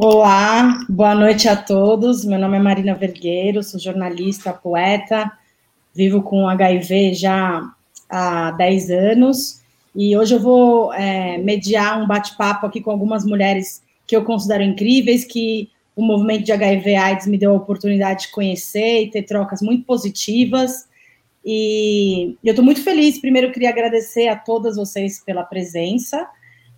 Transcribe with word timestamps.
Olá, 0.00 0.78
boa 0.88 1.12
noite 1.12 1.48
a 1.48 1.56
todos. 1.56 2.24
Meu 2.24 2.38
nome 2.38 2.56
é 2.56 2.60
Marina 2.60 2.94
Vergueiro, 2.94 3.64
sou 3.64 3.80
jornalista, 3.80 4.52
poeta, 4.52 5.28
vivo 5.92 6.22
com 6.22 6.48
HIV 6.48 7.14
já 7.14 7.68
há 8.08 8.52
10 8.52 8.90
anos 8.92 9.60
e 9.96 10.16
hoje 10.16 10.36
eu 10.36 10.40
vou 10.40 10.92
é, 10.92 11.36
mediar 11.38 12.00
um 12.00 12.06
bate-papo 12.06 12.64
aqui 12.64 12.80
com 12.80 12.92
algumas 12.92 13.24
mulheres 13.24 13.82
que 14.06 14.14
eu 14.14 14.22
considero 14.22 14.62
incríveis, 14.62 15.24
que 15.24 15.68
o 15.96 16.02
movimento 16.04 16.44
de 16.44 16.52
HIV/AIDS 16.52 17.26
me 17.26 17.36
deu 17.36 17.50
a 17.50 17.56
oportunidade 17.56 18.26
de 18.26 18.30
conhecer 18.30 19.02
e 19.02 19.10
ter 19.10 19.24
trocas 19.24 19.60
muito 19.60 19.84
positivas. 19.84 20.86
E 21.44 22.36
eu 22.44 22.50
estou 22.50 22.64
muito 22.64 22.84
feliz. 22.84 23.18
Primeiro, 23.18 23.50
queria 23.50 23.70
agradecer 23.70 24.28
a 24.28 24.36
todas 24.36 24.76
vocês 24.76 25.20
pela 25.24 25.42
presença. 25.42 26.24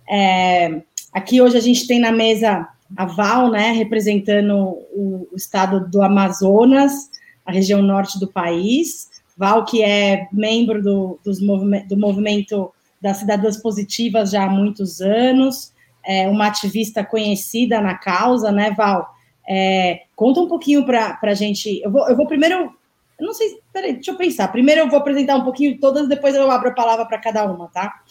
É, 0.09 0.81
aqui 1.13 1.39
hoje 1.39 1.55
a 1.55 1.61
gente 1.61 1.85
tem 1.85 1.99
na 1.99 2.11
mesa 2.11 2.67
a 2.95 3.05
Val, 3.05 3.49
né, 3.49 3.71
representando 3.71 4.55
o, 4.93 5.27
o 5.31 5.35
estado 5.35 5.89
do 5.89 6.01
Amazonas, 6.01 7.09
a 7.45 7.51
região 7.51 7.81
norte 7.81 8.19
do 8.19 8.27
país. 8.27 9.09
Val, 9.37 9.65
que 9.65 9.81
é 9.81 10.27
membro 10.31 10.81
do, 10.81 11.19
movime 11.41 11.83
do 11.85 11.97
movimento 11.97 12.71
das 13.01 13.17
Cidadãs 13.17 13.57
Positivas 13.57 14.29
já 14.29 14.43
há 14.45 14.49
muitos 14.49 15.01
anos, 15.01 15.73
é 16.05 16.27
uma 16.27 16.47
ativista 16.47 17.03
conhecida 17.03 17.81
na 17.81 17.95
causa, 17.95 18.51
né, 18.51 18.71
Val? 18.71 19.15
É, 19.47 20.03
conta 20.15 20.39
um 20.39 20.47
pouquinho 20.47 20.85
para 20.85 21.17
a 21.21 21.33
gente. 21.33 21.81
Eu 21.83 21.91
vou, 21.91 22.07
eu 22.07 22.15
vou 22.15 22.27
primeiro. 22.27 22.71
Eu 23.19 23.27
não 23.27 23.33
sei, 23.33 23.59
peraí, 23.71 23.93
deixa 23.93 24.11
eu 24.11 24.17
pensar. 24.17 24.47
Primeiro 24.47 24.81
eu 24.81 24.89
vou 24.89 24.99
apresentar 24.99 25.35
um 25.35 25.43
pouquinho 25.43 25.79
todas, 25.79 26.07
depois 26.07 26.35
eu 26.35 26.49
abro 26.49 26.69
a 26.69 26.73
palavra 26.73 27.05
para 27.05 27.19
cada 27.19 27.43
uma, 27.45 27.67
tá? 27.67 28.01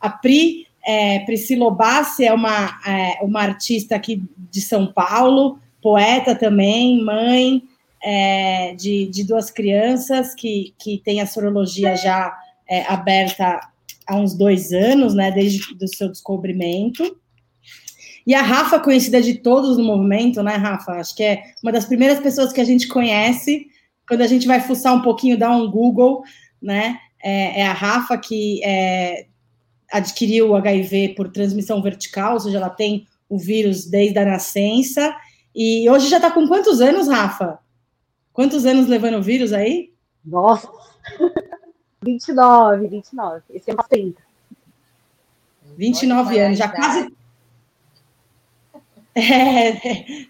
A 0.00 0.08
Pri 0.08 0.66
é, 0.86 1.20
Priscila 1.20 1.66
Obassi 1.66 2.24
é 2.24 2.32
uma, 2.32 2.80
é, 2.86 3.18
uma 3.22 3.40
artista 3.40 3.96
aqui 3.96 4.22
de 4.50 4.60
São 4.60 4.92
Paulo, 4.92 5.58
poeta 5.80 6.34
também, 6.34 7.02
mãe 7.02 7.62
é, 8.02 8.74
de, 8.74 9.06
de 9.06 9.24
duas 9.24 9.50
crianças 9.50 10.34
que, 10.34 10.74
que 10.78 11.00
tem 11.02 11.20
a 11.20 11.26
sorologia 11.26 11.96
já 11.96 12.36
é, 12.68 12.82
aberta 12.82 13.60
há 14.06 14.16
uns 14.16 14.34
dois 14.34 14.72
anos, 14.72 15.14
né, 15.14 15.30
desde 15.30 15.60
o 15.82 15.88
seu 15.88 16.10
descobrimento. 16.10 17.16
E 18.26 18.34
a 18.34 18.42
Rafa, 18.42 18.78
conhecida 18.78 19.20
de 19.20 19.34
todos 19.34 19.76
no 19.78 19.84
movimento, 19.84 20.42
né, 20.42 20.56
Rafa? 20.56 20.92
Acho 20.92 21.14
que 21.14 21.22
é 21.22 21.42
uma 21.62 21.72
das 21.72 21.86
primeiras 21.86 22.20
pessoas 22.20 22.52
que 22.52 22.60
a 22.60 22.64
gente 22.64 22.88
conhece. 22.88 23.66
Quando 24.08 24.22
a 24.22 24.26
gente 24.26 24.46
vai 24.46 24.60
fuçar 24.60 24.94
um 24.94 25.02
pouquinho, 25.02 25.38
dá 25.38 25.50
um 25.50 25.70
Google, 25.70 26.22
né? 26.60 26.98
É, 27.22 27.60
é 27.60 27.66
a 27.66 27.72
Rafa 27.72 28.16
que 28.18 28.62
é, 28.64 29.26
adquiriu 29.94 30.50
o 30.50 30.56
HIV 30.56 31.14
por 31.16 31.30
transmissão 31.30 31.80
vertical, 31.80 32.34
ou 32.34 32.40
seja, 32.40 32.56
ela 32.56 32.68
tem 32.68 33.06
o 33.28 33.38
vírus 33.38 33.86
desde 33.86 34.18
a 34.18 34.24
nascença. 34.24 35.14
E 35.54 35.88
hoje 35.88 36.08
já 36.08 36.16
está 36.16 36.32
com 36.32 36.48
quantos 36.48 36.80
anos, 36.80 37.06
Rafa? 37.06 37.60
Quantos 38.32 38.66
anos 38.66 38.88
levando 38.88 39.18
o 39.18 39.22
vírus 39.22 39.52
aí? 39.52 39.92
Nossa! 40.24 40.68
29, 42.02 42.88
29. 42.88 43.42
Esse 43.50 43.70
é 43.70 43.74
uma 43.74 43.84
30. 43.84 44.20
29 45.76 46.38
anos, 46.40 46.58
já 46.58 46.68
quase. 46.68 47.12
É, 49.16 49.70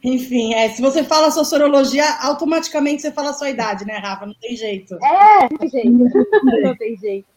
enfim, 0.05 0.53
é, 0.53 0.69
se 0.69 0.83
você 0.83 1.03
fala 1.03 1.29
a 1.29 1.31
sua 1.31 1.47
sorologia, 1.47 2.05
automaticamente 2.21 3.01
você 3.01 3.11
fala 3.11 3.31
a 3.31 3.33
sua 3.33 3.49
idade, 3.49 3.87
né, 3.87 3.97
Rafa? 3.97 4.27
Não 4.27 4.35
tem 4.35 4.55
jeito. 4.55 5.03
É, 5.03 5.49
não 5.51 5.57
tem 5.57 5.71
jeito. 5.71 5.91
Não 6.63 6.77
tem 6.77 6.97
jeito. 6.99 7.34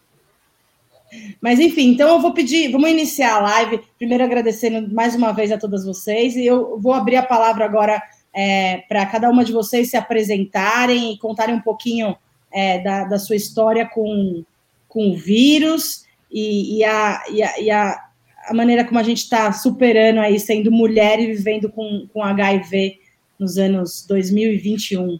Mas 1.40 1.58
enfim, 1.58 1.90
então 1.92 2.08
eu 2.08 2.20
vou 2.20 2.32
pedir, 2.32 2.70
vamos 2.70 2.90
iniciar 2.90 3.36
a 3.36 3.40
live, 3.40 3.80
primeiro 3.96 4.24
agradecendo 4.24 4.92
mais 4.94 5.14
uma 5.14 5.32
vez 5.32 5.50
a 5.50 5.58
todas 5.58 5.84
vocês, 5.84 6.36
e 6.36 6.44
eu 6.44 6.78
vou 6.78 6.92
abrir 6.92 7.16
a 7.16 7.22
palavra 7.22 7.64
agora 7.64 8.02
é, 8.34 8.78
para 8.88 9.06
cada 9.06 9.30
uma 9.30 9.44
de 9.44 9.52
vocês 9.52 9.90
se 9.90 9.96
apresentarem 9.96 11.12
e 11.12 11.18
contarem 11.18 11.54
um 11.54 11.60
pouquinho 11.60 12.16
é, 12.52 12.78
da, 12.80 13.04
da, 13.04 13.18
sua 13.18 13.36
história 13.36 13.86
com, 13.86 14.44
com 14.88 15.10
o 15.10 15.16
vírus 15.16 16.04
e, 16.30 16.78
e, 16.78 16.84
a, 16.84 17.22
e, 17.30 17.42
a, 17.42 17.60
e 17.60 17.70
a, 17.70 18.04
a, 18.46 18.54
maneira 18.54 18.84
como 18.84 19.00
a 19.00 19.02
gente 19.02 19.18
está 19.18 19.52
superando 19.52 20.20
aí, 20.20 20.38
sendo 20.38 20.70
mulher 20.70 21.18
e 21.18 21.26
vivendo 21.26 21.70
com, 21.70 22.06
com 22.12 22.22
HIV 22.22 23.00
nos 23.38 23.58
anos 23.58 24.04
2021. 24.06 25.18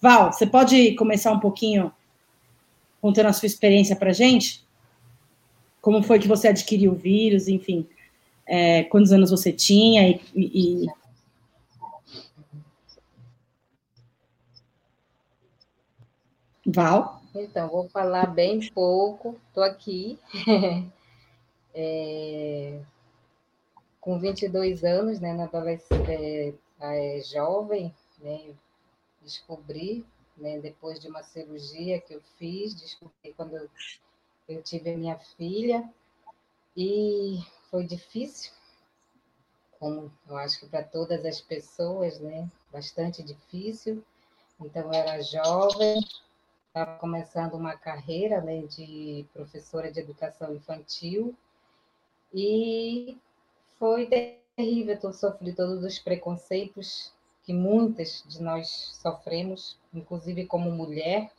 Val, 0.00 0.32
você 0.32 0.46
pode 0.46 0.94
começar 0.94 1.32
um 1.32 1.40
pouquinho 1.40 1.92
contando 3.00 3.26
a 3.26 3.32
sua 3.32 3.46
experiência 3.46 3.96
para 3.96 4.10
a 4.10 4.14
gente? 4.14 4.62
Como 5.80 6.02
foi 6.02 6.18
que 6.18 6.28
você 6.28 6.48
adquiriu 6.48 6.92
o 6.92 6.96
vírus, 6.96 7.48
enfim, 7.48 7.88
é, 8.46 8.84
quantos 8.84 9.12
anos 9.12 9.30
você 9.30 9.52
tinha 9.52 10.08
e, 10.08 10.20
e... 10.34 10.86
Val? 16.66 17.22
Então, 17.34 17.68
vou 17.68 17.88
falar 17.88 18.26
bem 18.26 18.60
pouco, 18.70 19.36
estou 19.48 19.62
aqui, 19.62 20.18
é, 21.74 22.80
com 24.00 24.18
22 24.18 24.82
anos, 24.84 25.20
né, 25.20 25.34
na 25.34 25.44
adolescência, 25.44 26.12
é, 26.12 26.52
é, 26.80 27.20
jovem, 27.22 27.94
né, 28.18 28.40
descobri, 29.22 30.04
né, 30.36 30.58
depois 30.58 30.98
de 31.00 31.08
uma 31.08 31.22
cirurgia 31.22 32.00
que 32.00 32.14
eu 32.14 32.22
fiz, 32.38 32.74
descobri 32.74 33.32
quando 33.36 33.68
tive 34.62 34.90
a 34.90 34.96
minha 34.96 35.18
filha 35.36 35.88
e 36.76 37.38
foi 37.70 37.84
difícil, 37.84 38.52
como 39.78 40.10
eu 40.28 40.36
acho 40.36 40.60
que 40.60 40.66
para 40.66 40.82
todas 40.82 41.24
as 41.24 41.40
pessoas, 41.40 42.18
né? 42.18 42.48
Bastante 42.72 43.22
difícil. 43.22 44.02
Então, 44.60 44.82
eu 44.82 44.92
era 44.92 45.22
jovem, 45.22 46.00
estava 46.66 46.98
começando 46.98 47.54
uma 47.54 47.76
carreira 47.76 48.40
né, 48.40 48.62
de 48.62 49.24
professora 49.32 49.90
de 49.90 50.00
educação 50.00 50.54
infantil 50.54 51.34
e 52.32 53.16
foi 53.78 54.06
terrível. 54.06 54.98
Eu 55.02 55.12
sofri 55.12 55.54
todos 55.54 55.84
os 55.84 55.98
preconceitos 55.98 57.12
que 57.44 57.52
muitas 57.52 58.22
de 58.26 58.42
nós 58.42 58.98
sofremos, 59.00 59.78
inclusive 59.94 60.46
como 60.46 60.70
mulher, 60.70 61.32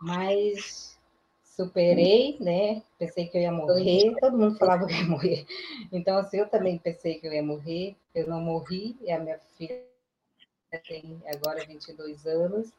mas 0.00 0.97
superei, 1.58 2.38
né? 2.38 2.80
Pensei 3.00 3.26
que 3.26 3.36
eu 3.36 3.42
ia 3.42 3.50
morrer, 3.50 4.14
todo 4.20 4.38
mundo 4.38 4.56
falava 4.56 4.86
que 4.86 4.92
eu 4.92 4.98
ia 4.98 5.08
morrer. 5.08 5.44
Então, 5.90 6.16
assim, 6.16 6.36
eu 6.36 6.48
também 6.48 6.78
pensei 6.78 7.18
que 7.18 7.26
eu 7.26 7.32
ia 7.32 7.42
morrer, 7.42 7.96
eu 8.14 8.28
não 8.28 8.40
morri, 8.40 8.96
e 9.00 9.10
a 9.10 9.18
minha 9.18 9.40
filha 9.56 9.82
tem 10.86 11.20
agora 11.26 11.66
22 11.66 12.24
anos, 12.26 12.72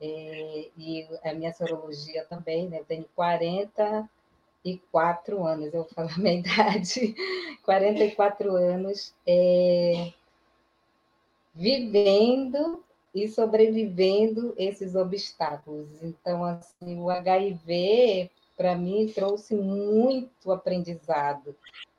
é, 0.00 0.68
e 0.76 1.06
a 1.22 1.32
minha 1.32 1.54
sorologia 1.54 2.24
também, 2.24 2.68
né? 2.68 2.80
Eu 2.80 2.84
tenho 2.84 3.04
44 3.14 5.46
anos, 5.46 5.72
eu 5.72 5.84
vou 5.84 5.90
falar 5.90 6.12
a 6.12 6.18
minha 6.18 6.34
idade, 6.40 7.14
44 7.62 8.56
anos, 8.56 9.14
é, 9.24 10.12
vivendo 11.54 12.82
e 13.14 13.28
sobrevivendo 13.28 14.52
esses 14.56 14.96
obstáculos. 14.96 15.88
Então, 16.02 16.44
assim, 16.44 17.00
o 17.00 17.08
HIV, 17.08 18.30
para 18.56 18.74
mim, 18.74 19.06
trouxe 19.14 19.54
muito 19.54 20.50
aprendizado. 20.50 21.54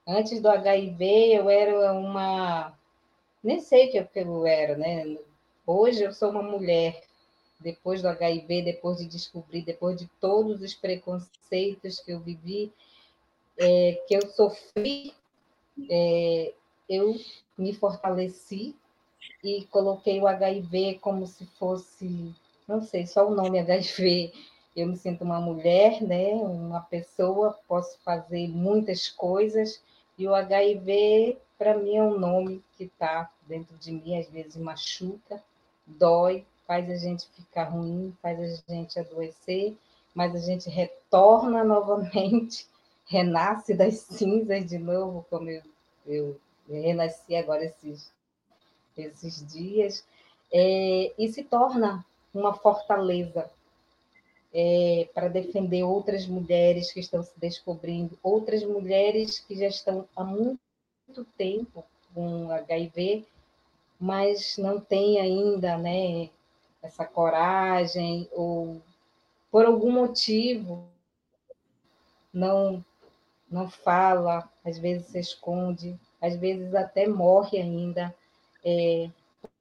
Antes 0.06 0.42
do 0.42 0.50
HIV, 0.50 1.34
eu 1.34 1.50
era 1.50 1.94
uma. 1.94 2.78
Nem 3.42 3.60
sei 3.62 3.88
o 3.88 4.08
que 4.08 4.20
eu 4.20 4.46
era, 4.46 4.76
né? 4.76 5.18
Hoje 5.66 6.04
eu 6.04 6.12
sou 6.12 6.32
uma 6.32 6.44
mulher. 6.44 7.02
Depois 7.58 8.02
do 8.02 8.10
HIV, 8.10 8.64
depois 8.64 8.98
de 8.98 9.06
descobrir, 9.06 9.64
depois 9.64 9.98
de 9.98 10.08
todos 10.20 10.62
os 10.62 10.74
preconceitos 10.74 12.02
que 12.02 12.12
eu 12.12 12.20
vivi, 12.20 12.72
é, 13.58 14.04
que 14.06 14.14
eu 14.14 14.28
sofri, 14.28 15.14
é, 15.90 16.54
eu 16.90 17.16
me 17.58 17.74
fortaleci 17.74 18.76
e 19.44 19.66
coloquei 19.66 20.20
o 20.20 20.28
HIV 20.28 21.00
como 21.00 21.26
se 21.28 21.46
fosse, 21.60 22.34
não 22.68 22.82
sei, 22.82 23.06
só 23.06 23.28
o 23.28 23.36
nome 23.36 23.60
HIV. 23.60 24.34
Eu 24.76 24.88
me 24.88 24.98
sinto 24.98 25.24
uma 25.24 25.40
mulher, 25.40 26.02
né? 26.02 26.34
Uma 26.34 26.82
pessoa, 26.82 27.58
posso 27.68 27.98
fazer 28.04 28.48
muitas 28.50 29.08
coisas 29.08 29.82
e 30.18 30.28
o 30.28 30.34
HIV 30.36 31.38
para 31.58 31.78
mim 31.78 31.96
é 31.96 32.04
um 32.04 32.18
nome 32.18 32.64
que 32.78 32.86
está 32.86 33.32
dentro 33.48 33.78
de 33.78 33.92
mim, 33.92 34.18
às 34.18 34.30
vezes 34.30 34.56
machuca, 34.58 35.42
dói, 35.86 36.46
faz 36.68 36.90
a 36.90 36.96
gente 36.96 37.28
ficar 37.30 37.66
ruim, 37.66 38.16
faz 38.22 38.40
a 38.40 38.74
gente 38.74 39.00
adoecer, 39.00 39.78
mas 40.14 40.36
a 40.36 40.40
gente 40.40 40.70
retorna 40.70 41.64
novamente, 41.64 42.68
renasce 43.06 43.74
das 43.74 44.00
cinzas 44.00 44.66
de 44.66 44.78
novo, 44.78 45.26
como 45.30 45.50
eu, 45.50 45.62
eu 46.06 46.40
renasci 46.68 47.36
agora 47.36 47.64
esses 47.64 48.12
esses 48.98 49.46
dias, 49.52 50.06
é, 50.52 51.14
e 51.18 51.28
se 51.30 51.44
torna 51.44 52.06
uma 52.34 52.54
fortaleza 52.54 53.50
é, 54.54 55.10
para 55.14 55.28
defender 55.28 55.84
outras 55.84 56.28
mulheres 56.28 56.92
que 56.92 57.00
estão 57.00 57.24
se 57.24 57.34
descobrindo, 57.38 58.18
outras 58.24 58.64
mulheres 58.64 59.40
que 59.40 59.56
já 59.56 59.68
estão 59.68 60.08
há 60.16 60.24
muito 60.24 61.26
tempo 61.38 61.84
com 62.14 62.52
HIV 62.52 63.26
mas 64.00 64.58
não 64.58 64.80
tem 64.80 65.20
ainda, 65.20 65.78
né, 65.78 66.30
essa 66.82 67.06
coragem 67.06 68.30
ou 68.32 68.82
por 69.52 69.66
algum 69.66 69.92
motivo 69.92 70.88
não 72.34 72.84
não 73.50 73.70
fala, 73.70 74.50
às 74.66 74.78
vezes 74.78 75.08
se 75.08 75.20
esconde, 75.20 75.98
às 76.20 76.36
vezes 76.36 76.74
até 76.74 77.08
morre 77.08 77.60
ainda 77.60 78.14
é, 78.66 79.10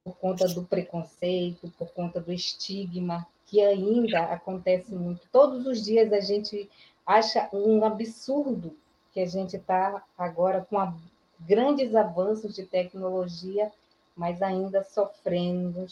por 0.03 0.15
conta 0.17 0.47
do 0.47 0.63
preconceito, 0.63 1.71
por 1.77 1.89
conta 1.93 2.19
do 2.19 2.33
estigma 2.33 3.25
que 3.45 3.61
ainda 3.61 4.23
acontece 4.23 4.93
muito. 4.93 5.21
Todos 5.31 5.65
os 5.67 5.83
dias 5.83 6.11
a 6.11 6.19
gente 6.19 6.69
acha 7.05 7.47
um 7.53 7.85
absurdo 7.85 8.75
que 9.13 9.19
a 9.19 9.25
gente 9.25 9.55
está 9.55 10.03
agora 10.17 10.65
com 10.67 10.79
a, 10.79 10.93
grandes 11.39 11.95
avanços 11.95 12.55
de 12.55 12.65
tecnologia, 12.65 13.71
mas 14.15 14.41
ainda 14.41 14.83
sofrendo 14.83 15.85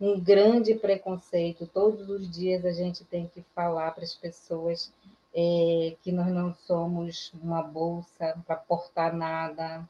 um 0.00 0.18
grande 0.20 0.74
preconceito. 0.74 1.66
Todos 1.66 2.08
os 2.08 2.30
dias 2.30 2.64
a 2.64 2.72
gente 2.72 3.04
tem 3.04 3.26
que 3.26 3.42
falar 3.54 3.92
para 3.92 4.04
as 4.04 4.14
pessoas 4.14 4.92
é, 5.34 5.96
que 6.02 6.10
nós 6.10 6.28
não 6.28 6.54
somos 6.66 7.32
uma 7.42 7.62
bolsa 7.62 8.36
para 8.46 8.56
portar 8.56 9.14
nada, 9.14 9.88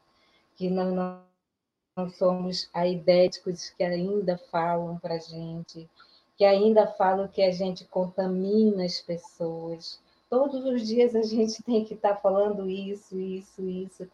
que 0.55 0.69
nós 0.69 0.93
não, 0.93 1.21
não 1.99 2.09
somos 2.09 2.69
aidéticos 2.73 3.71
que 3.71 3.83
ainda 3.83 4.37
falam 4.49 4.97
para 4.97 5.15
a 5.15 5.19
gente, 5.19 5.89
que 6.37 6.45
ainda 6.45 6.87
falam 6.87 7.27
que 7.27 7.41
a 7.41 7.51
gente 7.51 7.83
contamina 7.85 8.85
as 8.85 9.01
pessoas. 9.01 9.99
Todos 10.29 10.63
os 10.63 10.87
dias 10.87 11.15
a 11.15 11.21
gente 11.21 11.61
tem 11.63 11.83
que 11.83 11.95
estar 11.95 12.15
tá 12.15 12.21
falando 12.21 12.69
isso, 12.69 13.19
isso, 13.19 13.61
isso. 13.67 14.07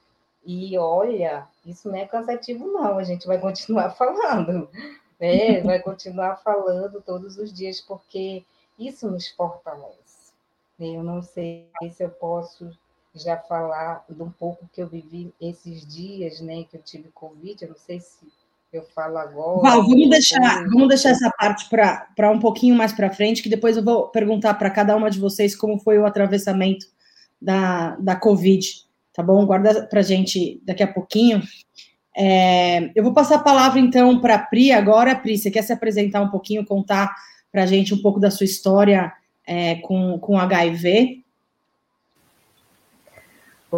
E 0.44 0.78
olha, 0.78 1.48
isso 1.66 1.90
não 1.90 1.98
é 1.98 2.06
cansativo, 2.06 2.66
não. 2.68 2.98
A 2.98 3.04
gente 3.04 3.28
vai 3.28 3.40
continuar 3.40 3.92
falando, 3.96 4.68
né? 5.20 5.62
Vai 5.62 5.80
continuar 5.80 6.38
falando 6.38 7.02
todos 7.02 7.38
os 7.38 7.54
dias, 7.54 7.80
porque 7.82 8.44
isso 8.78 9.10
nos 9.10 9.28
fortalece. 9.30 10.34
Eu 10.80 11.04
não 11.04 11.22
sei 11.22 11.70
se 11.92 12.04
eu 12.04 12.10
posso 12.10 12.70
já 13.16 13.38
falar 13.38 14.04
de 14.10 14.22
um 14.22 14.30
pouco 14.30 14.70
que 14.74 14.82
eu 14.82 14.88
vivi 14.88 15.34
esses 15.40 15.86
dias, 15.86 16.42
né? 16.42 16.66
Que 16.70 16.78
eu 16.78 16.82
tive 16.82 17.10
Covid. 17.14 17.64
Eu 17.64 17.70
não 17.70 17.78
sei 17.78 18.00
se 18.00 18.28
eu 18.74 18.84
falo 18.94 19.18
agora. 19.18 19.62
Val, 19.62 19.84
vamos 19.84 20.10
deixar, 20.10 20.66
vamos 20.66 20.90
deixar 20.90 21.10
essa 21.10 21.32
parte 21.32 21.70
para 21.70 22.32
um 22.32 22.40
pouquinho 22.40 22.76
mais 22.76 22.92
para 22.92 23.10
frente, 23.10 23.42
que 23.42 23.50
depois 23.50 23.78
eu 23.78 23.84
vou 23.84 24.10
perguntar 24.10 24.54
para 24.56 24.70
cada 24.70 24.96
uma 24.96 25.10
de 25.10 25.20
vocês 25.20 25.56
como 25.56 25.80
foi 25.80 25.98
o 25.98 26.06
atravessamento 26.06 26.86
da, 27.42 27.96
da 27.98 28.16
Covid, 28.16 28.68
tá 29.14 29.24
bom? 29.24 29.46
Guarda 29.46 29.88
para 29.88 30.02
gente 30.02 30.62
daqui 30.66 30.84
a 30.84 30.92
pouquinho. 30.92 31.42
É, 32.18 32.92
eu 32.96 33.04
vou 33.04 33.14
passar 33.14 33.36
a 33.36 33.44
palavra 33.44 33.80
então 33.80 34.20
para 34.20 34.36
a 34.36 34.40
Pri 34.40 34.72
agora. 34.72 35.16
Pri, 35.16 35.38
você 35.38 35.50
quer 35.50 35.62
se 35.62 35.74
apresentar 35.74 36.22
um 36.22 36.30
pouquinho, 36.30 36.66
contar 36.66 37.14
para 37.52 37.64
a 37.64 37.66
gente 37.66 37.94
um 37.94 38.02
pouco 38.02 38.20
da 38.20 38.32
sua 38.32 38.46
história 38.46 39.12
é, 39.46 39.76
com, 39.76 40.20
com 40.20 40.38
HIV? 40.38 41.25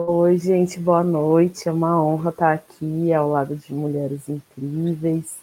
Oi, 0.06 0.38
gente, 0.38 0.80
boa 0.80 1.04
noite. 1.04 1.68
É 1.68 1.72
uma 1.72 2.00
honra 2.00 2.30
estar 2.30 2.54
aqui 2.54 3.12
ao 3.12 3.30
lado 3.30 3.56
de 3.56 3.74
mulheres 3.74 4.30
incríveis, 4.30 5.38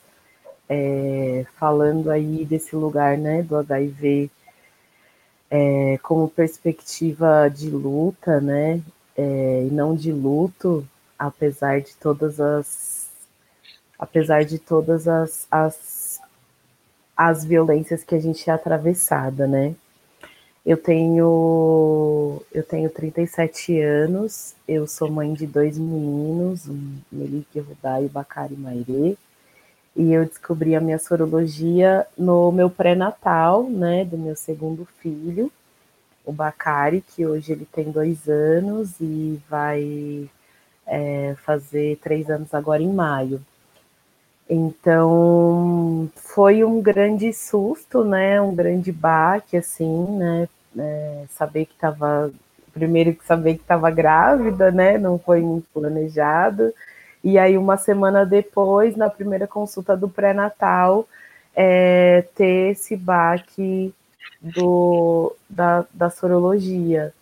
é, 0.68 1.44
falando 1.58 2.08
aí 2.08 2.44
desse 2.44 2.76
lugar, 2.76 3.18
né, 3.18 3.42
do 3.42 3.56
HIV 3.56 4.30
é, 5.50 5.98
como 6.02 6.28
perspectiva 6.28 7.48
de 7.48 7.68
luta, 7.68 8.40
né, 8.40 8.80
é, 9.16 9.66
e 9.66 9.70
não 9.72 9.94
de 9.96 10.12
luto, 10.12 10.86
apesar 11.18 11.80
de 11.80 11.94
todas 11.96 12.38
as, 12.40 13.08
apesar 13.98 14.44
de 14.44 14.58
todas 14.60 15.08
as, 15.08 15.48
as, 15.50 16.20
as 17.16 17.44
violências 17.44 18.04
que 18.04 18.14
a 18.14 18.20
gente 18.20 18.48
é 18.48 18.52
atravessada, 18.52 19.48
né. 19.48 19.74
Eu 20.64 20.76
tenho 20.78 22.40
eu 22.52 22.62
tenho 22.62 22.88
37 22.90 23.78
anos, 23.80 24.54
eu 24.66 24.86
sou 24.86 25.10
mãe 25.10 25.34
de 25.34 25.46
dois 25.46 25.76
meninos, 25.78 26.66
um 26.68 26.98
Melique 27.12 27.60
Rudai 27.60 28.06
e 28.06 28.08
Bacari 28.08 28.56
Maire, 28.56 29.18
e 29.96 30.12
eu 30.12 30.24
descobri 30.24 30.74
a 30.74 30.80
minha 30.80 30.98
sorologia 30.98 32.06
no 32.16 32.50
meu 32.52 32.70
pré-natal, 32.70 33.64
né, 33.64 34.04
do 34.04 34.18
meu 34.18 34.36
segundo 34.36 34.86
filho, 35.00 35.52
o 36.24 36.32
Bacari, 36.32 37.02
que 37.02 37.26
hoje 37.26 37.52
ele 37.52 37.66
tem 37.66 37.90
dois 37.90 38.28
anos 38.28 38.92
e 39.00 39.40
vai 39.48 40.30
é, 40.86 41.34
fazer 41.44 41.98
três 41.98 42.30
anos 42.30 42.54
agora 42.54 42.82
em 42.82 42.92
maio. 42.92 43.44
Então, 44.48 46.10
foi 46.16 46.64
um 46.64 46.80
grande 46.82 47.32
susto, 47.32 48.04
né? 48.04 48.40
Um 48.40 48.54
grande 48.54 48.92
baque, 48.92 49.56
assim, 49.56 50.06
né? 50.18 50.48
É, 50.78 51.24
saber 51.30 51.66
que 51.66 51.74
estava. 51.74 52.30
Primeiro 52.72 53.14
que 53.14 53.24
saber 53.24 53.54
que 53.54 53.62
estava 53.62 53.90
grávida, 53.90 54.70
né? 54.70 54.98
Não 54.98 55.18
foi 55.18 55.40
muito 55.40 55.66
planejado. 55.72 56.74
E 57.22 57.38
aí, 57.38 57.56
uma 57.56 57.76
semana 57.76 58.26
depois, 58.26 58.96
na 58.96 59.08
primeira 59.08 59.46
consulta 59.46 59.96
do 59.96 60.08
pré-natal, 60.08 61.08
é, 61.56 62.22
ter 62.34 62.72
esse 62.72 62.96
baque 62.96 63.94
do, 64.40 65.34
da, 65.48 65.86
da 65.92 66.10
sorologia. 66.10 67.14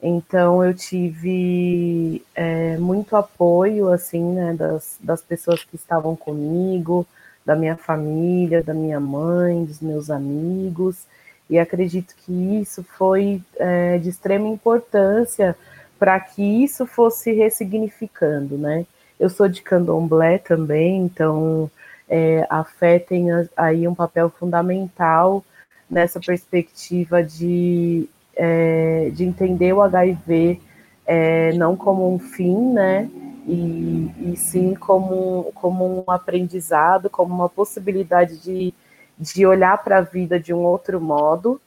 Então 0.00 0.64
eu 0.64 0.72
tive 0.74 2.22
é, 2.34 2.76
muito 2.78 3.16
apoio 3.16 3.90
assim, 3.90 4.22
né, 4.32 4.54
das, 4.54 4.96
das 5.00 5.22
pessoas 5.22 5.64
que 5.64 5.74
estavam 5.76 6.14
comigo, 6.14 7.06
da 7.44 7.56
minha 7.56 7.76
família, 7.76 8.62
da 8.62 8.74
minha 8.74 9.00
mãe, 9.00 9.64
dos 9.64 9.80
meus 9.80 10.10
amigos, 10.10 11.04
e 11.50 11.58
acredito 11.58 12.14
que 12.18 12.32
isso 12.60 12.84
foi 12.84 13.42
é, 13.56 13.98
de 13.98 14.08
extrema 14.10 14.46
importância 14.48 15.56
para 15.98 16.20
que 16.20 16.42
isso 16.42 16.86
fosse 16.86 17.32
ressignificando, 17.32 18.56
né? 18.56 18.86
Eu 19.18 19.28
sou 19.28 19.48
de 19.48 19.62
candomblé 19.62 20.38
também, 20.38 21.02
então 21.02 21.70
é, 22.08 22.46
a 22.48 22.62
fé 22.62 22.98
tem 22.98 23.26
aí 23.56 23.88
um 23.88 23.94
papel 23.94 24.30
fundamental 24.30 25.44
nessa 25.90 26.20
perspectiva 26.20 27.22
de 27.22 28.08
é, 28.38 29.10
de 29.12 29.24
entender 29.24 29.72
o 29.72 29.82
HIV 29.82 30.60
é, 31.06 31.52
não 31.54 31.76
como 31.76 32.14
um 32.14 32.18
fim, 32.18 32.72
né? 32.72 33.10
E, 33.46 34.10
e 34.32 34.36
sim 34.36 34.74
como, 34.74 35.50
como 35.54 36.04
um 36.06 36.10
aprendizado, 36.10 37.10
como 37.10 37.34
uma 37.34 37.48
possibilidade 37.48 38.38
de, 38.38 38.74
de 39.18 39.46
olhar 39.46 39.82
para 39.82 39.98
a 39.98 40.02
vida 40.02 40.38
de 40.38 40.54
um 40.54 40.64
outro 40.64 41.00
modo. 41.00 41.60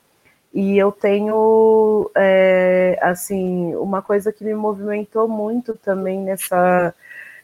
E 0.53 0.77
eu 0.77 0.91
tenho, 0.91 2.09
é, 2.15 2.99
assim, 3.01 3.75
uma 3.75 4.01
coisa 4.01 4.31
que 4.31 4.43
me 4.43 4.53
movimentou 4.53 5.27
muito 5.27 5.75
também 5.75 6.19
nessa, 6.19 6.93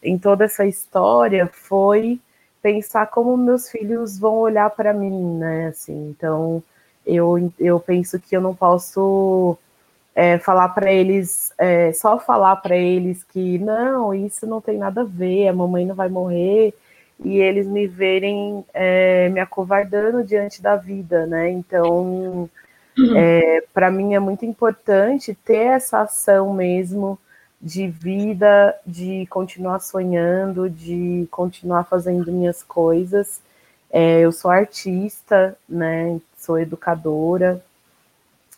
em 0.04 0.18
toda 0.18 0.46
essa 0.46 0.66
história 0.66 1.48
foi 1.52 2.20
pensar 2.62 3.08
como 3.08 3.38
meus 3.38 3.70
filhos 3.70 4.20
vão 4.20 4.36
olhar 4.36 4.70
para 4.72 4.94
mim, 4.94 5.38
né? 5.38 5.68
Assim, 5.68 6.10
então, 6.10 6.62
eu, 7.08 7.52
eu 7.60 7.80
penso 7.80 8.20
que 8.20 8.36
eu 8.36 8.42
não 8.42 8.54
posso 8.54 9.58
é, 10.14 10.38
falar 10.40 10.70
para 10.70 10.92
eles, 10.92 11.54
é, 11.58 11.94
só 11.94 12.20
falar 12.20 12.58
para 12.58 12.76
eles 12.76 13.24
que 13.24 13.58
não, 13.60 14.14
isso 14.14 14.46
não 14.46 14.60
tem 14.60 14.78
nada 14.78 15.02
a 15.02 15.06
ver, 15.06 15.48
a 15.48 15.54
mamãe 15.54 15.86
não 15.86 15.96
vai 15.96 16.10
morrer, 16.10 16.74
e 17.24 17.38
eles 17.38 17.68
me 17.68 17.88
verem 17.88 18.66
é, 18.74 19.30
me 19.30 19.40
acovardando 19.40 20.24
diante 20.24 20.62
da 20.62 20.76
vida, 20.76 21.26
né? 21.26 21.50
Então, 21.50 22.50
é, 23.16 23.64
para 23.74 23.92
mim 23.92 24.16
é 24.16 24.20
muito 24.20 24.46
importante 24.46 25.36
ter 25.46 25.68
essa 25.68 26.02
ação 26.02 26.54
mesmo 26.54 27.18
de 27.62 27.88
vida, 27.88 28.76
de 28.86 29.26
continuar 29.28 29.80
sonhando, 29.80 30.70
de 30.70 31.28
continuar 31.32 31.84
fazendo 31.86 32.32
minhas 32.32 32.62
coisas. 32.64 33.42
É, 33.92 34.20
eu 34.22 34.32
sou 34.32 34.52
artista, 34.52 35.58
né? 35.68 36.20
Sou 36.38 36.60
educadora. 36.60 37.62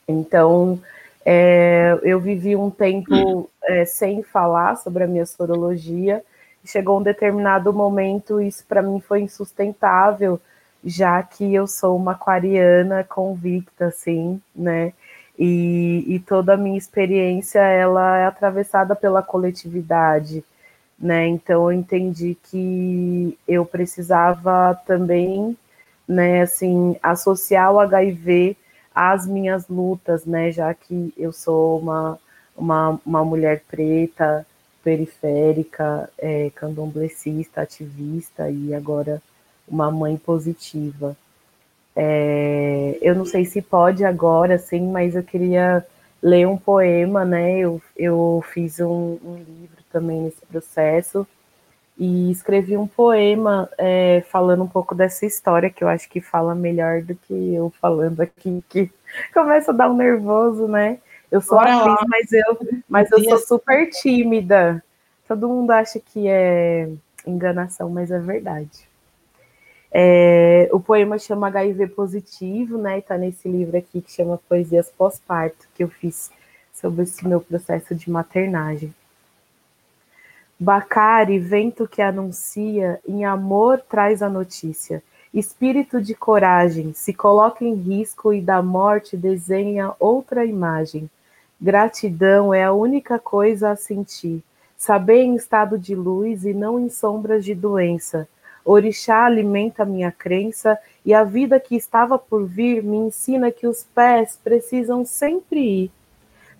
Então, 0.07 0.79
é, 1.25 1.97
eu 2.03 2.19
vivi 2.19 2.55
um 2.55 2.69
tempo 2.69 3.49
é, 3.63 3.85
sem 3.85 4.23
falar 4.23 4.75
sobre 4.77 5.03
a 5.03 5.07
minha 5.07 5.25
sorologia. 5.25 6.23
Chegou 6.65 6.99
um 6.99 7.03
determinado 7.03 7.71
momento, 7.73 8.41
isso 8.41 8.65
para 8.67 8.81
mim 8.81 8.99
foi 8.99 9.21
insustentável, 9.21 10.39
já 10.83 11.21
que 11.23 11.53
eu 11.53 11.67
sou 11.67 11.95
uma 11.95 12.11
aquariana 12.11 13.03
convicta, 13.03 13.85
assim, 13.87 14.41
né? 14.55 14.93
E, 15.37 16.03
e 16.07 16.19
toda 16.19 16.53
a 16.53 16.57
minha 16.57 16.77
experiência 16.77 17.59
ela 17.59 18.17
é 18.17 18.25
atravessada 18.25 18.93
pela 18.93 19.23
coletividade, 19.23 20.43
né? 20.99 21.27
Então 21.27 21.71
eu 21.71 21.73
entendi 21.73 22.37
que 22.43 23.37
eu 23.47 23.65
precisava 23.65 24.75
também 24.85 25.55
né, 26.09 26.41
assim, 26.41 26.95
associar 27.03 27.71
o 27.71 27.79
HIV 27.79 28.57
às 28.93 29.27
minhas 29.27 29.67
lutas, 29.67 30.25
né, 30.25 30.51
já 30.51 30.73
que 30.73 31.13
eu 31.15 31.31
sou 31.31 31.77
uma, 31.77 32.17
uma, 32.57 32.99
uma 33.05 33.23
mulher 33.23 33.61
preta, 33.69 34.43
periférica, 34.83 36.09
é, 36.17 36.49
candomblessista, 36.55 37.61
ativista 37.61 38.49
e 38.49 38.73
agora 38.73 39.21
uma 39.67 39.91
mãe 39.91 40.17
positiva. 40.17 41.15
É, 41.95 42.97
eu 43.01 43.13
não 43.13 43.25
sei 43.25 43.45
se 43.45 43.61
pode 43.61 44.03
agora, 44.03 44.57
sim, 44.57 44.89
mas 44.91 45.15
eu 45.15 45.21
queria 45.21 45.85
ler 46.23 46.47
um 46.47 46.57
poema, 46.57 47.23
né? 47.23 47.59
Eu, 47.59 47.79
eu 47.95 48.43
fiz 48.51 48.79
um, 48.79 49.17
um 49.23 49.35
livro 49.35 49.83
também 49.91 50.21
nesse 50.21 50.43
processo 50.47 51.27
e 51.99 52.31
escrevi 52.31 52.77
um 52.77 52.87
poema 52.87 53.69
é, 53.77 54.23
falando 54.29 54.63
um 54.63 54.67
pouco 54.67 54.95
dessa 54.95 55.25
história 55.25 55.69
que 55.69 55.83
eu 55.83 55.89
acho 55.89 56.07
que 56.09 56.21
fala 56.21 56.55
melhor 56.55 57.01
do 57.01 57.13
que 57.13 57.53
eu 57.53 57.69
falando 57.81 58.21
aqui, 58.21 58.63
que 58.69 58.89
começa 59.33 59.71
a 59.71 59.75
dar 59.75 59.91
um 59.91 59.97
nervoso, 59.97 60.65
né? 60.65 60.99
Eu 61.29 61.41
sou 61.41 61.57
Bora 61.57 61.75
atriz, 61.75 61.95
lá. 61.95 62.05
mas 62.07 62.31
eu, 62.31 62.59
mas 62.87 63.11
eu 63.11 63.23
sou 63.25 63.37
super 63.37 63.89
tímida. 63.89 64.81
Todo 65.27 65.49
mundo 65.49 65.71
acha 65.71 65.99
que 65.99 66.27
é 66.27 66.89
enganação, 67.27 67.89
mas 67.89 68.09
é 68.09 68.17
verdade. 68.17 68.87
É, 69.91 70.69
o 70.71 70.79
poema 70.79 71.19
chama 71.19 71.47
HIV 71.47 71.87
positivo, 71.87 72.77
né? 72.77 72.99
E 72.99 73.01
tá 73.01 73.17
nesse 73.17 73.49
livro 73.49 73.77
aqui 73.77 74.01
que 74.01 74.11
chama 74.11 74.39
Poesias 74.47 74.89
pós-parto, 74.89 75.67
que 75.75 75.83
eu 75.83 75.89
fiz 75.89 76.31
sobre 76.73 77.03
esse 77.03 77.27
meu 77.27 77.41
processo 77.41 77.93
de 77.93 78.09
maternagem. 78.09 78.93
Bacari, 80.59 81.39
vento 81.39 81.87
que 81.87 82.01
anuncia, 82.01 82.99
em 83.07 83.23
amor 83.23 83.81
traz 83.87 84.21
a 84.21 84.29
notícia. 84.29 85.01
Espírito 85.33 86.01
de 86.01 86.13
coragem, 86.13 86.93
se 86.93 87.13
coloca 87.13 87.63
em 87.63 87.75
risco 87.75 88.33
e 88.33 88.41
da 88.41 88.61
morte 88.61 89.15
desenha 89.15 89.93
outra 89.99 90.45
imagem. 90.45 91.09
Gratidão 91.61 92.53
é 92.53 92.63
a 92.63 92.73
única 92.73 93.17
coisa 93.17 93.71
a 93.71 93.75
sentir. 93.75 94.43
Saber 94.77 95.21
em 95.21 95.35
estado 95.35 95.77
de 95.77 95.95
luz 95.95 96.45
e 96.45 96.53
não 96.53 96.79
em 96.79 96.89
sombras 96.89 97.45
de 97.45 97.53
doença 97.53 98.27
Orixá 98.71 99.25
alimenta 99.25 99.83
minha 99.83 100.11
crença 100.11 100.77
e 101.05 101.11
a 101.11 101.23
vida 101.23 101.59
que 101.59 101.75
estava 101.75 102.19
por 102.19 102.45
vir 102.45 102.83
me 102.83 102.97
ensina 102.97 103.51
que 103.51 103.65
os 103.65 103.83
pés 103.83 104.37
precisam 104.43 105.03
sempre 105.03 105.59
ir. 105.59 105.91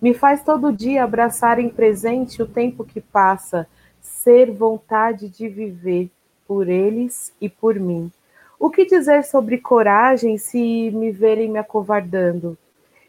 Me 0.02 0.12
faz 0.12 0.42
todo 0.42 0.72
dia 0.72 1.04
abraçar 1.04 1.60
em 1.60 1.68
presente 1.68 2.42
o 2.42 2.46
tempo 2.46 2.84
que 2.84 3.00
passa, 3.00 3.64
ser 4.00 4.50
vontade 4.50 5.28
de 5.28 5.48
viver 5.48 6.10
por 6.46 6.68
eles 6.68 7.32
e 7.40 7.48
por 7.48 7.78
mim. 7.78 8.10
O 8.58 8.70
que 8.70 8.84
dizer 8.84 9.24
sobre 9.24 9.58
coragem 9.58 10.36
se 10.36 10.90
me 10.90 11.10
verem 11.10 11.48
me 11.48 11.58
acovardando? 11.58 12.58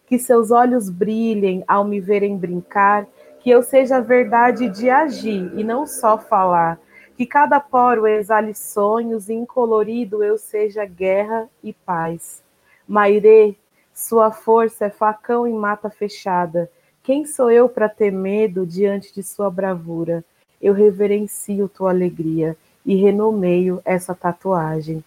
Que 0.06 0.18
seus 0.18 0.52
olhos 0.52 0.90
brilhem 0.90 1.64
ao 1.68 1.84
me 1.84 2.00
verem 2.00 2.38
brincar, 2.38 3.08
que 3.40 3.50
eu 3.50 3.64
seja 3.64 3.98
a 3.98 4.02
verdade 4.02 4.70
de 4.70 4.90
agir 4.90 5.52
e 5.58 5.64
não 5.64 5.88
só 5.88 6.18
falar 6.18 6.80
que 7.22 7.26
cada 7.28 7.60
poro 7.60 8.08
exale 8.08 8.52
sonhos 8.56 9.30
e 9.30 9.34
incolorido 9.34 10.24
eu 10.24 10.40
seja 10.40 10.86
guerra 10.86 11.48
e 11.64 11.72
paz. 11.72 12.42
Mairê, 12.88 13.56
sua 13.94 14.32
força 14.32 14.86
é 14.86 14.90
facão 14.90 15.46
em 15.46 15.54
mata 15.54 15.88
fechada. 15.88 16.68
Quem 17.04 17.24
sou 17.26 17.52
eu 17.52 17.70
para 17.70 17.88
ter 17.88 18.12
medo 18.12 18.66
diante 18.66 19.14
de 19.14 19.22
sua 19.22 19.52
bravura? 19.52 20.26
Eu 20.62 20.74
reverencio 20.74 21.68
tua 21.68 21.90
alegria 21.90 22.56
e 22.86 22.96
renomeio 22.96 23.82
essa 23.84 24.14
tatuagem. 24.14 25.04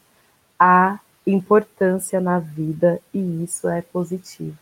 Há 0.58 0.98
importância 1.26 2.20
na 2.20 2.38
vida 2.38 3.00
e 3.12 3.44
isso 3.44 3.68
é 3.68 3.80
positivo. 3.82 4.56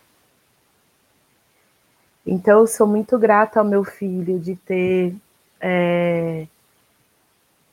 Então, 2.24 2.60
eu 2.60 2.66
sou 2.66 2.86
muito 2.86 3.18
grata 3.18 3.58
ao 3.58 3.66
meu 3.66 3.82
filho 3.82 4.38
de 4.38 4.54
ter 4.54 5.14
é, 5.60 6.46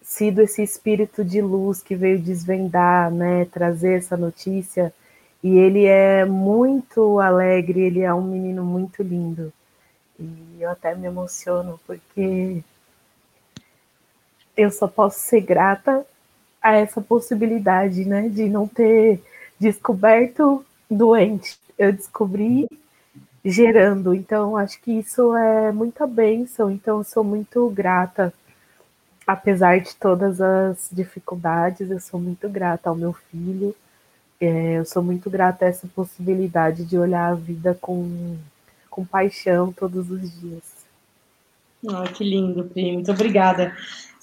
sido 0.01 0.41
esse 0.41 0.63
espírito 0.63 1.23
de 1.23 1.39
luz 1.39 1.83
que 1.83 1.95
veio 1.95 2.19
desvendar, 2.19 3.11
né, 3.11 3.45
trazer 3.45 3.99
essa 3.99 4.17
notícia. 4.17 4.91
E 5.43 5.55
ele 5.57 5.85
é 5.85 6.25
muito 6.25 7.19
alegre, 7.19 7.81
ele 7.81 8.01
é 8.01 8.13
um 8.13 8.23
menino 8.23 8.63
muito 8.65 9.03
lindo. 9.03 9.53
E 10.19 10.57
eu 10.59 10.69
até 10.69 10.95
me 10.95 11.07
emociono 11.07 11.79
porque 11.85 12.63
eu 14.61 14.71
só 14.71 14.87
posso 14.87 15.19
ser 15.19 15.41
grata 15.41 16.05
a 16.61 16.75
essa 16.75 17.01
possibilidade, 17.01 18.05
né, 18.05 18.27
de 18.29 18.49
não 18.49 18.67
ter 18.67 19.21
descoberto 19.59 20.65
doente. 20.89 21.57
Eu 21.77 21.93
descobri 21.93 22.67
gerando. 23.43 24.13
Então, 24.13 24.57
acho 24.57 24.81
que 24.81 24.91
isso 24.91 25.35
é 25.35 25.71
muita 25.71 26.05
bênção. 26.05 26.69
Então, 26.69 26.97
eu 26.99 27.03
sou 27.03 27.23
muito 27.23 27.69
grata 27.69 28.33
apesar 29.29 29.79
de 29.79 29.95
todas 29.95 30.41
as 30.41 30.89
dificuldades, 30.91 31.91
eu 31.91 31.99
sou 31.99 32.19
muito 32.19 32.49
grata 32.49 32.89
ao 32.89 32.95
meu 32.95 33.13
filho. 33.13 33.75
É, 34.41 34.79
eu 34.79 34.85
sou 34.85 35.03
muito 35.03 35.29
grata 35.29 35.65
a 35.65 35.67
essa 35.67 35.87
possibilidade 35.87 36.83
de 36.83 36.97
olhar 36.97 37.31
a 37.31 37.35
vida 37.35 37.77
com, 37.79 38.37
com 38.89 39.05
paixão 39.05 39.71
todos 39.71 40.09
os 40.09 40.39
dias. 40.41 40.63
Oh, 41.83 42.11
que 42.11 42.23
lindo, 42.23 42.63
Pri. 42.63 42.93
Muito 42.93 43.11
obrigada. 43.11 43.75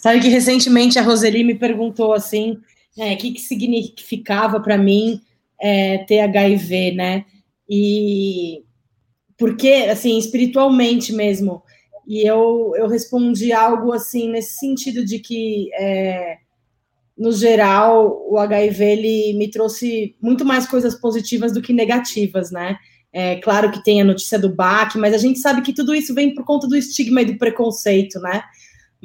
Sabe 0.06 0.20
que 0.20 0.28
recentemente 0.28 1.00
a 1.00 1.02
Roseli 1.02 1.42
me 1.42 1.56
perguntou 1.56 2.12
assim, 2.12 2.60
é, 2.96 3.14
o 3.14 3.16
que, 3.16 3.32
que 3.32 3.40
significava 3.40 4.60
para 4.60 4.78
mim 4.78 5.20
é, 5.60 5.98
ter 6.04 6.20
HIV, 6.20 6.92
né? 6.92 7.24
E 7.68 8.62
porque, 9.36 9.88
assim, 9.90 10.16
espiritualmente 10.16 11.12
mesmo, 11.12 11.60
e 12.06 12.22
eu, 12.24 12.72
eu 12.76 12.86
respondi 12.86 13.52
algo 13.52 13.92
assim, 13.92 14.30
nesse 14.30 14.60
sentido 14.60 15.04
de 15.04 15.18
que, 15.18 15.74
é, 15.74 16.36
no 17.18 17.32
geral, 17.32 18.24
o 18.30 18.38
HIV 18.38 18.84
ele 18.84 19.32
me 19.36 19.50
trouxe 19.50 20.14
muito 20.22 20.44
mais 20.44 20.68
coisas 20.68 20.94
positivas 20.94 21.52
do 21.52 21.60
que 21.60 21.72
negativas, 21.72 22.52
né? 22.52 22.76
É 23.12 23.40
claro 23.40 23.72
que 23.72 23.82
tem 23.82 24.00
a 24.00 24.04
notícia 24.04 24.38
do 24.38 24.54
BAC, 24.54 24.98
mas 24.98 25.12
a 25.12 25.18
gente 25.18 25.40
sabe 25.40 25.62
que 25.62 25.74
tudo 25.74 25.92
isso 25.92 26.14
vem 26.14 26.32
por 26.32 26.44
conta 26.44 26.68
do 26.68 26.76
estigma 26.76 27.22
e 27.22 27.24
do 27.24 27.38
preconceito, 27.38 28.20
né? 28.20 28.44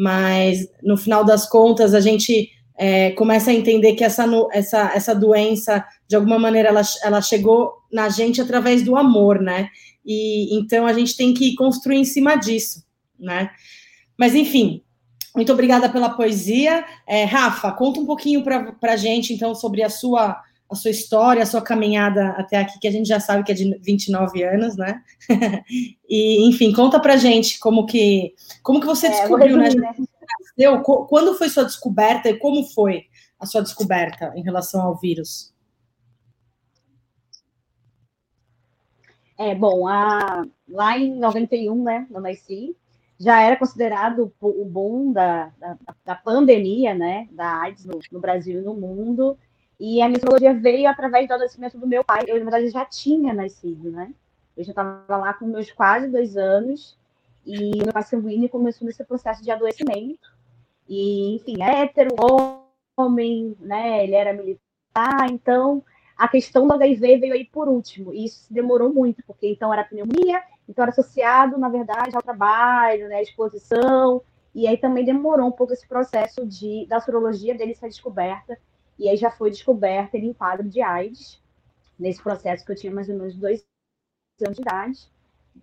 Mas 0.01 0.67
no 0.81 0.97
final 0.97 1.23
das 1.23 1.47
contas, 1.47 1.93
a 1.93 1.99
gente 1.99 2.49
é, 2.77 3.11
começa 3.11 3.51
a 3.51 3.53
entender 3.53 3.93
que 3.93 4.03
essa, 4.03 4.25
essa, 4.51 4.91
essa 4.95 5.13
doença, 5.13 5.85
de 6.07 6.15
alguma 6.15 6.39
maneira, 6.39 6.69
ela, 6.69 6.81
ela 7.03 7.21
chegou 7.21 7.73
na 7.91 8.09
gente 8.09 8.41
através 8.41 8.83
do 8.83 8.95
amor, 8.95 9.39
né? 9.39 9.69
E 10.05 10.57
então 10.57 10.87
a 10.87 10.93
gente 10.93 11.15
tem 11.15 11.33
que 11.33 11.53
construir 11.55 11.97
em 11.97 12.05
cima 12.05 12.35
disso 12.35 12.83
né? 13.21 13.51
Mas, 14.17 14.33
enfim, 14.33 14.81
muito 15.35 15.53
obrigada 15.53 15.87
pela 15.87 16.09
poesia. 16.09 16.83
É, 17.07 17.23
Rafa, 17.23 17.71
conta 17.71 17.99
um 17.99 18.05
pouquinho 18.05 18.43
para 18.43 18.75
a 18.81 18.97
gente, 18.97 19.33
então, 19.33 19.53
sobre 19.53 19.83
a 19.83 19.89
sua, 19.89 20.41
a 20.71 20.75
sua 20.75 20.89
história, 20.89 21.43
a 21.43 21.45
sua 21.45 21.61
caminhada 21.61 22.29
até 22.29 22.57
aqui, 22.57 22.79
que 22.79 22.87
a 22.87 22.91
gente 22.91 23.07
já 23.07 23.19
sabe 23.19 23.43
que 23.43 23.51
é 23.51 23.55
de 23.55 23.77
29 23.79 24.41
anos, 24.43 24.77
né? 24.77 25.03
e, 26.09 26.47
enfim, 26.47 26.71
conta 26.71 26.99
para 26.99 27.15
a 27.15 27.17
gente 27.17 27.59
como 27.59 27.85
que, 27.85 28.33
como 28.63 28.79
que 28.79 28.85
você 28.85 29.07
é, 29.07 29.09
descobriu, 29.09 29.57
né? 29.57 29.69
né? 29.69 29.93
Quando 31.09 31.35
foi 31.35 31.49
sua 31.49 31.65
descoberta 31.65 32.29
e 32.29 32.37
como 32.37 32.63
foi 32.63 33.05
a 33.37 33.45
sua 33.45 33.61
descoberta 33.61 34.31
em 34.35 34.43
relação 34.43 34.81
ao 34.81 34.97
vírus? 34.97 35.53
É, 39.37 39.53
bom, 39.55 39.87
a, 39.87 40.45
lá 40.69 40.97
em 40.97 41.15
91, 41.15 41.83
né, 41.83 42.07
eu 42.11 42.21
nasci, 42.21 42.77
já 43.19 43.41
era 43.41 43.57
considerado 43.57 44.31
o 44.39 44.65
boom 44.65 45.11
da, 45.11 45.51
da, 45.59 45.77
da 46.05 46.15
pandemia, 46.15 46.93
né, 46.93 47.27
da 47.31 47.61
AIDS 47.61 47.85
no, 47.85 47.99
no, 48.11 48.19
Brasil 48.19 48.59
e 48.59 48.63
no 48.63 48.75
mundo, 48.75 49.37
e 49.83 49.99
a 49.99 50.07
mitologia 50.07 50.53
veio 50.53 50.87
através 50.87 51.27
do 51.27 51.35
nascimento 51.39 51.75
do 51.75 51.87
meu 51.87 52.03
pai. 52.03 52.23
Eu, 52.27 52.37
na 52.37 52.51
verdade, 52.51 52.69
já 52.69 52.85
tinha 52.85 53.33
nascido, 53.33 53.89
né? 53.89 54.13
Eu 54.55 54.63
já 54.63 54.73
estava 54.73 55.17
lá 55.17 55.33
com 55.33 55.47
meus 55.47 55.71
quase 55.71 56.07
dois 56.07 56.37
anos, 56.37 56.95
e 57.43 57.77
meu 57.83 57.91
pai 57.91 58.03
sanguíneo 58.03 58.47
começou 58.47 58.85
nesse 58.85 59.03
processo 59.03 59.43
de 59.43 59.49
adoecimento. 59.49 60.29
E, 60.87 61.35
enfim, 61.35 61.63
é 61.63 61.81
hétero, 61.81 62.11
homem, 62.95 63.57
né? 63.59 64.03
Ele 64.03 64.13
era 64.13 64.33
militar, 64.33 65.31
então 65.31 65.83
a 66.15 66.27
questão 66.27 66.67
do 66.67 66.73
HIV 66.73 67.17
veio 67.17 67.33
aí 67.33 67.45
por 67.45 67.67
último, 67.67 68.13
e 68.13 68.25
isso 68.25 68.45
demorou 68.53 68.93
muito, 68.93 69.23
porque 69.25 69.49
então 69.49 69.73
era 69.73 69.83
pneumonia, 69.83 70.43
então 70.69 70.83
era 70.83 70.91
associado, 70.91 71.57
na 71.57 71.69
verdade, 71.69 72.15
ao 72.15 72.21
trabalho, 72.21 73.07
né, 73.07 73.23
exposição, 73.23 74.21
e 74.53 74.67
aí 74.67 74.77
também 74.77 75.03
demorou 75.03 75.47
um 75.47 75.51
pouco 75.51 75.73
esse 75.73 75.87
processo 75.87 76.45
de, 76.45 76.85
da 76.85 76.99
sorologia 76.99 77.57
dele 77.57 77.73
ser 77.73 77.87
descoberta, 77.87 78.59
e 79.01 79.09
aí 79.09 79.17
já 79.17 79.31
foi 79.31 79.49
descoberta 79.49 80.15
ele 80.15 80.27
em 80.27 80.33
quadro 80.33 80.69
de 80.69 80.79
AIDS, 80.79 81.41
nesse 81.97 82.21
processo 82.21 82.63
que 82.63 82.71
eu 82.71 82.75
tinha 82.75 82.93
mais 82.93 83.09
ou 83.09 83.17
menos 83.17 83.35
dois 83.35 83.65
anos 84.45 84.57
de 84.57 84.61
idade. 84.61 85.11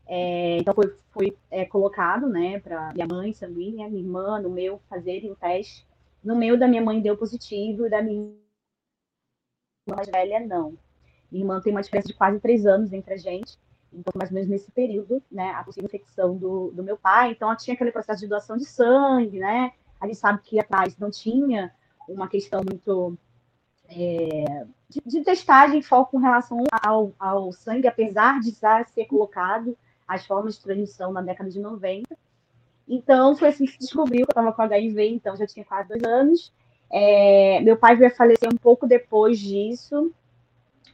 É, 0.08 0.58
então 0.58 0.74
foi, 0.74 0.96
foi 1.12 1.38
é, 1.48 1.64
colocado, 1.64 2.28
né, 2.28 2.58
para 2.58 2.92
minha 2.92 3.06
mãe 3.06 3.32
sanguínea, 3.32 3.88
minha 3.88 4.02
irmã, 4.02 4.40
no 4.40 4.50
meu, 4.50 4.80
fazerem 4.90 5.30
o 5.30 5.36
teste. 5.36 5.86
No 6.22 6.34
meu 6.34 6.58
da 6.58 6.66
minha 6.66 6.82
mãe 6.82 7.00
deu 7.00 7.16
positivo, 7.16 7.86
e 7.86 7.90
da 7.90 8.02
minha 8.02 8.34
mais 9.88 10.08
velha, 10.08 10.40
não. 10.40 10.76
Minha 11.30 11.44
irmã 11.44 11.60
tem 11.60 11.70
uma 11.70 11.80
diferença 11.80 12.08
de 12.08 12.14
quase 12.14 12.40
três 12.40 12.66
anos 12.66 12.92
entre 12.92 13.14
a 13.14 13.16
gente. 13.16 13.56
Então, 13.92 14.12
mais 14.16 14.30
ou 14.30 14.34
menos 14.34 14.50
nesse 14.50 14.72
período, 14.72 15.22
né, 15.30 15.52
a 15.52 15.62
possível 15.62 15.86
infecção 15.86 16.36
do, 16.36 16.72
do 16.72 16.82
meu 16.82 16.98
pai. 16.98 17.30
Então, 17.30 17.54
tinha 17.56 17.74
aquele 17.74 17.92
processo 17.92 18.20
de 18.20 18.26
doação 18.26 18.56
de 18.56 18.64
sangue, 18.64 19.38
né? 19.38 19.72
A 20.00 20.06
gente 20.06 20.18
sabe 20.18 20.42
que 20.42 20.58
atrás 20.58 20.98
não 20.98 21.08
tinha 21.08 21.72
uma 22.08 22.28
questão 22.28 22.62
muito 22.68 23.16
é, 23.88 24.66
de, 24.88 25.00
de, 25.04 25.22
testagem 25.22 25.82
foco 25.82 26.12
com 26.12 26.18
relação 26.18 26.64
ao, 26.82 27.12
ao 27.18 27.52
sangue, 27.52 27.86
apesar 27.86 28.40
de 28.40 28.50
já 28.50 28.84
ser 28.84 29.06
colocado 29.06 29.76
as 30.06 30.26
formas 30.26 30.56
de 30.56 30.62
transmissão 30.62 31.12
na 31.12 31.20
década 31.22 31.50
de 31.50 31.60
90. 31.60 32.16
Então, 32.88 33.36
foi 33.36 33.48
assim 33.48 33.66
que 33.66 33.72
se 33.72 33.78
descobriu 33.78 34.26
que 34.26 34.30
eu 34.30 34.40
estava 34.40 34.52
com 34.52 34.62
HIV, 34.62 35.08
então 35.08 35.36
já 35.36 35.46
tinha 35.46 35.64
quase 35.64 35.88
dois 35.88 36.02
anos. 36.04 36.52
É, 36.90 37.60
meu 37.60 37.76
pai 37.76 37.96
veio 37.96 38.14
falecer 38.14 38.48
um 38.48 38.56
pouco 38.56 38.86
depois 38.86 39.38
disso, 39.38 40.10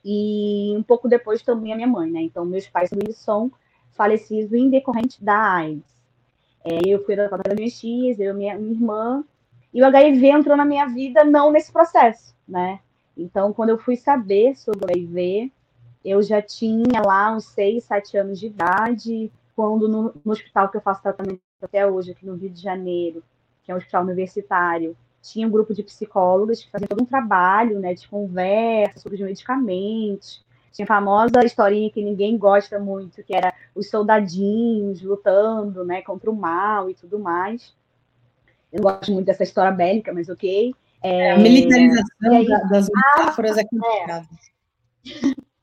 e 0.05 0.75
um 0.77 0.83
pouco 0.83 1.09
depois 1.09 1.43
também 1.43 1.73
a 1.73 1.77
minha 1.77 1.89
mãe, 1.89 2.11
né? 2.11 2.21
Então, 2.21 2.45
meus 2.45 2.67
pais 2.67 2.91
são 3.15 3.51
falecidos 3.93 4.53
em 4.53 4.69
decorrente 4.69 5.23
da 5.23 5.55
AIDS. 5.55 5.85
É, 6.65 6.79
eu 6.87 7.05
fui 7.05 7.17
da 7.17 7.29
das 7.29 7.55
minhas 7.55 7.79
tias, 7.79 8.19
eu 8.19 8.35
minha, 8.35 8.57
minha 8.57 8.73
irmã, 8.73 9.25
e 9.73 9.81
o 9.81 9.87
HIV 9.87 10.27
entrou 10.29 10.57
na 10.57 10.65
minha 10.65 10.87
vida 10.87 11.25
não 11.25 11.51
nesse 11.51 11.73
processo, 11.73 12.35
né? 12.47 12.81
Então, 13.17 13.53
quando 13.53 13.71
eu 13.71 13.79
fui 13.79 13.97
saber 13.97 14.57
sobre 14.57 14.85
o 14.85 14.91
HIV, 14.91 15.53
eu 16.05 16.23
já 16.23 16.43
tinha 16.43 17.01
lá 17.05 17.35
uns 17.35 17.45
6, 17.47 17.85
7 17.85 18.17
anos 18.19 18.41
de 18.41 18.47
idade, 18.47 19.33
quando 19.55 19.89
no, 19.89 20.15
no 20.25 20.33
hospital 20.33 20.69
que 20.69 20.77
eu 20.77 20.81
faço 20.81 21.03
tratamento 21.03 21.41
até 21.63 21.87
hoje, 21.87 22.11
aqui 22.11 22.27
no 22.27 22.35
Rio 22.35 22.51
de 22.51 22.61
Janeiro, 22.61 23.23
que 23.63 23.71
é 23.71 23.75
um 23.75 23.79
hospital 23.79 24.03
universitário, 24.03 24.97
tinha 25.23 25.47
um 25.47 25.51
grupo 25.51 25.73
de 25.73 25.83
psicólogos 25.83 26.63
que 26.63 26.71
faziam 26.71 26.89
todo 26.89 27.03
um 27.03 27.07
trabalho 27.07 27.81
né, 27.81 27.95
de 27.95 28.07
conversa 28.07 29.01
sobre 29.01 29.17
os 29.17 29.25
medicamentos. 29.25 30.45
Tinha 30.71 30.85
a 30.85 30.89
famosa 30.89 31.43
historinha 31.45 31.91
que 31.91 32.05
ninguém 32.05 32.37
gosta 32.37 32.79
muito, 32.79 33.23
que 33.23 33.35
era 33.35 33.55
os 33.75 33.89
soldadinhos 33.89 35.01
lutando 35.01 35.83
né, 35.85 36.03
contra 36.03 36.31
o 36.31 36.37
mal 36.37 36.91
e 36.91 36.95
tudo 36.95 37.19
mais. 37.19 37.75
Eu 38.71 38.83
não 38.83 38.91
gosto 38.91 39.13
muito 39.13 39.25
dessa 39.25 39.45
história 39.45 39.73
bélica, 39.73 40.13
mas 40.13 40.29
ok. 40.29 40.75
É, 41.05 41.33
a 41.33 41.39
militarização 41.39 42.33
aí, 42.33 42.49
das 42.71 42.89
metáforas 42.89 43.59
é 43.59 43.65
complicada. 43.65 44.27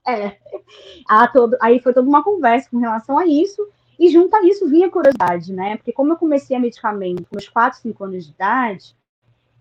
É. 0.07 0.25
é. 0.25 1.27
Todo, 1.33 1.57
aí 1.59 1.79
foi 1.79 1.93
toda 1.93 2.07
uma 2.07 2.23
conversa 2.23 2.69
com 2.69 2.77
relação 2.77 3.17
a 3.17 3.25
isso. 3.25 3.67
E 3.99 4.09
junto 4.09 4.35
a 4.35 4.43
isso 4.43 4.67
vinha 4.67 4.85
a 4.85 4.91
curiosidade, 4.91 5.51
né? 5.51 5.77
Porque 5.77 5.91
como 5.91 6.13
eu 6.13 6.17
comecei 6.17 6.55
a 6.55 6.59
medicamento 6.59 7.23
com 7.23 7.35
meus 7.35 7.49
4, 7.49 7.79
5 7.79 8.03
anos 8.03 8.25
de 8.25 8.31
idade, 8.31 8.95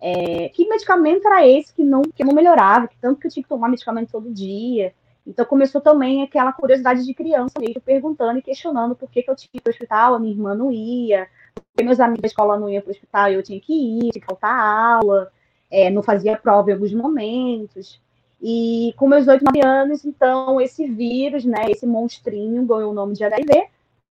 é, 0.01 0.51
que 0.51 0.69
medicamento 0.69 1.27
era 1.27 1.47
esse 1.47 1.73
que 1.75 1.83
não, 1.83 2.03
que 2.03 2.25
não 2.25 2.35
melhorava, 2.35 2.87
que 2.87 2.97
tanto 2.99 3.19
que 3.19 3.27
eu 3.27 3.31
tinha 3.31 3.43
que 3.43 3.49
tomar 3.49 3.69
medicamento 3.69 4.13
todo 4.13 4.33
dia. 4.33 4.95
Então 5.27 5.47
começou 5.47 5.81
também 5.81 6.23
aquela 6.23 6.53
curiosidade 6.53 7.07
de 7.07 7.15
criança 7.15 7.55
mesmo, 7.59 7.81
perguntando 7.81 8.39
e 8.39 8.43
questionando 8.43 8.95
por 8.95 9.11
que, 9.11 9.23
que 9.23 9.31
eu 9.31 9.37
tinha 9.37 9.49
que 9.51 9.59
ir 9.59 9.61
para 9.61 9.71
o 9.71 9.73
hospital, 9.73 10.15
a 10.15 10.19
minha 10.19 10.33
irmã 10.33 10.55
não 10.55 10.71
ia, 10.71 11.29
porque 11.55 11.85
meus 11.85 12.01
amigos 12.01 12.23
da 12.23 12.29
escola 12.29 12.59
não 12.59 12.69
iam 12.69 12.83
para 12.83 12.91
o 12.91 12.93
hospital 12.93 13.31
e 13.31 13.35
eu 13.35 13.43
tinha 13.43 13.61
que 13.61 13.73
ir, 13.73 14.11
tinha 14.11 14.21
que 14.21 14.27
faltar 14.27 14.59
aula, 14.59 15.31
é, 15.71 15.91
não 15.91 16.03
fazia 16.03 16.37
prova 16.37 16.71
em 16.71 16.75
alguns 16.75 16.93
momentos. 16.93 18.01
E 18.43 18.95
com 18.97 19.07
meus 19.07 19.29
oito, 19.29 19.45
nove 19.45 19.65
anos, 19.65 20.05
então, 20.05 20.61
esse 20.61 20.87
vírus, 20.87 21.45
né, 21.45 21.67
esse 21.69 21.87
monstrinho 21.87 22.65
ganhou 22.65 22.91
o 22.91 22.95
nome 22.95 23.15
de 23.15 23.23
HIV, 23.23 23.69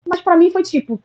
mas 0.07 0.21
para 0.21 0.37
mim 0.37 0.49
foi 0.49 0.63
tipo, 0.63 0.99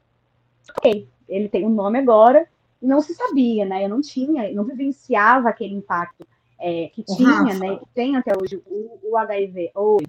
ok, 0.77 1.09
ele 1.29 1.49
tem 1.49 1.67
um 1.67 1.71
nome 1.71 1.99
agora, 1.99 2.47
e 2.81 2.87
não 2.87 3.01
se 3.01 3.15
sabia, 3.15 3.65
né? 3.65 3.85
Eu 3.85 3.89
não 3.89 4.01
tinha, 4.01 4.53
não 4.53 4.65
vivenciava 4.65 5.49
aquele 5.49 5.75
impacto 5.75 6.27
é, 6.61 6.91
que 6.95 7.03
tinha, 7.03 7.29
Rafa, 7.29 7.59
né? 7.59 7.77
Que 7.77 7.87
tem 7.95 8.17
até 8.17 8.33
hoje 8.41 8.63
o, 8.67 8.99
o 9.03 9.17
HIV. 9.17 9.73
Oi. 9.75 10.07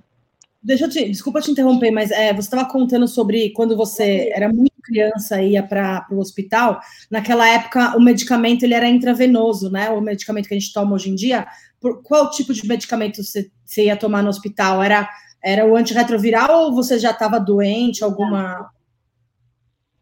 Deixa 0.61 0.85
eu 0.85 0.89
te, 0.89 1.09
desculpa 1.09 1.39
te 1.39 1.51
interromper, 1.51 1.89
mas 1.89 2.11
é, 2.11 2.33
você 2.33 2.47
estava 2.47 2.65
contando 2.65 3.07
sobre 3.07 3.51
quando 3.51 3.77
você 3.77 4.29
era 4.33 4.49
muito 4.49 4.69
criança 4.89 5.41
e 5.41 5.51
ia 5.51 5.63
para 5.63 6.05
o 6.11 6.19
hospital. 6.19 6.81
Naquela 7.09 7.47
época, 7.47 7.95
o 7.95 8.01
medicamento 8.01 8.63
ele 8.63 8.73
era 8.73 8.87
intravenoso, 8.87 9.71
né? 9.71 9.89
O 9.89 10.01
medicamento 10.01 10.47
que 10.47 10.53
a 10.53 10.59
gente 10.59 10.73
toma 10.73 10.95
hoje 10.95 11.09
em 11.09 11.15
dia. 11.15 11.47
Por, 11.79 12.01
qual 12.03 12.29
tipo 12.31 12.53
de 12.53 12.67
medicamento 12.67 13.23
você, 13.23 13.49
você 13.63 13.85
ia 13.85 13.95
tomar 13.95 14.21
no 14.21 14.29
hospital? 14.29 14.83
Era, 14.83 15.07
era 15.41 15.65
o 15.65 15.75
antirretroviral 15.75 16.65
ou 16.65 16.75
você 16.75 16.97
já 16.99 17.11
estava 17.11 17.39
doente? 17.39 18.03
Alguma. 18.03 18.71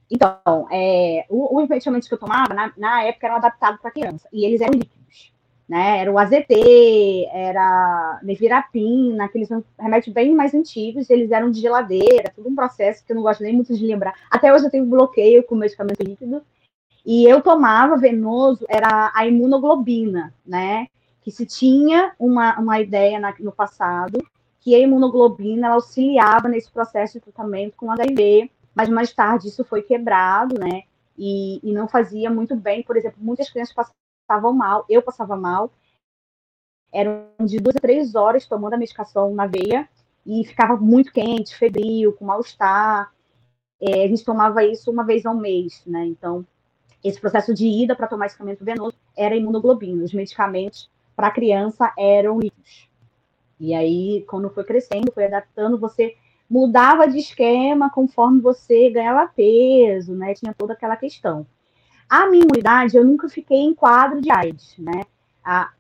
Então, 0.10 0.68
é, 0.72 1.26
o, 1.30 1.60
o 1.60 1.68
medicamento 1.68 2.08
que 2.08 2.14
eu 2.14 2.20
tomava, 2.20 2.54
na, 2.54 2.72
na 2.78 3.04
época, 3.04 3.28
eram 3.28 3.36
adaptados 3.36 3.82
para 3.82 3.92
criança. 3.92 4.28
E 4.32 4.46
eles 4.46 4.62
eram. 4.62 4.80
Né? 5.68 6.00
Era 6.00 6.12
o 6.12 6.18
AZT, 6.18 7.28
era 7.32 8.20
nevirapina, 8.24 9.26
aqueles 9.26 9.50
remédios 9.78 10.14
bem 10.14 10.34
mais 10.34 10.54
antigos, 10.54 11.10
eles 11.10 11.30
eram 11.30 11.52
de 11.52 11.60
geladeira, 11.60 12.32
tudo 12.34 12.48
um 12.48 12.56
processo 12.56 13.04
que 13.06 13.12
eu 13.12 13.16
não 13.16 13.24
gosto 13.24 13.44
nem 13.44 13.54
muito 13.54 13.76
de 13.76 13.86
lembrar. 13.86 14.14
Até 14.32 14.54
hoje 14.54 14.66
eu 14.66 14.72
tenho 14.72 14.86
bloqueio 14.86 15.44
com 15.44 15.56
medicamento 15.56 16.02
líquido. 16.02 16.42
E 17.06 17.26
eu 17.26 17.42
tomava 17.42 17.98
venoso, 17.98 18.66
era 18.70 19.12
a 19.14 19.26
imunoglobina, 19.26 20.34
né? 20.46 20.88
Que 21.22 21.32
se 21.32 21.46
tinha 21.46 22.14
uma, 22.20 22.58
uma 22.60 22.80
ideia 22.80 23.20
na, 23.20 23.34
no 23.40 23.52
passado 23.52 24.26
que 24.60 24.76
a 24.76 24.80
imunoglobina 24.80 25.70
auxiliava 25.70 26.50
nesse 26.50 26.70
processo 26.70 27.14
de 27.14 27.22
tratamento 27.22 27.78
com 27.78 27.90
HIV, 27.90 28.52
mas 28.76 28.90
mais 28.90 29.14
tarde 29.14 29.48
isso 29.48 29.64
foi 29.64 29.82
quebrado, 29.82 30.60
né? 30.60 30.84
E, 31.18 31.60
e 31.64 31.72
não 31.72 31.88
fazia 31.88 32.30
muito 32.30 32.56
bem. 32.56 32.84
Por 32.84 32.98
exemplo, 32.98 33.18
muitas 33.22 33.50
crianças 33.50 33.74
passavam 33.74 33.96
mal, 34.54 34.86
eu 34.90 35.02
passava 35.02 35.36
mal. 35.36 35.72
Eram 36.92 37.28
de 37.46 37.60
duas 37.60 37.76
a 37.76 37.80
três 37.80 38.16
horas 38.16 38.46
tomando 38.46 38.74
a 38.74 38.78
medicação 38.78 39.34
na 39.34 39.46
veia 39.46 39.88
e 40.26 40.44
ficava 40.46 40.76
muito 40.76 41.12
quente, 41.12 41.56
febril, 41.56 42.14
com 42.14 42.26
mal-estar. 42.26 43.14
É, 43.80 44.04
a 44.04 44.08
gente 44.08 44.26
tomava 44.26 44.64
isso 44.64 44.92
uma 44.92 45.06
vez 45.06 45.26
ao 45.26 45.36
mês, 45.36 45.84
né? 45.86 46.06
Então, 46.06 46.46
esse 47.04 47.20
processo 47.20 47.54
de 47.54 47.68
ida 47.68 47.96
para 47.96 48.08
tomar 48.08 48.26
medicamento 48.26 48.64
venoso 48.66 48.98
era 49.16 49.36
imunoglobina. 49.36 50.04
Os 50.04 50.14
medicamentos 50.14 50.90
para 51.16 51.32
criança 51.32 51.94
eram 51.98 52.40
líquidos. 52.40 52.90
E 53.60 53.74
aí, 53.74 54.24
quando 54.28 54.50
foi 54.50 54.64
crescendo, 54.64 55.12
foi 55.12 55.26
adaptando, 55.26 55.80
você 55.80 56.16
mudava 56.50 57.08
de 57.08 57.18
esquema 57.18 57.90
conforme 57.90 58.40
você 58.40 58.90
ganhava 58.90 59.32
peso, 59.36 60.14
né? 60.14 60.34
Tinha 60.34 60.54
toda 60.54 60.74
aquela 60.74 60.96
questão. 60.96 61.46
A 62.10 62.28
minha 62.28 62.44
imunidade, 62.44 62.96
eu 62.96 63.04
nunca 63.04 63.28
fiquei 63.28 63.58
em 63.58 63.74
quadro 63.74 64.22
de 64.22 64.32
AIDS, 64.32 64.76
né? 64.78 65.04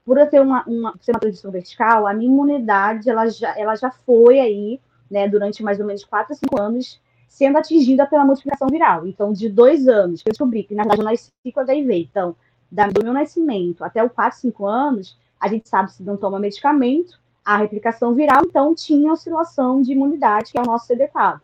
Por 0.05 0.17
eu 0.17 0.29
ter 0.29 0.39
uma, 0.41 0.63
uma, 0.65 0.93
ser 1.01 1.11
uma 1.11 1.19
transição 1.19 1.51
vertical, 1.51 2.07
a 2.07 2.13
minha 2.13 2.31
imunidade, 2.31 3.09
ela 3.09 3.27
já, 3.27 3.57
ela 3.57 3.75
já 3.75 3.91
foi 3.91 4.39
aí, 4.39 4.79
né, 5.11 5.27
durante 5.27 5.61
mais 5.61 5.79
ou 5.79 5.85
menos 5.85 6.05
4 6.05 6.33
a 6.33 6.35
5 6.35 6.59
anos, 6.59 7.01
sendo 7.27 7.57
atingida 7.57 8.05
pela 8.05 8.25
multiplicação 8.25 8.67
viral. 8.69 9.05
Então, 9.05 9.33
de 9.33 9.49
dois 9.49 9.87
anos, 9.87 10.21
que 10.21 10.29
eu 10.29 10.31
descobri 10.31 10.63
que, 10.63 10.73
na 10.73 10.83
verdade, 10.83 11.01
eu 11.01 11.05
nasci 11.05 11.31
com 11.53 11.59
HIV. 11.59 12.07
Então, 12.09 12.35
do 12.71 13.03
meu 13.03 13.13
nascimento 13.13 13.83
até 13.83 14.03
o 14.03 14.09
4, 14.09 14.39
5 14.39 14.65
anos, 14.65 15.17
a 15.39 15.47
gente 15.47 15.67
sabe 15.67 15.91
se 15.91 16.03
não 16.03 16.17
toma 16.17 16.39
medicamento, 16.39 17.19
a 17.43 17.57
replicação 17.57 18.13
viral, 18.13 18.43
então 18.45 18.75
tinha 18.75 19.13
oscilação 19.13 19.81
de 19.81 19.93
imunidade, 19.93 20.51
que 20.51 20.57
é 20.57 20.61
o 20.61 20.65
nosso 20.65 20.87
CD4. 20.87 21.39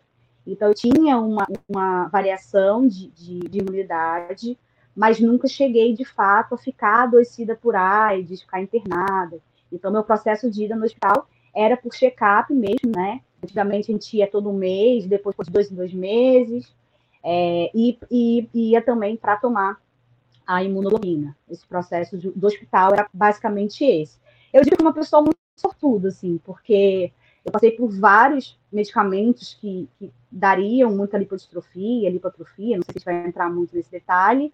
Então, 0.46 0.68
eu 0.68 0.74
tinha 0.74 1.16
uma, 1.18 1.46
uma 1.66 2.08
variação 2.08 2.86
de, 2.86 3.08
de, 3.08 3.38
de, 3.40 3.58
imunidade, 3.58 4.58
mas 4.94 5.18
nunca 5.18 5.48
cheguei, 5.48 5.92
de 5.92 6.04
fato, 6.04 6.54
a 6.54 6.58
ficar 6.58 7.04
adoecida 7.04 7.56
por 7.56 7.74
AIDS, 7.74 8.42
ficar 8.42 8.60
internada. 8.62 9.38
Então, 9.72 9.90
meu 9.90 10.04
processo 10.04 10.50
de 10.50 10.64
ida 10.64 10.76
no 10.76 10.84
hospital 10.84 11.28
era 11.54 11.76
por 11.76 11.92
check-up 11.92 12.52
mesmo, 12.52 12.92
né? 12.94 13.20
Antigamente, 13.42 13.90
a 13.90 13.94
gente 13.94 14.16
ia 14.16 14.30
todo 14.30 14.52
mês, 14.52 15.06
depois 15.06 15.34
de 15.44 15.50
dois 15.50 15.70
em 15.70 15.74
dois 15.74 15.92
meses, 15.92 16.72
é, 17.22 17.70
e, 17.74 17.98
e 18.10 18.48
ia 18.54 18.80
também 18.80 19.16
para 19.16 19.36
tomar 19.36 19.80
a 20.46 20.62
imunoglobina. 20.62 21.36
Esse 21.48 21.66
processo 21.66 22.16
de, 22.16 22.30
do 22.30 22.46
hospital 22.46 22.92
era 22.92 23.08
basicamente 23.12 23.84
esse. 23.84 24.18
Eu 24.52 24.62
digo 24.62 24.76
que 24.76 24.82
uma 24.82 24.92
pessoa 24.92 25.22
muito 25.22 25.36
sortudo, 25.56 26.08
assim, 26.08 26.38
porque 26.44 27.12
eu 27.44 27.50
passei 27.50 27.72
por 27.72 27.88
vários 27.88 28.58
medicamentos 28.72 29.54
que, 29.54 29.88
que 29.98 30.12
dariam 30.30 30.94
muita 30.94 31.18
lipodistrofia, 31.18 32.10
lipotrofia, 32.10 32.76
não 32.76 32.84
sei 32.84 32.98
se 32.98 33.04
vai 33.04 33.26
entrar 33.26 33.50
muito 33.50 33.74
nesse 33.74 33.90
detalhe, 33.90 34.52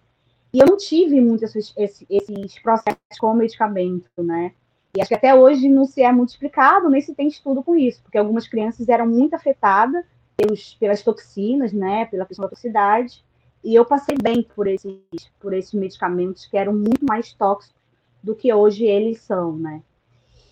e 0.53 0.59
eu 0.59 0.65
não 0.65 0.77
tive 0.77 1.19
muito 1.21 1.45
esses, 1.45 1.73
esses, 1.77 2.59
processos 2.59 3.17
com 3.19 3.33
medicamento, 3.33 4.09
né? 4.17 4.51
E 4.95 5.01
acho 5.01 5.07
que 5.07 5.15
até 5.15 5.33
hoje 5.33 5.69
não 5.69 5.85
se 5.85 6.01
é 6.01 6.11
muito 6.11 6.29
explicado, 6.29 6.89
nem 6.89 6.99
se 7.01 7.15
tem 7.15 7.27
estudo 7.27 7.63
com 7.63 7.75
isso, 7.75 8.01
porque 8.01 8.17
algumas 8.17 8.47
crianças 8.47 8.89
eram 8.89 9.07
muito 9.07 9.33
afetadas 9.33 10.03
pelos, 10.35 10.73
pelas 10.75 11.01
toxinas, 11.01 11.71
né, 11.71 12.05
pela 12.05 12.25
questão 12.25 12.43
da 12.43 12.49
toxicidade, 12.49 13.23
e 13.63 13.75
eu 13.75 13.85
passei 13.85 14.17
bem 14.21 14.43
por 14.43 14.67
esses, 14.67 14.97
por 15.39 15.53
esses 15.53 15.73
medicamentos 15.73 16.45
que 16.45 16.57
eram 16.57 16.73
muito 16.73 17.05
mais 17.07 17.31
tóxicos 17.31 17.79
do 18.21 18.35
que 18.35 18.53
hoje 18.53 18.85
eles 18.85 19.21
são, 19.21 19.55
né? 19.55 19.81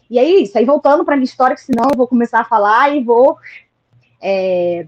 E 0.10 0.18
é 0.18 0.24
isso. 0.24 0.58
Aí, 0.58 0.66
voltando 0.66 1.06
para 1.06 1.14
a 1.14 1.18
minha 1.18 1.26
história, 1.26 1.56
que 1.56 1.62
senão 1.62 1.86
eu 1.92 1.98
vou 1.98 2.08
começar 2.08 2.40
a 2.40 2.46
falar 2.46 2.96
e 2.96 3.04
vou. 3.04 3.38
É... 4.22 4.88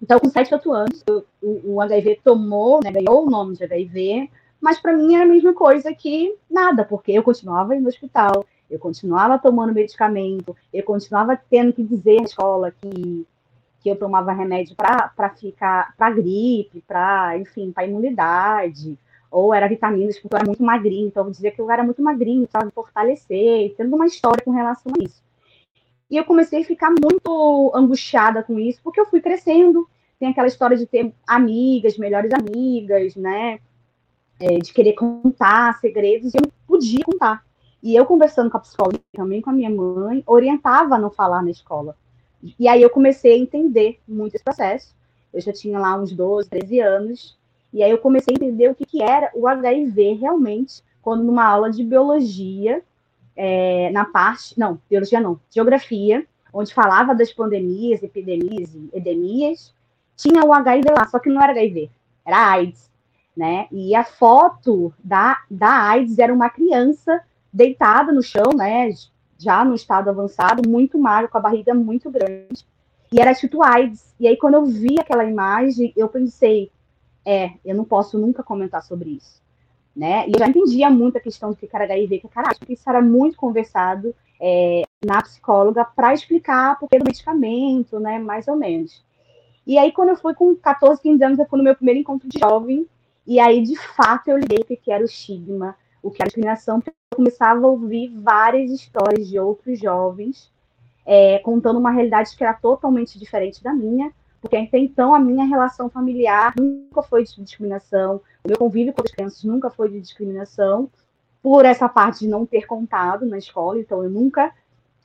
Então, 0.00 0.18
com 0.18 0.28
7, 0.28 0.54
8 0.54 0.72
anos, 0.72 1.04
eu, 1.06 1.24
o, 1.42 1.74
o, 1.74 1.80
HIV 1.80 2.20
tomou, 2.22 2.80
né, 2.82 2.90
ganhou 2.90 3.26
o 3.26 3.30
nome 3.30 3.56
de 3.56 3.64
HIV, 3.64 4.30
mas 4.64 4.80
para 4.80 4.94
mim 4.94 5.14
era 5.14 5.24
a 5.24 5.28
mesma 5.28 5.52
coisa 5.52 5.92
que 5.94 6.34
nada, 6.50 6.86
porque 6.86 7.12
eu 7.12 7.22
continuava 7.22 7.74
indo 7.74 7.82
no 7.82 7.90
hospital, 7.90 8.46
eu 8.70 8.78
continuava 8.78 9.38
tomando 9.38 9.74
medicamento, 9.74 10.56
eu 10.72 10.82
continuava 10.82 11.38
tendo 11.50 11.70
que 11.70 11.82
dizer 11.82 12.16
na 12.16 12.24
escola 12.24 12.70
que, 12.80 13.26
que 13.80 13.90
eu 13.90 13.94
tomava 13.94 14.32
remédio 14.32 14.74
para 14.74 15.28
ficar, 15.38 15.94
para 15.98 16.10
gripe, 16.12 16.82
para, 16.88 17.36
enfim, 17.36 17.72
para 17.72 17.84
imunidade, 17.84 18.98
ou 19.30 19.52
era 19.52 19.68
vitaminas 19.68 20.18
porque 20.18 20.34
eu 20.34 20.38
era 20.38 20.46
muito 20.46 20.62
magrinho, 20.62 21.08
então 21.08 21.26
eu 21.26 21.30
dizia 21.30 21.50
que 21.50 21.60
eu 21.60 21.70
era 21.70 21.84
muito 21.84 22.00
magrinho, 22.00 22.44
precisava 22.44 22.64
me 22.64 22.72
fortalecer, 22.72 23.74
tendo 23.76 23.94
uma 23.94 24.06
história 24.06 24.42
com 24.42 24.50
relação 24.50 24.90
a 24.98 25.04
isso. 25.04 25.22
E 26.10 26.16
eu 26.16 26.24
comecei 26.24 26.62
a 26.62 26.64
ficar 26.64 26.88
muito 26.88 27.70
angustiada 27.74 28.42
com 28.42 28.58
isso, 28.58 28.80
porque 28.82 28.98
eu 28.98 29.04
fui 29.04 29.20
crescendo, 29.20 29.86
tem 30.18 30.30
aquela 30.30 30.46
história 30.48 30.74
de 30.74 30.86
ter 30.86 31.12
amigas, 31.26 31.98
melhores 31.98 32.32
amigas, 32.32 33.14
né? 33.14 33.60
É, 34.46 34.58
de 34.58 34.74
querer 34.74 34.92
contar 34.92 35.80
segredos, 35.80 36.34
e 36.34 36.36
eu 36.36 36.42
não 36.42 36.52
podia 36.66 37.02
contar. 37.02 37.42
E 37.82 37.96
eu 37.96 38.04
conversando 38.04 38.50
com 38.50 38.58
a 38.58 38.60
psicóloga, 38.60 39.00
também 39.14 39.40
com 39.40 39.48
a 39.48 39.52
minha 39.54 39.70
mãe, 39.70 40.22
orientava 40.26 40.96
a 40.96 40.98
não 40.98 41.10
falar 41.10 41.42
na 41.42 41.50
escola. 41.50 41.96
E 42.58 42.68
aí 42.68 42.82
eu 42.82 42.90
comecei 42.90 43.32
a 43.32 43.38
entender 43.38 43.98
muito 44.06 44.34
esse 44.34 44.44
processo. 44.44 44.94
Eu 45.32 45.40
já 45.40 45.50
tinha 45.50 45.78
lá 45.78 45.96
uns 45.96 46.12
12, 46.12 46.50
13 46.50 46.78
anos, 46.80 47.38
e 47.72 47.82
aí 47.82 47.90
eu 47.90 47.96
comecei 47.96 48.34
a 48.34 48.36
entender 48.36 48.68
o 48.68 48.74
que, 48.74 48.84
que 48.84 49.02
era 49.02 49.30
o 49.34 49.48
HIV 49.48 50.12
realmente, 50.20 50.82
quando 51.00 51.24
numa 51.24 51.46
aula 51.46 51.70
de 51.70 51.82
biologia, 51.82 52.82
é, 53.34 53.90
na 53.92 54.04
parte, 54.04 54.58
não, 54.58 54.78
biologia 54.90 55.20
não, 55.20 55.40
geografia, 55.50 56.26
onde 56.52 56.74
falava 56.74 57.14
das 57.14 57.32
pandemias, 57.32 58.02
epidemias 58.02 58.74
e 58.74 58.90
endemias, 58.92 59.74
tinha 60.14 60.44
o 60.44 60.52
HIV 60.52 60.84
lá, 60.90 61.08
só 61.08 61.18
que 61.18 61.30
não 61.30 61.42
era 61.42 61.52
HIV, 61.52 61.90
era 62.26 62.50
AIDS, 62.50 62.90
né? 63.36 63.66
E 63.70 63.94
a 63.94 64.04
foto 64.04 64.92
da, 65.02 65.38
da 65.50 65.70
AIDS 65.90 66.18
era 66.18 66.32
uma 66.32 66.50
criança 66.50 67.22
deitada 67.52 68.12
no 68.12 68.22
chão, 68.22 68.52
né? 68.54 68.90
Já 69.38 69.64
no 69.64 69.74
estado 69.74 70.08
avançado, 70.08 70.68
muito 70.68 70.98
magro, 70.98 71.30
com 71.30 71.38
a 71.38 71.40
barriga 71.40 71.74
muito 71.74 72.10
grande. 72.10 72.64
E 73.12 73.20
era 73.20 73.34
tipo 73.34 73.62
AIDS. 73.62 74.14
E 74.18 74.26
aí, 74.26 74.36
quando 74.36 74.54
eu 74.54 74.64
vi 74.64 74.98
aquela 74.98 75.24
imagem, 75.24 75.92
eu 75.96 76.08
pensei, 76.08 76.70
é, 77.24 77.52
eu 77.64 77.74
não 77.74 77.84
posso 77.84 78.18
nunca 78.18 78.42
comentar 78.42 78.82
sobre 78.82 79.10
isso. 79.10 79.42
Né? 79.94 80.26
E 80.28 80.32
eu 80.32 80.38
já 80.38 80.48
entendia 80.48 80.90
muito 80.90 81.18
a 81.18 81.20
questão 81.20 81.50
do 81.50 81.56
que 81.56 81.68
era 81.72 81.84
HIV, 81.84 82.20
que, 82.20 82.28
cara, 82.28 82.52
que 82.54 82.72
isso 82.72 82.88
era 82.88 83.00
muito 83.00 83.36
conversado 83.36 84.14
é, 84.40 84.82
na 85.04 85.22
psicóloga 85.22 85.84
para 85.84 86.12
explicar 86.12 86.78
por 86.78 86.88
que 86.88 86.98
do 86.98 87.04
medicamento, 87.04 88.00
né? 88.00 88.18
Mais 88.18 88.48
ou 88.48 88.56
menos. 88.56 89.04
E 89.66 89.78
aí, 89.78 89.92
quando 89.92 90.10
eu 90.10 90.16
fui 90.16 90.34
com 90.34 90.54
14, 90.56 91.00
15 91.00 91.24
anos, 91.24 91.38
eu 91.38 91.46
fui 91.46 91.58
no 91.58 91.64
meu 91.64 91.74
primeiro 91.74 92.00
encontro 92.00 92.28
de 92.28 92.38
jovem, 92.38 92.86
e 93.26 93.40
aí, 93.40 93.62
de 93.62 93.76
fato, 93.76 94.28
eu 94.28 94.38
liguei 94.38 94.58
o 94.58 94.64
que 94.64 94.90
era 94.90 95.02
o 95.02 95.06
estigma, 95.06 95.76
o 96.02 96.10
que 96.10 96.22
era 96.22 96.26
a 96.26 96.28
discriminação, 96.28 96.80
porque 96.80 96.90
eu 96.90 97.16
começava 97.16 97.64
a 97.64 97.70
ouvir 97.70 98.08
várias 98.08 98.70
histórias 98.70 99.28
de 99.28 99.38
outros 99.38 99.78
jovens 99.78 100.52
é, 101.06 101.38
contando 101.40 101.78
uma 101.78 101.90
realidade 101.90 102.36
que 102.36 102.42
era 102.42 102.54
totalmente 102.54 103.18
diferente 103.18 103.62
da 103.62 103.72
minha, 103.72 104.12
porque 104.40 104.56
até 104.56 104.78
então 104.78 105.14
a 105.14 105.18
minha 105.18 105.44
relação 105.44 105.88
familiar 105.88 106.54
nunca 106.58 107.02
foi 107.02 107.24
de 107.24 107.42
discriminação, 107.42 108.20
o 108.44 108.48
meu 108.48 108.58
convívio 108.58 108.92
com 108.92 109.02
as 109.02 109.10
crianças 109.10 109.42
nunca 109.44 109.70
foi 109.70 109.88
de 109.90 110.00
discriminação, 110.00 110.90
por 111.42 111.64
essa 111.64 111.88
parte 111.88 112.20
de 112.20 112.28
não 112.28 112.46
ter 112.46 112.66
contado 112.66 113.26
na 113.26 113.36
escola, 113.36 113.78
então 113.78 114.02
eu 114.02 114.10
nunca 114.10 114.52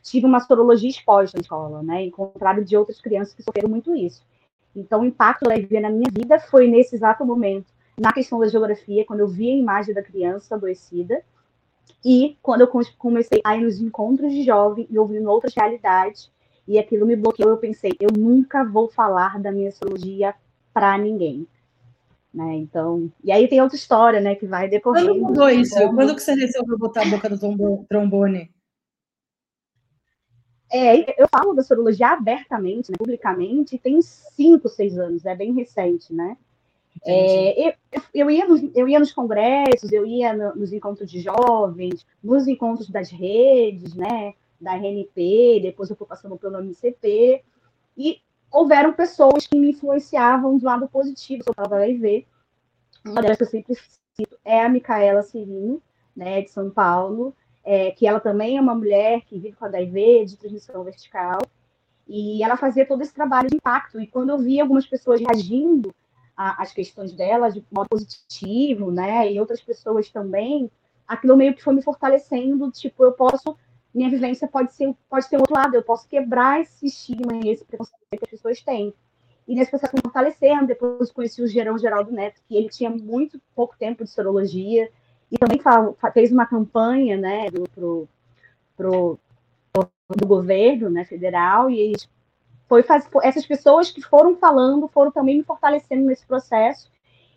tive 0.02 0.26
uma 0.26 0.40
sorologia 0.40 0.90
exposta 0.90 1.38
na 1.38 1.42
escola, 1.42 1.84
né? 1.84 2.04
Em 2.04 2.10
contrário 2.10 2.64
de 2.64 2.78
outras 2.78 3.02
crianças 3.02 3.34
que 3.34 3.44
sofreram 3.44 3.70
muito 3.70 3.94
isso. 3.94 4.24
Então, 4.74 5.02
o 5.02 5.06
impacto 5.06 5.44
da 5.44 5.54
HIV 5.54 5.82
na 5.82 5.90
minha 5.90 6.10
vida 6.10 6.40
foi 6.40 6.68
nesse 6.68 6.96
exato 6.96 7.26
momento, 7.26 7.66
na 8.00 8.14
questão 8.14 8.40
da 8.40 8.48
geografia, 8.48 9.06
quando 9.06 9.22
eu 9.22 9.28
vi 9.28 9.50
a 9.50 9.56
imagem 9.56 9.94
da 9.94 10.02
criança 10.02 10.56
adoecida, 10.56 11.22
e 12.04 12.38
quando 12.42 12.62
eu 12.62 12.68
comecei 12.98 13.42
a 13.44 13.58
ir 13.58 13.62
nos 13.62 13.80
encontros 13.80 14.32
de 14.32 14.44
jovem 14.44 14.88
e 14.90 14.98
ouvindo 14.98 15.30
outras 15.30 15.54
realidades, 15.54 16.32
e 16.68 16.78
aquilo 16.78 17.06
me 17.06 17.16
bloqueou, 17.16 17.50
eu 17.50 17.58
pensei, 17.58 17.92
eu 18.00 18.10
nunca 18.16 18.64
vou 18.64 18.88
falar 18.88 19.40
da 19.40 19.52
minha 19.52 19.72
cirurgia 19.72 20.36
para 20.74 20.98
ninguém. 20.98 21.48
Né? 22.32 22.58
Então, 22.58 23.12
e 23.24 23.32
aí 23.32 23.48
tem 23.48 23.60
outra 23.60 23.76
história, 23.76 24.22
né, 24.22 24.36
que 24.36 24.46
vai 24.46 24.70
decorrer. 24.70 25.06
Quando 25.06 25.20
mudou 25.20 25.50
isso? 25.50 25.76
Quando 25.96 26.16
que 26.16 26.22
você 26.22 26.36
resolveu 26.36 26.78
botar 26.78 27.02
a 27.02 27.10
boca 27.10 27.28
do 27.28 27.86
trombone? 27.90 28.52
É, 30.72 31.20
eu 31.20 31.28
falo 31.28 31.56
da 31.56 31.64
sorologia 31.64 32.10
abertamente, 32.10 32.92
né, 32.92 32.98
publicamente, 33.00 33.80
tem 33.80 34.00
cinco, 34.04 34.70
seis 34.70 34.96
anos, 35.00 35.26
é 35.26 35.36
bem 35.36 35.52
recente, 35.54 36.14
né? 36.14 36.38
É, 37.06 37.68
eu, 37.68 37.74
eu, 38.14 38.32
ia 38.32 38.48
nos, 38.48 38.62
eu 38.76 38.88
ia 38.88 39.00
nos 39.00 39.12
congressos, 39.12 39.92
eu 39.92 40.06
ia 40.06 40.34
no, 40.34 40.56
nos 40.56 40.74
encontros 40.74 41.10
de 41.10 41.22
jovens, 41.22 42.06
nos 42.24 42.48
encontros 42.48 42.90
das 42.90 43.10
redes, 43.10 43.94
né? 43.96 44.34
Da 44.60 44.74
RNP, 44.74 45.62
depois 45.62 45.90
eu 45.90 45.96
fui 45.96 46.06
passando 46.06 46.38
pelo 46.38 46.60
MCP, 46.60 47.42
e 47.98 48.22
houveram 48.52 48.94
pessoas 48.94 49.48
que 49.48 49.58
me 49.58 49.72
influenciavam 49.72 50.58
do 50.58 50.66
lado 50.66 50.88
positivo 50.90 51.44
sobre 51.44 51.62
o 51.62 51.78
HIV. 51.78 52.28
Uma 53.06 53.22
delas 53.22 53.38
que 53.38 53.44
eu 53.44 53.48
sempre 53.48 53.76
cito 53.76 54.38
é 54.44 54.62
a 54.62 54.70
Micaela 54.70 55.24
Cirino, 55.24 55.82
né, 56.16 56.42
de 56.42 56.50
São 56.50 56.70
Paulo, 56.70 57.34
é, 57.64 57.92
que 57.92 58.06
ela 58.06 58.20
também 58.20 58.58
é 58.58 58.62
uma 58.62 58.76
mulher 58.76 59.22
que 59.22 59.40
vive 59.40 59.56
com 59.56 59.66
HIV, 59.66 60.26
de 60.26 60.38
transmissão 60.38 60.84
vertical, 60.84 61.40
e 62.08 62.44
ela 62.44 62.58
fazia 62.58 62.86
todo 62.86 63.02
esse 63.02 63.14
trabalho 63.14 63.50
de 63.50 63.56
impacto. 63.56 64.02
E 64.02 64.08
quando 64.08 64.30
eu 64.30 64.38
vi 64.40 64.60
algumas 64.60 64.86
pessoas 64.86 65.22
reagindo 65.22 65.94
às 66.40 66.72
questões 66.72 67.12
dela 67.12 67.50
de 67.50 67.62
modo 67.70 67.90
positivo, 67.90 68.90
né, 68.92 69.30
e 69.30 69.40
outras 69.42 69.62
pessoas 69.62 70.10
também, 70.10 70.72
aquilo 71.06 71.36
meio 71.36 71.54
que 71.54 71.62
foi 71.62 71.74
me 71.74 71.82
fortalecendo, 71.82 72.72
tipo, 72.72 73.04
eu 73.04 73.12
posso, 73.12 73.58
minha 73.94 74.10
vivência 74.10 74.48
pode 74.48 74.74
ser, 74.74 74.96
pode 75.10 75.30
ter 75.30 75.36
outro 75.36 75.54
lado, 75.54 75.76
eu 75.76 75.84
posso 75.84 76.08
quebrar 76.08 76.62
esse 76.62 76.86
estigma 76.86 77.36
e 77.36 77.50
esse 77.50 77.66
preconceito 77.66 78.00
que 78.10 78.24
as 78.24 78.32
pessoas 78.32 78.62
têm. 78.62 78.94
E 79.46 79.54
nesse 79.54 79.70
processo 79.70 79.96
me 79.96 80.02
fortalecendo, 80.02 80.68
depois 80.68 81.12
conheci 81.12 81.42
o 81.42 81.48
Gerão 81.48 81.78
Geraldo 81.78 82.12
Neto, 82.12 82.40
que 82.48 82.56
ele 82.56 82.70
tinha 82.70 82.90
muito 82.90 83.42
pouco 83.54 83.76
tempo 83.78 84.06
de 84.06 84.10
sorologia, 84.10 84.90
e 85.30 85.38
também 85.38 85.60
fez 86.14 86.32
uma 86.32 86.46
campanha 86.46 87.18
né, 87.18 87.52
do, 87.52 87.64
pro, 87.76 88.08
pro, 88.78 89.20
do 90.16 90.26
governo 90.26 90.90
né, 90.90 91.04
federal, 91.04 91.70
e 91.70 91.94
foi 92.70 92.84
faz, 92.84 93.10
essas 93.24 93.48
pessoas 93.48 93.90
que 93.90 94.00
foram 94.00 94.36
falando 94.38 94.88
foram 94.88 95.12
também 95.12 95.40
me 95.40 95.44
fortalecendo 95.44 96.06
nesse 96.06 96.24
processo, 96.26 96.88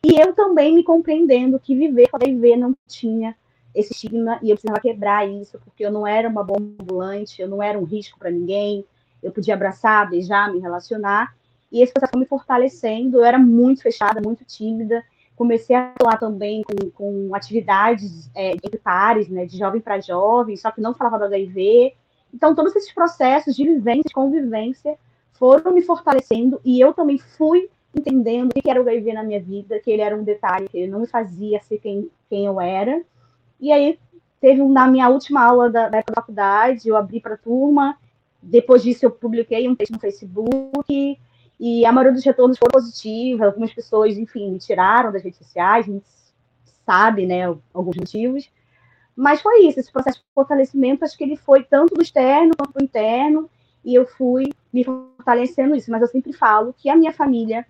e 0.05 0.21
eu 0.21 0.35
também 0.35 0.75
me 0.75 0.85
compreendendo 0.85 1.59
que 1.59 1.75
viver 1.75 2.09
com 2.09 2.18
HIV 2.18 2.57
não 2.57 2.77
tinha 2.87 3.35
esse 3.75 3.95
estigma, 3.95 4.38
e 4.42 4.51
eu 4.51 4.57
precisava 4.57 4.81
quebrar 4.81 5.27
isso, 5.27 5.59
porque 5.64 5.87
eu 5.87 5.90
não 5.90 6.07
era 6.07 6.29
uma 6.29 6.45
bomba 6.45 6.83
ambulante, 6.83 7.40
eu 7.40 7.49
não 7.49 7.62
era 7.62 7.79
um 7.79 7.85
risco 7.85 8.18
para 8.18 8.31
ninguém, 8.31 8.85
eu 9.23 9.33
podia 9.33 9.55
abraçar, 9.55 10.11
beijar, 10.11 10.53
me 10.53 10.61
relacionar, 10.61 11.35
e 11.71 11.81
esse 11.81 11.95
processo 11.95 12.12
foi 12.12 12.21
me 12.21 12.27
fortalecendo, 12.27 13.16
eu 13.16 13.25
era 13.25 13.38
muito 13.38 13.81
fechada, 13.81 14.21
muito 14.21 14.45
tímida, 14.45 15.03
comecei 15.35 15.75
a 15.75 15.92
atuar 15.92 16.18
também 16.18 16.62
com, 16.62 16.90
com 16.90 17.35
atividades 17.35 18.31
é, 18.35 18.53
entre 18.53 18.77
pares, 18.77 19.31
né, 19.31 19.47
de 19.47 19.57
jovem 19.57 19.81
para 19.81 19.99
jovem, 19.99 20.55
só 20.59 20.71
que 20.71 20.83
não 20.83 20.92
falava 20.92 21.18
do 21.18 21.25
HIV. 21.25 21.95
Então, 22.35 22.55
todos 22.55 22.77
esses 22.77 22.92
processos 22.92 23.57
de 23.57 23.64
vivência, 23.64 24.05
de 24.09 24.14
convivência, 24.14 24.99
foram 25.33 25.73
me 25.73 25.83
fortalecendo 25.83 26.61
e 26.64 26.81
eu 26.81 26.92
também 26.92 27.18
fui 27.18 27.68
entendendo 27.95 28.51
o 28.51 28.62
que 28.62 28.71
era 28.71 28.81
o 28.83 28.88
HIV 28.88 29.12
na 29.12 29.23
minha 29.23 29.40
vida, 29.40 29.79
que 29.79 29.90
ele 29.90 30.03
era 30.03 30.16
um 30.16 30.25
detalhe, 30.25 30.68
que 30.68 30.79
ele 30.79 30.90
não 30.90 31.01
me 31.01 31.07
fazia 31.07 31.61
ser 31.61 31.79
quem, 31.79 32.11
quem 32.29 32.47
eu 32.47 32.61
era. 32.61 33.03
E 33.61 33.71
aí, 33.71 33.99
teve 34.40 34.62
na 34.62 34.87
minha 34.87 35.09
última 35.09 35.45
aula 35.45 35.71
da, 35.71 35.88
da 35.88 36.03
faculdade, 36.14 36.88
eu 36.88 36.97
abri 36.97 37.21
para 37.21 37.35
a 37.35 37.38
turma, 37.38 37.97
depois 38.42 38.83
disso 38.83 39.05
eu 39.05 39.11
publiquei 39.11 39.68
um 39.68 39.77
texto 39.77 39.92
no 39.92 40.01
Facebook, 40.01 41.18
e 41.61 41.87
a 41.87 41.92
maioria 41.92 42.12
dos 42.12 42.25
retornos 42.25 42.59
foram 42.59 42.73
positivos, 42.73 43.40
algumas 43.40 43.73
pessoas, 43.73 44.18
enfim, 44.18 44.51
me 44.51 44.59
tiraram 44.59 45.12
das 45.12 45.23
redes 45.23 45.38
sociais, 45.38 45.87
a 45.87 45.92
gente 45.92 46.05
sabe, 46.85 47.25
né, 47.25 47.45
alguns 47.73 47.97
motivos. 47.97 48.51
Mas 49.14 49.40
foi 49.40 49.66
isso, 49.66 49.79
esse 49.79 49.92
processo 49.92 50.18
de 50.18 50.25
fortalecimento, 50.35 51.05
acho 51.05 51.16
que 51.16 51.23
ele 51.23 51.37
foi 51.37 51.62
tanto 51.62 51.95
do 51.95 52.03
externo 52.03 52.57
quanto 52.57 52.73
do 52.73 52.83
interno, 52.83 53.49
e 53.85 53.95
eu 53.95 54.07
fui 54.07 54.53
me 54.73 54.85
fortalecendo 54.85 55.75
isso. 55.75 55.90
Mas 55.90 56.03
eu 56.03 56.09
sempre 56.09 56.33
falo 56.33 56.75
que 56.77 56.88
a 56.88 56.97
minha 56.97 57.12
família 57.12 57.66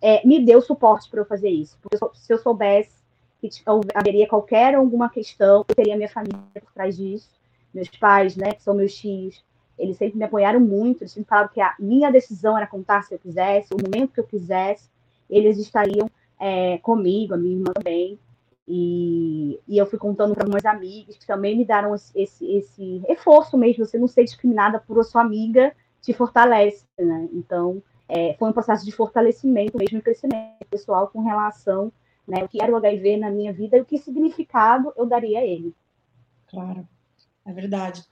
é, 0.00 0.26
me 0.26 0.44
deu 0.44 0.60
suporte 0.60 1.08
para 1.10 1.20
eu 1.20 1.24
fazer 1.24 1.50
isso. 1.50 1.78
Porque 1.80 1.98
se 2.14 2.32
eu 2.32 2.38
soubesse 2.38 3.02
que 3.40 3.48
haveria 3.94 4.28
qualquer 4.28 4.74
alguma 4.74 5.08
questão, 5.08 5.64
eu 5.68 5.74
teria 5.74 5.96
minha 5.96 6.08
família 6.08 6.38
por 6.54 6.72
trás 6.72 6.96
disso. 6.96 7.28
Meus 7.72 7.88
pais, 7.88 8.36
né, 8.36 8.52
que 8.52 8.62
são 8.62 8.74
meus 8.74 8.94
tios, 8.94 9.42
eles 9.78 9.96
sempre 9.96 10.18
me 10.18 10.24
apoiaram 10.24 10.60
muito, 10.60 11.02
eles 11.02 11.12
sempre 11.12 11.28
falaram 11.28 11.48
que 11.48 11.60
a 11.60 11.74
minha 11.78 12.10
decisão 12.10 12.56
era 12.56 12.66
contar 12.66 13.02
se 13.02 13.14
eu 13.14 13.18
quisesse, 13.18 13.72
o 13.72 13.82
momento 13.82 14.12
que 14.12 14.20
eu 14.20 14.26
quisesse, 14.26 14.88
eles 15.28 15.58
estariam 15.58 16.08
é, 16.38 16.78
comigo, 16.78 17.34
a 17.34 17.36
minha 17.36 17.56
irmã 17.56 17.72
também. 17.72 18.18
E, 18.66 19.58
e 19.66 19.76
eu 19.76 19.86
fui 19.86 19.98
contando 19.98 20.34
para 20.34 20.44
algumas 20.44 20.64
amigas 20.64 21.16
que 21.16 21.26
também 21.26 21.56
me 21.56 21.64
deram 21.64 21.94
esse, 21.94 22.44
esse 22.44 22.98
reforço 23.08 23.58
mesmo, 23.58 23.84
você 23.84 23.98
não 23.98 24.06
ser 24.06 24.24
discriminada 24.24 24.78
por 24.78 24.98
a 25.00 25.02
sua 25.02 25.22
amiga 25.22 25.74
te 26.00 26.12
fortalece, 26.12 26.84
né? 26.98 27.28
Então, 27.32 27.82
é, 28.08 28.34
foi 28.38 28.48
um 28.48 28.52
processo 28.52 28.84
de 28.84 28.92
fortalecimento 28.92 29.76
mesmo 29.76 29.98
e 29.98 30.02
crescimento 30.02 30.66
pessoal 30.70 31.08
com 31.08 31.22
relação 31.22 31.92
né, 32.26 32.44
o 32.44 32.48
que 32.48 32.62
era 32.62 32.72
o 32.72 32.76
HIV 32.76 33.16
na 33.16 33.30
minha 33.30 33.52
vida 33.52 33.76
e 33.76 33.80
o 33.80 33.84
que 33.84 33.98
significado 33.98 34.92
eu 34.96 35.06
daria 35.06 35.40
a 35.40 35.44
ele. 35.44 35.74
Claro, 36.48 36.86
é 37.46 37.52
verdade. 37.52 38.02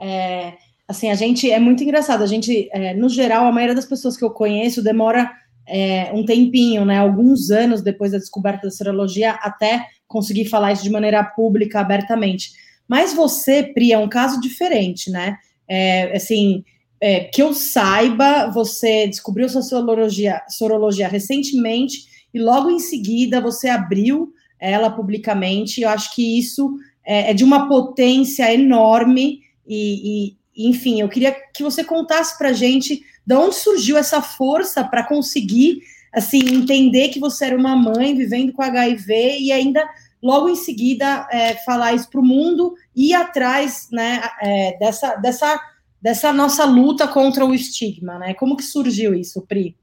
É, 0.00 0.58
assim, 0.86 1.10
a 1.10 1.14
gente 1.14 1.50
é 1.50 1.58
muito 1.58 1.82
engraçado. 1.82 2.22
A 2.22 2.26
gente, 2.26 2.68
é, 2.72 2.94
no 2.94 3.08
geral, 3.08 3.46
a 3.46 3.52
maioria 3.52 3.74
das 3.74 3.86
pessoas 3.86 4.16
que 4.16 4.24
eu 4.24 4.30
conheço 4.30 4.82
demora 4.82 5.32
é, 5.66 6.10
um 6.12 6.24
tempinho, 6.24 6.84
né? 6.84 6.98
Alguns 6.98 7.50
anos 7.50 7.82
depois 7.82 8.12
da 8.12 8.18
descoberta 8.18 8.66
da 8.66 8.70
serologia, 8.70 9.32
até 9.32 9.86
conseguir 10.06 10.46
falar 10.46 10.72
isso 10.72 10.82
de 10.82 10.90
maneira 10.90 11.22
pública, 11.24 11.80
abertamente. 11.80 12.52
Mas 12.86 13.14
você, 13.14 13.62
Pri, 13.62 13.92
é 13.92 13.98
um 13.98 14.08
caso 14.08 14.40
diferente, 14.40 15.10
né? 15.10 15.36
É, 15.66 16.16
assim, 16.16 16.62
é, 17.00 17.20
que 17.20 17.42
eu 17.42 17.52
saiba, 17.54 18.50
você 18.50 19.06
descobriu 19.06 19.48
sua 19.48 19.62
sorologia, 19.62 20.42
sorologia 20.48 21.08
recentemente 21.08 22.06
e 22.32 22.38
logo 22.38 22.70
em 22.70 22.78
seguida 22.78 23.40
você 23.40 23.68
abriu 23.68 24.32
ela 24.58 24.90
publicamente. 24.90 25.80
Eu 25.80 25.88
acho 25.88 26.14
que 26.14 26.38
isso 26.38 26.78
é, 27.04 27.30
é 27.30 27.34
de 27.34 27.44
uma 27.44 27.68
potência 27.68 28.52
enorme 28.52 29.40
e, 29.66 30.36
e, 30.56 30.68
enfim, 30.68 31.00
eu 31.00 31.08
queria 31.08 31.34
que 31.54 31.62
você 31.62 31.82
contasse 31.82 32.36
para 32.38 32.52
gente 32.52 33.02
de 33.26 33.34
onde 33.34 33.54
surgiu 33.54 33.96
essa 33.96 34.20
força 34.20 34.84
para 34.84 35.04
conseguir 35.04 35.82
assim 36.12 36.38
entender 36.54 37.08
que 37.08 37.18
você 37.18 37.46
era 37.46 37.56
uma 37.56 37.74
mãe 37.74 38.14
vivendo 38.14 38.52
com 38.52 38.62
HIV 38.62 39.38
e 39.40 39.50
ainda 39.50 39.88
logo 40.22 40.48
em 40.48 40.56
seguida 40.56 41.28
é, 41.30 41.54
falar 41.64 41.92
isso 41.92 42.08
para 42.08 42.20
o 42.20 42.24
mundo 42.24 42.74
e 42.94 43.10
ir 43.10 43.14
atrás 43.14 43.88
né, 43.92 44.22
é, 44.40 44.78
dessa, 44.78 45.16
dessa, 45.16 45.60
dessa 46.00 46.32
nossa 46.32 46.64
luta 46.64 47.06
contra 47.06 47.44
o 47.44 47.52
estigma, 47.52 48.18
né? 48.18 48.32
Como 48.32 48.56
que 48.56 48.62
surgiu 48.62 49.14
isso, 49.14 49.42
Pri? 49.42 49.76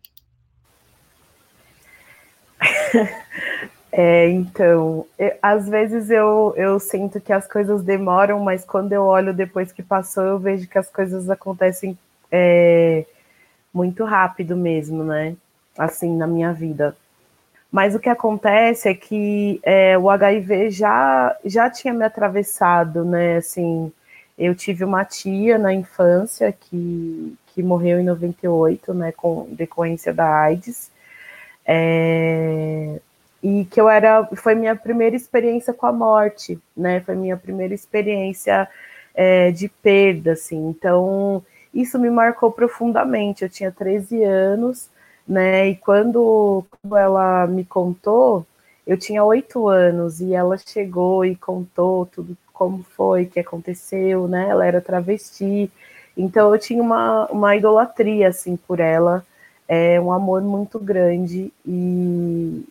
É, 3.93 4.29
então, 4.29 5.05
eu, 5.19 5.33
às 5.41 5.67
vezes 5.67 6.09
eu, 6.09 6.53
eu 6.55 6.79
sinto 6.79 7.19
que 7.19 7.33
as 7.33 7.45
coisas 7.45 7.83
demoram, 7.83 8.39
mas 8.39 8.63
quando 8.63 8.93
eu 8.93 9.03
olho 9.03 9.33
depois 9.33 9.73
que 9.73 9.83
passou, 9.83 10.23
eu 10.23 10.39
vejo 10.39 10.65
que 10.65 10.77
as 10.77 10.89
coisas 10.89 11.29
acontecem 11.29 11.99
é, 12.31 13.05
muito 13.73 14.03
rápido 14.03 14.55
mesmo, 14.55 15.03
né? 15.03 15.35
Assim, 15.77 16.15
na 16.15 16.27
minha 16.27 16.53
vida. 16.53 16.95
Mas 17.71 17.95
o 17.95 17.99
que 17.99 18.09
acontece 18.09 18.89
é 18.89 18.93
que 18.93 19.61
é, 19.63 19.97
o 19.97 20.09
HIV 20.09 20.71
já, 20.71 21.35
já 21.45 21.69
tinha 21.69 21.93
me 21.93 22.03
atravessado, 22.03 23.05
né? 23.05 23.37
Assim, 23.37 23.91
eu 24.37 24.53
tive 24.53 24.83
uma 24.83 25.05
tia 25.05 25.57
na 25.57 25.73
infância 25.73 26.51
que, 26.51 27.35
que 27.47 27.63
morreu 27.63 27.99
em 27.99 28.03
98, 28.03 28.93
né? 28.93 29.13
Com 29.13 29.47
decorrência 29.51 30.13
da 30.13 30.27
AIDS. 30.27 30.91
É, 31.65 32.99
e 33.41 33.65
que 33.65 33.79
eu 33.79 33.89
era, 33.89 34.27
foi 34.35 34.53
minha 34.53 34.75
primeira 34.75 35.15
experiência 35.15 35.73
com 35.73 35.85
a 35.85 35.93
morte, 35.93 36.59
né? 36.75 36.99
Foi 37.01 37.15
minha 37.15 37.37
primeira 37.37 37.73
experiência 37.73 38.67
é, 39.15 39.51
de 39.51 39.69
perda, 39.69 40.33
assim. 40.33 40.69
Então, 40.69 41.43
isso 41.73 41.97
me 41.99 42.09
marcou 42.09 42.51
profundamente. 42.51 43.43
Eu 43.43 43.49
tinha 43.49 43.71
13 43.71 44.23
anos 44.23 44.89
né? 45.27 45.69
E 45.69 45.75
quando, 45.75 46.65
ela 46.91 47.47
me 47.47 47.63
contou, 47.65 48.45
eu 48.85 48.97
tinha 48.97 49.23
oito 49.23 49.67
anos 49.67 50.19
e 50.21 50.33
ela 50.33 50.57
chegou 50.57 51.25
e 51.25 51.35
contou 51.35 52.05
tudo 52.05 52.37
como 52.53 52.83
foi, 52.83 53.25
que 53.25 53.39
aconteceu, 53.39 54.27
né? 54.27 54.49
Ela 54.49 54.65
era 54.65 54.81
travesti, 54.81 55.71
então 56.17 56.53
eu 56.53 56.59
tinha 56.59 56.83
uma, 56.83 57.27
uma 57.27 57.55
idolatria 57.55 58.27
assim 58.29 58.55
por 58.57 58.79
ela, 58.79 59.25
é 59.67 59.99
um 59.99 60.11
amor 60.11 60.41
muito 60.41 60.79
grande 60.79 61.51
e, 61.65 62.65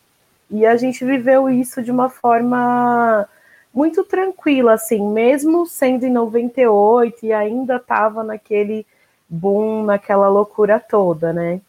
e 0.50 0.66
a 0.66 0.76
gente 0.76 1.04
viveu 1.04 1.48
isso 1.48 1.82
de 1.82 1.90
uma 1.90 2.10
forma 2.10 3.26
muito 3.72 4.04
tranquila, 4.04 4.74
assim, 4.74 5.00
mesmo 5.12 5.66
sendo 5.66 6.04
em 6.04 6.12
98 6.12 7.26
e 7.26 7.32
ainda 7.32 7.76
estava 7.76 8.24
naquele 8.24 8.86
boom, 9.28 9.84
naquela 9.84 10.28
loucura 10.28 10.80
toda, 10.80 11.32
né? 11.32 11.60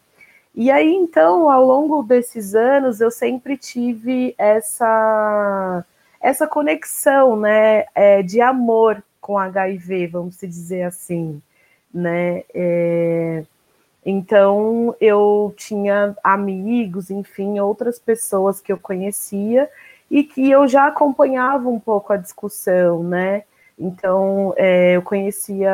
E 0.54 0.70
aí, 0.70 0.94
então, 0.94 1.50
ao 1.50 1.64
longo 1.66 2.04
desses 2.04 2.56
anos, 2.56 3.00
eu 3.00 3.10
sempre 3.10 3.56
tive 3.56 4.36
essa, 4.38 5.86
essa 6.20 6.48
conexão, 6.48 7.38
né, 7.40 7.86
é, 7.96 8.22
de 8.22 8.42
amor 8.42 9.02
com 9.22 9.38
HIV, 9.38 10.08
vamos 10.08 10.38
dizer 10.40 10.84
assim, 10.84 11.42
né, 11.94 12.44
é, 12.54 13.46
então, 14.06 14.96
eu 15.00 15.54
tinha 15.56 16.16
amigos, 16.24 17.12
enfim, 17.12 17.60
outras 17.60 18.00
pessoas 18.00 18.60
que 18.60 18.72
eu 18.72 18.78
conhecia 18.78 19.70
e 20.12 20.24
que 20.24 20.52
eu 20.52 20.67
já 20.67 20.86
acompanhava 20.88 21.67
um 21.67 21.80
pouco 21.80 22.13
a 22.13 22.17
discussão, 22.17 23.04
né, 23.04 23.43
então, 23.80 24.54
é, 24.58 24.95
eu 24.95 25.02
conhecia 25.02 25.74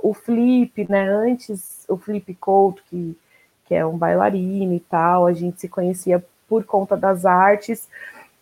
o 0.00 0.14
Flip, 0.14 0.86
né, 0.88 1.08
antes, 1.08 1.84
o 1.88 1.96
Flip 1.96 2.32
Couto, 2.34 2.84
que 2.88 3.16
que 3.68 3.74
é 3.74 3.84
um 3.84 3.98
bailarino 3.98 4.72
e 4.72 4.80
tal, 4.80 5.26
a 5.26 5.32
gente 5.34 5.60
se 5.60 5.68
conhecia 5.68 6.24
por 6.48 6.64
conta 6.64 6.96
das 6.96 7.26
artes, 7.26 7.86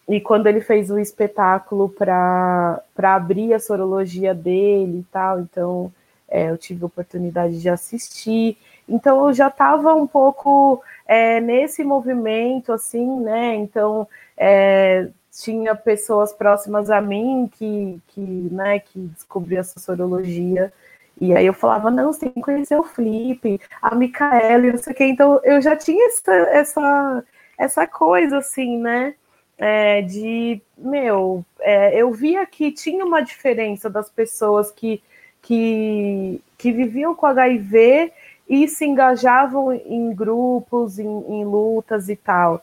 e 0.08 0.20
quando 0.20 0.46
ele 0.46 0.60
fez 0.60 0.88
o 0.88 1.00
espetáculo 1.00 1.88
para 1.88 2.80
abrir 2.96 3.52
a 3.52 3.58
sorologia 3.58 4.32
dele 4.32 5.00
e 5.00 5.04
tal, 5.10 5.40
então 5.40 5.92
é, 6.28 6.50
eu 6.50 6.56
tive 6.56 6.84
a 6.84 6.86
oportunidade 6.86 7.60
de 7.60 7.68
assistir. 7.68 8.56
Então 8.88 9.26
eu 9.26 9.34
já 9.34 9.48
estava 9.48 9.94
um 9.94 10.06
pouco 10.06 10.80
é, 11.06 11.40
nesse 11.40 11.82
movimento, 11.82 12.72
assim, 12.72 13.20
né? 13.20 13.56
Então 13.56 14.06
é, 14.36 15.08
tinha 15.42 15.74
pessoas 15.74 16.32
próximas 16.32 16.90
a 16.90 17.00
mim 17.00 17.50
que, 17.56 18.00
que, 18.08 18.20
né, 18.20 18.78
que 18.80 18.98
descobriam 18.98 19.60
essa 19.60 19.78
sorologia 19.78 20.72
e 21.20 21.34
aí 21.34 21.46
eu 21.46 21.54
falava, 21.54 21.90
não, 21.90 22.12
você 22.12 22.20
tem 22.20 22.32
que 22.32 22.40
conhecer 22.42 22.78
o 22.78 22.82
Felipe, 22.82 23.60
a 23.80 23.94
Micaela, 23.94 24.70
não 24.70 24.78
sei 24.78 24.92
o 24.92 24.96
quê. 24.96 25.04
Então 25.04 25.40
eu 25.44 25.60
já 25.62 25.74
tinha 25.74 26.06
essa, 26.08 26.32
essa, 26.32 27.24
essa 27.58 27.86
coisa, 27.86 28.38
assim, 28.38 28.78
né? 28.78 29.14
É, 29.58 30.02
de, 30.02 30.60
meu, 30.76 31.44
é, 31.60 31.96
eu 31.96 32.12
via 32.12 32.44
que 32.44 32.70
tinha 32.70 33.04
uma 33.04 33.22
diferença 33.22 33.88
das 33.88 34.10
pessoas 34.10 34.70
que, 34.70 35.02
que, 35.40 36.40
que 36.58 36.70
viviam 36.70 37.14
com 37.14 37.24
HIV 37.24 38.12
e 38.48 38.68
se 38.68 38.84
engajavam 38.84 39.72
em 39.72 40.14
grupos, 40.14 40.98
em, 40.98 41.06
em 41.06 41.44
lutas 41.44 42.10
e 42.10 42.16
tal. 42.16 42.62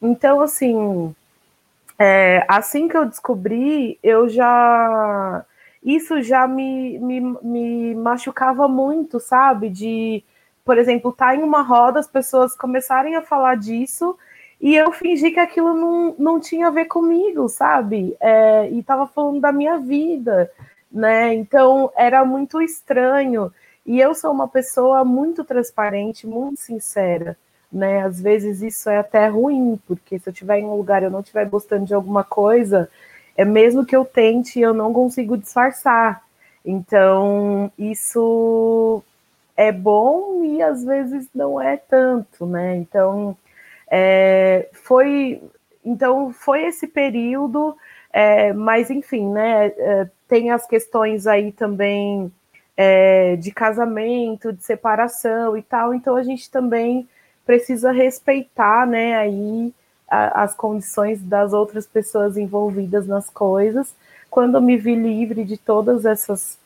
Então, 0.00 0.40
assim, 0.40 1.14
é, 2.00 2.46
assim 2.48 2.88
que 2.88 2.96
eu 2.96 3.04
descobri, 3.04 3.98
eu 4.02 4.26
já 4.26 5.44
isso 5.82 6.22
já 6.22 6.48
me, 6.48 6.98
me, 6.98 7.20
me 7.42 7.94
machucava 7.94 8.66
muito, 8.68 9.20
sabe? 9.20 9.68
De, 9.68 10.24
por 10.64 10.78
exemplo, 10.78 11.10
estar 11.10 11.28
tá 11.28 11.36
em 11.36 11.42
uma 11.42 11.62
roda, 11.62 12.00
as 12.00 12.06
pessoas 12.06 12.56
começarem 12.56 13.16
a 13.16 13.22
falar 13.22 13.56
disso 13.56 14.16
e 14.60 14.74
eu 14.76 14.92
fingi 14.92 15.30
que 15.30 15.40
aquilo 15.40 15.74
não, 15.74 16.14
não 16.18 16.40
tinha 16.40 16.68
a 16.68 16.70
ver 16.70 16.86
comigo, 16.86 17.48
sabe? 17.48 18.16
É, 18.20 18.70
e 18.70 18.80
estava 18.80 19.06
falando 19.06 19.40
da 19.40 19.52
minha 19.52 19.78
vida, 19.78 20.50
né? 20.90 21.34
Então 21.34 21.92
era 21.96 22.24
muito 22.24 22.62
estranho. 22.62 23.52
E 23.84 24.00
eu 24.00 24.14
sou 24.14 24.32
uma 24.32 24.48
pessoa 24.48 25.04
muito 25.04 25.44
transparente, 25.44 26.26
muito 26.26 26.60
sincera, 26.60 27.36
né? 27.72 28.02
Às 28.02 28.20
vezes 28.20 28.62
isso 28.62 28.90
é 28.90 28.98
até 28.98 29.26
ruim, 29.28 29.78
porque 29.86 30.18
se 30.18 30.28
eu 30.28 30.32
estiver 30.32 30.58
em 30.58 30.64
um 30.64 30.76
lugar 30.76 31.02
e 31.02 31.06
eu 31.06 31.10
não 31.10 31.20
estiver 31.20 31.46
gostando 31.46 31.86
de 31.86 31.94
alguma 31.94 32.24
coisa, 32.24 32.88
é 33.36 33.44
mesmo 33.44 33.86
que 33.86 33.96
eu 33.96 34.04
tente, 34.04 34.60
eu 34.60 34.74
não 34.74 34.92
consigo 34.92 35.36
disfarçar. 35.36 36.22
Então, 36.64 37.70
isso 37.78 39.02
é 39.56 39.72
bom 39.72 40.44
e 40.44 40.62
às 40.62 40.84
vezes 40.84 41.28
não 41.34 41.60
é 41.60 41.76
tanto, 41.76 42.46
né? 42.46 42.76
Então, 42.76 43.36
é, 43.90 44.68
foi, 44.72 45.42
então 45.84 46.32
foi 46.32 46.64
esse 46.64 46.86
período, 46.86 47.76
é, 48.12 48.52
mas 48.52 48.90
enfim, 48.90 49.28
né? 49.30 49.66
É, 49.76 50.08
tem 50.28 50.50
as 50.50 50.66
questões 50.66 51.26
aí 51.26 51.52
também 51.52 52.32
é, 52.76 53.36
de 53.36 53.50
casamento, 53.52 54.52
de 54.52 54.64
separação 54.64 55.56
e 55.56 55.62
tal. 55.62 55.94
Então, 55.94 56.16
a 56.16 56.22
gente 56.22 56.50
também 56.50 57.08
precisa 57.50 57.90
respeitar, 57.90 58.86
né? 58.86 59.16
Aí 59.16 59.74
a, 60.08 60.44
as 60.44 60.54
condições 60.54 61.20
das 61.20 61.52
outras 61.52 61.84
pessoas 61.84 62.36
envolvidas 62.36 63.08
nas 63.08 63.28
coisas. 63.28 63.92
Quando 64.30 64.62
me 64.62 64.76
vi 64.76 64.94
livre 64.94 65.42
de 65.42 65.56
todas 65.56 66.04
essas, 66.04 66.56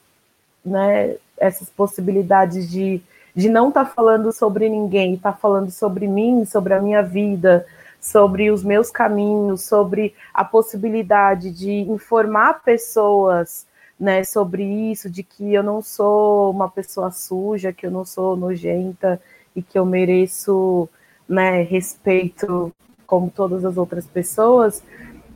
né, 0.63 1.17
essas 1.39 1.71
possibilidades 1.71 2.71
de, 2.71 3.01
de 3.35 3.49
não 3.49 3.69
estar 3.69 3.87
tá 3.87 3.91
falando 3.91 4.31
sobre 4.31 4.69
ninguém, 4.69 5.15
estar 5.15 5.33
tá 5.33 5.39
falando 5.39 5.71
sobre 5.71 6.07
mim, 6.07 6.45
sobre 6.45 6.75
a 6.75 6.83
minha 6.83 7.03
vida, 7.03 7.67
sobre 7.99 8.51
os 8.51 8.63
meus 8.63 8.91
caminhos, 8.91 9.63
sobre 9.63 10.15
a 10.35 10.45
possibilidade 10.45 11.51
de 11.51 11.73
informar 11.91 12.63
pessoas 12.63 13.65
né, 13.99 14.23
sobre 14.23 14.63
isso, 14.63 15.09
de 15.09 15.23
que 15.23 15.55
eu 15.55 15.63
não 15.63 15.81
sou 15.81 16.51
uma 16.51 16.69
pessoa 16.69 17.11
suja, 17.11 17.73
que 17.73 17.87
eu 17.87 17.91
não 17.91 18.05
sou 18.05 18.37
nojenta 18.37 19.19
e 19.55 19.63
que 19.63 19.79
eu 19.79 19.87
mereço 19.87 20.89
né, 21.29 21.63
respeito 21.63 22.73
como 23.07 23.31
todas 23.31 23.65
as 23.65 23.77
outras 23.77 24.07
pessoas. 24.07 24.83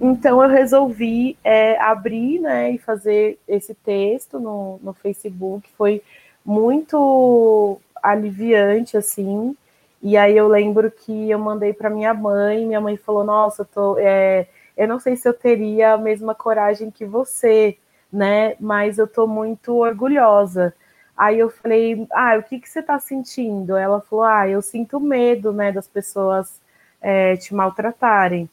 Então 0.00 0.42
eu 0.42 0.48
resolvi 0.48 1.36
é, 1.42 1.80
abrir 1.80 2.40
né, 2.40 2.70
e 2.72 2.78
fazer 2.78 3.38
esse 3.48 3.74
texto 3.74 4.38
no, 4.38 4.78
no 4.82 4.92
Facebook. 4.92 5.68
Foi 5.76 6.02
muito 6.44 7.80
aliviante, 8.02 8.96
assim. 8.96 9.56
E 10.02 10.16
aí 10.16 10.36
eu 10.36 10.46
lembro 10.46 10.90
que 10.90 11.30
eu 11.30 11.38
mandei 11.38 11.72
para 11.72 11.90
minha 11.90 12.14
mãe, 12.14 12.64
minha 12.66 12.80
mãe 12.80 12.96
falou: 12.96 13.24
Nossa, 13.24 13.62
eu, 13.62 13.66
tô, 13.66 13.98
é, 13.98 14.46
eu 14.76 14.86
não 14.86 15.00
sei 15.00 15.16
se 15.16 15.28
eu 15.28 15.34
teria 15.34 15.94
a 15.94 15.98
mesma 15.98 16.34
coragem 16.34 16.90
que 16.90 17.04
você, 17.04 17.76
né? 18.12 18.54
Mas 18.60 18.98
eu 18.98 19.06
tô 19.06 19.26
muito 19.26 19.74
orgulhosa. 19.76 20.74
Aí 21.18 21.40
eu 21.40 21.50
falei: 21.50 22.06
Ah, 22.12 22.36
o 22.38 22.42
que, 22.44 22.60
que 22.60 22.68
você 22.68 22.78
está 22.80 22.98
sentindo? 23.00 23.76
Ela 23.76 24.00
falou: 24.00 24.24
Ah, 24.24 24.48
eu 24.48 24.62
sinto 24.62 25.00
medo, 25.00 25.52
né, 25.52 25.72
das 25.72 25.88
pessoas 25.88 26.60
é, 27.02 27.36
te 27.36 27.54
maltratarem, 27.54 28.48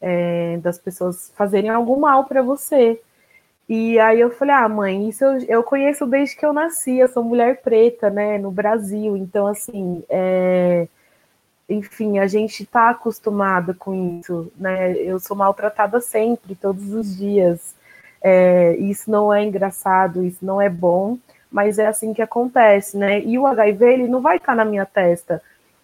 é, 0.00 0.58
das 0.58 0.78
pessoas 0.78 1.32
fazerem 1.36 1.70
algum 1.70 1.98
mal 2.00 2.24
para 2.24 2.42
você. 2.42 3.00
E 3.68 3.98
aí 3.98 4.20
eu 4.20 4.30
falei, 4.30 4.54
ah, 4.54 4.68
mãe, 4.68 5.08
isso 5.08 5.24
eu, 5.24 5.38
eu 5.48 5.62
conheço 5.62 6.06
desde 6.06 6.36
que 6.36 6.46
eu 6.46 6.52
nasci, 6.52 6.98
eu 6.98 7.08
sou 7.08 7.24
mulher 7.24 7.62
preta, 7.62 8.08
né, 8.08 8.38
no 8.38 8.50
Brasil, 8.50 9.16
então, 9.16 9.46
assim, 9.48 10.04
é, 10.08 10.86
enfim, 11.68 12.20
a 12.20 12.28
gente 12.28 12.62
está 12.62 12.90
acostumada 12.90 13.74
com 13.74 14.20
isso, 14.20 14.52
né, 14.56 14.92
eu 14.98 15.18
sou 15.18 15.36
maltratada 15.36 16.00
sempre, 16.00 16.54
todos 16.54 16.92
os 16.92 17.16
dias, 17.16 17.74
é, 18.22 18.76
isso 18.76 19.10
não 19.10 19.34
é 19.34 19.44
engraçado, 19.44 20.24
isso 20.24 20.44
não 20.46 20.60
é 20.62 20.68
bom, 20.68 21.18
mas 21.50 21.78
é 21.78 21.86
assim 21.86 22.12
que 22.12 22.22
acontece, 22.22 22.96
né, 22.96 23.20
e 23.20 23.38
o 23.38 23.46
HIV, 23.46 23.84
ele 23.84 24.08
não 24.08 24.20
vai 24.20 24.36
estar 24.36 24.54
na 24.54 24.64
minha 24.64 24.86
testa, 24.86 25.42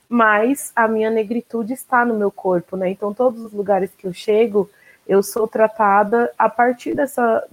mas 0.09 0.73
a 0.77 0.87
minha 0.87 1.11
negritude 1.11 1.73
está 1.73 2.05
no 2.05 2.15
meu 2.15 2.31
corpo, 2.31 2.77
né, 2.77 2.91
então 2.91 3.15
todos 3.15 3.41
os 3.43 3.53
lugares 3.53 3.91
que 3.97 4.07
eu 4.07 4.13
chego, 4.13 4.69
eu 5.07 5.23
sou 5.23 5.49
tratada 5.49 6.33
a 6.39 6.49
partir 6.49 6.95
dessa, 6.95 7.45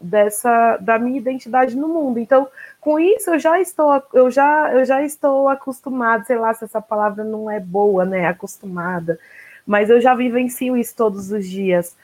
dessa 0.00 0.76
da 0.78 0.98
minha 0.98 1.18
identidade 1.18 1.76
no 1.76 1.88
mundo. 1.88 2.18
Então, 2.18 2.48
com 2.80 2.98
isso 3.00 3.30
eu 3.30 3.38
já 3.38 3.60
estou 3.60 4.00
eu 4.12 4.30
já 4.30 4.72
eu 4.72 4.84
já 4.84 5.02
estou 5.02 5.48
acostumada, 5.48 6.24
sei 6.24 6.36
lá 6.36 6.54
se 6.54 6.64
essa 6.64 6.80
palavra 6.80 7.24
não 7.24 7.50
é 7.50 7.58
boa, 7.58 8.04
né, 8.04 8.26
acostumada, 8.26 9.18
mas 9.66 9.90
eu 9.90 10.00
já 10.00 10.14
vivencio 10.14 10.76
isso 10.76 10.94
todos 10.96 11.30
os 11.32 11.46
dias. 11.46 11.96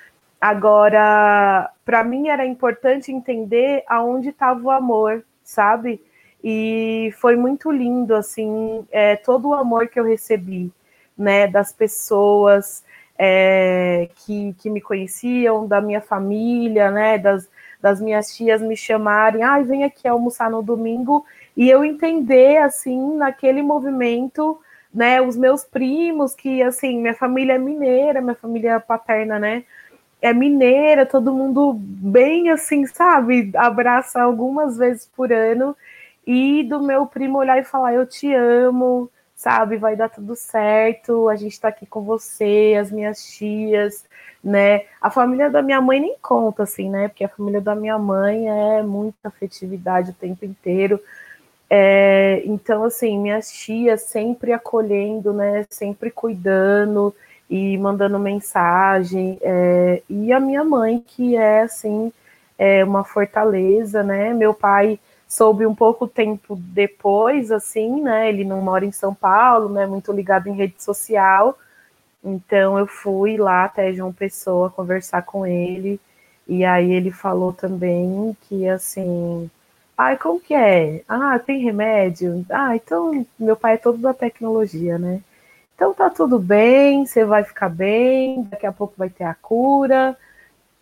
Agora, 0.47 1.71
para 1.87 2.05
mim 2.05 2.29
era 2.29 2.45
importante 2.45 3.11
entender 3.11 3.83
aonde 3.89 4.29
estava 4.29 4.61
o 4.63 4.71
amor, 4.71 5.25
sabe? 5.43 6.03
E 6.45 7.15
foi 7.19 7.35
muito 7.35 7.71
lindo, 7.71 8.15
assim, 8.15 8.87
é, 8.93 9.17
todo 9.17 9.49
o 9.49 9.55
amor 9.55 9.89
que 9.89 9.99
eu 9.99 10.05
recebi, 10.05 10.71
né, 11.17 11.47
das 11.47 11.73
pessoas, 11.73 12.85
é, 13.19 14.11
que, 14.17 14.55
que 14.59 14.69
me 14.69 14.83
conheciam, 14.83 15.67
da 15.67 15.81
minha 15.81 16.03
família, 16.03 16.91
né, 16.91 17.17
das, 17.17 17.49
das 17.81 17.99
minhas 17.99 18.37
tias 18.37 18.61
me 18.61 18.77
chamarem, 18.77 19.43
ai, 19.43 19.63
ah, 19.63 19.65
vem 19.65 19.83
aqui 19.83 20.07
almoçar 20.07 20.51
no 20.51 20.63
domingo, 20.63 21.25
e 21.57 21.71
eu 21.71 21.83
entender, 21.83 22.59
assim, 22.59 23.17
naquele 23.17 23.63
movimento, 23.63 24.61
né, 24.93 25.23
os 25.23 25.39
meus 25.39 25.65
primos, 25.65 26.35
que, 26.35 26.63
assim, 26.63 27.01
minha 27.01 27.15
família 27.15 27.55
é 27.55 27.59
mineira, 27.59 28.21
minha 28.21 28.35
família 28.35 28.79
paterna, 28.79 29.39
né, 29.39 29.65
é 30.25 30.33
mineira, 30.33 31.05
todo 31.05 31.35
mundo 31.35 31.75
bem, 31.79 32.49
assim, 32.49 32.87
sabe, 32.87 33.53
abraça 33.55 34.23
algumas 34.23 34.79
vezes 34.79 35.07
por 35.15 35.31
ano, 35.31 35.77
e 36.27 36.63
do 36.65 36.83
meu 36.83 37.05
primo 37.05 37.37
olhar 37.37 37.59
e 37.59 37.65
falar, 37.65 37.93
eu 37.93 38.07
te 38.07 38.33
amo, 38.33 39.11
sabe, 39.37 39.77
vai 39.77 39.95
dar 39.95 40.09
tudo 40.09 40.35
certo, 40.35 41.29
a 41.29 41.37
gente 41.37 41.53
está 41.53 41.69
aqui 41.69 41.85
com 41.85 42.01
você, 42.01 42.75
as 42.81 42.91
minhas 42.91 43.23
tias, 43.23 44.03
né? 44.43 44.85
A 44.99 45.11
família 45.11 45.51
da 45.51 45.61
minha 45.61 45.81
mãe 45.83 46.01
nem 46.01 46.17
conta, 46.23 46.63
assim, 46.63 46.89
né? 46.89 47.09
Porque 47.09 47.25
a 47.25 47.29
família 47.29 47.61
da 47.61 47.75
minha 47.75 47.99
mãe 47.99 48.49
é 48.49 48.83
muita 48.83 49.29
afetividade 49.29 50.13
o 50.13 50.15
tempo 50.15 50.47
inteiro. 50.47 50.99
É, 51.69 52.43
então, 52.47 52.83
assim, 52.85 53.19
minhas 53.19 53.53
tias 53.53 54.03
sempre 54.05 54.55
acolhendo, 54.55 55.35
né? 55.35 55.67
Sempre 55.69 56.11
cuidando 56.11 57.15
e 57.55 57.79
mandando 57.79 58.19
mensagem. 58.19 59.39
É, 59.41 60.03
e 60.11 60.33
a 60.33 60.41
minha 60.41 60.65
mãe, 60.65 60.99
que 61.07 61.37
é, 61.37 61.63
assim, 61.63 62.13
é 62.59 62.85
uma 62.85 63.05
fortaleza, 63.05 64.03
né? 64.03 64.35
Meu 64.35 64.53
pai 64.53 64.99
soube 65.29 65.65
um 65.65 65.75
pouco 65.75 66.09
tempo 66.09 66.57
depois, 66.57 67.53
assim, 67.53 68.03
né? 68.03 68.29
Ele 68.29 68.45
não 68.45 68.61
mora 68.61 68.85
em 68.85 68.91
São 68.91 69.15
Paulo, 69.15 69.69
né? 69.69 69.87
Muito 69.87 70.13
ligado 70.13 70.49
em 70.49 70.57
rede 70.57 70.83
social. 70.83 71.57
Então 72.25 72.77
eu 72.79 72.89
fui 72.89 73.37
lá 73.37 73.65
até 73.67 73.93
João 73.93 74.13
Pessoa 74.13 74.71
conversar 74.71 75.23
com 75.23 75.47
ele. 75.47 76.01
E 76.49 76.65
aí 76.65 76.91
ele 76.93 77.13
falou 77.13 77.53
também 77.53 78.37
que 78.49 78.69
assim, 78.69 79.51
ai, 79.97 80.19
como 80.19 80.41
que 80.41 80.55
é? 80.55 81.03
Ah, 81.09 81.39
tem 81.39 81.63
remédio? 81.63 82.45
Ah, 82.51 82.75
então 82.77 83.25
meu 83.39 83.57
pai 83.57 83.75
é 83.75 83.77
todo 83.79 83.99
da 83.99 84.13
tecnologia, 84.15 84.99
né? 84.99 85.23
Então 85.75 85.93
tá 85.93 86.09
tudo 86.09 86.39
bem, 86.39 87.05
você 87.05 87.25
vai 87.25 87.43
ficar 87.45 87.69
bem, 87.69 88.45
daqui 88.45 88.67
a 88.67 88.73
pouco 88.73 88.95
vai 88.97 89.11
ter 89.11 89.25
a 89.25 89.35
cura, 89.35 90.17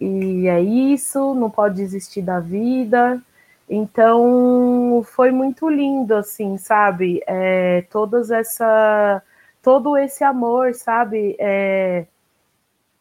e 0.01 0.47
é 0.49 0.61
isso, 0.61 1.35
não 1.35 1.51
pode 1.51 1.77
desistir 1.77 2.23
da 2.23 2.41
vida. 2.41 3.21
Então 3.69 5.03
foi 5.15 5.31
muito 5.31 5.69
lindo, 5.69 6.15
assim, 6.15 6.59
sabe? 6.59 7.23
É, 7.27 7.83
todas 7.91 8.31
essa, 8.31 9.23
todo 9.63 9.97
esse 9.97 10.23
amor, 10.25 10.75
sabe? 10.75 11.37
É, 11.39 12.07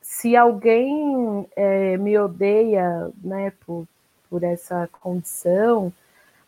se 0.02 0.36
alguém 0.36 1.48
é, 1.56 1.98
me 1.98 2.18
odeia, 2.18 3.10
né, 3.24 3.52
por, 3.66 3.86
por 4.30 4.44
essa 4.44 4.90
condição, 5.02 5.92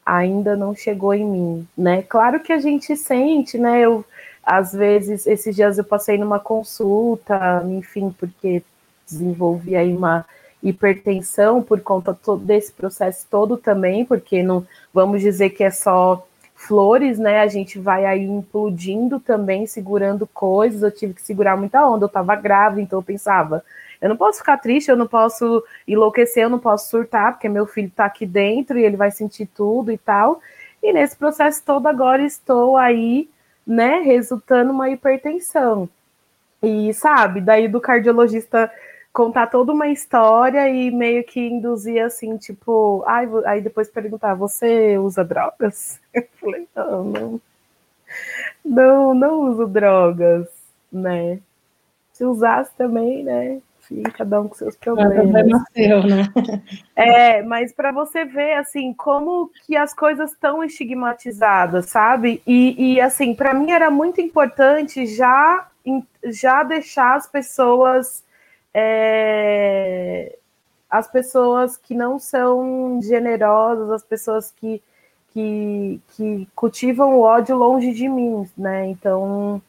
ainda 0.06 0.56
não 0.56 0.76
chegou 0.76 1.14
em 1.14 1.26
mim, 1.26 1.68
né? 1.78 2.04
Claro 2.04 2.40
que 2.40 2.54
a 2.54 2.60
gente 2.60 2.96
sente, 2.96 3.58
né? 3.58 3.82
Eu 3.82 4.06
às 4.44 4.74
vezes 4.74 5.26
esses 5.26 5.56
dias 5.56 5.78
eu 5.78 5.84
passei 5.84 6.18
numa 6.18 6.40
consulta, 6.40 7.64
enfim, 7.68 8.14
porque 8.18 8.64
desenvolvi 9.06 9.76
aí 9.76 9.96
uma 9.96 10.26
hipertensão 10.62 11.62
por 11.62 11.82
conta 11.82 12.18
desse 12.40 12.72
processo 12.72 13.28
todo 13.30 13.58
também, 13.58 14.06
porque 14.06 14.42
não 14.42 14.66
vamos 14.94 15.22
dizer 15.22 15.50
que 15.52 15.64
é 15.64 15.72
só 15.72 16.26
flores, 16.56 17.20
né? 17.20 17.42
A 17.42 17.48
gente 17.48 17.78
vai 17.78 18.06
aí 18.06 18.24
implodindo 18.24 19.20
também, 19.20 19.66
segurando 19.68 20.26
coisas. 20.26 20.82
Eu 20.82 20.92
tive 20.92 21.14
que 21.14 21.22
segurar 21.22 21.58
muita 21.58 21.86
onda, 21.86 22.06
eu 22.06 22.10
tava 22.10 22.36
grávida, 22.36 22.82
então 22.82 23.00
eu 23.00 23.04
pensava, 23.04 23.64
eu 24.02 24.10
não 24.10 24.18
posso 24.18 24.40
ficar 24.40 24.58
triste, 24.58 24.90
eu 24.90 24.98
não 24.98 25.08
posso 25.08 25.64
enlouquecer, 25.88 26.44
eu 26.44 26.50
não 26.50 26.60
posso 26.60 26.90
surtar, 26.90 27.34
porque 27.34 27.50
meu 27.50 27.66
filho 27.66 27.92
tá 27.94 28.06
aqui 28.06 28.26
dentro 28.26 28.80
e 28.80 28.84
ele 28.84 28.98
vai 28.98 29.12
sentir 29.12 29.46
tudo 29.46 29.92
e 29.92 29.98
tal. 29.98 30.42
E 30.82 30.92
nesse 30.94 31.16
processo 31.16 31.62
todo 31.66 31.88
agora 31.88 32.24
estou 32.24 32.78
aí, 32.78 33.30
né, 33.66 34.00
resultando 34.00 34.72
uma 34.72 34.90
hipertensão. 34.90 35.90
E 36.62 36.94
sabe, 36.94 37.42
daí 37.42 37.68
do 37.68 37.82
cardiologista 37.82 38.72
contar 39.12 39.48
toda 39.48 39.72
uma 39.72 39.88
história 39.90 40.68
e 40.70 40.90
meio 40.90 41.24
que 41.24 41.40
induzir 41.40 42.04
assim, 42.04 42.36
tipo, 42.38 43.04
ai, 43.06 43.28
aí 43.46 43.62
depois 43.62 43.90
perguntar, 43.90 44.34
você 44.34 44.98
usa 44.98 45.24
drogas? 45.24 46.00
Eu 46.14 46.28
falei, 46.40 46.68
não, 46.76 47.04
não, 47.04 47.42
não, 48.66 49.14
não 49.14 49.42
uso 49.52 49.68
drogas, 49.68 50.48
né? 50.92 51.40
Se 52.12 52.26
usasse 52.26 52.72
também, 52.76 53.24
né? 53.24 53.62
Enfim, 53.84 54.04
cada 54.04 54.40
um 54.40 54.48
com 54.48 54.56
seus 54.56 54.76
problemas. 54.78 55.18
É 55.18 55.22
problema 55.22 55.66
seu, 55.74 56.04
né? 56.04 56.24
É, 56.96 57.42
mas 57.42 57.74
para 57.74 57.92
você 57.92 58.24
ver 58.24 58.54
assim 58.54 58.94
como 58.94 59.52
que 59.66 59.76
as 59.76 59.94
coisas 59.94 60.32
estão 60.32 60.64
estigmatizadas, 60.64 61.88
sabe? 61.88 62.42
E, 62.48 62.94
e 62.94 63.02
assim, 63.02 63.34
para 63.36 63.54
mim 63.54 63.72
era 63.72 63.90
muito 63.92 64.22
importante 64.22 65.06
já 65.06 65.68
já 66.26 66.64
deixar 66.64 67.16
as 67.16 67.28
pessoas 67.28 68.24
é, 68.74 70.38
as 70.90 71.08
pessoas 71.08 71.76
que 71.76 71.96
não 71.96 72.20
são 72.20 73.00
generosas, 73.02 73.90
as 73.90 74.04
pessoas 74.04 74.52
que, 74.52 74.82
que, 75.34 76.00
que 76.16 76.48
cultivam 76.56 77.16
o 77.16 77.22
ódio 77.22 77.56
longe 77.58 77.92
de 77.92 78.08
mim, 78.08 78.48
né? 78.56 78.86
Então, 78.88 79.60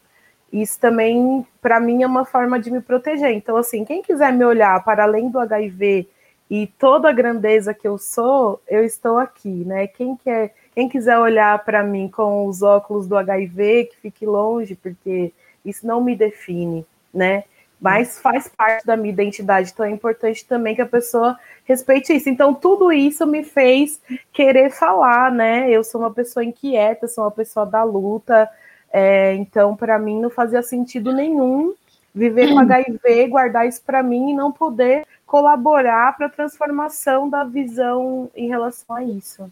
isso 0.62 0.78
também, 0.78 1.44
para 1.60 1.80
mim, 1.80 2.02
é 2.02 2.06
uma 2.06 2.24
forma 2.24 2.60
de 2.60 2.70
me 2.70 2.80
proteger. 2.80 3.32
Então, 3.32 3.56
assim, 3.56 3.84
quem 3.84 4.02
quiser 4.02 4.32
me 4.32 4.44
olhar 4.44 4.82
para 4.84 5.02
além 5.02 5.28
do 5.28 5.40
HIV 5.40 6.08
e 6.48 6.66
toda 6.78 7.08
a 7.08 7.12
grandeza 7.12 7.74
que 7.74 7.88
eu 7.88 7.98
sou, 7.98 8.62
eu 8.68 8.84
estou 8.84 9.18
aqui, 9.18 9.48
né? 9.48 9.88
Quem 9.88 10.16
quer, 10.16 10.54
quem 10.72 10.88
quiser 10.88 11.18
olhar 11.18 11.64
para 11.64 11.82
mim 11.82 12.08
com 12.08 12.46
os 12.46 12.62
óculos 12.62 13.08
do 13.08 13.16
HIV, 13.16 13.86
que 13.90 13.96
fique 13.96 14.24
longe, 14.24 14.76
porque 14.76 15.32
isso 15.64 15.84
não 15.86 16.00
me 16.00 16.14
define, 16.14 16.86
né? 17.12 17.44
mas 17.84 18.18
faz 18.18 18.48
parte 18.48 18.86
da 18.86 18.96
minha 18.96 19.12
identidade, 19.12 19.70
então 19.70 19.84
é 19.84 19.90
importante 19.90 20.46
também 20.46 20.74
que 20.74 20.80
a 20.80 20.86
pessoa 20.86 21.38
respeite 21.64 22.14
isso. 22.14 22.30
Então, 22.30 22.54
tudo 22.54 22.90
isso 22.90 23.26
me 23.26 23.44
fez 23.44 24.00
querer 24.32 24.70
falar, 24.70 25.30
né? 25.30 25.68
Eu 25.70 25.84
sou 25.84 26.00
uma 26.00 26.10
pessoa 26.10 26.42
inquieta, 26.42 27.06
sou 27.06 27.24
uma 27.24 27.30
pessoa 27.30 27.66
da 27.66 27.82
luta, 27.82 28.48
é, 28.96 29.34
então, 29.34 29.74
para 29.74 29.98
mim, 29.98 30.20
não 30.20 30.30
fazia 30.30 30.62
sentido 30.62 31.12
nenhum 31.12 31.74
viver 32.14 32.52
com 32.52 32.60
HIV, 32.60 33.26
guardar 33.26 33.66
isso 33.66 33.82
para 33.84 34.04
mim 34.04 34.30
e 34.30 34.34
não 34.34 34.52
poder 34.52 35.04
colaborar 35.26 36.16
para 36.16 36.26
a 36.26 36.30
transformação 36.30 37.28
da 37.28 37.42
visão 37.42 38.30
em 38.36 38.46
relação 38.46 38.94
a 38.94 39.02
isso. 39.02 39.50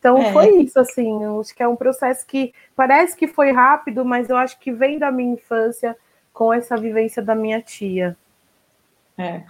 Então 0.00 0.18
é. 0.18 0.32
foi 0.32 0.62
isso, 0.62 0.80
assim, 0.80 1.24
acho 1.38 1.54
que 1.54 1.62
é 1.62 1.68
um 1.68 1.76
processo 1.76 2.26
que 2.26 2.52
parece 2.74 3.16
que 3.16 3.28
foi 3.28 3.52
rápido, 3.52 4.04
mas 4.04 4.28
eu 4.28 4.36
acho 4.36 4.58
que 4.58 4.72
vem 4.72 4.98
da 4.98 5.12
minha 5.12 5.34
infância 5.34 5.96
com 6.32 6.52
essa 6.52 6.76
vivência 6.76 7.22
da 7.22 7.36
minha 7.36 7.62
tia. 7.62 8.16
É, 9.16 9.44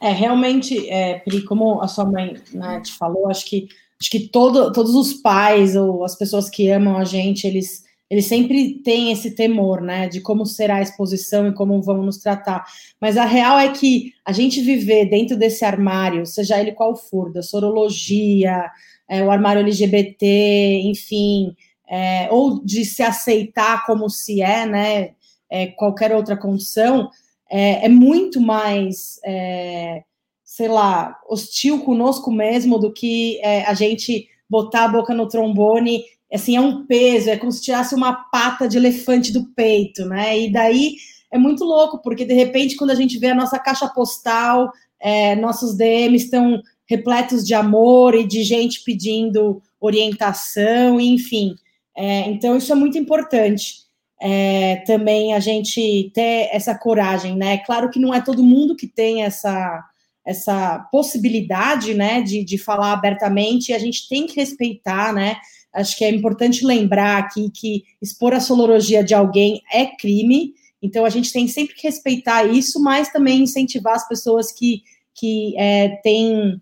é 0.00 0.10
realmente, 0.12 0.88
é, 0.88 1.18
Pri, 1.18 1.44
como 1.44 1.82
a 1.82 1.88
sua 1.88 2.06
mãe 2.06 2.40
né, 2.54 2.80
te 2.80 2.94
falou, 2.94 3.28
acho 3.28 3.44
que 3.44 3.68
acho 4.00 4.10
que 4.10 4.28
todo, 4.28 4.72
todos 4.72 4.94
os 4.94 5.12
pais 5.12 5.76
ou 5.76 6.04
as 6.04 6.16
pessoas 6.16 6.48
que 6.48 6.70
amam 6.70 6.96
a 6.96 7.04
gente, 7.04 7.46
eles 7.46 7.84
eles 8.12 8.26
sempre 8.26 8.74
têm 8.84 9.10
esse 9.10 9.30
temor, 9.30 9.80
né, 9.80 10.06
de 10.06 10.20
como 10.20 10.44
será 10.44 10.76
a 10.76 10.82
exposição 10.82 11.48
e 11.48 11.54
como 11.54 11.80
vão 11.80 12.02
nos 12.02 12.18
tratar. 12.18 12.62
Mas 13.00 13.16
a 13.16 13.24
real 13.24 13.58
é 13.58 13.72
que 13.72 14.12
a 14.22 14.32
gente 14.32 14.60
viver 14.60 15.06
dentro 15.06 15.34
desse 15.34 15.64
armário, 15.64 16.26
seja 16.26 16.60
ele 16.60 16.72
qual 16.72 16.94
for, 16.94 17.32
da 17.32 17.42
sorologia, 17.42 18.70
é, 19.08 19.24
o 19.24 19.30
armário 19.30 19.62
LGBT, 19.62 20.82
enfim, 20.84 21.56
é, 21.88 22.28
ou 22.30 22.62
de 22.62 22.84
se 22.84 23.02
aceitar 23.02 23.86
como 23.86 24.10
se 24.10 24.42
é, 24.42 24.66
né, 24.66 25.12
é, 25.48 25.68
qualquer 25.68 26.14
outra 26.14 26.36
condição, 26.36 27.08
é, 27.50 27.86
é 27.86 27.88
muito 27.88 28.42
mais, 28.42 29.18
é, 29.24 30.02
sei 30.44 30.68
lá, 30.68 31.18
hostil 31.26 31.80
conosco 31.82 32.30
mesmo 32.30 32.78
do 32.78 32.92
que 32.92 33.40
é, 33.40 33.64
a 33.64 33.72
gente 33.72 34.28
botar 34.50 34.84
a 34.84 34.88
boca 34.88 35.14
no 35.14 35.26
trombone, 35.26 36.04
assim, 36.32 36.56
é 36.56 36.60
um 36.60 36.86
peso, 36.86 37.30
é 37.30 37.36
como 37.36 37.52
se 37.52 37.62
tirasse 37.62 37.94
uma 37.94 38.12
pata 38.12 38.68
de 38.68 38.76
elefante 38.76 39.32
do 39.32 39.44
peito, 39.54 40.04
né, 40.06 40.38
e 40.38 40.52
daí 40.52 40.96
é 41.30 41.38
muito 41.38 41.64
louco, 41.64 41.98
porque 42.02 42.24
de 42.24 42.34
repente, 42.34 42.76
quando 42.76 42.90
a 42.90 42.94
gente 42.94 43.18
vê 43.18 43.28
a 43.28 43.34
nossa 43.34 43.58
caixa 43.58 43.88
postal, 43.88 44.70
é, 45.00 45.34
nossos 45.34 45.74
DMs 45.74 46.24
estão 46.24 46.62
repletos 46.86 47.44
de 47.44 47.54
amor 47.54 48.14
e 48.14 48.24
de 48.24 48.44
gente 48.44 48.84
pedindo 48.84 49.62
orientação, 49.80 51.00
enfim. 51.00 51.54
É, 51.96 52.28
então, 52.28 52.56
isso 52.56 52.70
é 52.70 52.74
muito 52.74 52.98
importante. 52.98 53.82
É, 54.20 54.76
também 54.86 55.34
a 55.34 55.40
gente 55.40 56.12
ter 56.14 56.48
essa 56.52 56.78
coragem, 56.78 57.34
né? 57.34 57.58
Claro 57.58 57.90
que 57.90 57.98
não 57.98 58.14
é 58.14 58.20
todo 58.20 58.44
mundo 58.44 58.76
que 58.76 58.86
tem 58.86 59.24
essa, 59.24 59.82
essa 60.24 60.78
possibilidade, 60.92 61.94
né, 61.94 62.22
de, 62.22 62.44
de 62.44 62.56
falar 62.58 62.92
abertamente, 62.92 63.70
e 63.70 63.74
a 63.74 63.78
gente 63.78 64.08
tem 64.08 64.26
que 64.26 64.36
respeitar, 64.36 65.12
né? 65.12 65.36
Acho 65.72 65.96
que 65.96 66.04
é 66.04 66.10
importante 66.10 66.66
lembrar 66.66 67.18
aqui 67.18 67.50
que 67.50 67.84
expor 68.00 68.34
a 68.34 68.40
solologia 68.40 69.02
de 69.02 69.14
alguém 69.14 69.62
é 69.72 69.86
crime, 69.86 70.54
então 70.82 71.04
a 71.04 71.10
gente 71.10 71.32
tem 71.32 71.46
sempre 71.46 71.74
que 71.74 71.86
respeitar 71.86 72.44
isso, 72.44 72.82
mas 72.82 73.10
também 73.10 73.42
incentivar 73.42 73.94
as 73.94 74.06
pessoas 74.06 74.52
que, 74.52 74.82
que 75.14 75.56
é, 75.56 76.00
têm 76.02 76.60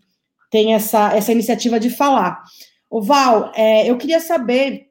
essa, 0.75 1.17
essa 1.17 1.33
iniciativa 1.33 1.81
de 1.81 1.91
falar. 1.91 2.43
O 2.89 3.01
Val, 3.01 3.53
é, 3.55 3.89
eu 3.89 3.97
queria 3.97 4.21
saber 4.21 4.89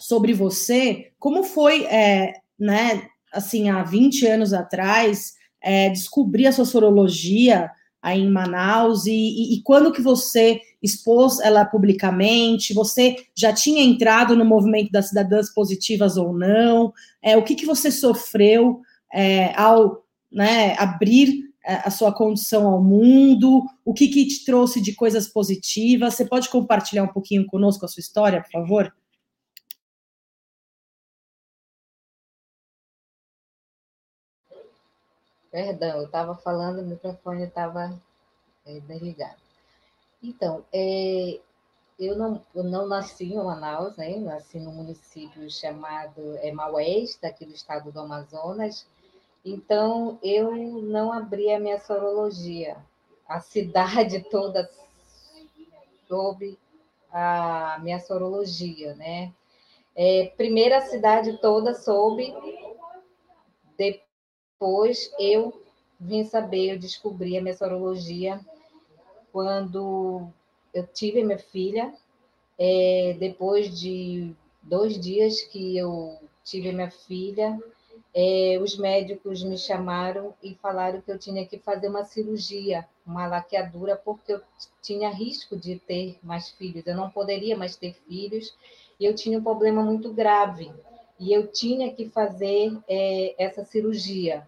sobre 0.00 0.32
você, 0.32 1.12
como 1.18 1.44
foi, 1.44 1.84
é, 1.84 2.32
né, 2.58 3.08
assim, 3.32 3.68
há 3.70 3.82
20 3.82 4.26
anos 4.26 4.52
atrás, 4.52 5.34
é, 5.60 5.88
descobrir 5.90 6.46
a 6.46 6.52
sua 6.52 6.64
sorologia 6.64 7.70
aí 8.00 8.20
em 8.20 8.30
Manaus 8.30 9.06
e, 9.06 9.12
e, 9.12 9.54
e, 9.54 9.62
quando 9.62 9.92
que 9.92 10.02
você 10.02 10.60
expôs 10.82 11.40
ela 11.40 11.64
publicamente? 11.64 12.74
Você 12.74 13.16
já 13.34 13.52
tinha 13.52 13.82
entrado 13.82 14.36
no 14.36 14.44
movimento 14.44 14.90
das 14.90 15.08
cidadãs 15.08 15.52
positivas 15.52 16.16
ou 16.16 16.32
não? 16.32 16.92
É, 17.22 17.36
o 17.36 17.42
que, 17.42 17.54
que 17.54 17.66
você 17.66 17.90
sofreu 17.90 18.80
é, 19.12 19.54
ao 19.58 20.02
né, 20.30 20.74
abrir 20.78 21.52
a 21.64 21.90
sua 21.90 22.12
condição 22.12 22.66
ao 22.66 22.82
mundo, 22.82 23.64
o 23.84 23.94
que, 23.94 24.08
que 24.08 24.26
te 24.26 24.44
trouxe 24.44 24.80
de 24.80 24.94
coisas 24.94 25.28
positivas. 25.28 26.14
Você 26.14 26.24
pode 26.24 26.48
compartilhar 26.48 27.04
um 27.04 27.12
pouquinho 27.12 27.46
conosco 27.46 27.84
a 27.84 27.88
sua 27.88 28.00
história, 28.00 28.42
por 28.42 28.50
favor? 28.50 28.92
Perdão, 35.50 35.98
eu 35.98 36.06
estava 36.06 36.34
falando, 36.34 36.80
o 36.80 36.86
microfone 36.86 37.44
estava 37.44 38.00
é, 38.64 38.80
desligado. 38.80 39.41
Então, 40.22 40.64
é, 40.72 41.40
eu, 41.98 42.16
não, 42.16 42.44
eu 42.54 42.62
não 42.64 42.86
nasci 42.86 43.24
em 43.24 43.36
Manaus, 43.36 43.96
né? 43.96 44.16
nasci 44.16 44.58
num 44.60 44.72
município 44.72 45.50
chamado 45.50 46.36
é, 46.38 46.52
Maués, 46.52 47.18
do 47.40 47.52
estado 47.52 47.90
do 47.90 48.00
Amazonas, 48.00 48.86
então, 49.44 50.20
eu 50.22 50.52
não 50.82 51.12
abri 51.12 51.52
a 51.52 51.58
minha 51.58 51.78
sorologia. 51.80 52.76
A 53.28 53.40
cidade 53.40 54.20
toda 54.30 54.70
soube 56.06 56.58
a 57.10 57.78
minha 57.82 57.98
sorologia, 57.98 58.94
né? 58.94 59.32
É, 59.94 60.32
primeiro 60.36 60.74
a 60.76 60.80
cidade 60.80 61.38
toda 61.38 61.74
soube, 61.74 62.32
depois 63.76 65.12
eu 65.18 65.52
vim 66.00 66.24
saber, 66.24 66.72
eu 66.72 66.78
descobri 66.78 67.36
a 67.36 67.42
minha 67.42 67.54
sorologia 67.54 68.40
quando 69.32 70.28
eu 70.74 70.86
tive 70.86 71.24
minha 71.24 71.38
filha, 71.38 71.92
é, 72.58 73.16
depois 73.18 73.78
de 73.78 74.34
dois 74.62 75.00
dias 75.00 75.40
que 75.40 75.76
eu 75.76 76.18
tive 76.44 76.70
minha 76.72 76.90
filha, 76.90 77.58
é, 78.14 78.58
os 78.62 78.76
médicos 78.76 79.42
me 79.42 79.56
chamaram 79.56 80.34
e 80.42 80.54
falaram 80.56 81.00
que 81.00 81.10
eu 81.10 81.18
tinha 81.18 81.46
que 81.46 81.58
fazer 81.58 81.88
uma 81.88 82.04
cirurgia, 82.04 82.86
uma 83.06 83.26
laqueadura, 83.26 83.96
porque 83.96 84.34
eu 84.34 84.42
tinha 84.82 85.08
risco 85.08 85.56
de 85.56 85.78
ter 85.78 86.18
mais 86.22 86.50
filhos. 86.50 86.86
Eu 86.86 86.94
não 86.94 87.08
poderia 87.10 87.56
mais 87.56 87.74
ter 87.74 87.94
filhos 88.06 88.54
e 89.00 89.04
eu 89.06 89.14
tinha 89.14 89.38
um 89.38 89.42
problema 89.42 89.82
muito 89.82 90.12
grave. 90.12 90.70
E 91.18 91.32
eu 91.32 91.46
tinha 91.46 91.92
que 91.92 92.08
fazer 92.10 92.76
é, 92.88 93.34
essa 93.42 93.64
cirurgia, 93.64 94.46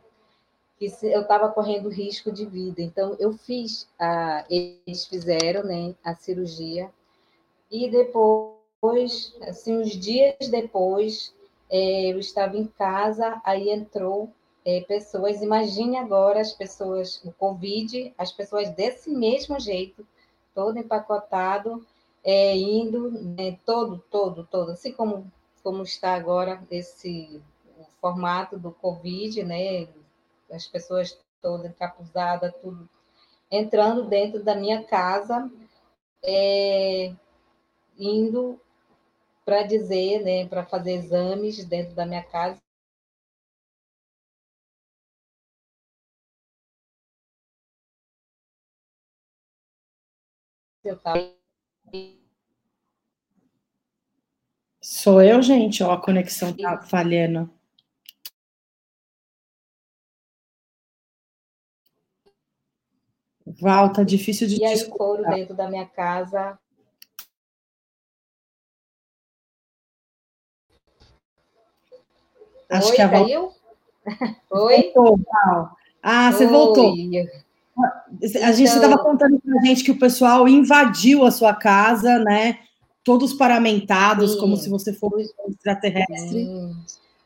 que 0.91 1.07
eu 1.07 1.22
estava 1.22 1.49
correndo 1.51 1.89
risco 1.89 2.30
de 2.32 2.45
vida. 2.45 2.82
Então, 2.82 3.16
eu 3.18 3.32
fiz, 3.32 3.89
a, 3.99 4.45
eles 4.49 5.07
fizeram 5.07 5.64
né, 5.64 5.95
a 6.05 6.14
cirurgia, 6.14 6.91
e 7.70 7.91
depois, 7.91 9.35
assim, 9.43 9.78
uns 9.78 9.91
dias 9.91 10.49
depois, 10.51 11.35
é, 11.70 12.12
eu 12.12 12.18
estava 12.18 12.57
em 12.57 12.66
casa, 12.66 13.41
aí 13.45 13.70
entrou 13.70 14.30
é, 14.64 14.80
pessoas, 14.82 15.43
imagine 15.43 15.97
agora 15.97 16.41
as 16.41 16.53
pessoas, 16.53 17.22
o 17.24 17.32
Covid, 17.32 18.14
as 18.16 18.32
pessoas 18.32 18.70
desse 18.70 19.11
mesmo 19.11 19.59
jeito, 19.61 20.07
todo 20.55 20.78
empacotado, 20.78 21.85
é, 22.22 22.57
indo, 22.57 23.11
né, 23.11 23.59
todo, 23.66 24.03
todo, 24.11 24.49
todo, 24.51 24.70
assim 24.70 24.93
como, 24.93 25.30
como 25.62 25.82
está 25.82 26.14
agora 26.14 26.62
esse 26.70 27.43
formato 28.01 28.59
do 28.59 28.70
Covid, 28.70 29.43
né, 29.43 29.89
as 30.51 30.66
pessoas 30.66 31.18
todas 31.40 31.70
encapuzadas, 31.70 32.55
tudo, 32.61 32.88
entrando 33.51 34.09
dentro 34.09 34.42
da 34.42 34.55
minha 34.55 34.82
casa, 34.84 35.51
é, 36.22 37.14
indo 37.99 38.61
para 39.45 39.62
dizer, 39.62 40.22
né, 40.22 40.47
para 40.49 40.64
fazer 40.64 40.92
exames 40.92 41.64
dentro 41.64 41.95
da 41.95 42.07
minha 42.07 42.24
casa. 42.24 42.61
Eu 50.82 51.01
Sou 54.82 55.22
eu, 55.22 55.40
gente, 55.40 55.82
ó, 55.82 55.92
a 55.92 56.01
conexão 56.01 56.55
tá 56.55 56.82
falhando. 56.82 57.54
Val, 63.61 63.93
tá 63.93 64.03
difícil 64.03 64.49
de 64.49 64.61
E 64.61 64.65
aí 64.65 64.79
foram 64.91 65.29
dentro 65.31 65.55
da 65.55 65.69
minha 65.69 65.87
casa 65.87 66.59
Acho 72.71 72.91
Oi, 72.91 72.97
que 72.97 73.03
a 73.03 73.09
caiu? 73.09 73.53
Oi? 74.51 74.93
Voltou, 74.95 75.21
Ah, 76.03 76.33
você 76.33 76.45
Oi. 76.45 76.51
voltou. 76.51 76.93
A 78.43 78.53
gente 78.53 78.69
estava 78.69 78.95
então... 78.95 79.05
contando 79.05 79.41
para 79.41 79.61
a 79.61 79.65
gente 79.65 79.85
que 79.85 79.91
o 79.91 79.99
pessoal 79.99 80.49
invadiu 80.49 81.25
a 81.25 81.31
sua 81.31 81.55
casa, 81.55 82.19
né? 82.19 82.59
Todos 83.03 83.35
paramentados, 83.35 84.33
Sim. 84.33 84.41
como 84.41 84.57
se 84.57 84.69
você 84.69 84.93
fosse 84.93 85.33
um 85.47 85.51
extraterrestre. 85.51 86.45
Sim. 86.45 86.77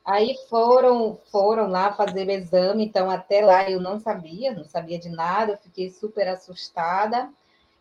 Aí 0.08 0.34
foram, 0.48 1.20
foram 1.30 1.68
lá 1.68 1.92
fazer 1.92 2.26
o 2.26 2.30
exame, 2.30 2.86
então 2.86 3.10
até 3.10 3.44
lá 3.44 3.70
eu 3.70 3.78
não 3.78 4.00
sabia, 4.00 4.54
não 4.54 4.64
sabia 4.64 4.98
de 4.98 5.10
nada, 5.10 5.52
eu 5.52 5.58
fiquei 5.58 5.90
super 5.90 6.26
assustada. 6.26 7.30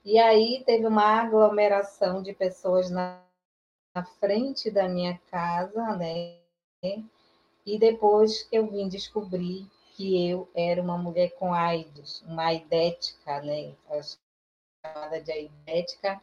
E 0.03 0.19
aí 0.19 0.61
teve 0.65 0.85
uma 0.85 1.21
aglomeração 1.21 2.21
de 2.21 2.33
pessoas 2.33 2.91
na, 2.91 3.23
na 3.95 4.03
frente 4.03 4.69
da 4.69 4.89
minha 4.89 5.17
casa, 5.31 5.95
né? 5.95 6.35
E 7.65 7.79
depois 7.79 8.45
eu 8.51 8.67
vim 8.67 8.89
descobrir 8.89 9.65
que 9.95 10.29
eu 10.29 10.49
era 10.53 10.81
uma 10.81 10.97
mulher 10.97 11.29
com 11.39 11.53
AIDS, 11.53 12.21
uma 12.27 12.47
aidética, 12.47 13.39
né? 13.39 13.73
Chamada 14.85 15.21
de 15.21 15.31
aidética. 15.31 16.21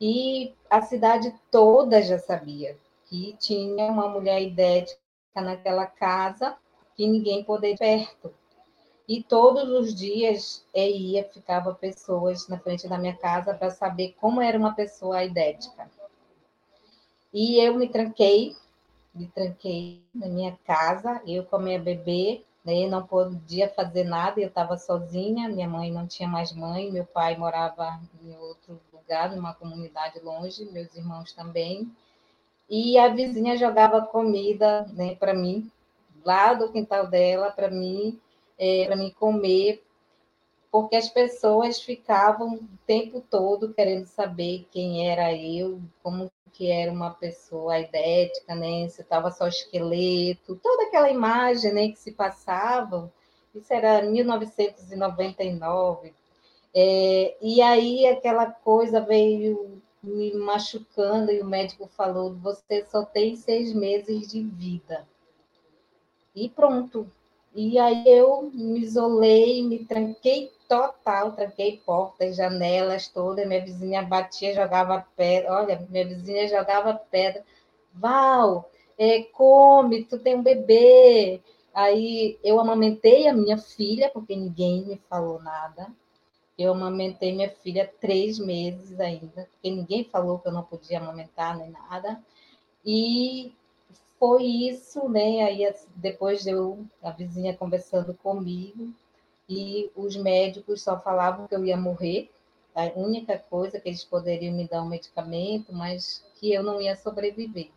E 0.00 0.54
a 0.70 0.80
cidade 0.80 1.38
toda 1.50 2.00
já 2.00 2.18
sabia 2.18 2.78
que 3.10 3.36
tinha 3.38 3.92
uma 3.92 4.08
mulher 4.08 4.40
idética 5.38 5.40
naquela 5.40 5.86
casa 5.86 6.56
que 6.94 7.06
ninguém 7.06 7.44
poderia 7.44 7.74
ir 7.74 7.78
perto. 7.78 8.34
E 9.08 9.22
todos 9.22 9.68
os 9.70 9.94
dias 9.94 10.64
ia, 10.74 11.24
ficava 11.24 11.74
pessoas 11.74 12.46
na 12.48 12.58
frente 12.58 12.86
da 12.88 12.98
minha 12.98 13.16
casa 13.16 13.54
para 13.54 13.70
saber 13.70 14.14
como 14.20 14.40
era 14.40 14.58
uma 14.58 14.74
pessoa 14.74 15.24
idética. 15.24 15.90
E 17.32 17.58
eu 17.58 17.74
me 17.74 17.88
tranquei, 17.88 18.54
me 19.14 19.26
tranquei 19.28 20.02
na 20.14 20.26
minha 20.26 20.58
casa, 20.66 21.22
eu 21.26 21.44
com 21.44 21.56
a 21.56 21.60
minha 21.60 21.78
bebê, 21.78 22.44
né, 22.64 22.86
não 22.86 23.06
podia 23.06 23.68
fazer 23.70 24.04
nada, 24.04 24.40
eu 24.40 24.48
estava 24.48 24.76
sozinha, 24.76 25.48
minha 25.48 25.68
mãe 25.68 25.90
não 25.90 26.06
tinha 26.06 26.28
mais 26.28 26.52
mãe, 26.52 26.90
meu 26.90 27.06
pai 27.06 27.36
morava 27.36 27.98
em 28.22 28.36
outro 28.36 28.78
lugar, 28.92 29.34
numa 29.34 29.54
comunidade 29.54 30.20
longe, 30.20 30.66
meus 30.66 30.94
irmãos 30.94 31.32
também. 31.32 31.90
E 32.68 32.98
a 32.98 33.08
vizinha 33.08 33.56
jogava 33.56 34.02
comida 34.02 34.82
né, 34.92 35.14
para 35.14 35.32
mim, 35.32 35.70
lá 36.24 36.52
do 36.52 36.70
quintal 36.70 37.06
dela, 37.06 37.50
para 37.50 37.70
mim, 37.70 38.20
é, 38.58 38.84
para 38.86 38.96
mim 38.96 39.10
comer, 39.18 39.82
porque 40.70 40.96
as 40.96 41.08
pessoas 41.08 41.80
ficavam 41.80 42.56
o 42.56 42.68
tempo 42.86 43.22
todo 43.30 43.72
querendo 43.72 44.04
saber 44.06 44.66
quem 44.70 45.10
era 45.10 45.34
eu, 45.34 45.80
como 46.02 46.30
que 46.52 46.70
era 46.70 46.92
uma 46.92 47.10
pessoa 47.10 47.78
idética, 47.78 48.54
né? 48.54 48.86
Se 48.88 49.00
estava 49.00 49.30
só 49.30 49.46
esqueleto, 49.46 50.60
toda 50.62 50.82
aquela 50.84 51.10
imagem 51.10 51.72
né, 51.72 51.88
que 51.88 51.98
se 51.98 52.12
passava. 52.12 53.10
Isso 53.54 53.72
era 53.72 54.02
1999. 54.02 56.12
É, 56.74 57.36
e 57.40 57.62
aí 57.62 58.06
aquela 58.06 58.46
coisa 58.46 59.00
veio 59.00 59.80
me 60.02 60.32
machucando 60.34 61.32
e 61.32 61.40
o 61.40 61.46
médico 61.46 61.86
falou: 61.88 62.34
você 62.34 62.84
só 62.86 63.04
tem 63.04 63.36
seis 63.36 63.72
meses 63.72 64.28
de 64.28 64.42
vida. 64.42 65.06
E 66.34 66.48
pronto. 66.48 67.10
E 67.54 67.78
aí 67.78 68.04
eu 68.06 68.50
me 68.52 68.80
isolei, 68.80 69.62
me 69.62 69.84
tranquei 69.84 70.52
total, 70.68 71.32
tranquei 71.32 71.78
portas, 71.84 72.36
janelas 72.36 73.08
todas. 73.08 73.46
Minha 73.46 73.64
vizinha 73.64 74.02
batia, 74.02 74.54
jogava 74.54 75.04
pedra. 75.16 75.52
Olha, 75.52 75.86
minha 75.90 76.06
vizinha 76.06 76.46
jogava 76.46 76.94
pedra. 76.94 77.44
Val, 77.92 78.70
é, 78.96 79.22
come, 79.22 80.04
tu 80.04 80.18
tem 80.18 80.36
um 80.36 80.42
bebê. 80.42 81.40
Aí 81.74 82.38
eu 82.44 82.60
amamentei 82.60 83.28
a 83.28 83.34
minha 83.34 83.58
filha, 83.58 84.10
porque 84.10 84.36
ninguém 84.36 84.84
me 84.84 85.00
falou 85.08 85.40
nada. 85.42 85.92
Eu 86.58 86.72
amamentei 86.72 87.32
minha 87.32 87.50
filha 87.50 87.90
três 88.00 88.38
meses 88.38 88.98
ainda, 88.98 89.48
porque 89.52 89.70
ninguém 89.70 90.04
falou 90.04 90.40
que 90.40 90.48
eu 90.48 90.52
não 90.52 90.64
podia 90.64 90.98
amamentar 90.98 91.56
nem 91.56 91.70
nada. 91.70 92.20
E 92.84 93.52
foi 94.18 94.44
isso, 94.44 95.08
né? 95.08 95.44
Aí 95.44 95.72
depois 95.94 96.46
eu, 96.46 96.84
a 97.02 97.10
vizinha 97.12 97.56
conversando 97.56 98.12
comigo, 98.14 98.92
e 99.48 99.90
os 99.96 100.16
médicos 100.16 100.82
só 100.82 100.98
falavam 101.00 101.46
que 101.46 101.54
eu 101.54 101.64
ia 101.64 101.76
morrer. 101.76 102.30
A 102.74 102.92
única 102.96 103.38
coisa 103.38 103.80
que 103.80 103.88
eles 103.88 104.04
poderiam 104.04 104.54
me 104.54 104.68
dar 104.68 104.82
um 104.82 104.88
medicamento, 104.88 105.72
mas 105.72 106.24
que 106.34 106.52
eu 106.52 106.62
não 106.62 106.80
ia 106.80 106.96
sobreviver. 106.96 107.70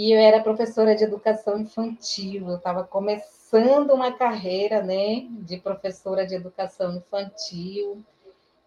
E 0.00 0.12
eu 0.12 0.18
era 0.18 0.42
professora 0.42 0.96
de 0.96 1.04
educação 1.04 1.58
infantil, 1.58 2.48
eu 2.48 2.56
estava 2.56 2.82
começando 2.84 3.90
uma 3.90 4.10
carreira 4.10 4.82
né, 4.82 5.26
de 5.42 5.58
professora 5.58 6.26
de 6.26 6.34
educação 6.34 6.96
infantil. 6.96 8.02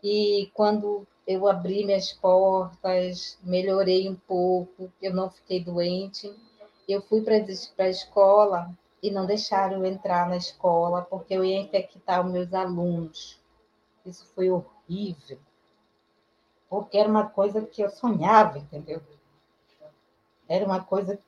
E 0.03 0.51
quando 0.53 1.07
eu 1.25 1.47
abri 1.47 1.83
minhas 1.85 2.13
portas, 2.13 3.39
melhorei 3.41 4.07
um 4.07 4.13
pouco, 4.13 4.93
eu 5.01 5.11
não 5.11 5.27
fiquei 5.27 5.59
doente, 5.59 6.31
eu 6.87 7.01
fui 7.01 7.23
para 7.23 7.33
a 7.85 7.89
escola 7.89 8.69
e 9.01 9.09
não 9.09 9.25
deixaram 9.25 9.77
eu 9.77 9.85
entrar 9.87 10.29
na 10.29 10.37
escola 10.37 11.01
porque 11.01 11.33
eu 11.33 11.43
ia 11.43 11.59
infectar 11.59 12.23
os 12.23 12.31
meus 12.31 12.53
alunos. 12.53 13.41
Isso 14.05 14.23
foi 14.35 14.51
horrível, 14.51 15.39
porque 16.69 16.95
era 16.95 17.09
uma 17.09 17.27
coisa 17.27 17.59
que 17.59 17.81
eu 17.81 17.89
sonhava, 17.89 18.59
entendeu? 18.59 19.01
Era 20.53 20.65
uma 20.65 20.83
coisa 20.83 21.19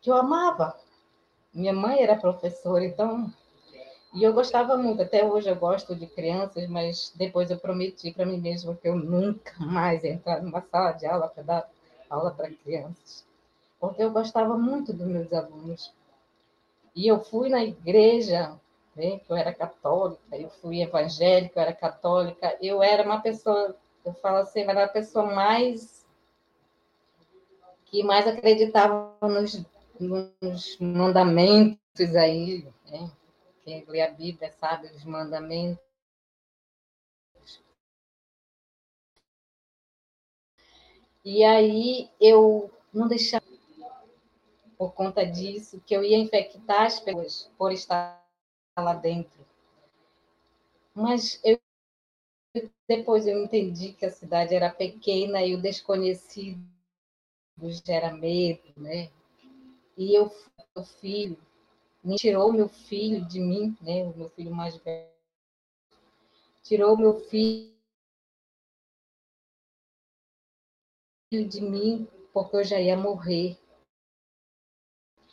que 0.00 0.08
eu 0.08 0.14
amava. 0.14 0.78
Minha 1.52 1.72
mãe 1.72 2.00
era 2.00 2.14
professora, 2.14 2.84
então. 2.84 3.28
E 4.14 4.22
eu 4.22 4.32
gostava 4.32 4.76
muito, 4.76 5.02
até 5.02 5.24
hoje 5.24 5.50
eu 5.50 5.56
gosto 5.56 5.92
de 5.96 6.06
crianças, 6.06 6.68
mas 6.68 7.12
depois 7.16 7.50
eu 7.50 7.58
prometi 7.58 8.12
para 8.12 8.24
mim 8.24 8.38
mesma 8.38 8.76
que 8.76 8.88
eu 8.88 8.94
nunca 8.94 9.52
mais 9.58 10.04
ia 10.04 10.12
entrar 10.12 10.40
numa 10.40 10.62
sala 10.62 10.92
de 10.92 11.04
aula 11.04 11.26
para 11.26 11.42
dar 11.42 11.70
aula 12.08 12.30
para 12.30 12.48
crianças, 12.48 13.24
porque 13.80 14.04
eu 14.04 14.12
gostava 14.12 14.56
muito 14.56 14.92
dos 14.92 15.08
meus 15.08 15.32
alunos. 15.32 15.92
E 16.94 17.08
eu 17.08 17.18
fui 17.18 17.48
na 17.48 17.64
igreja, 17.64 18.56
né, 18.94 19.18
que 19.18 19.32
eu 19.32 19.36
era 19.36 19.52
católica, 19.52 20.36
eu 20.36 20.48
fui 20.48 20.80
evangélica, 20.80 21.58
eu 21.58 21.62
era 21.64 21.72
católica, 21.72 22.56
eu 22.62 22.84
era 22.84 23.02
uma 23.02 23.20
pessoa, 23.20 23.74
eu 24.04 24.14
falo 24.14 24.36
assim, 24.38 24.60
era 24.60 24.84
a 24.84 24.88
pessoa 24.88 25.26
mais 25.26 25.97
que 27.90 28.02
mais 28.02 28.26
acreditava 28.26 29.16
nos, 29.22 29.64
nos 29.98 30.78
mandamentos 30.78 32.14
aí, 32.16 32.66
né? 32.90 33.10
Quem 33.62 33.84
lê 33.86 34.02
a 34.02 34.10
Bíblia 34.10 34.52
sabe 34.52 34.88
os 34.88 35.04
mandamentos. 35.04 35.82
E 41.24 41.44
aí 41.44 42.10
eu 42.20 42.70
não 42.92 43.08
deixava, 43.08 43.44
por 44.76 44.92
conta 44.94 45.24
disso, 45.26 45.82
que 45.84 45.94
eu 45.94 46.02
ia 46.02 46.16
infectar 46.16 46.86
as 46.86 47.00
pessoas 47.00 47.50
por 47.58 47.72
estar 47.72 48.24
lá 48.78 48.94
dentro. 48.94 49.46
Mas 50.94 51.40
eu, 51.44 51.60
depois 52.88 53.26
eu 53.26 53.44
entendi 53.44 53.92
que 53.92 54.06
a 54.06 54.10
cidade 54.10 54.54
era 54.54 54.70
pequena 54.70 55.42
e 55.42 55.54
o 55.54 55.60
desconhecido 55.60 56.77
gera 57.70 58.12
medo, 58.12 58.62
né? 58.76 59.10
E 59.96 60.14
eu, 60.14 60.30
meu 60.76 60.84
filho, 60.84 61.36
me 62.04 62.16
tirou 62.16 62.52
meu 62.52 62.68
filho 62.68 63.26
de 63.26 63.40
mim, 63.40 63.76
né? 63.80 64.04
O 64.04 64.16
meu 64.16 64.28
filho 64.30 64.54
mais 64.54 64.76
velho. 64.76 65.08
Tirou 66.62 66.96
meu 66.96 67.20
filho 67.20 67.72
de 71.30 71.60
mim 71.60 72.06
porque 72.32 72.56
eu 72.56 72.64
já 72.64 72.80
ia 72.80 72.96
morrer. 72.96 73.58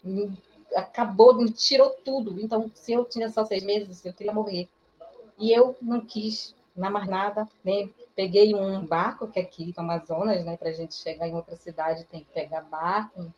Me, 0.04 0.38
acabou, 0.76 1.36
me 1.36 1.52
tirou 1.52 1.90
tudo. 2.04 2.40
Então, 2.40 2.72
se 2.74 2.94
eu 2.94 3.06
tinha 3.06 3.30
só 3.30 3.46
seis 3.46 3.64
meses, 3.64 4.04
eu 4.06 4.14
queria 4.14 4.34
morrer. 4.34 4.68
E 5.38 5.52
eu 5.52 5.76
não 5.82 6.06
quis 6.06 6.56
não 6.76 6.92
mais 6.92 7.08
nada, 7.08 7.48
né? 7.64 7.90
Peguei 8.16 8.56
um 8.56 8.86
barco, 8.86 9.28
que 9.28 9.40
aqui 9.40 9.74
no 9.76 9.84
Amazonas, 9.84 10.46
né? 10.46 10.56
Para 10.56 10.70
a 10.70 10.74
gente 10.74 10.96
chegar 10.96 11.28
em 11.28 11.36
outra 11.36 11.56
cidade 11.56 12.06
tem 12.06 12.22
que 12.22 12.32
pegar 12.34 12.62
barco. 12.62 13.34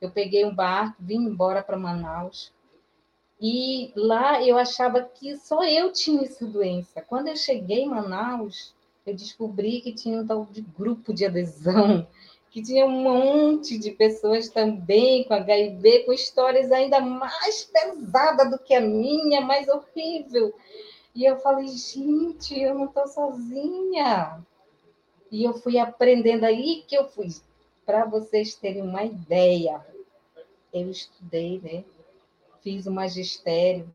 Eu 0.00 0.10
peguei 0.10 0.44
um 0.44 0.54
barco, 0.54 0.96
vim 0.98 1.16
embora 1.16 1.62
para 1.62 1.76
Manaus. 1.76 2.52
E 3.40 3.92
lá 3.94 4.42
eu 4.42 4.56
achava 4.56 5.02
que 5.02 5.36
só 5.36 5.62
eu 5.64 5.92
tinha 5.92 6.22
essa 6.22 6.46
doença. 6.46 7.02
Quando 7.02 7.28
eu 7.28 7.36
cheguei 7.36 7.82
em 7.82 7.88
Manaus, 7.88 8.74
eu 9.04 9.14
descobri 9.14 9.80
que 9.82 9.92
tinha 9.92 10.20
um 10.20 10.26
tal 10.26 10.46
de 10.50 10.62
grupo 10.62 11.12
de 11.12 11.26
adesão, 11.26 12.06
que 12.50 12.62
tinha 12.62 12.86
um 12.86 13.02
monte 13.02 13.76
de 13.78 13.90
pessoas 13.90 14.48
também 14.48 15.24
com 15.24 15.34
HIV, 15.34 16.04
com 16.04 16.12
histórias 16.12 16.72
ainda 16.72 17.00
mais 17.00 17.64
pesadas 17.64 18.50
do 18.50 18.58
que 18.58 18.74
a 18.74 18.80
minha, 18.80 19.40
mais 19.40 19.68
horrível. 19.68 20.54
E 21.14 21.24
eu 21.24 21.38
falei, 21.38 21.68
gente, 21.68 22.58
eu 22.60 22.74
não 22.74 22.86
estou 22.86 23.06
sozinha. 23.06 24.44
E 25.30 25.44
eu 25.44 25.54
fui 25.54 25.78
aprendendo 25.78 26.44
aí 26.44 26.84
que 26.88 26.96
eu 26.96 27.08
fui. 27.08 27.28
Para 27.86 28.04
vocês 28.04 28.54
terem 28.54 28.82
uma 28.82 29.04
ideia, 29.04 29.84
eu 30.72 30.90
estudei, 30.90 31.60
né? 31.60 31.84
Fiz 32.62 32.86
o 32.86 32.90
magistério, 32.90 33.94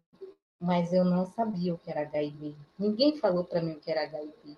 mas 0.59 0.93
eu 0.93 1.03
não 1.03 1.25
sabia 1.25 1.73
o 1.73 1.77
que 1.77 1.89
era 1.89 2.01
HIV. 2.01 2.55
Ninguém 2.77 3.17
falou 3.17 3.43
para 3.43 3.61
mim 3.61 3.73
o 3.73 3.79
que 3.79 3.91
era 3.91 4.03
HIV. 4.03 4.57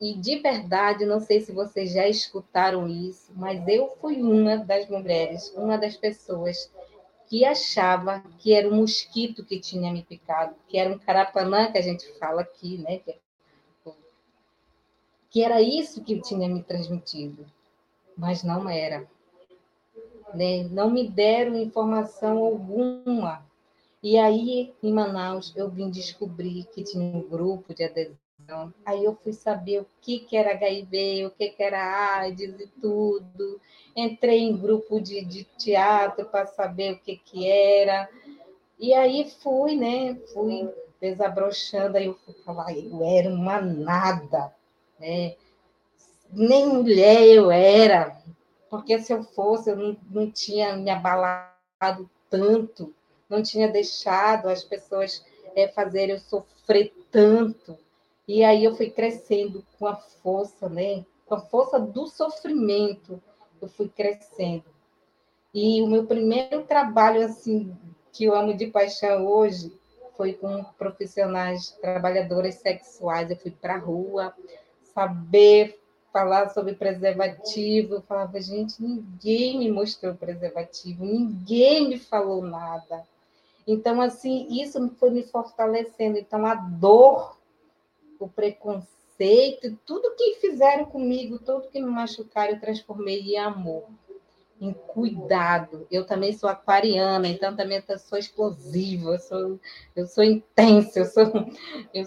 E 0.00 0.14
de 0.14 0.38
verdade, 0.40 1.06
não 1.06 1.20
sei 1.20 1.40
se 1.40 1.52
vocês 1.52 1.92
já 1.92 2.08
escutaram 2.08 2.88
isso, 2.88 3.32
mas 3.34 3.66
eu 3.68 3.96
fui 4.00 4.20
uma 4.20 4.56
das 4.56 4.88
mulheres, 4.88 5.52
uma 5.56 5.78
das 5.78 5.96
pessoas 5.96 6.70
que 7.28 7.44
achava 7.44 8.20
que 8.38 8.52
era 8.52 8.68
um 8.68 8.76
mosquito 8.76 9.44
que 9.44 9.58
tinha 9.58 9.92
me 9.92 10.02
picado, 10.02 10.54
que 10.68 10.78
era 10.78 10.92
um 10.92 10.98
carapanã 10.98 11.70
que 11.70 11.78
a 11.78 11.82
gente 11.82 12.06
fala 12.18 12.42
aqui, 12.42 12.78
né? 12.78 12.98
Que, 12.98 13.16
que 15.30 15.42
era 15.42 15.60
isso 15.60 16.02
que 16.02 16.20
tinha 16.20 16.48
me 16.48 16.62
transmitido, 16.62 17.44
mas 18.16 18.42
não 18.42 18.68
era. 18.68 19.08
Né? 20.32 20.64
Não 20.70 20.90
me 20.90 21.08
deram 21.08 21.56
informação 21.56 22.38
alguma. 22.38 23.44
E 24.02 24.18
aí, 24.18 24.74
em 24.82 24.92
Manaus, 24.92 25.52
eu 25.56 25.70
vim 25.70 25.90
descobrir 25.90 26.64
que 26.74 26.84
tinha 26.84 27.02
um 27.02 27.22
grupo 27.22 27.74
de 27.74 27.84
adesão 27.84 28.23
Aí 28.84 29.04
eu 29.04 29.14
fui 29.16 29.32
saber 29.32 29.80
o 29.80 29.86
que, 30.00 30.20
que 30.20 30.36
era 30.36 30.52
HIV, 30.52 31.26
o 31.26 31.30
que, 31.30 31.48
que 31.50 31.62
era 31.62 32.18
AIDS 32.18 32.60
e 32.60 32.66
tudo. 32.80 33.60
Entrei 33.96 34.40
em 34.40 34.56
grupo 34.56 35.00
de, 35.00 35.24
de 35.24 35.44
teatro 35.58 36.26
para 36.26 36.46
saber 36.46 36.92
o 36.92 36.98
que, 36.98 37.16
que 37.16 37.48
era. 37.48 38.08
E 38.78 38.92
aí 38.92 39.30
fui, 39.42 39.76
né? 39.76 40.16
Fui 40.32 40.68
desabrochando, 41.00 41.98
aí 41.98 42.06
eu 42.06 42.14
fui 42.24 42.34
falar, 42.44 42.72
eu 42.76 43.04
era 43.04 43.28
uma 43.28 43.60
nada, 43.60 44.54
né? 44.98 45.34
Nem 46.32 46.66
mulher 46.66 47.22
eu 47.28 47.50
era, 47.50 48.16
porque 48.70 48.98
se 48.98 49.12
eu 49.12 49.22
fosse, 49.22 49.70
eu 49.70 49.76
não, 49.76 49.96
não 50.10 50.30
tinha 50.30 50.76
me 50.76 50.90
abalado 50.90 52.10
tanto, 52.30 52.92
não 53.28 53.42
tinha 53.42 53.68
deixado 53.68 54.48
as 54.48 54.64
pessoas 54.64 55.24
é, 55.54 55.68
fazerem 55.68 56.14
eu 56.14 56.20
sofrer 56.20 56.92
tanto. 57.10 57.78
E 58.26 58.42
aí 58.42 58.64
eu 58.64 58.74
fui 58.74 58.90
crescendo 58.90 59.64
com 59.78 59.86
a 59.86 59.96
força, 59.96 60.68
né? 60.68 61.04
Com 61.26 61.34
a 61.34 61.40
força 61.40 61.78
do 61.78 62.06
sofrimento, 62.06 63.22
eu 63.60 63.68
fui 63.68 63.88
crescendo. 63.88 64.64
E 65.52 65.80
o 65.82 65.86
meu 65.86 66.06
primeiro 66.06 66.62
trabalho, 66.64 67.24
assim, 67.24 67.76
que 68.12 68.24
eu 68.24 68.34
amo 68.34 68.54
de 68.54 68.66
paixão 68.66 69.26
hoje, 69.26 69.72
foi 70.16 70.32
com 70.32 70.64
profissionais, 70.78 71.70
trabalhadoras 71.80 72.56
sexuais. 72.56 73.30
Eu 73.30 73.36
fui 73.36 73.50
para 73.50 73.74
a 73.74 73.78
rua 73.78 74.34
saber 74.94 75.78
falar 76.12 76.48
sobre 76.50 76.74
preservativo. 76.74 77.94
Eu 77.94 78.02
falava, 78.02 78.40
gente, 78.40 78.80
ninguém 78.80 79.58
me 79.58 79.70
mostrou 79.70 80.14
preservativo, 80.14 81.04
ninguém 81.04 81.88
me 81.88 81.98
falou 81.98 82.42
nada. 82.42 83.04
Então, 83.66 84.00
assim, 84.00 84.46
isso 84.50 84.94
foi 84.98 85.10
me 85.10 85.22
fortalecendo. 85.24 86.18
Então, 86.18 86.44
a 86.46 86.54
dor, 86.54 87.36
o 88.18 88.28
preconceito, 88.28 89.78
tudo 89.86 90.14
que 90.16 90.34
fizeram 90.40 90.86
comigo, 90.86 91.38
tudo 91.38 91.68
que 91.68 91.80
me 91.80 91.90
machucaram, 91.90 92.52
eu 92.54 92.60
transformei 92.60 93.20
em 93.20 93.38
amor, 93.38 93.84
em 94.60 94.72
cuidado. 94.72 95.86
Eu 95.90 96.06
também 96.06 96.32
sou 96.32 96.48
aquariana, 96.48 97.28
então 97.28 97.54
também 97.54 97.82
sou 97.98 98.18
explosiva, 98.18 99.10
eu 99.10 99.18
sou, 99.18 99.60
eu 99.94 100.06
sou 100.06 100.24
intensa, 100.24 101.00
eu, 101.00 101.04
sou, 101.04 101.24
eu, 101.92 102.04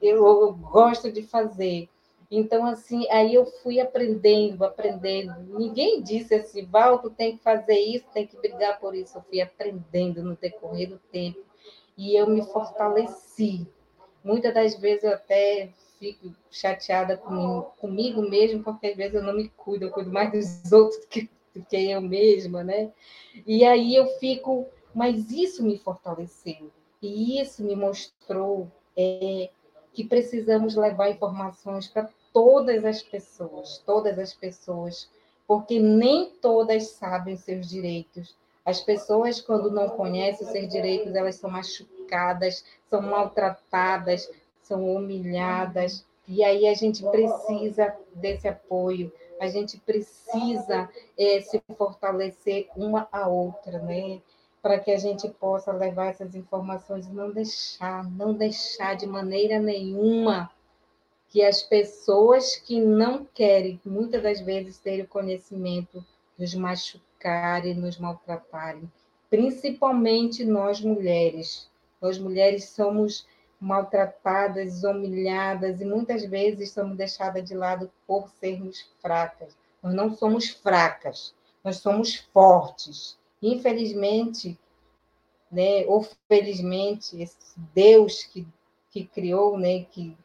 eu, 0.00 0.26
eu 0.26 0.54
gosto 0.54 1.10
de 1.10 1.22
fazer. 1.22 1.88
Então, 2.30 2.66
assim, 2.66 3.08
aí 3.10 3.34
eu 3.34 3.46
fui 3.46 3.80
aprendendo, 3.80 4.62
aprendendo. 4.62 5.34
Ninguém 5.58 6.02
disse 6.02 6.34
assim, 6.34 6.66
Val, 6.66 6.98
tu 6.98 7.08
tem 7.08 7.36
que 7.36 7.42
fazer 7.42 7.78
isso, 7.78 8.04
tem 8.12 8.26
que 8.26 8.36
brigar 8.36 8.78
por 8.78 8.94
isso. 8.94 9.16
Eu 9.16 9.22
fui 9.22 9.40
aprendendo 9.40 10.22
no 10.22 10.36
decorrer 10.36 10.90
do 10.90 10.98
tempo. 11.10 11.40
E 11.96 12.14
eu 12.14 12.28
me 12.28 12.44
fortaleci. 12.44 13.66
Muitas 14.22 14.52
das 14.54 14.74
vezes 14.78 15.04
eu 15.04 15.12
até 15.12 15.70
fico 15.98 16.32
chateada 16.50 17.16
comigo, 17.16 17.74
comigo 17.78 18.22
mesmo, 18.22 18.62
porque 18.62 18.88
às 18.88 18.96
vezes 18.96 19.14
eu 19.14 19.22
não 19.22 19.34
me 19.34 19.48
cuido, 19.50 19.86
eu 19.86 19.90
cuido 19.90 20.12
mais 20.12 20.30
dos 20.30 20.70
outros 20.72 21.00
do 21.00 21.06
que, 21.08 21.30
do 21.54 21.64
que 21.64 21.90
eu 21.90 22.00
mesma, 22.00 22.62
né? 22.62 22.92
E 23.46 23.64
aí 23.64 23.94
eu 23.94 24.06
fico, 24.18 24.66
mas 24.94 25.30
isso 25.30 25.62
me 25.62 25.78
fortaleceu. 25.78 26.70
E 27.00 27.40
isso 27.40 27.62
me 27.62 27.76
mostrou 27.76 28.70
é, 28.96 29.50
que 29.92 30.04
precisamos 30.04 30.74
levar 30.74 31.10
informações 31.10 31.86
para 31.86 32.08
todas 32.32 32.84
as 32.84 33.02
pessoas, 33.02 33.78
todas 33.84 34.18
as 34.18 34.34
pessoas, 34.34 35.08
porque 35.46 35.78
nem 35.80 36.30
todas 36.30 36.90
sabem 36.90 37.36
seus 37.36 37.68
direitos. 37.68 38.36
As 38.64 38.80
pessoas, 38.80 39.40
quando 39.40 39.70
não 39.70 39.88
conhecem 39.90 40.46
seus 40.46 40.68
direitos, 40.68 41.14
elas 41.14 41.36
são 41.36 41.50
machucadas, 41.50 41.97
são 42.88 43.02
maltratadas, 43.02 44.30
são 44.62 44.84
humilhadas. 44.94 46.06
E 46.26 46.44
aí 46.44 46.66
a 46.66 46.74
gente 46.74 47.02
precisa 47.02 47.96
desse 48.14 48.46
apoio, 48.46 49.10
a 49.40 49.48
gente 49.48 49.78
precisa 49.78 50.88
é, 51.18 51.40
se 51.40 51.62
fortalecer 51.76 52.68
uma 52.76 53.08
a 53.10 53.26
outra, 53.28 53.78
né? 53.78 54.20
Para 54.60 54.78
que 54.78 54.90
a 54.90 54.98
gente 54.98 55.28
possa 55.28 55.72
levar 55.72 56.08
essas 56.08 56.34
informações 56.34 57.06
e 57.06 57.12
não 57.12 57.30
deixar, 57.30 58.04
não 58.10 58.34
deixar 58.34 58.96
de 58.96 59.06
maneira 59.06 59.58
nenhuma 59.58 60.50
que 61.28 61.42
as 61.42 61.62
pessoas 61.62 62.56
que 62.56 62.80
não 62.80 63.24
querem, 63.24 63.80
muitas 63.84 64.22
das 64.22 64.40
vezes, 64.40 64.78
ter 64.78 65.02
o 65.02 65.08
conhecimento, 65.08 66.04
nos 66.38 66.54
machucarem, 66.54 67.74
nos 67.74 67.98
maltratarem, 67.98 68.90
principalmente 69.28 70.44
nós 70.44 70.80
mulheres. 70.80 71.68
Nós 72.00 72.18
mulheres 72.18 72.70
somos 72.70 73.26
maltratadas, 73.60 74.84
humilhadas 74.84 75.80
e 75.80 75.84
muitas 75.84 76.24
vezes 76.24 76.70
somos 76.72 76.96
deixadas 76.96 77.44
de 77.44 77.54
lado 77.54 77.90
por 78.06 78.30
sermos 78.40 78.88
fracas. 79.00 79.56
Nós 79.82 79.94
não 79.94 80.14
somos 80.14 80.48
fracas, 80.48 81.34
nós 81.62 81.78
somos 81.78 82.16
fortes. 82.32 83.18
Infelizmente, 83.42 84.58
né, 85.50 85.84
ou 85.86 86.06
felizmente, 86.28 87.20
esse 87.20 87.36
Deus 87.74 88.24
que, 88.24 88.46
que 88.90 89.04
criou, 89.04 89.58
né, 89.58 89.84
que 89.90 90.16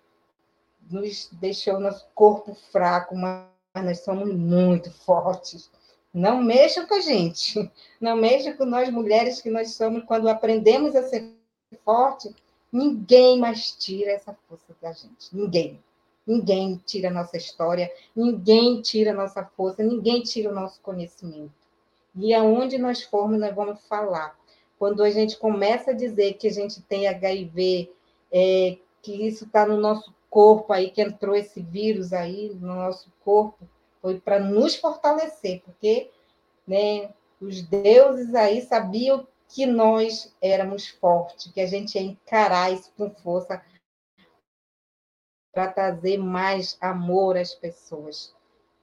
nos 0.89 1.29
deixou 1.33 1.79
nosso 1.79 2.05
corpo 2.13 2.55
fraco, 2.71 3.15
mas 3.15 3.47
nós 3.75 3.99
somos 4.03 4.33
muito 4.33 4.91
fortes. 4.91 5.71
Não 6.13 6.41
mexam 6.41 6.85
com 6.85 6.95
a 6.95 7.01
gente, 7.01 7.71
não 7.99 8.15
mexam 8.15 8.55
com 8.55 8.65
nós 8.65 8.89
mulheres 8.89 9.41
que 9.41 9.49
nós 9.49 9.73
somos. 9.73 10.03
Quando 10.03 10.29
aprendemos 10.29 10.95
a 10.95 11.03
ser 11.03 11.33
forte, 11.83 12.33
ninguém 12.71 13.39
mais 13.39 13.71
tira 13.71 14.11
essa 14.11 14.35
força 14.47 14.75
da 14.81 14.91
gente. 14.91 15.29
Ninguém. 15.31 15.79
Ninguém 16.25 16.81
tira 16.85 17.09
a 17.09 17.13
nossa 17.13 17.35
história, 17.35 17.91
ninguém 18.15 18.81
tira 18.81 19.11
a 19.11 19.13
nossa 19.13 19.43
força, 19.43 19.83
ninguém 19.83 20.21
tira 20.21 20.49
o 20.49 20.55
nosso 20.55 20.79
conhecimento. 20.81 21.51
E 22.15 22.33
aonde 22.33 22.77
nós 22.77 23.03
formos, 23.03 23.39
nós 23.39 23.53
vamos 23.53 23.81
falar. 23.87 24.37
Quando 24.79 25.03
a 25.03 25.09
gente 25.09 25.37
começa 25.37 25.91
a 25.91 25.95
dizer 25.95 26.33
que 26.35 26.47
a 26.47 26.51
gente 26.51 26.81
tem 26.81 27.07
HIV, 27.07 27.91
é, 28.31 28.77
que 29.01 29.27
isso 29.27 29.45
está 29.45 29.65
no 29.65 29.77
nosso 29.77 30.13
corpo 30.29 30.71
aí, 30.73 30.89
que 30.89 31.01
entrou 31.01 31.35
esse 31.35 31.61
vírus 31.61 32.13
aí 32.13 32.55
no 32.59 32.73
nosso 32.73 33.11
corpo, 33.23 33.67
foi 34.01 34.19
para 34.19 34.39
nos 34.39 34.75
fortalecer, 34.75 35.61
porque 35.63 36.09
né, 36.67 37.09
os 37.39 37.61
deuses 37.61 38.33
aí 38.33 38.61
sabiam 38.61 39.27
que 39.53 39.67
nós 39.67 40.35
éramos 40.41 40.87
fortes, 40.87 41.51
que 41.51 41.61
a 41.61 41.67
gente 41.67 41.93
ia 41.93 42.01
encarar 42.01 42.73
isso 42.73 42.91
com 42.97 43.11
força 43.11 43.63
para 45.53 45.71
trazer 45.71 46.17
mais 46.17 46.75
amor 46.81 47.37
às 47.37 47.53
pessoas 47.53 48.33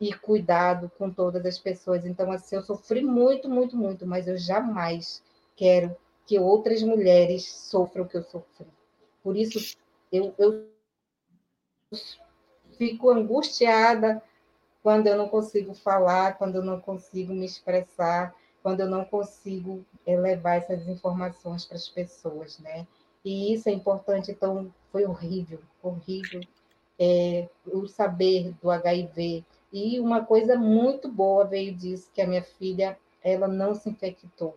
e 0.00 0.14
cuidado 0.14 0.88
com 0.96 1.10
todas 1.10 1.44
as 1.44 1.58
pessoas. 1.58 2.06
Então, 2.06 2.30
assim, 2.30 2.54
eu 2.54 2.62
sofri 2.62 3.02
muito, 3.02 3.48
muito, 3.48 3.76
muito, 3.76 4.06
mas 4.06 4.28
eu 4.28 4.38
jamais 4.38 5.20
quero 5.56 5.96
que 6.24 6.38
outras 6.38 6.84
mulheres 6.84 7.48
sofram 7.48 8.04
o 8.04 8.08
que 8.08 8.16
eu 8.16 8.22
sofri. 8.22 8.68
Por 9.24 9.36
isso, 9.36 9.76
eu, 10.12 10.32
eu 10.38 10.70
fico 12.78 13.10
angustiada 13.10 14.22
quando 14.84 15.08
eu 15.08 15.16
não 15.16 15.28
consigo 15.28 15.74
falar, 15.74 16.38
quando 16.38 16.54
eu 16.54 16.62
não 16.62 16.80
consigo 16.80 17.32
me 17.32 17.44
expressar, 17.44 18.32
quando 18.62 18.80
eu 18.80 18.88
não 18.88 19.04
consigo 19.04 19.84
eh, 20.06 20.18
levar 20.18 20.56
essas 20.56 20.86
informações 20.88 21.64
para 21.64 21.76
as 21.76 21.88
pessoas, 21.88 22.58
né? 22.58 22.86
E 23.24 23.52
isso 23.52 23.68
é 23.68 23.72
importante, 23.72 24.30
então 24.30 24.72
foi 24.90 25.04
horrível, 25.04 25.60
horrível 25.82 26.40
é, 27.00 27.48
o 27.66 27.86
saber 27.86 28.52
do 28.62 28.70
HIV. 28.70 29.42
E 29.72 29.98
uma 29.98 30.24
coisa 30.24 30.56
muito 30.56 31.08
boa 31.08 31.46
veio 31.46 31.74
disso, 31.74 32.10
que 32.12 32.20
a 32.20 32.26
minha 32.26 32.42
filha, 32.42 32.98
ela 33.22 33.48
não 33.48 33.74
se 33.74 33.88
infectou. 33.88 34.56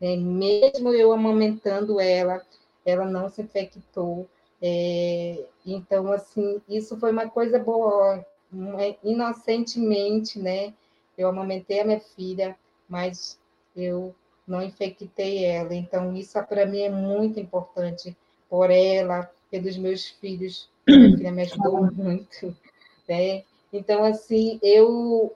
Né? 0.00 0.16
Mesmo 0.16 0.92
eu 0.92 1.12
amamentando 1.12 2.00
ela, 2.00 2.42
ela 2.84 3.04
não 3.04 3.28
se 3.28 3.42
infectou. 3.42 4.26
É, 4.60 5.44
então, 5.64 6.10
assim, 6.12 6.60
isso 6.68 6.98
foi 6.98 7.12
uma 7.12 7.28
coisa 7.28 7.58
boa, 7.58 8.24
inocentemente, 9.04 10.38
né? 10.38 10.72
Eu 11.16 11.28
amamentei 11.28 11.80
a 11.80 11.84
minha 11.84 12.00
filha, 12.00 12.56
mas 12.88 13.38
eu 13.74 14.14
não 14.46 14.62
infectei 14.62 15.44
ela. 15.44 15.74
Então, 15.74 16.14
isso 16.16 16.40
para 16.44 16.66
mim 16.66 16.80
é 16.80 16.90
muito 16.90 17.40
importante 17.40 18.16
por 18.48 18.70
ela, 18.70 19.30
pelos 19.50 19.76
meus 19.76 20.06
filhos. 20.06 20.68
Minha 20.86 21.16
filha 21.16 21.32
me 21.32 21.42
ajudou 21.42 21.92
muito, 21.92 22.56
né? 23.08 23.42
Então, 23.72 24.04
assim, 24.04 24.58
eu 24.62 25.34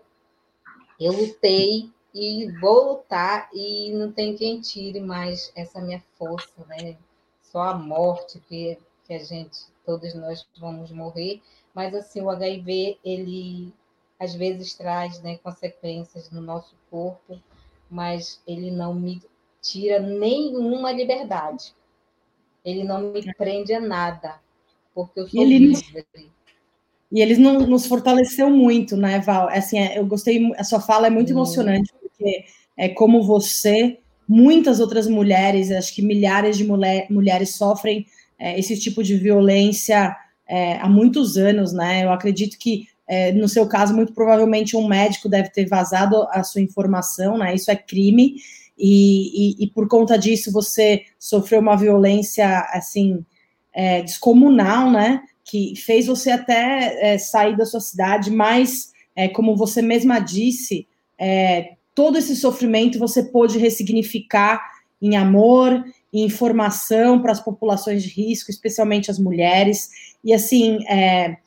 eu 0.98 1.12
lutei 1.12 1.90
e 2.14 2.50
vou 2.60 2.92
lutar 2.92 3.48
e 3.52 3.90
não 3.92 4.12
tem 4.12 4.36
quem 4.36 4.60
tire 4.60 5.00
mais 5.00 5.50
essa 5.56 5.80
minha 5.80 6.02
força, 6.16 6.64
né? 6.68 6.96
Só 7.42 7.62
a 7.62 7.74
morte 7.74 8.38
que 8.40 8.78
que 9.10 9.14
a 9.14 9.18
gente, 9.18 9.58
todos 9.84 10.14
nós 10.14 10.46
vamos 10.56 10.92
morrer, 10.92 11.42
mas 11.74 11.92
assim, 11.92 12.20
o 12.20 12.30
HIV, 12.30 12.96
ele 13.04 13.72
às 14.20 14.34
vezes 14.34 14.74
traz 14.74 15.20
né, 15.22 15.38
consequências 15.42 16.30
no 16.30 16.42
nosso 16.42 16.76
corpo, 16.90 17.40
mas 17.90 18.40
ele 18.46 18.70
não 18.70 18.94
me 18.94 19.22
tira 19.62 19.98
nenhuma 19.98 20.92
liberdade. 20.92 21.74
Ele 22.62 22.84
não 22.84 23.12
me 23.12 23.34
prende 23.34 23.72
a 23.72 23.80
nada. 23.80 24.38
porque 24.94 25.20
eu 25.20 25.28
sou 25.28 25.42
ele 25.42 25.58
livre. 25.58 26.06
E 27.10 27.20
eles 27.20 27.38
não, 27.38 27.66
nos 27.66 27.86
fortaleceu 27.86 28.50
muito, 28.50 28.96
né, 28.96 29.18
Val? 29.20 29.48
Assim, 29.48 29.78
é, 29.78 29.98
eu 29.98 30.06
gostei, 30.06 30.52
a 30.56 30.62
sua 30.62 30.80
fala 30.80 31.06
é 31.06 31.10
muito 31.10 31.32
emocionante, 31.32 31.92
porque 32.00 32.44
é 32.76 32.88
como 32.90 33.22
você, 33.22 33.98
muitas 34.28 34.78
outras 34.78 35.08
mulheres, 35.08 35.72
acho 35.72 35.94
que 35.94 36.02
milhares 36.02 36.56
de 36.56 36.64
mulher, 36.64 37.06
mulheres 37.10 37.56
sofrem 37.56 38.06
é, 38.38 38.58
esse 38.58 38.78
tipo 38.78 39.02
de 39.02 39.16
violência 39.16 40.14
é, 40.46 40.76
há 40.78 40.88
muitos 40.88 41.36
anos, 41.36 41.72
né? 41.72 42.04
Eu 42.04 42.12
acredito 42.12 42.58
que, 42.58 42.88
é, 43.10 43.32
no 43.32 43.48
seu 43.48 43.66
caso, 43.66 43.92
muito 43.92 44.14
provavelmente 44.14 44.76
um 44.76 44.86
médico 44.86 45.28
deve 45.28 45.48
ter 45.48 45.66
vazado 45.66 46.28
a 46.30 46.44
sua 46.44 46.60
informação, 46.60 47.36
né? 47.36 47.52
Isso 47.52 47.68
é 47.68 47.74
crime, 47.74 48.36
e, 48.78 49.56
e, 49.60 49.64
e 49.64 49.66
por 49.66 49.88
conta 49.88 50.16
disso 50.16 50.52
você 50.52 51.02
sofreu 51.18 51.58
uma 51.58 51.76
violência, 51.76 52.60
assim, 52.72 53.26
é, 53.74 54.02
descomunal, 54.02 54.92
né? 54.92 55.22
Que 55.44 55.74
fez 55.74 56.06
você 56.06 56.30
até 56.30 57.14
é, 57.14 57.18
sair 57.18 57.56
da 57.56 57.66
sua 57.66 57.80
cidade, 57.80 58.30
mas, 58.30 58.92
é, 59.16 59.26
como 59.26 59.56
você 59.56 59.82
mesma 59.82 60.20
disse, 60.20 60.86
é, 61.18 61.72
todo 61.92 62.16
esse 62.16 62.36
sofrimento 62.36 62.96
você 62.96 63.24
pôde 63.24 63.58
ressignificar 63.58 64.62
em 65.02 65.16
amor, 65.16 65.84
em 66.12 66.24
informação 66.24 67.20
para 67.20 67.32
as 67.32 67.40
populações 67.40 68.04
de 68.04 68.08
risco, 68.08 68.52
especialmente 68.52 69.10
as 69.10 69.18
mulheres. 69.18 69.88
E 70.22 70.32
assim, 70.32 70.78
é, 70.88 71.38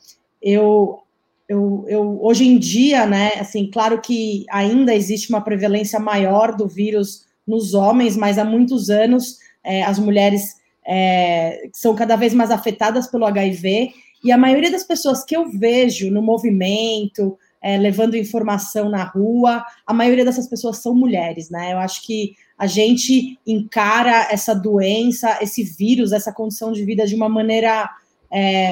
eu, 0.42 1.03
eu, 1.48 1.84
eu, 1.88 2.18
hoje 2.22 2.46
em 2.46 2.58
dia, 2.58 3.06
né, 3.06 3.32
assim, 3.38 3.70
claro 3.70 4.00
que 4.00 4.46
ainda 4.50 4.94
existe 4.94 5.28
uma 5.28 5.42
prevalência 5.42 6.00
maior 6.00 6.56
do 6.56 6.66
vírus 6.66 7.26
nos 7.46 7.74
homens, 7.74 8.16
mas 8.16 8.38
há 8.38 8.44
muitos 8.44 8.88
anos 8.88 9.38
é, 9.62 9.82
as 9.82 9.98
mulheres 9.98 10.56
é, 10.86 11.68
são 11.72 11.94
cada 11.94 12.16
vez 12.16 12.32
mais 12.32 12.50
afetadas 12.50 13.06
pelo 13.06 13.26
HIV, 13.26 13.92
e 14.22 14.32
a 14.32 14.38
maioria 14.38 14.70
das 14.70 14.84
pessoas 14.84 15.22
que 15.22 15.36
eu 15.36 15.50
vejo 15.50 16.10
no 16.10 16.22
movimento, 16.22 17.38
é, 17.60 17.76
levando 17.76 18.16
informação 18.16 18.88
na 18.88 19.04
rua, 19.04 19.62
a 19.86 19.92
maioria 19.92 20.24
dessas 20.24 20.48
pessoas 20.48 20.78
são 20.78 20.94
mulheres, 20.94 21.50
né? 21.50 21.74
Eu 21.74 21.78
acho 21.78 22.06
que 22.06 22.34
a 22.56 22.66
gente 22.66 23.38
encara 23.46 24.28
essa 24.30 24.54
doença, 24.54 25.38
esse 25.42 25.62
vírus, 25.62 26.12
essa 26.12 26.32
condição 26.32 26.72
de 26.72 26.84
vida 26.84 27.06
de 27.06 27.14
uma 27.14 27.28
maneira 27.28 27.90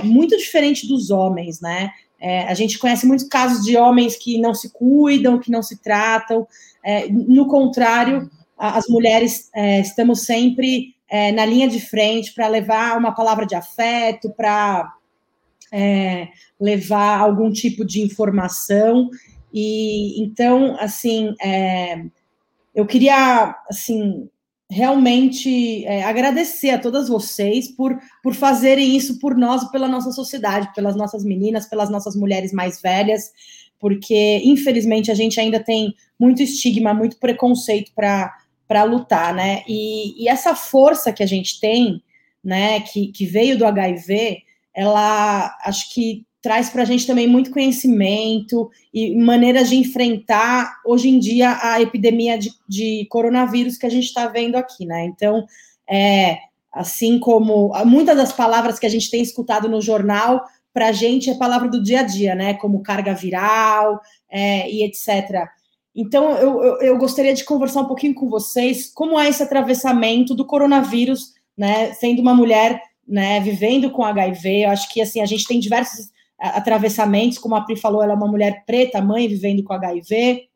muito 0.02 0.36
diferente 0.36 0.88
dos 0.88 1.10
homens, 1.10 1.60
né? 1.60 1.92
É, 2.24 2.44
a 2.44 2.54
gente 2.54 2.78
conhece 2.78 3.04
muitos 3.04 3.26
casos 3.26 3.64
de 3.64 3.76
homens 3.76 4.14
que 4.14 4.38
não 4.38 4.54
se 4.54 4.72
cuidam, 4.72 5.40
que 5.40 5.50
não 5.50 5.60
se 5.60 5.82
tratam. 5.82 6.46
É, 6.84 7.08
no 7.10 7.48
contrário, 7.48 8.30
as 8.56 8.86
mulheres 8.86 9.50
é, 9.52 9.80
estamos 9.80 10.20
sempre 10.20 10.94
é, 11.08 11.32
na 11.32 11.44
linha 11.44 11.68
de 11.68 11.80
frente 11.80 12.32
para 12.32 12.46
levar 12.46 12.96
uma 12.96 13.12
palavra 13.12 13.44
de 13.44 13.56
afeto, 13.56 14.30
para 14.30 14.88
é, 15.72 16.28
levar 16.60 17.18
algum 17.18 17.50
tipo 17.50 17.84
de 17.84 18.00
informação. 18.02 19.10
E 19.52 20.22
então, 20.22 20.76
assim, 20.78 21.34
é, 21.42 22.04
eu 22.72 22.86
queria, 22.86 23.52
assim, 23.68 24.28
realmente 24.72 25.84
é, 25.84 26.02
agradecer 26.02 26.70
a 26.70 26.78
todas 26.78 27.08
vocês 27.08 27.68
por, 27.68 28.00
por 28.22 28.34
fazerem 28.34 28.96
isso 28.96 29.18
por 29.18 29.36
nós 29.36 29.70
pela 29.70 29.86
nossa 29.86 30.10
sociedade, 30.10 30.72
pelas 30.74 30.96
nossas 30.96 31.22
meninas, 31.24 31.68
pelas 31.68 31.90
nossas 31.90 32.16
mulheres 32.16 32.52
mais 32.52 32.80
velhas, 32.80 33.30
porque 33.78 34.40
infelizmente 34.44 35.10
a 35.10 35.14
gente 35.14 35.38
ainda 35.38 35.60
tem 35.60 35.94
muito 36.18 36.42
estigma, 36.42 36.94
muito 36.94 37.18
preconceito 37.18 37.92
para 37.94 38.84
lutar, 38.84 39.34
né? 39.34 39.62
E, 39.68 40.24
e, 40.24 40.28
essa 40.28 40.54
força 40.54 41.12
que 41.12 41.22
a 41.22 41.26
gente 41.26 41.60
tem, 41.60 42.02
né, 42.42 42.80
que, 42.80 43.08
que 43.08 43.26
veio 43.26 43.58
do 43.58 43.66
HIV, 43.66 44.38
ela 44.74 45.54
acho 45.64 45.92
que 45.92 46.24
traz 46.42 46.68
para 46.68 46.82
a 46.82 46.84
gente 46.84 47.06
também 47.06 47.28
muito 47.28 47.52
conhecimento 47.52 48.68
e 48.92 49.16
maneiras 49.16 49.68
de 49.68 49.76
enfrentar 49.76 50.80
hoje 50.84 51.08
em 51.08 51.18
dia 51.20 51.56
a 51.62 51.80
epidemia 51.80 52.36
de, 52.36 52.50
de 52.68 53.06
coronavírus 53.08 53.78
que 53.78 53.86
a 53.86 53.90
gente 53.90 54.06
está 54.06 54.26
vendo 54.26 54.56
aqui, 54.56 54.84
né? 54.84 55.04
Então, 55.04 55.46
é, 55.88 56.38
assim 56.72 57.20
como 57.20 57.72
muitas 57.86 58.16
das 58.16 58.32
palavras 58.32 58.78
que 58.78 58.86
a 58.86 58.88
gente 58.88 59.08
tem 59.08 59.22
escutado 59.22 59.68
no 59.68 59.80
jornal, 59.80 60.42
para 60.74 60.88
a 60.88 60.92
gente 60.92 61.30
é 61.30 61.34
palavra 61.34 61.68
do 61.68 61.80
dia 61.80 62.00
a 62.00 62.02
dia, 62.02 62.34
né? 62.34 62.54
Como 62.54 62.82
carga 62.82 63.14
viral 63.14 64.00
é, 64.28 64.68
e 64.68 64.82
etc. 64.82 65.46
Então, 65.94 66.32
eu, 66.32 66.62
eu, 66.62 66.76
eu, 66.80 66.98
gostaria 66.98 67.34
de 67.34 67.44
conversar 67.44 67.82
um 67.82 67.86
pouquinho 67.86 68.14
com 68.14 68.28
vocês 68.28 68.90
como 68.92 69.20
é 69.20 69.28
esse 69.28 69.42
atravessamento 69.42 70.34
do 70.34 70.46
coronavírus, 70.46 71.34
né? 71.56 71.92
Sendo 71.92 72.20
uma 72.20 72.34
mulher 72.34 72.80
né, 73.06 73.38
vivendo 73.40 73.90
com 73.90 74.02
HIV. 74.02 74.64
Eu 74.64 74.70
acho 74.70 74.92
que 74.92 75.00
assim 75.00 75.20
a 75.20 75.26
gente 75.26 75.46
tem 75.46 75.60
diversos 75.60 76.11
atravessamentos, 76.48 77.38
como 77.38 77.54
a 77.54 77.60
Pri 77.62 77.76
falou, 77.76 78.02
ela 78.02 78.12
é 78.12 78.16
uma 78.16 78.28
mulher 78.28 78.64
preta, 78.66 79.00
mãe 79.00 79.28
vivendo 79.28 79.62
com 79.62 79.72
HIV. 79.72 80.48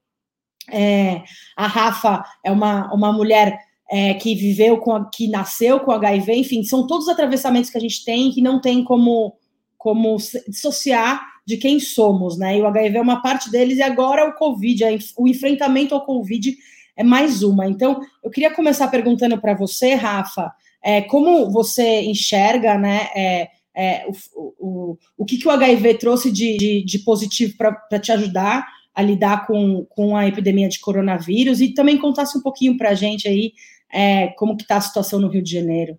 É, 0.70 1.22
a 1.57 1.66
Rafa 1.66 2.24
é 2.45 2.51
uma, 2.51 2.93
uma 2.93 3.12
mulher 3.12 3.59
é, 3.91 4.14
que 4.14 4.34
viveu 4.34 4.78
com, 4.78 5.05
que 5.05 5.28
nasceu 5.28 5.80
com 5.80 5.93
HIV, 5.93 6.34
enfim, 6.34 6.64
são 6.64 6.87
todos 6.87 7.07
os 7.07 7.12
atravessamentos 7.12 7.70
que 7.70 7.78
a 7.78 7.80
gente 7.80 8.05
tem 8.05 8.32
que 8.32 8.43
não 8.43 8.61
tem 8.61 8.82
como, 8.82 9.34
como 9.78 10.16
dissociar 10.49 11.20
de 11.47 11.57
quem 11.57 11.78
somos, 11.78 12.37
né? 12.37 12.59
E 12.59 12.61
o 12.61 12.66
HIV 12.66 12.99
é 12.99 13.01
uma 13.01 13.22
parte 13.22 13.51
deles, 13.51 13.78
e 13.78 13.82
agora 13.82 14.28
o 14.28 14.34
Covid, 14.34 14.84
o 15.16 15.28
enfrentamento 15.28 15.95
ao 15.95 16.05
Covid 16.05 16.57
é 16.97 17.05
mais 17.05 17.43
uma. 17.45 17.68
Então, 17.68 18.01
eu 18.24 18.30
queria 18.30 18.53
começar 18.53 18.89
perguntando 18.89 19.41
para 19.41 19.55
você, 19.55 19.95
Rafa, 19.95 20.53
é, 20.82 21.03
como 21.03 21.51
você 21.51 22.03
enxerga, 22.03 22.76
né? 22.76 23.09
É, 23.14 23.49
é, 23.77 24.07
o, 24.35 24.55
o, 24.59 24.99
o 25.18 25.24
que, 25.27 25.37
que 25.37 25.47
o 25.47 25.51
HIV 25.51 25.99
trouxe 25.99 26.33
de, 26.33 26.57
de, 26.57 26.85
de 26.85 26.99
positivo 27.01 27.55
para 27.59 28.01
te 28.01 28.11
ajudar 28.11 28.66
a 28.95 29.03
lidar 29.03 29.47
com, 29.47 29.85
com 29.91 30.16
a 30.16 30.27
epidemia 30.27 30.70
de 30.70 30.81
coronavírus 30.81 31.61
e 31.61 31.74
também 31.74 31.99
contasse 31.99 32.39
um 32.39 32.41
pouquinho 32.41 32.79
para 32.79 32.91
a 32.91 32.95
gente 32.95 33.29
aí 33.29 33.53
é, 33.93 34.29
como 34.29 34.57
que 34.57 34.62
está 34.62 34.79
a 34.79 34.81
situação 34.81 35.20
no 35.20 35.29
Rio 35.29 35.43
de 35.43 35.53
Janeiro. 35.53 35.99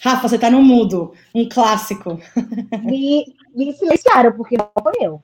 Rafa, 0.00 0.28
você 0.28 0.34
está 0.34 0.50
no 0.50 0.60
mudo, 0.60 1.12
um 1.32 1.48
clássico. 1.48 2.18
Me, 2.82 3.24
me 3.54 3.72
silenciaram, 3.72 4.32
porque 4.32 4.56
não 4.58 4.68
foi 4.82 4.94
eu. 5.00 5.22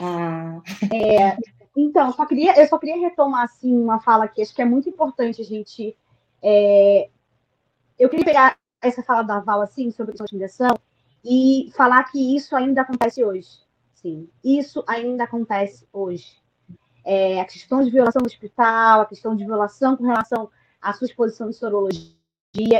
Ah. 0.00 0.60
É, 0.94 1.36
então, 1.76 2.12
só 2.12 2.24
queria, 2.24 2.56
eu 2.56 2.68
só 2.68 2.78
queria 2.78 2.96
retomar 3.00 3.42
assim, 3.42 3.74
uma 3.74 3.98
fala 3.98 4.28
que 4.28 4.40
acho 4.40 4.54
que 4.54 4.62
é 4.62 4.64
muito 4.64 4.88
importante 4.88 5.42
a 5.42 5.44
gente 5.44 5.96
é, 6.42 7.08
eu 7.98 8.08
queria 8.08 8.24
pegar 8.24 8.58
essa 8.80 9.02
fala 9.02 9.22
da 9.22 9.40
Val 9.40 9.60
assim, 9.62 9.90
sobre 9.90 10.14
a 10.18 10.22
intimidação 10.22 10.78
e 11.24 11.70
falar 11.76 12.04
que 12.04 12.36
isso 12.36 12.54
ainda 12.54 12.82
acontece 12.82 13.24
hoje. 13.24 13.48
Sim, 13.94 14.28
isso 14.44 14.84
ainda 14.86 15.24
acontece 15.24 15.88
hoje. 15.92 16.36
É, 17.04 17.40
a 17.40 17.44
questão 17.44 17.82
de 17.82 17.90
violação 17.90 18.22
do 18.22 18.26
hospital, 18.26 19.00
a 19.00 19.06
questão 19.06 19.34
de 19.34 19.44
violação 19.44 19.96
com 19.96 20.04
relação 20.04 20.50
à 20.80 20.92
sua 20.92 21.06
exposição 21.06 21.48
de 21.48 21.56
sorologia, 21.56 22.14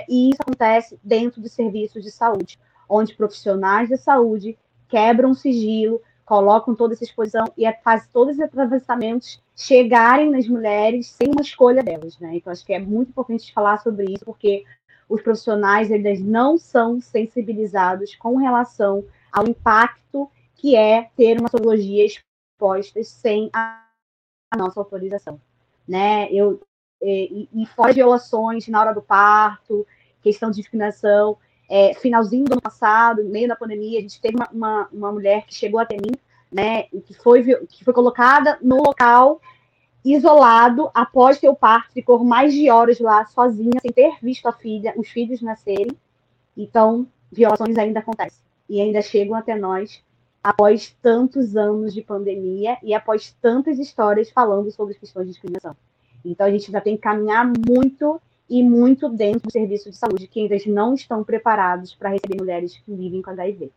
e 0.08 0.30
isso 0.30 0.40
acontece 0.40 0.98
dentro 1.02 1.40
dos 1.40 1.52
serviços 1.52 2.02
de 2.02 2.10
saúde, 2.10 2.58
onde 2.88 3.14
profissionais 3.14 3.88
de 3.88 3.96
saúde 3.96 4.58
quebram 4.88 5.34
sigilo, 5.34 6.00
colocam 6.26 6.74
toda 6.74 6.92
essa 6.92 7.04
exposição 7.04 7.44
e 7.56 7.64
é, 7.64 7.72
fazem 7.72 8.08
todos 8.12 8.34
os 8.34 8.42
atravessamentos 8.42 9.40
chegarem 9.54 10.28
nas 10.28 10.46
mulheres 10.48 11.06
sem 11.06 11.28
uma 11.28 11.40
escolha 11.40 11.84
delas, 11.84 12.18
né? 12.18 12.34
Então 12.34 12.52
acho 12.52 12.66
que 12.66 12.74
é 12.74 12.80
muito 12.80 13.10
importante 13.10 13.52
falar 13.54 13.78
sobre 13.78 14.12
isso 14.12 14.24
porque 14.24 14.64
os 15.08 15.22
profissionais 15.22 15.88
eles 15.88 16.20
não 16.20 16.58
são 16.58 17.00
sensibilizados 17.00 18.16
com 18.16 18.36
relação 18.36 19.04
ao 19.32 19.46
impacto 19.46 20.28
que 20.56 20.74
é 20.74 21.10
ter 21.16 21.38
uma 21.38 21.48
sorologia 21.48 22.04
exposta 22.04 23.02
sem 23.04 23.48
a 23.52 23.86
nossa 24.58 24.80
autorização, 24.80 25.40
né? 25.86 26.28
Eu 26.32 26.60
e, 27.00 27.48
e 27.54 27.66
fora 27.66 27.92
violações 27.92 28.66
na 28.66 28.80
hora 28.80 28.92
do 28.92 29.02
parto, 29.02 29.86
questão 30.22 30.50
de 30.50 30.56
discriminação, 30.56 31.38
é, 31.68 31.94
finalzinho 31.94 32.44
do 32.44 32.52
ano 32.52 32.62
passado, 32.62 33.24
meio 33.24 33.48
da 33.48 33.56
pandemia, 33.56 33.98
a 33.98 34.02
gente 34.02 34.20
teve 34.20 34.36
uma, 34.36 34.48
uma, 34.52 34.88
uma, 34.92 35.12
mulher 35.12 35.44
que 35.46 35.54
chegou 35.54 35.80
até 35.80 35.96
mim, 35.96 36.12
né, 36.50 36.84
que 36.84 37.14
foi, 37.14 37.42
que 37.66 37.84
foi 37.84 37.92
colocada 37.92 38.58
no 38.62 38.82
local 38.82 39.40
isolado 40.04 40.88
após 40.94 41.42
o 41.42 41.54
parto, 41.54 41.92
ficou 41.92 42.22
mais 42.22 42.54
de 42.54 42.70
horas 42.70 43.00
lá 43.00 43.26
sozinha, 43.26 43.80
sem 43.80 43.90
ter 43.90 44.16
visto 44.22 44.46
a 44.46 44.52
filha, 44.52 44.94
os 44.96 45.08
filhos 45.08 45.42
nascerem. 45.42 45.96
Então, 46.56 47.06
violações 47.30 47.76
ainda 47.76 47.98
acontecem 47.98 48.44
e 48.68 48.80
ainda 48.80 49.02
chegam 49.02 49.34
até 49.34 49.56
nós 49.56 50.02
após 50.42 50.96
tantos 51.02 51.56
anos 51.56 51.92
de 51.92 52.02
pandemia 52.02 52.78
e 52.84 52.94
após 52.94 53.32
tantas 53.42 53.80
histórias 53.80 54.30
falando 54.30 54.70
sobre 54.70 54.94
as 54.94 55.00
questões 55.00 55.26
de 55.26 55.32
discriminação. 55.32 55.76
Então, 56.24 56.46
a 56.46 56.50
gente 56.50 56.66
ainda 56.66 56.80
tem 56.80 56.94
que 56.94 57.02
caminhar 57.02 57.44
muito 57.44 58.20
e 58.48 58.62
muito 58.62 59.08
dentro 59.08 59.40
do 59.40 59.52
serviço 59.52 59.90
de 59.90 59.96
saúde, 59.96 60.28
que 60.28 60.40
ainda 60.40 60.56
não 60.68 60.94
estão 60.94 61.24
preparados 61.24 61.94
para 61.94 62.10
receber 62.10 62.36
mulheres 62.38 62.76
que 62.78 62.94
vivem 62.94 63.22
com 63.22 63.30
HIV. 63.30 63.70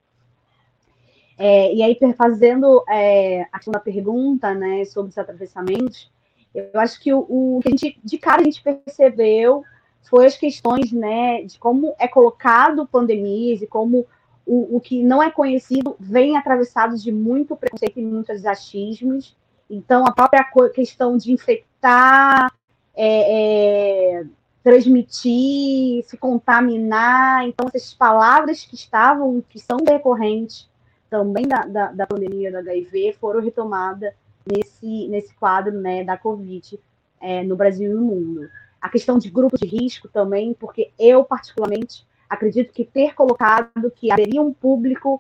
É, 1.38 1.74
e 1.74 1.82
aí, 1.82 1.98
fazendo 2.18 2.84
é, 2.88 3.48
a 3.52 3.60
segunda 3.60 3.80
pergunta 3.80 4.54
né, 4.54 4.84
sobre 4.86 5.10
os 5.10 5.18
atravessamentos, 5.18 6.12
eu 6.54 6.80
acho 6.80 7.00
que 7.00 7.14
o, 7.14 7.20
o, 7.20 7.60
que 7.62 7.70
a 7.70 7.72
gente, 7.72 8.00
de 8.04 8.18
cara 8.18 8.42
a 8.42 8.44
gente 8.44 8.62
percebeu 8.62 9.64
foi 10.04 10.26
as 10.26 10.38
questões, 10.38 10.92
né, 10.92 11.44
de 11.44 11.58
como 11.58 11.96
é 11.98 12.08
colocado 12.08 12.88
pandemias 12.88 13.62
e 13.62 13.68
como 13.68 14.06
o, 14.46 14.78
o 14.78 14.82
que 14.82 15.04
não 15.04 15.22
é 15.22 15.32
conhecido 15.32 15.96
vem 16.00 16.36
atravessado 16.36 16.98
de 16.98 17.12
muito 17.12 17.56
preconceito 17.56 18.00
e 18.00 18.04
muitos 18.04 18.46
achismos. 18.46 19.36
Então, 19.70 20.06
a 20.06 20.12
própria 20.12 20.44
questão 20.74 21.16
de 21.16 21.32
infectar, 21.32 22.52
é, 22.96 24.20
é, 24.20 24.26
transmitir, 24.70 26.04
se 26.06 26.16
contaminar. 26.16 27.48
Então, 27.48 27.68
essas 27.74 27.92
palavras 27.92 28.64
que 28.64 28.76
estavam, 28.76 29.44
que 29.50 29.60
são 29.60 29.78
recorrentes 29.84 30.70
também 31.10 31.48
da, 31.48 31.66
da, 31.66 31.92
da 31.92 32.06
pandemia 32.06 32.52
do 32.52 32.58
HIV, 32.60 33.18
foram 33.20 33.42
retomadas 33.42 34.14
nesse, 34.46 35.08
nesse 35.08 35.34
quadro 35.34 35.72
né, 35.72 36.04
da 36.04 36.16
Covid 36.16 36.80
é, 37.20 37.44
no 37.44 37.56
Brasil 37.56 37.92
e 37.92 37.96
no 37.96 38.02
mundo. 38.02 38.48
A 38.80 38.90
questão 38.90 39.18
de 39.18 39.32
grupos 39.32 39.60
de 39.60 39.66
risco 39.66 40.08
também, 40.08 40.54
porque 40.54 40.92
eu, 41.00 41.24
particularmente, 41.24 42.06
acredito 42.30 42.72
que 42.72 42.86
ter 42.86 43.16
colocado 43.16 43.92
que 43.96 44.12
haveria 44.12 44.40
um 44.40 44.54
público 44.54 45.20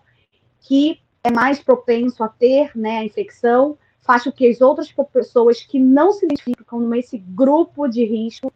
que 0.61 1.01
é 1.23 1.31
mais 1.31 1.59
propenso 1.59 2.23
a 2.23 2.29
ter 2.29 2.71
né, 2.77 2.99
a 2.99 3.03
infecção, 3.03 3.75
faz 3.99 4.25
com 4.25 4.31
que 4.31 4.47
as 4.47 4.61
outras 4.61 4.93
pessoas 5.11 5.63
que 5.63 5.79
não 5.79 6.11
se 6.11 6.25
identificam 6.25 6.79
nesse 6.81 7.17
grupo 7.17 7.87
de 7.87 8.05
risco 8.05 8.53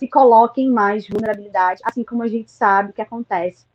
se 0.00 0.08
coloquem 0.08 0.66
em 0.66 0.70
mais 0.70 1.06
vulnerabilidade, 1.06 1.82
assim 1.84 2.02
como 2.02 2.22
a 2.22 2.26
gente 2.26 2.50
sabe 2.50 2.94
que 2.94 3.02
acontece 3.02 3.66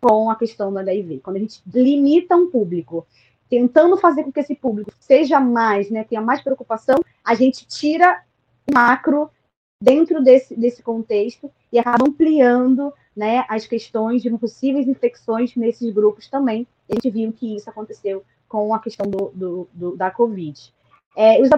com 0.00 0.30
a 0.30 0.36
questão 0.36 0.72
do 0.72 0.78
HIV. 0.78 1.20
Quando 1.20 1.36
a 1.36 1.40
gente 1.40 1.60
limita 1.66 2.34
um 2.34 2.50
público, 2.50 3.06
tentando 3.50 3.98
fazer 3.98 4.24
com 4.24 4.32
que 4.32 4.40
esse 4.40 4.54
público 4.54 4.90
seja 4.98 5.38
mais, 5.38 5.90
né, 5.90 6.02
tenha 6.02 6.22
mais 6.22 6.40
preocupação, 6.40 6.96
a 7.22 7.34
gente 7.34 7.66
tira 7.66 8.22
o 8.66 8.74
macro 8.74 9.30
dentro 9.78 10.24
desse, 10.24 10.56
desse 10.56 10.82
contexto 10.82 11.50
e 11.70 11.78
acaba 11.78 12.08
ampliando 12.08 12.90
né, 13.14 13.44
as 13.46 13.66
questões 13.66 14.22
de 14.22 14.30
possíveis 14.38 14.88
infecções 14.88 15.54
nesses 15.54 15.92
grupos 15.92 16.28
também. 16.28 16.66
A 16.90 16.94
gente 16.94 17.10
viu 17.10 17.30
que 17.30 17.56
isso 17.56 17.68
aconteceu 17.68 18.24
com 18.48 18.74
a 18.74 18.78
questão 18.78 19.06
do, 19.06 19.30
do, 19.34 19.68
do 19.74 19.96
da 19.96 20.10
Covid. 20.10 20.72
É, 21.14 21.42
os 21.42 21.50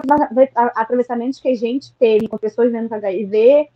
atravessamentos 0.75 1.39
que 1.39 1.47
a 1.47 1.55
gente 1.55 1.93
teve 1.93 2.27
com 2.27 2.37
pessoas 2.37 2.67
vivendo 2.67 2.89
com 2.89 2.95
HIV 2.95 3.69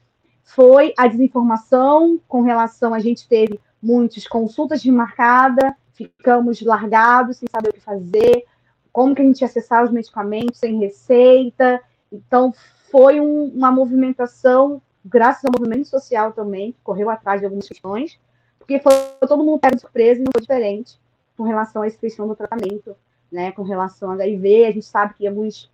foi 0.43 0.93
a 0.97 1.07
desinformação 1.07 2.19
com 2.27 2.41
relação 2.41 2.93
a 2.93 2.99
gente 2.99 3.27
teve 3.27 3.59
muitas 3.81 4.27
consultas 4.27 4.81
desmarcadas, 4.81 5.73
ficamos 5.93 6.61
largados 6.61 7.37
sem 7.37 7.47
saber 7.49 7.69
o 7.69 7.73
que 7.73 7.79
fazer, 7.79 8.45
como 8.91 9.15
que 9.15 9.21
a 9.21 9.25
gente 9.25 9.41
ia 9.41 9.47
acessar 9.47 9.83
os 9.83 9.91
medicamentos 9.91 10.59
sem 10.59 10.79
receita. 10.79 11.81
Então, 12.11 12.53
foi 12.91 13.19
um, 13.19 13.45
uma 13.45 13.71
movimentação 13.71 14.81
graças 15.03 15.43
ao 15.45 15.51
movimento 15.57 15.87
social 15.87 16.31
também, 16.31 16.73
que 16.73 16.79
correu 16.83 17.09
atrás 17.09 17.39
de 17.39 17.45
algumas 17.45 17.67
questões, 17.67 18.19
porque 18.59 18.79
foi 18.79 18.93
todo 19.27 19.43
mundo 19.43 19.59
pego 19.59 19.75
de 19.75 19.81
surpresa 19.81 20.19
e 20.19 20.23
não 20.23 20.31
foi 20.31 20.41
diferente 20.41 20.99
com 21.35 21.43
relação 21.43 21.83
essa 21.83 21.97
questão 21.97 22.27
do 22.27 22.35
tratamento, 22.35 22.95
né, 23.31 23.51
com 23.51 23.63
relação 23.63 24.09
ao 24.09 24.15
HIV, 24.15 24.65
a 24.65 24.71
gente 24.71 24.85
sabe 24.85 25.15
que 25.15 25.27
alguns, 25.27 25.71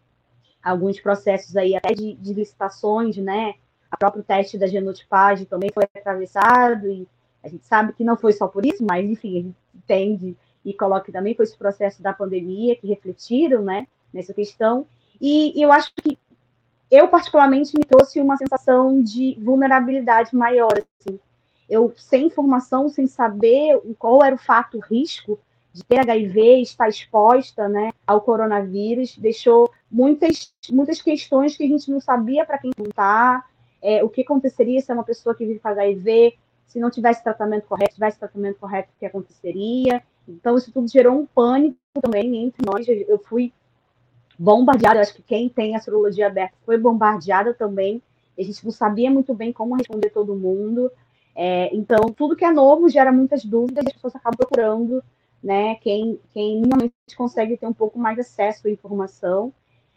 alguns 0.64 1.00
processos 1.00 1.58
aí, 1.58 1.76
até 1.76 1.94
de, 1.94 2.14
de 2.14 2.34
licitações, 2.34 3.18
né, 3.18 3.56
a 3.92 3.98
próprio 3.98 4.24
teste 4.24 4.58
da 4.58 4.68
genotipagem 4.68 5.46
também 5.46 5.70
foi 5.74 5.84
atravessado, 5.84 6.88
e 6.88 7.08
a 7.44 7.48
gente 7.48 7.66
sabe 7.66 7.94
que 7.94 8.04
não 8.04 8.18
foi 8.18 8.34
só 8.34 8.48
por 8.48 8.66
isso, 8.66 8.84
mas, 8.84 9.10
enfim, 9.10 9.40
a 9.40 9.42
gente 9.42 9.58
entende 9.76 10.38
e 10.66 10.74
coloca 10.74 11.12
também 11.12 11.34
com 11.34 11.44
esse 11.44 11.58
processo 11.58 12.02
da 12.02 12.14
pandemia, 12.14 12.76
que 12.76 12.88
refletiram, 12.88 13.62
né, 13.62 13.88
nessa 14.14 14.34
questão, 14.34 14.86
e, 15.20 15.58
e 15.58 15.62
eu 15.62 15.72
acho 15.72 15.92
que 15.96 16.18
eu 16.90 17.08
particularmente 17.08 17.78
me 17.78 17.84
trouxe 17.84 18.20
uma 18.20 18.38
sensação 18.38 19.02
de 19.02 19.38
vulnerabilidade 19.42 20.36
maior. 20.36 20.72
Assim. 20.72 21.20
Eu 21.70 21.94
sem 21.98 22.28
informação, 22.28 22.88
sem 22.88 23.08
saber 23.08 23.80
qual 24.00 24.24
era 24.24 24.36
o 24.36 24.40
fato, 24.40 24.78
o 24.78 24.82
risco 24.82 25.40
de 25.74 25.84
ter 25.84 26.00
HIV, 26.00 26.62
estar 26.62 26.90
exposta, 26.90 27.68
né, 27.68 27.92
ao 28.06 28.22
coronavírus, 28.22 29.18
deixou 29.18 29.72
muitas 29.92 30.54
muitas 30.72 31.02
questões 31.02 31.56
que 31.56 31.64
a 31.64 31.68
gente 31.68 31.92
não 31.92 32.00
sabia 32.00 32.46
para 32.46 32.58
quem 32.58 32.72
perguntar, 32.72 33.46
é, 33.82 34.04
o 34.04 34.10
que 34.10 34.22
aconteceria 34.22 34.82
se 34.82 34.92
é 34.92 34.94
uma 34.94 35.04
pessoa 35.04 35.36
que 35.36 35.46
vive 35.46 35.60
com 35.60 35.68
HIV, 35.68 36.38
se 36.66 36.80
não 36.80 36.90
tivesse 36.90 37.24
tratamento 37.24 37.68
correto, 37.68 37.94
tivesse 37.94 38.20
tratamento 38.20 38.60
correto, 38.60 38.90
o 38.96 39.00
que 39.00 39.06
aconteceria? 39.06 40.04
Então 40.28 40.58
isso 40.58 40.72
tudo 40.72 40.90
gerou 40.90 41.18
um 41.18 41.26
pânico 41.26 41.78
também 42.02 42.44
entre 42.44 42.66
nós. 42.66 42.86
Eu 42.88 43.18
fui 43.20 43.54
bombardeada. 44.38 45.00
Acho 45.00 45.16
que 45.16 45.24
quem 45.24 45.50
tem 45.50 45.76
a 45.76 45.80
sorologia 45.80 46.28
aberta 46.28 46.56
foi 46.66 46.78
bombardeada 46.78 47.54
também. 47.54 48.02
A 48.38 48.44
gente 48.44 48.64
não 48.64 48.72
sabia 48.72 49.10
muito 49.10 49.34
bem 49.34 49.52
como 49.52 49.76
responder 49.76 50.10
todo 50.10 50.36
mundo. 50.36 50.92
É, 51.36 51.74
então, 51.76 52.12
tudo 52.16 52.36
que 52.36 52.46
é 52.46 52.52
novo 52.52 52.90
gera 52.90 53.12
muitas 53.12 53.46
dúvidas 53.46 53.86
e 53.86 53.88
as 53.88 53.94
pessoas 53.94 54.16
acabam 54.16 54.38
procurando 54.38 55.04
né, 55.42 55.76
quem, 55.76 56.20
quem 56.34 56.56
minimamente 56.56 56.94
consegue 57.16 57.58
ter 57.58 57.68
um 57.68 57.74
pouco 57.74 57.98
mais 57.98 58.16
de 58.16 58.22
acesso 58.22 58.68
à 58.68 58.72
informação. 58.72 59.54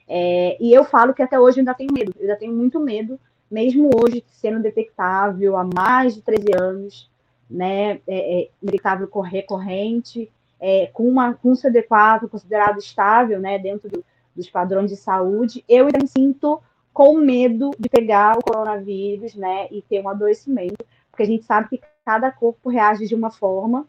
É, 0.07 0.57
e 0.61 0.73
eu 0.73 0.85
falo 0.85 1.15
que 1.15 1.23
até 1.23 1.39
hoje 1.39 1.59
eu 1.59 1.63
ainda 1.63 1.75
tenho 1.75 1.93
medo, 1.93 2.13
eu 2.17 2.23
ainda 2.23 2.37
tenho 2.37 2.53
muito 2.53 2.81
medo, 2.81 3.19
mesmo 3.51 3.91
hoje 3.95 4.25
sendo 4.29 4.61
detectável 4.61 5.57
há 5.57 5.65
mais 5.65 6.15
de 6.15 6.23
13 6.23 6.47
anos, 6.61 7.11
né, 7.49 8.01
é, 8.07 8.43
é 8.43 8.49
detectável 8.63 9.09
recorrente, 9.21 10.31
é, 10.61 10.87
com, 10.89 11.09
uma, 11.09 11.35
com 11.35 11.51
um 11.51 11.55
CD4 11.55 12.29
considerado 12.29 12.79
estável 12.79 13.41
né, 13.41 13.59
dentro 13.59 13.89
do, 13.89 14.05
dos 14.37 14.49
padrões 14.49 14.91
de 14.91 14.97
saúde, 14.97 15.65
eu 15.69 15.87
ainda 15.87 15.99
me 15.99 16.09
sinto 16.09 16.63
com 16.93 17.17
medo 17.17 17.71
de 17.79 17.89
pegar 17.89 18.37
o 18.37 18.43
coronavírus, 18.43 19.35
né, 19.35 19.69
e 19.71 19.83
ter 19.83 20.01
um 20.01 20.09
adoecimento, 20.09 20.85
porque 21.11 21.23
a 21.23 21.27
gente 21.27 21.45
sabe 21.45 21.69
que 21.69 21.81
cada 22.05 22.31
corpo 22.31 22.69
reage 22.69 23.07
de 23.07 23.15
uma 23.15 23.31
forma. 23.31 23.87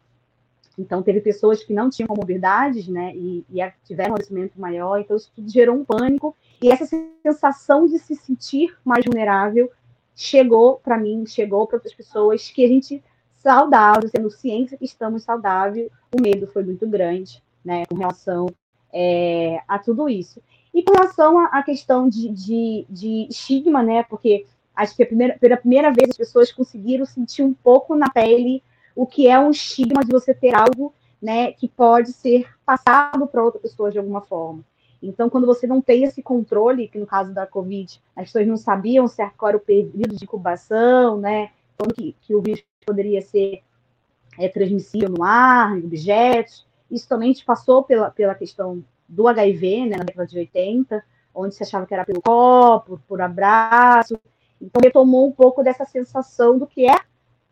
Então, 0.77 1.03
teve 1.03 1.19
pessoas 1.21 1.63
que 1.63 1.73
não 1.73 1.89
tinham 1.89 2.07
comorbidades, 2.07 2.87
né, 2.87 3.13
e, 3.15 3.45
e 3.51 3.71
tiveram 3.85 4.11
um 4.11 4.13
adoecimento 4.15 4.59
maior, 4.59 4.99
então 4.99 5.17
isso 5.17 5.31
tudo 5.35 5.49
gerou 5.49 5.75
um 5.75 5.83
pânico, 5.83 6.35
e 6.61 6.71
essa 6.71 6.85
sensação 7.21 7.85
de 7.85 7.99
se 7.99 8.15
sentir 8.15 8.77
mais 8.83 9.03
vulnerável 9.05 9.69
chegou 10.15 10.77
para 10.77 10.97
mim, 10.97 11.25
chegou 11.25 11.67
para 11.67 11.77
outras 11.77 11.93
pessoas 11.93 12.49
que 12.49 12.63
a 12.63 12.67
gente 12.67 13.03
saudável, 13.35 14.07
sendo 14.07 14.29
ciência 14.29 14.77
que 14.77 14.85
estamos 14.85 15.23
saudáveis, 15.23 15.89
o 16.15 16.21
medo 16.21 16.47
foi 16.47 16.63
muito 16.63 16.87
grande, 16.87 17.43
né, 17.65 17.85
com 17.87 17.95
relação 17.95 18.47
é, 18.93 19.61
a 19.67 19.79
tudo 19.79 20.07
isso. 20.09 20.41
E 20.73 20.83
com 20.83 20.93
relação 20.93 21.39
à 21.39 21.61
questão 21.63 22.07
de, 22.07 22.29
de, 22.29 22.85
de, 22.89 23.27
estigma, 23.29 23.83
né? 23.83 24.03
Porque 24.03 24.45
acho 24.75 24.95
que 24.95 25.03
a 25.03 25.05
primeira, 25.05 25.37
pela 25.37 25.57
primeira 25.57 25.91
vez 25.91 26.11
as 26.11 26.17
pessoas 26.17 26.51
conseguiram 26.51 27.05
sentir 27.05 27.43
um 27.43 27.53
pouco 27.53 27.95
na 27.95 28.09
pele 28.09 28.63
o 28.95 29.05
que 29.05 29.27
é 29.27 29.39
um 29.39 29.51
estigma 29.51 30.03
de 30.03 30.11
você 30.11 30.33
ter 30.33 30.53
algo 30.55 30.93
né, 31.21 31.51
que 31.51 31.67
pode 31.67 32.13
ser 32.13 32.47
passado 32.65 33.27
para 33.27 33.43
outra 33.43 33.59
pessoa 33.59 33.91
de 33.91 33.99
alguma 33.99 34.21
forma. 34.21 34.63
Então, 35.01 35.29
quando 35.29 35.47
você 35.47 35.65
não 35.65 35.81
tem 35.81 36.03
esse 36.03 36.21
controle, 36.21 36.87
que 36.87 36.99
no 36.99 37.07
caso 37.07 37.33
da 37.33 37.47
Covid, 37.47 38.01
as 38.15 38.25
pessoas 38.25 38.47
não 38.47 38.57
sabiam 38.57 39.07
certo 39.07 39.35
qual 39.35 39.49
era 39.49 39.57
o 39.57 39.61
período 39.61 40.15
de 40.15 40.25
incubação, 40.25 41.19
né? 41.19 41.51
Como 41.77 41.93
que, 41.93 42.15
que 42.21 42.35
o 42.35 42.41
vírus 42.41 42.63
poderia 42.85 43.21
ser 43.21 43.63
é, 44.37 44.47
transmissível 44.47 45.09
no 45.09 45.23
ar, 45.23 45.77
em 45.77 45.85
objetos. 45.85 46.67
Isso 46.89 47.07
também 47.07 47.33
passou 47.43 47.83
pela, 47.83 48.11
pela 48.11 48.35
questão 48.35 48.83
do 49.07 49.27
HIV, 49.27 49.87
né, 49.87 49.97
na 49.97 50.03
década 50.03 50.27
de 50.27 50.37
80, 50.37 51.03
onde 51.33 51.55
se 51.55 51.63
achava 51.63 51.85
que 51.85 51.93
era 51.93 52.05
pelo 52.05 52.21
copo, 52.21 53.01
por 53.07 53.21
abraço. 53.21 54.19
Então, 54.61 54.81
retomou 54.83 55.27
um 55.27 55.31
pouco 55.31 55.63
dessa 55.63 55.85
sensação 55.85 56.59
do 56.59 56.67
que 56.67 56.87
é 56.87 56.95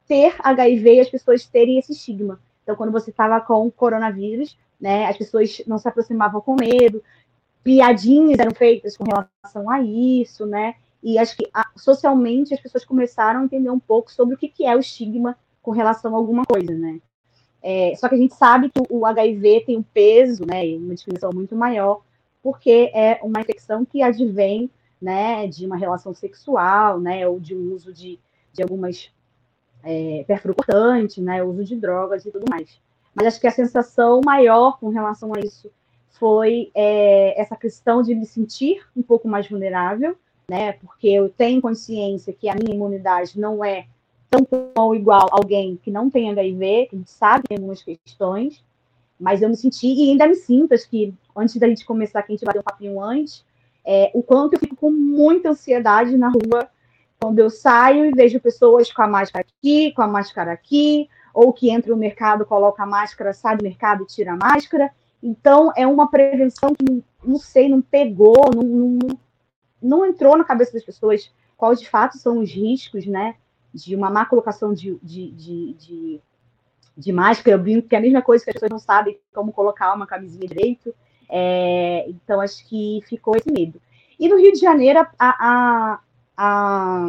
ter 0.10 0.36
HIV 0.40 0.96
e 0.96 1.00
as 1.00 1.10
pessoas 1.10 1.46
terem 1.46 1.78
esse 1.78 1.92
estigma. 1.92 2.40
Então, 2.64 2.76
quando 2.76 2.92
você 2.92 3.12
estava 3.12 3.40
com 3.40 3.70
coronavírus, 3.70 4.58
né, 4.82 5.06
as 5.06 5.16
pessoas 5.16 5.62
não 5.68 5.78
se 5.78 5.88
aproximavam 5.88 6.42
com 6.42 6.56
medo, 6.60 7.04
piadinhas 7.64 8.40
eram 8.40 8.52
feitas 8.52 8.98
com 8.98 9.04
relação 9.04 9.70
a 9.70 9.82
isso, 9.82 10.48
né? 10.48 10.76
E 11.04 11.18
acho 11.20 11.38
que 11.38 11.48
socialmente 11.78 12.54
as 12.54 12.60
pessoas 12.60 12.84
começaram 12.84 13.42
a 13.42 13.44
entender 13.46 13.70
um 13.70 13.80
pouco 13.80 14.12
sobre 14.12 14.34
o 14.34 14.38
que, 14.38 14.50
que 14.50 14.66
é 14.66 14.76
o 14.76 14.80
estigma 14.80 15.38
com 15.62 15.72
relação 15.72 16.16
a 16.16 16.18
alguma 16.18 16.44
coisa, 16.44 16.74
né? 16.74 17.00
É, 17.62 17.94
só 17.96 18.10
que 18.10 18.16
a 18.16 18.18
gente 18.18 18.34
sabe 18.34 18.70
que 18.70 18.82
o 18.90 19.06
HIV 19.06 19.66
tem 19.66 19.78
um 19.78 19.84
peso, 19.84 20.46
né, 20.46 20.64
uma 20.78 20.96
discriminação 20.96 21.32
muito 21.34 21.56
maior, 21.56 22.02
porque 22.42 22.90
é 22.94 23.20
uma 23.22 23.42
infecção 23.42 23.86
que 23.86 24.02
advém, 24.02 24.72
né, 25.00 25.46
de 25.48 25.66
uma 25.66 25.76
relação 25.76 26.14
sexual, 26.14 27.00
né, 27.00 27.28
ou 27.28 27.40
de 27.40 27.54
um 27.54 27.74
uso 27.74 27.94
de, 27.94 28.18
de 28.54 28.64
algumas 28.64 29.12
é, 29.84 30.26
né, 31.22 31.44
uso 31.44 31.64
de 31.64 31.76
drogas 31.76 32.26
e 32.26 32.32
tudo 32.32 32.46
mais. 32.50 32.80
Mas 33.14 33.28
acho 33.28 33.42
que 33.42 33.48
a 33.48 33.52
sensação 33.52 34.22
maior 34.24 34.80
com 34.80 34.90
relação 34.90 35.34
a 35.34 35.40
isso 35.40 35.72
foi 36.12 36.70
é, 36.76 37.40
essa 37.40 37.56
questão 37.56 38.02
de 38.02 38.14
me 38.14 38.26
sentir 38.26 38.86
um 38.96 39.02
pouco 39.02 39.28
mais 39.28 39.48
vulnerável, 39.48 40.18
né, 40.50 40.74
porque 40.74 41.08
eu 41.08 41.30
tenho 41.30 41.62
consciência 41.62 42.34
que 42.34 42.50
a 42.50 42.56
minha 42.56 42.74
imunidade 42.74 43.40
não 43.40 43.64
é 43.64 43.86
tão 44.30 44.46
ou 44.76 44.96
igual 44.96 45.28
alguém 45.32 45.80
que 45.82 45.90
não 45.90 46.10
tem 46.10 46.30
HIV, 46.30 46.88
que 46.90 46.96
a 46.96 47.00
gente 47.00 47.12
sabe 47.12 47.48
tem 47.48 47.58
algumas 47.58 47.82
questões, 47.82 48.64
mas 49.20 49.42
eu 49.42 49.50
me 49.50 49.56
senti, 49.58 49.88
e 49.88 50.12
ainda 50.12 50.28
me 50.28 50.36
sinto, 50.36 50.74
acho 50.74 50.90
que 50.90 51.14
antes 51.36 51.56
da 51.58 51.68
gente 51.68 51.86
começar, 51.86 52.22
que 52.24 52.32
a 52.32 52.36
gente 52.36 52.46
vai 52.46 52.54
ter 52.54 52.60
um 52.60 52.64
papinho 52.64 53.02
antes, 53.02 53.44
é, 53.86 54.12
o 54.14 54.22
quanto 54.22 54.54
eu 54.54 54.60
fico 54.60 54.76
com 54.76 54.92
muita 54.92 55.50
ansiedade 55.50 56.16
na 56.18 56.30
rua, 56.30 56.70
quando 57.20 57.40
eu 57.40 57.50
saio 57.50 58.06
e 58.06 58.12
vejo 58.12 58.40
pessoas 58.40 58.92
com 58.92 59.02
a 59.02 59.08
máscara 59.08 59.46
aqui, 59.46 59.92
com 59.92 60.02
a 60.02 60.08
máscara 60.08 60.54
aqui, 60.54 61.10
ou 61.34 61.52
que 61.52 61.70
entra 61.70 61.92
no 61.92 61.98
mercado, 61.98 62.46
coloca 62.46 62.82
a 62.82 62.86
máscara, 62.86 63.34
sai 63.34 63.58
do 63.58 63.64
mercado 63.64 64.04
e 64.04 64.08
tira 64.08 64.34
a 64.34 64.38
máscara. 64.38 64.90
Então, 65.22 65.72
é 65.76 65.86
uma 65.86 66.10
prevenção 66.10 66.74
que, 66.74 67.04
não 67.24 67.38
sei, 67.38 67.68
não 67.68 67.82
pegou, 67.82 68.50
não, 68.56 68.64
não, 68.64 69.20
não 69.82 70.06
entrou 70.06 70.38
na 70.38 70.46
cabeça 70.46 70.74
das 70.74 70.84
pessoas 70.84 71.32
quais 71.58 71.80
de 71.80 71.90
fato 71.90 72.18
são 72.18 72.40
os 72.40 72.50
riscos, 72.50 73.06
né, 73.06 73.36
de 73.74 73.96
uma 73.96 74.10
má 74.10 74.26
colocação 74.26 74.74
de, 74.74 74.98
de, 75.04 75.32
de, 75.32 75.74
de, 75.74 76.22
de 76.98 77.12
máscara. 77.12 77.58
Eu 77.58 77.62
brinco 77.62 77.90
que 77.90 77.96
é 77.96 77.98
a 77.98 78.02
mesma 78.02 78.22
coisa 78.22 78.46
que 78.46 78.50
as 78.50 78.54
pessoas 78.54 78.72
não 78.72 78.80
sabem 78.80 79.20
como 79.34 79.52
colocar 79.52 79.94
uma 79.94 80.08
camisinha 80.08 80.48
direito. 80.48 80.96
É, 81.30 82.06
então, 82.08 82.40
acho 82.40 82.66
que 82.68 83.02
ficou 83.10 83.36
esse 83.36 83.52
medo. 83.52 83.82
E 84.18 84.30
no 84.30 84.38
Rio 84.38 84.54
de 84.54 84.60
Janeiro, 84.60 85.00
a, 85.00 85.10
a, 85.20 86.00
a, 86.42 87.06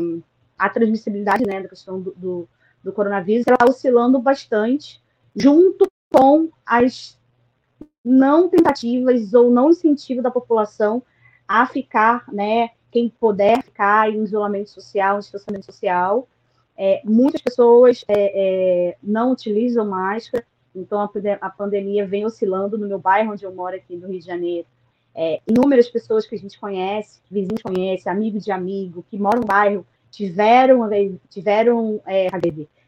a 0.58 0.68
transmissibilidade 0.68 1.46
né, 1.46 1.62
da 1.62 1.68
questão 1.68 2.00
do, 2.00 2.12
do, 2.16 2.48
do 2.82 2.92
coronavírus 2.92 3.46
está 3.46 3.64
oscilando 3.64 4.18
bastante, 4.18 5.00
junto 5.36 5.86
com 6.12 6.50
as 6.66 7.16
não 8.04 8.48
tentativas 8.48 9.32
ou 9.32 9.48
não 9.48 9.70
incentivo 9.70 10.20
da 10.20 10.32
população 10.32 11.00
a 11.46 11.64
ficar, 11.64 12.24
né, 12.32 12.70
quem 12.90 13.08
puder 13.08 13.62
ficar 13.62 14.10
em 14.10 14.24
isolamento 14.24 14.70
social, 14.70 15.16
em 15.16 15.20
distanciamento 15.20 15.66
social. 15.66 16.28
É, 16.76 17.00
muitas 17.04 17.40
pessoas 17.40 18.04
é, 18.08 18.88
é, 18.88 18.96
não 19.00 19.30
utilizam 19.30 19.86
máscara, 19.86 20.44
então 20.74 20.98
a, 20.98 21.08
a, 21.40 21.50
pandemia 21.50 22.04
vem 22.04 22.24
oscilando 22.24 22.76
no 22.76 22.88
meu 22.88 22.98
bairro 22.98 23.32
onde 23.32 23.44
eu 23.44 23.54
moro 23.54 23.76
aqui 23.76 23.96
no 23.96 24.08
Rio 24.08 24.18
de 24.18 24.26
Janeiro. 24.26 24.66
É, 25.14 25.40
inúmeras 25.46 25.88
pessoas 25.88 26.26
que 26.26 26.34
a 26.34 26.38
gente 26.38 26.58
conhece, 26.58 27.20
vizinhos 27.30 27.62
conhece, 27.62 28.08
amigos 28.08 28.44
de 28.44 28.52
amigo, 28.52 29.04
que 29.10 29.18
moram 29.18 29.40
no 29.40 29.46
bairro, 29.46 29.84
tiveram, 30.10 30.88
tiveram 31.28 32.00
é, 32.06 32.28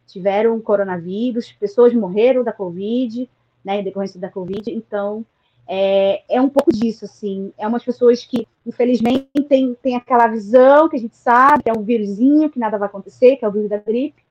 tiveram 0.07 0.61
coronavírus, 0.61 1.53
pessoas 1.53 1.95
morreram 1.95 2.45
da 2.45 2.53
Covid, 2.53 3.29
né, 3.65 3.81
em 3.81 3.85
decorrência 3.85 4.21
da 4.21 4.29
Covid, 4.29 4.71
então 4.71 5.25
é, 5.67 6.23
é 6.29 6.41
um 6.41 6.49
pouco 6.49 6.73
disso, 6.73 7.05
assim, 7.05 7.53
é 7.57 7.67
umas 7.67 7.85
pessoas 7.85 8.25
que, 8.25 8.47
infelizmente, 8.67 9.29
tem, 9.49 9.75
tem 9.83 9.97
aquela 9.97 10.27
visão 10.27 10.89
que 10.89 10.97
a 10.97 10.99
gente 10.99 11.17
sabe, 11.17 11.63
que 11.63 11.71
é 11.71 11.73
um 11.73 11.83
vírusinho, 11.83 12.51
que 12.51 12.59
nada 12.59 12.79
vai 12.79 12.89
acontecer, 12.89 13.37
que 13.37 13.45
é 13.45 13.49
o 13.49 13.53
vírus 13.53 13.71
da 13.71 13.79
gripe, 13.79 14.23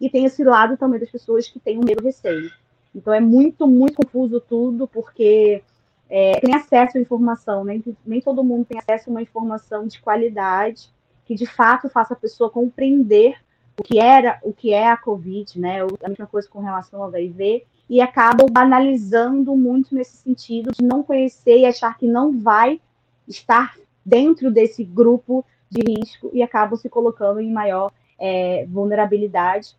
e 0.00 0.10
tem 0.10 0.24
esse 0.24 0.42
lado 0.42 0.76
também 0.76 0.98
das 0.98 1.10
pessoas 1.10 1.48
que 1.48 1.60
têm 1.60 1.78
um 1.78 1.84
medo 1.84 2.02
receio. 2.02 2.50
Então 2.94 3.14
é 3.14 3.20
muito, 3.20 3.66
muito 3.66 3.94
confuso 3.94 4.40
tudo, 4.40 4.88
porque 4.88 5.62
é, 6.10 6.40
tem 6.40 6.54
acesso 6.54 6.98
à 6.98 7.00
informação, 7.00 7.62
né? 7.64 7.80
nem 8.04 8.20
todo 8.20 8.42
mundo 8.42 8.64
tem 8.64 8.78
acesso 8.78 9.08
a 9.08 9.12
uma 9.12 9.22
informação 9.22 9.86
de 9.86 10.00
qualidade 10.00 10.90
que 11.24 11.36
de 11.36 11.46
fato 11.46 11.88
faça 11.88 12.14
a 12.14 12.16
pessoa 12.16 12.50
compreender 12.50 13.36
o 13.78 13.84
que 13.84 14.00
era, 14.00 14.40
o 14.42 14.52
que 14.52 14.72
é 14.72 14.88
a 14.88 14.96
Covid, 14.96 15.58
né? 15.60 15.80
A 16.02 16.08
mesma 16.08 16.26
coisa 16.26 16.48
com 16.48 16.60
relação 16.60 17.00
ao 17.00 17.08
HIV, 17.08 17.64
e 17.88 18.00
acabam 18.00 18.48
banalizando 18.50 19.56
muito 19.56 19.94
nesse 19.94 20.16
sentido 20.16 20.72
de 20.72 20.84
não 20.84 21.04
conhecer 21.04 21.58
e 21.58 21.66
achar 21.66 21.96
que 21.96 22.06
não 22.06 22.38
vai 22.38 22.80
estar 23.28 23.76
dentro 24.04 24.50
desse 24.50 24.82
grupo 24.82 25.44
de 25.70 25.82
risco 25.82 26.30
e 26.32 26.42
acabam 26.42 26.76
se 26.76 26.88
colocando 26.88 27.40
em 27.40 27.52
maior 27.52 27.92
é, 28.18 28.66
vulnerabilidade. 28.68 29.76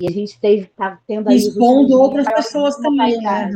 E 0.00 0.08
a 0.08 0.10
gente 0.10 0.36
está 0.42 0.98
tendo 1.06 1.28
aí. 1.28 1.36
Expondo 1.36 2.00
outras 2.00 2.26
pessoas 2.26 2.76
também, 2.76 3.16
né? 3.22 3.52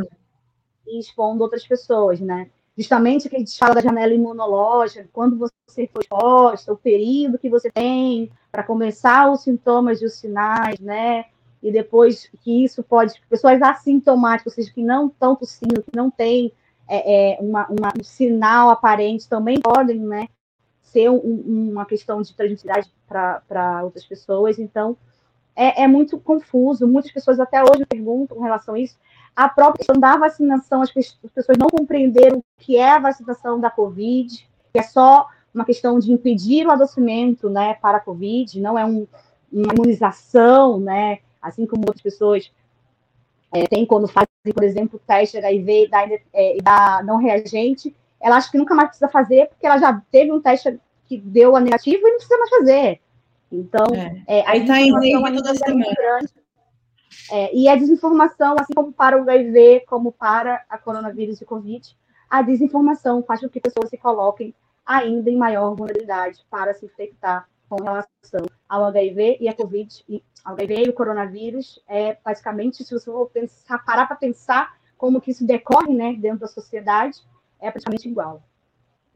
E 0.88 0.98
expondo 0.98 1.42
outras 1.42 1.66
pessoas, 1.66 2.20
né? 2.20 2.50
justamente 2.78 3.28
que 3.28 3.34
a 3.34 3.38
gente 3.40 3.58
fala 3.58 3.74
da 3.74 3.80
janela 3.80 4.14
imunológica, 4.14 5.08
quando 5.12 5.36
você 5.36 5.90
foi 5.92 6.02
exposta, 6.02 6.72
o 6.72 6.76
período 6.76 7.36
que 7.36 7.50
você 7.50 7.68
tem 7.72 8.30
para 8.52 8.62
começar 8.62 9.28
os 9.32 9.40
sintomas 9.40 10.00
e 10.00 10.04
os 10.04 10.14
sinais, 10.14 10.78
né? 10.78 11.24
E 11.60 11.72
depois 11.72 12.30
que 12.40 12.64
isso 12.64 12.84
pode, 12.84 13.20
pessoas 13.28 13.60
assintomáticas, 13.60 14.52
ou 14.52 14.54
seja, 14.54 14.72
que 14.72 14.84
não 14.84 15.08
estão 15.08 15.34
tossindo, 15.34 15.82
que 15.82 15.96
não 15.96 16.08
tem 16.08 16.52
é, 16.86 17.32
é, 17.34 17.40
uma, 17.40 17.66
uma, 17.66 17.92
um 18.00 18.04
sinal 18.04 18.70
aparente, 18.70 19.28
também 19.28 19.60
podem, 19.60 19.98
né? 19.98 20.28
Ser 20.80 21.10
um, 21.10 21.70
uma 21.72 21.84
questão 21.84 22.22
de 22.22 22.32
transmissibilidade 22.32 22.88
para 23.08 23.82
outras 23.82 24.06
pessoas. 24.06 24.56
Então, 24.56 24.96
é, 25.58 25.82
é 25.82 25.88
muito 25.88 26.18
confuso. 26.18 26.86
Muitas 26.86 27.12
pessoas 27.12 27.40
até 27.40 27.60
hoje 27.62 27.84
perguntam 27.86 28.36
com 28.36 28.42
relação 28.42 28.74
a 28.74 28.78
isso 28.78 28.96
a 29.38 29.48
própria 29.48 29.78
questão 29.78 30.00
da 30.00 30.16
vacinação, 30.16 30.82
as 30.82 30.90
pessoas 30.90 31.56
não 31.56 31.68
compreenderam 31.68 32.38
o 32.38 32.44
que 32.58 32.76
é 32.76 32.90
a 32.90 32.98
vacinação 32.98 33.60
da 33.60 33.70
Covid, 33.70 34.48
que 34.72 34.78
é 34.80 34.82
só 34.82 35.28
uma 35.54 35.64
questão 35.64 36.00
de 36.00 36.10
impedir 36.10 36.66
o 36.66 36.72
adoecimento 36.72 37.48
né, 37.48 37.74
para 37.74 37.98
a 37.98 38.00
Covid, 38.00 38.60
não 38.60 38.76
é 38.76 38.84
um, 38.84 39.06
uma 39.52 39.72
imunização, 39.72 40.80
né, 40.80 41.20
assim 41.40 41.66
como 41.66 41.82
outras 41.82 42.02
pessoas 42.02 42.50
é, 43.52 43.64
têm 43.68 43.86
quando 43.86 44.08
fazem, 44.08 44.28
por 44.52 44.64
exemplo, 44.64 45.00
teste 45.06 45.38
HIV 45.38 45.84
e 45.84 45.88
da, 45.88 46.98
é, 46.98 47.02
não 47.04 47.16
reagente, 47.18 47.94
ela 48.20 48.38
acha 48.38 48.50
que 48.50 48.58
nunca 48.58 48.74
mais 48.74 48.88
precisa 48.88 49.08
fazer, 49.08 49.46
porque 49.50 49.66
ela 49.66 49.78
já 49.78 50.02
teve 50.10 50.32
um 50.32 50.40
teste 50.40 50.80
que 51.06 51.16
deu 51.16 51.54
a 51.54 51.60
negativo 51.60 52.04
e 52.04 52.10
não 52.10 52.16
precisa 52.16 52.38
mais 52.38 52.50
fazer. 52.50 53.00
Então, 53.50 53.86
é. 53.94 54.22
É, 54.26 54.48
aí 54.48 54.60
está 54.60 54.80
em 54.80 54.92
toda 54.92 55.54
semana. 55.54 55.94
Grande, 55.96 56.32
é, 57.30 57.54
e 57.54 57.68
a 57.68 57.76
desinformação, 57.76 58.56
assim 58.58 58.72
como 58.74 58.92
para 58.92 59.18
o 59.18 59.22
HIV, 59.22 59.84
como 59.86 60.12
para 60.12 60.64
a 60.68 60.78
coronavírus 60.78 61.40
e 61.40 61.44
Covid, 61.44 61.96
a 62.28 62.42
desinformação 62.42 63.22
faz 63.22 63.40
com 63.40 63.48
que 63.48 63.60
pessoas 63.60 63.90
se 63.90 63.98
coloquem 63.98 64.54
ainda 64.84 65.30
em 65.30 65.36
maior 65.36 65.74
vulnerabilidade 65.74 66.44
para 66.50 66.72
se 66.72 66.86
infectar 66.86 67.46
com 67.68 67.82
relação 67.82 68.46
ao 68.66 68.84
HIV 68.84 69.38
e 69.40 69.48
a 69.48 69.54
Covid, 69.54 70.04
e 70.08 70.22
ao 70.42 70.54
HIV 70.54 70.84
e 70.86 70.88
o 70.88 70.94
coronavírus, 70.94 71.82
é 71.86 72.16
basicamente, 72.24 72.82
se 72.82 72.94
você 72.94 73.04
for 73.04 73.28
pensar, 73.28 73.84
parar 73.84 74.06
para 74.06 74.16
pensar 74.16 74.78
como 74.96 75.20
que 75.20 75.30
isso 75.30 75.46
decorre 75.46 75.92
né, 75.94 76.14
dentro 76.14 76.40
da 76.40 76.48
sociedade, 76.48 77.18
é 77.60 77.70
praticamente 77.70 78.08
igual. 78.08 78.42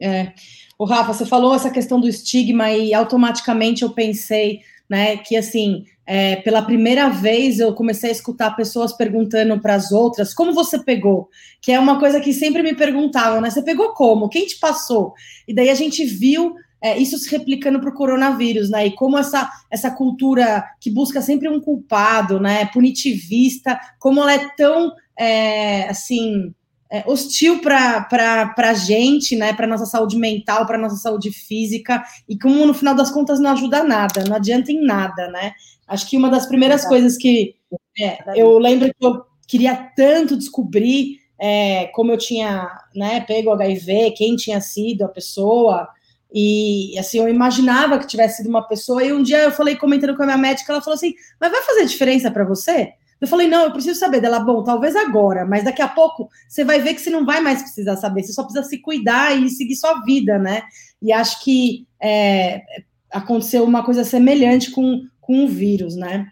É. 0.03 0.33
O 0.79 0.85
Rafa, 0.85 1.13
você 1.13 1.25
falou 1.25 1.55
essa 1.55 1.71
questão 1.71 2.01
do 2.01 2.09
estigma 2.09 2.73
e 2.73 2.93
automaticamente 2.93 3.83
eu 3.83 3.91
pensei, 3.91 4.61
né, 4.91 5.17
que 5.17 5.37
assim, 5.37 5.85
é, 6.05 6.37
pela 6.37 6.61
primeira 6.61 7.09
vez 7.09 7.61
eu 7.61 7.73
comecei 7.73 8.11
a 8.11 8.13
escutar 8.13 8.57
pessoas 8.57 8.93
perguntando 8.93 9.61
para 9.61 9.75
as 9.75 9.93
outras 9.93 10.35
como 10.35 10.53
você 10.53 10.83
pegou, 10.83 11.29
que 11.61 11.71
é 11.71 11.79
uma 11.79 12.01
coisa 12.01 12.21
que 12.21 12.33
sempre 12.33 12.63
me 12.63 12.75
perguntavam, 12.75 13.41
né? 13.41 13.49
Você 13.49 13.63
pegou 13.63 13.93
como? 13.95 14.29
Quem 14.29 14.45
te 14.45 14.59
passou? 14.59 15.15
E 15.47 15.55
daí 15.55 15.71
a 15.71 15.75
gente 15.75 16.05
viu 16.05 16.55
é, 16.83 16.99
isso 16.99 17.17
se 17.17 17.31
replicando 17.31 17.79
para 17.79 17.91
o 17.91 17.95
coronavírus, 17.95 18.69
né? 18.69 18.89
E 18.89 18.91
como 18.91 19.17
essa, 19.17 19.49
essa 19.71 19.91
cultura 19.93 20.65
que 20.81 20.91
busca 20.91 21.23
sempre 21.23 21.49
um 21.49 21.61
culpado, 21.61 22.41
né? 22.41 22.67
Punitivista, 22.67 23.79
como 24.01 24.21
ela 24.21 24.35
é 24.35 24.49
tão 24.57 24.93
é, 25.17 25.89
assim 25.89 26.53
é, 26.93 27.03
hostil 27.07 27.63
para 27.63 28.55
a 28.55 28.75
gente, 28.75 29.35
né, 29.35 29.55
para 29.55 29.67
nossa 29.67 29.87
saúde 29.87 30.15
mental, 30.15 30.67
para 30.67 30.77
nossa 30.77 30.97
saúde 30.97 31.33
física, 31.33 32.05
e 32.29 32.39
como 32.39 32.67
no 32.67 32.75
final 32.75 32.95
das 32.95 33.11
contas 33.11 33.41
não 33.41 33.51
ajuda 33.51 33.83
nada, 33.83 34.23
não 34.29 34.37
adianta 34.37 34.71
em 34.71 34.85
nada, 34.85 35.27
né? 35.29 35.55
Acho 35.89 36.07
que 36.07 36.19
uma 36.19 36.29
das 36.29 36.45
primeiras 36.45 36.85
coisas 36.85 37.17
que 37.17 37.55
é, 37.99 38.39
eu 38.39 38.59
lembro 38.59 38.89
que 38.89 39.07
eu 39.07 39.25
queria 39.49 39.75
tanto 39.97 40.37
descobrir 40.37 41.19
é, 41.41 41.87
como 41.95 42.13
eu 42.13 42.19
tinha 42.19 42.69
né, 42.95 43.21
pego 43.23 43.53
HIV, 43.53 44.11
quem 44.11 44.37
tinha 44.37 44.61
sido 44.61 45.03
a 45.03 45.09
pessoa, 45.09 45.89
e 46.31 46.95
assim, 46.99 47.19
eu 47.19 47.29
imaginava 47.29 47.99
que 47.99 48.07
tivesse 48.07 48.39
sido 48.39 48.51
uma 48.51 48.69
pessoa, 48.69 49.03
e 49.03 49.15
um 49.15 49.23
dia 49.23 49.39
eu 49.39 49.51
falei, 49.51 49.77
comentando 49.77 50.15
com 50.15 50.25
a 50.25 50.27
minha 50.27 50.39
médica, 50.39 50.73
ela 50.73 50.83
falou 50.83 50.95
assim: 50.95 51.15
Mas 51.41 51.51
vai 51.51 51.63
fazer 51.63 51.87
diferença 51.87 52.31
para 52.31 52.45
você? 52.45 52.93
Eu 53.23 53.29
falei, 53.29 53.47
não, 53.47 53.63
eu 53.63 53.73
preciso 53.73 54.01
saber 54.01 54.21
dela. 54.21 54.41
Bom, 54.41 54.65
talvez 54.65 54.97
agora, 54.97 55.47
mas 55.47 55.63
daqui 55.63 55.81
a 55.81 55.87
pouco 55.87 56.29
você 56.49 56.65
vai 56.65 56.81
ver 56.81 56.95
que 56.95 57.01
você 57.01 57.09
não 57.09 57.25
vai 57.25 57.41
mais 57.41 57.63
precisar 57.63 57.97
saber, 57.97 58.25
você 58.25 58.33
só 58.33 58.43
precisa 58.43 58.65
se 58.69 58.79
cuidar 58.79 59.41
e 59.41 59.49
seguir 59.49 59.77
sua 59.77 60.01
vida, 60.01 60.41
né? 60.41 60.63
E 61.01 61.13
acho 61.13 61.45
que 61.45 61.87
é, 62.01 62.63
aconteceu 63.09 63.63
uma 63.63 63.85
coisa 63.85 64.03
semelhante 64.03 64.73
com, 64.73 65.07
com 65.21 65.45
o 65.45 65.49
vírus, 65.49 65.95
né? 65.95 66.27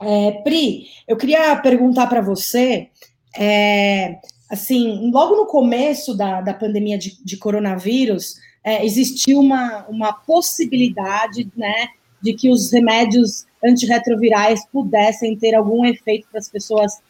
É, 0.00 0.30
Pri, 0.44 0.86
eu 1.08 1.16
queria 1.16 1.56
perguntar 1.56 2.06
para 2.06 2.20
você, 2.20 2.90
é, 3.36 4.16
assim, 4.48 5.10
logo 5.10 5.34
no 5.34 5.46
começo 5.46 6.16
da, 6.16 6.40
da 6.40 6.54
pandemia 6.54 6.96
de, 6.96 7.24
de 7.24 7.36
coronavírus, 7.36 8.36
é, 8.62 8.86
existiu 8.86 9.40
uma, 9.40 9.84
uma 9.88 10.12
possibilidade, 10.12 11.50
né, 11.56 11.88
de 12.22 12.34
que 12.34 12.48
os 12.48 12.72
remédios 12.72 13.46
antirretrovirais 13.64 14.66
pudessem 14.72 15.36
ter 15.36 15.54
algum 15.54 15.84
efeito 15.84 16.26
para 16.30 16.38
as 16.38 16.48
pessoas 16.48 17.00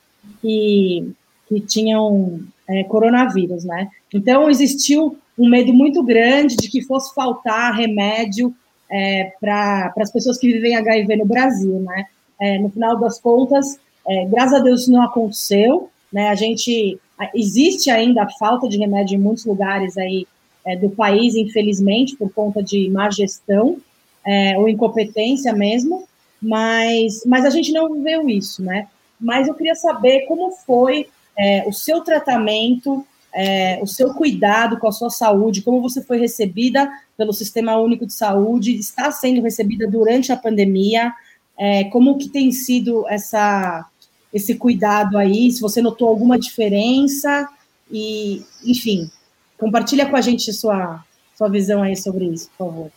que, 0.40 1.12
que 1.48 1.60
tinham 1.60 2.40
é, 2.68 2.84
coronavírus, 2.84 3.64
né? 3.64 3.88
Então, 4.12 4.48
existiu 4.48 5.16
um 5.38 5.48
medo 5.48 5.72
muito 5.72 6.02
grande 6.02 6.56
de 6.56 6.68
que 6.68 6.82
fosse 6.82 7.12
faltar 7.14 7.74
remédio 7.74 8.54
é, 8.90 9.32
para 9.40 9.92
as 9.98 10.12
pessoas 10.12 10.38
que 10.38 10.52
vivem 10.52 10.76
HIV 10.76 11.16
no 11.16 11.26
Brasil, 11.26 11.80
né? 11.80 12.06
É, 12.40 12.58
no 12.58 12.70
final 12.70 12.98
das 12.98 13.20
contas, 13.20 13.78
é, 14.06 14.26
graças 14.26 14.60
a 14.60 14.62
Deus 14.62 14.82
isso 14.82 14.92
não 14.92 15.02
aconteceu, 15.02 15.90
né? 16.12 16.28
A 16.28 16.34
gente 16.34 16.98
existe 17.34 17.90
ainda 17.90 18.22
a 18.22 18.30
falta 18.30 18.68
de 18.68 18.78
remédio 18.78 19.16
em 19.16 19.20
muitos 19.20 19.44
lugares 19.44 19.96
aí 19.96 20.26
é, 20.64 20.76
do 20.76 20.90
país, 20.90 21.34
infelizmente, 21.34 22.16
por 22.16 22.30
conta 22.32 22.62
de 22.62 22.88
má 22.90 23.10
gestão, 23.10 23.78
é, 24.26 24.56
ou 24.58 24.68
incompetência 24.68 25.52
mesmo, 25.52 26.08
mas, 26.44 27.22
mas 27.24 27.44
a 27.44 27.50
gente 27.50 27.72
não 27.72 27.92
viveu 27.92 28.28
isso, 28.28 28.62
né? 28.62 28.86
Mas 29.18 29.48
eu 29.48 29.54
queria 29.54 29.74
saber 29.74 30.26
como 30.26 30.52
foi 30.52 31.08
é, 31.36 31.64
o 31.66 31.72
seu 31.72 32.02
tratamento, 32.02 33.04
é, 33.34 33.78
o 33.82 33.86
seu 33.86 34.12
cuidado 34.12 34.78
com 34.78 34.86
a 34.86 34.92
sua 34.92 35.08
saúde, 35.08 35.62
como 35.62 35.80
você 35.80 36.02
foi 36.02 36.18
recebida 36.18 36.90
pelo 37.16 37.32
Sistema 37.32 37.76
Único 37.78 38.06
de 38.06 38.12
Saúde, 38.12 38.74
está 38.74 39.10
sendo 39.10 39.40
recebida 39.40 39.86
durante 39.88 40.30
a 40.30 40.36
pandemia, 40.36 41.12
é, 41.58 41.84
como 41.84 42.18
que 42.18 42.28
tem 42.28 42.52
sido 42.52 43.08
essa, 43.08 43.86
esse 44.32 44.56
cuidado 44.56 45.16
aí, 45.16 45.50
se 45.50 45.62
você 45.62 45.80
notou 45.80 46.08
alguma 46.08 46.38
diferença, 46.38 47.48
e, 47.90 48.42
enfim, 48.64 49.10
compartilha 49.58 50.06
com 50.06 50.16
a 50.16 50.20
gente 50.20 50.52
sua, 50.52 51.02
sua 51.38 51.48
visão 51.48 51.82
aí 51.82 51.96
sobre 51.96 52.26
isso, 52.26 52.50
por 52.58 52.66
favor. 52.66 52.90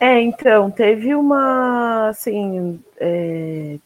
É, 0.00 0.20
então, 0.20 0.70
teve 0.70 1.14
uma, 1.14 2.08
assim, 2.08 2.80
é, 2.98 3.78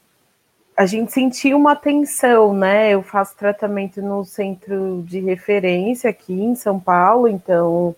a 0.77 0.87
gente 0.87 1.13
sentiu 1.13 1.57
uma 1.57 1.75
tensão, 1.77 2.55
né? 2.55 2.91
Eu 2.91 3.03
faço 3.03 3.37
tratamento 3.37 4.01
no 4.01 4.25
centro 4.25 5.03
de 5.07 5.21
referência 5.21 6.11
aqui 6.11 6.33
em 6.33 6.55
São 6.55 6.79
Paulo, 6.79 7.29
então 7.29 7.95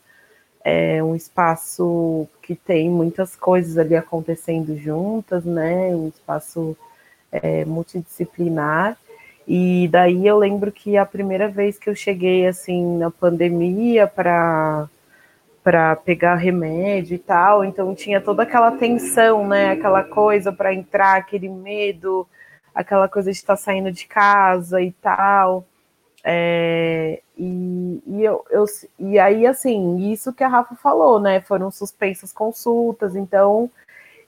é 0.64 1.02
um 1.02 1.14
espaço 1.14 2.26
que 2.42 2.54
tem 2.54 2.88
muitas 2.90 3.36
coisas 3.36 3.78
ali 3.78 3.96
acontecendo 3.96 4.76
juntas, 4.76 5.44
né? 5.44 5.94
Um 5.94 6.08
espaço 6.08 6.76
é, 7.30 7.64
multidisciplinar. 7.64 8.96
E 9.46 9.88
daí 9.90 10.26
eu 10.26 10.38
lembro 10.38 10.72
que 10.72 10.96
a 10.96 11.06
primeira 11.06 11.48
vez 11.48 11.78
que 11.78 11.90
eu 11.90 11.94
cheguei 11.94 12.46
assim 12.46 12.98
na 12.98 13.10
pandemia 13.10 14.06
para 14.06 14.88
para 15.62 15.94
pegar 15.96 16.36
remédio 16.36 17.14
e 17.14 17.18
tal, 17.18 17.64
então 17.64 17.94
tinha 17.94 18.20
toda 18.20 18.42
aquela 18.44 18.72
tensão, 18.72 19.46
né? 19.46 19.72
Aquela 19.72 20.02
coisa 20.02 20.52
para 20.52 20.72
entrar, 20.72 21.16
aquele 21.16 21.48
medo, 21.48 22.26
aquela 22.74 23.08
coisa 23.08 23.30
de 23.30 23.36
estar 23.36 23.56
saindo 23.56 23.92
de 23.92 24.06
casa 24.06 24.80
e 24.80 24.92
tal. 24.92 25.64
É, 26.24 27.20
e, 27.36 28.02
e, 28.06 28.24
eu, 28.24 28.44
eu, 28.50 28.64
e 28.98 29.18
aí, 29.18 29.46
assim, 29.46 30.10
isso 30.10 30.32
que 30.32 30.44
a 30.44 30.48
Rafa 30.48 30.74
falou, 30.76 31.20
né? 31.20 31.40
Foram 31.40 31.70
suspensas 31.70 32.32
consultas, 32.32 33.16
então 33.16 33.70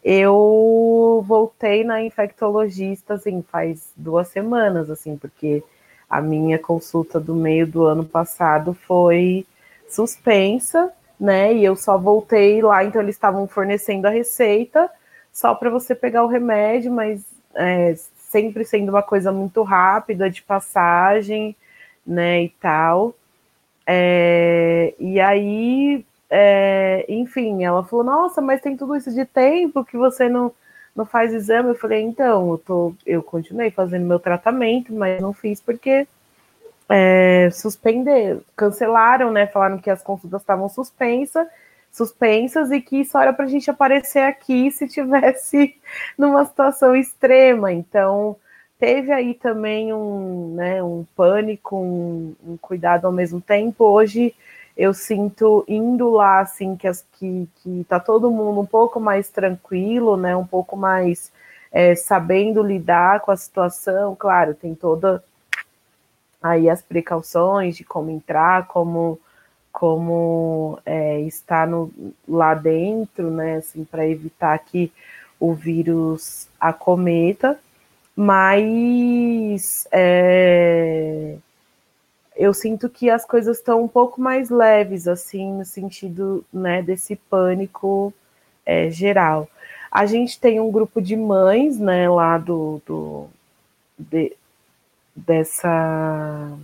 eu 0.05 1.25
voltei 1.27 1.85
na 1.85 2.03
infectologista, 2.03 3.15
assim, 3.15 3.43
faz 3.43 3.93
duas 3.97 4.29
semanas, 4.29 4.91
assim, 4.91 5.17
porque 5.17 5.63
a 6.11 6.21
minha 6.21 6.59
consulta 6.59 7.21
do 7.21 7.35
meio 7.35 7.67
do 7.67 7.85
ano 7.87 8.05
passado 8.05 8.75
foi 8.75 9.47
suspensa, 9.89 10.93
né? 11.23 11.55
E 11.55 11.65
eu 11.65 11.77
só 11.77 11.97
voltei 11.97 12.61
lá, 12.61 12.85
então 12.85 13.01
eles 13.01 13.15
estavam 13.15 13.47
fornecendo 13.47 14.09
a 14.09 14.11
receita 14.11 14.91
só 15.33 15.55
para 15.55 15.71
você 15.71 15.95
pegar 15.95 16.25
o 16.25 16.27
remédio, 16.27 16.93
mas 16.93 17.25
é, 17.55 17.95
sempre 18.19 18.65
sendo 18.65 18.89
uma 18.91 19.05
coisa 19.05 19.31
muito 19.31 19.63
rápida 19.63 20.29
de 20.29 20.43
passagem, 20.43 21.55
né? 22.05 22.43
E 22.43 22.49
tal. 22.61 23.15
É, 23.87 24.95
e 24.99 25.21
aí 25.21 26.05
é, 26.29 27.05
enfim, 27.09 27.63
ela 27.65 27.85
falou, 27.85 28.05
nossa, 28.05 28.41
mas 28.41 28.61
tem 28.61 28.77
tudo 28.77 28.97
isso 28.97 29.13
de 29.15 29.25
tempo 29.25 29.85
que 29.85 29.97
você 29.97 30.29
não, 30.29 30.53
não 30.97 31.07
faz 31.07 31.33
exame. 31.33 31.69
Eu 31.69 31.77
falei, 31.77 32.03
então, 32.03 32.51
eu, 32.51 32.59
tô, 32.59 32.95
eu 33.07 33.23
continuei 33.23 33.71
fazendo 33.71 34.07
meu 34.07 34.19
tratamento, 34.19 34.93
mas 34.93 35.21
não 35.21 35.33
fiz 35.33 35.61
porque 35.61 36.09
é, 36.95 37.49
suspender, 37.51 38.43
cancelaram, 38.55 39.33
né? 39.33 39.47
Falaram 39.47 39.79
que 39.79 39.89
as 39.89 40.03
consultas 40.03 40.43
estavam 40.43 40.69
suspensas, 40.69 41.47
suspensas 41.91 42.71
e 42.71 42.83
que 42.83 43.01
isso 43.01 43.17
era 43.17 43.33
para 43.33 43.47
a 43.47 43.49
gente 43.49 43.71
aparecer 43.71 44.21
aqui 44.21 44.71
se 44.71 44.87
tivesse 44.87 45.75
numa 46.19 46.45
situação 46.45 46.95
extrema. 46.95 47.73
Então, 47.73 48.37
teve 48.79 49.11
aí 49.11 49.33
também 49.33 49.91
um, 49.91 50.55
né, 50.55 50.83
um 50.83 51.07
pânico, 51.17 51.77
um, 51.79 52.35
um 52.47 52.57
cuidado 52.59 53.07
ao 53.07 53.13
mesmo 53.13 53.41
tempo. 53.41 53.85
Hoje 53.85 54.35
eu 54.77 54.93
sinto 54.93 55.65
indo 55.67 56.11
lá 56.11 56.41
assim 56.41 56.77
que 56.77 56.87
as 56.87 57.07
que, 57.19 57.49
que 57.63 57.87
tá 57.89 57.99
todo 58.01 58.31
mundo 58.31 58.61
um 58.61 58.67
pouco 58.67 59.01
mais 59.01 59.31
tranquilo, 59.31 60.19
né? 60.19 60.37
Um 60.37 60.47
pouco 60.47 60.77
mais 60.77 61.33
é, 61.73 61.95
sabendo 61.95 62.63
lidar 62.63 63.21
com 63.21 63.31
a 63.31 63.37
situação. 63.37 64.15
Claro, 64.15 64.55
tem 64.55 64.75
toda 64.75 65.25
aí 66.43 66.69
as 66.69 66.83
precauções 66.83 67.77
de 67.77 67.85
como 67.85 68.11
entrar, 68.11 68.67
como 68.67 69.19
como 69.71 70.79
é, 70.85 71.21
estar 71.23 71.67
no, 71.67 71.91
lá 72.29 72.55
dentro, 72.55 73.31
né? 73.31 73.57
Assim, 73.57 73.85
para 73.85 74.07
evitar 74.07 74.59
que 74.59 74.93
o 75.41 75.55
vírus 75.55 76.47
acometa, 76.61 77.59
mas 78.15 79.89
é, 79.91 81.37
eu 82.37 82.55
sinto 82.55 82.89
que 82.89 83.11
as 83.11 83.25
coisas 83.25 83.59
estão 83.59 83.83
um 83.83 83.89
pouco 83.89 84.21
mais 84.21 84.51
leves, 84.51 85.09
assim, 85.09 85.53
no 85.59 85.65
sentido 85.65 86.45
né, 86.53 86.83
desse 86.83 87.17
pânico 87.17 88.13
é, 88.65 88.91
geral. 88.91 89.49
A 89.91 90.07
gente 90.07 90.39
tem 90.41 90.61
um 90.61 90.71
grupo 90.71 91.01
de 91.03 91.17
mães, 91.17 91.79
né, 91.79 92.09
lá 92.09 92.39
do, 92.39 92.81
do 92.87 93.27
de, 93.99 94.37
dessa 95.15 96.57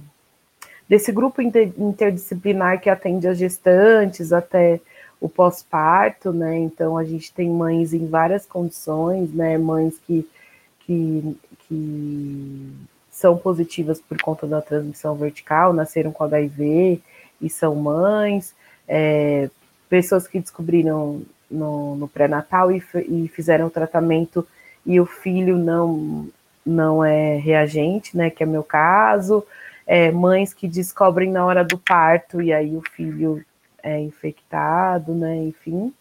desse 0.89 1.13
grupo 1.13 1.43
inter, 1.43 1.73
interdisciplinar 1.77 2.81
que 2.81 2.89
atende 2.89 3.29
as 3.29 3.37
gestantes 3.37 4.33
até 4.33 4.81
o 5.21 5.29
pós-parto, 5.29 6.33
né? 6.33 6.57
Então 6.59 6.97
a 6.97 7.05
gente 7.05 7.33
tem 7.33 7.51
mães 7.51 7.93
em 7.93 8.07
várias 8.07 8.47
condições, 8.47 9.33
né? 9.35 9.59
Mães 9.59 9.99
que, 10.07 10.27
que, 10.81 11.37
que 11.67 12.73
são 13.11 13.37
positivas 13.37 14.01
por 14.01 14.21
conta 14.23 14.47
da 14.47 14.63
transmissão 14.63 15.15
vertical, 15.17 15.73
nasceram 15.73 16.13
com 16.13 16.25
HIV 16.25 17.01
e 17.41 17.51
são 17.51 17.75
mães, 17.75 18.55
é, 18.87 19.51
pessoas 19.89 20.27
que 20.27 20.39
descobriram 20.39 21.23
no, 21.51 21.97
no 21.97 22.09
pré-natal 22.09 22.71
e, 22.71 22.83
e, 23.09 23.29
fizeram 23.29 23.67
o 23.67 23.71
tratamento 23.71 24.47
e 24.87 25.01
o 25.01 25.07
filho 25.07 25.57
não, 25.57 26.29
não 26.69 27.05
é 27.05 27.37
reagente, 27.37 28.17
né, 28.17 28.31
que 28.31 28.43
é 28.43 28.47
meu 28.47 28.63
caso, 28.63 29.45
é, 29.87 30.11
mães 30.11 30.53
que 30.53 30.69
descobrem 30.69 31.31
na 31.31 31.45
hora 31.45 31.65
do 31.65 31.79
parto 31.79 32.43
e 32.43 32.53
aí 32.53 32.77
o 32.77 32.83
filho 32.83 33.45
é 33.83 33.99
infectado, 34.01 35.15
né, 35.15 35.37
enfim. 35.37 35.93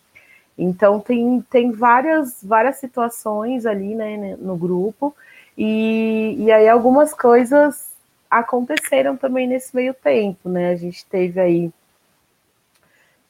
Então 0.58 1.00
tem, 1.00 1.42
tem 1.50 1.72
várias, 1.72 2.44
várias 2.44 2.78
situações 2.78 3.66
ali 3.66 3.96
né, 3.96 4.36
no 4.40 4.58
grupo, 4.58 5.16
e, 5.58 6.36
e 6.38 6.52
aí 6.52 6.68
algumas 6.68 7.14
coisas 7.14 7.92
aconteceram 8.30 9.16
também 9.16 9.48
nesse 9.48 9.76
meio 9.76 9.94
tempo, 9.94 10.50
né? 10.50 10.70
A 10.72 10.76
gente 10.76 11.06
teve 11.06 11.40
aí. 11.40 11.72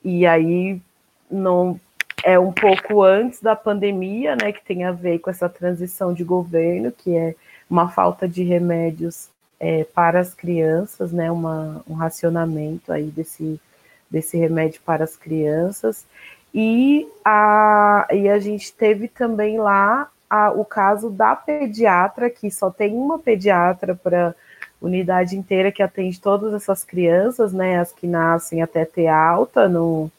E 0.04 0.26
aí 0.26 0.82
não 1.30 1.80
é 2.24 2.38
um 2.40 2.52
pouco 2.52 3.04
antes 3.04 3.42
da 3.42 3.56
pandemia, 3.56 4.36
né? 4.36 4.52
Que 4.52 4.64
tem 4.64 4.84
a 4.84 4.92
ver 4.92 5.20
com 5.20 5.30
essa 5.30 5.48
transição 5.48 6.14
de 6.14 6.24
governo, 6.24 6.92
que 6.92 7.16
é 7.16 7.36
uma 7.70 7.90
falta 7.90 8.28
de 8.28 8.44
remédios 8.44 9.30
é, 9.60 9.84
para 9.84 10.20
as 10.20 10.34
crianças, 10.34 11.12
né? 11.12 11.32
Uma, 11.32 11.84
um 11.88 11.94
racionamento 11.94 12.92
aí 12.92 13.06
desse, 13.06 13.60
desse 14.10 14.38
remédio 14.38 14.82
para 14.86 15.04
as 15.04 15.16
crianças. 15.16 16.06
E 16.54 17.08
a, 17.24 18.08
e 18.12 18.30
a 18.30 18.40
gente 18.40 18.74
teve 18.74 19.08
também 19.08 19.60
lá 19.60 20.10
a, 20.30 20.52
o 20.52 20.66
caso 20.66 21.10
da 21.10 21.36
pediatra, 21.36 22.30
que 22.30 22.50
só 22.50 22.70
tem 22.70 22.94
uma 22.94 23.20
pediatra 23.20 23.96
para 23.96 24.36
unidade 24.82 25.36
inteira 25.36 25.72
que 25.72 25.82
atende 25.82 26.20
todas 26.20 26.54
essas 26.54 26.84
crianças, 26.84 27.54
né? 27.54 27.80
As 27.80 27.92
que 27.92 28.08
nascem 28.08 28.62
até 28.62 28.86
ter 28.86 29.08
alta, 29.08 29.68
no, 29.68 30.12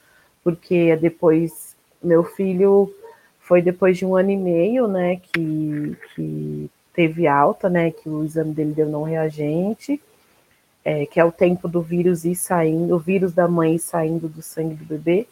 porque 0.43 0.97
depois 0.97 1.68
meu 2.03 2.25
filho 2.25 2.93
foi 3.41 3.62
depois 3.62 3.97
de 3.97 4.05
um 4.07 4.16
ano 4.16 4.31
e 4.31 4.37
meio, 4.37 4.87
né? 4.87 5.16
Que, 5.16 5.97
que 6.15 6.70
teve 6.93 7.27
alta, 7.27 7.69
né? 7.69 7.91
Que 7.91 8.09
o 8.09 8.25
exame 8.25 8.53
dele 8.53 8.73
deu 8.73 8.89
não 8.89 9.03
reagente, 9.03 10.01
é, 10.85 11.07
que 11.07 11.19
é 11.19 11.25
o 11.25 11.33
tempo 11.33 11.69
do 11.69 11.81
vírus 11.81 12.25
ir 12.25 12.35
saindo, 12.35 12.95
o 12.95 12.99
vírus 12.99 13.33
da 13.33 13.49
mãe 13.49 13.79
saindo 13.79 14.29
do 14.29 14.43
sangue 14.43 14.75
do 14.75 14.85
bebê 14.85 15.27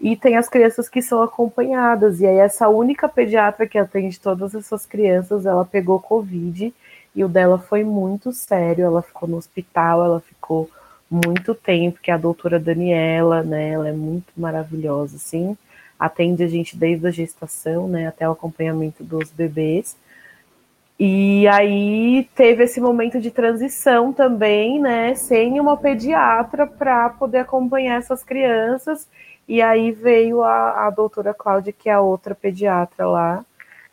e 0.00 0.16
tem 0.16 0.36
as 0.36 0.48
crianças 0.48 0.88
que 0.88 1.02
são 1.02 1.22
acompanhadas. 1.22 2.20
E 2.20 2.26
aí, 2.26 2.36
essa 2.36 2.68
única 2.68 3.08
pediatra 3.08 3.66
que 3.66 3.78
atende 3.78 4.20
todas 4.20 4.54
essas 4.54 4.86
crianças, 4.86 5.44
ela 5.44 5.64
pegou 5.64 6.00
Covid 6.00 6.72
e 7.14 7.24
o 7.24 7.28
dela 7.28 7.58
foi 7.58 7.82
muito 7.82 8.32
sério. 8.32 8.84
Ela 8.84 9.02
ficou 9.02 9.28
no 9.28 9.36
hospital, 9.36 10.04
ela 10.04 10.20
ficou 10.20 10.70
muito 11.10 11.54
tempo, 11.54 12.00
que 12.00 12.10
é 12.10 12.14
a 12.14 12.18
doutora 12.18 12.60
Daniela, 12.60 13.42
né? 13.42 13.70
Ela 13.70 13.88
é 13.88 13.92
muito 13.92 14.32
maravilhosa, 14.36 15.16
assim. 15.16 15.56
Atende 15.98 16.44
a 16.44 16.48
gente 16.48 16.76
desde 16.76 17.06
a 17.06 17.10
gestação, 17.10 17.88
né? 17.88 18.06
Até 18.06 18.28
o 18.28 18.32
acompanhamento 18.32 19.02
dos 19.02 19.30
bebês. 19.30 19.96
E 20.98 21.46
aí 21.46 22.28
teve 22.34 22.64
esse 22.64 22.80
momento 22.80 23.20
de 23.20 23.30
transição 23.30 24.12
também, 24.12 24.80
né, 24.80 25.14
sem 25.14 25.60
uma 25.60 25.76
pediatra 25.76 26.66
para 26.66 27.08
poder 27.10 27.38
acompanhar 27.38 27.98
essas 27.98 28.24
crianças. 28.24 29.08
E 29.46 29.62
aí 29.62 29.92
veio 29.92 30.42
a, 30.42 30.88
a 30.88 30.90
doutora 30.90 31.32
Cláudia, 31.32 31.72
que 31.72 31.88
é 31.88 31.92
a 31.92 32.00
outra 32.00 32.34
pediatra 32.34 33.06
lá, 33.06 33.44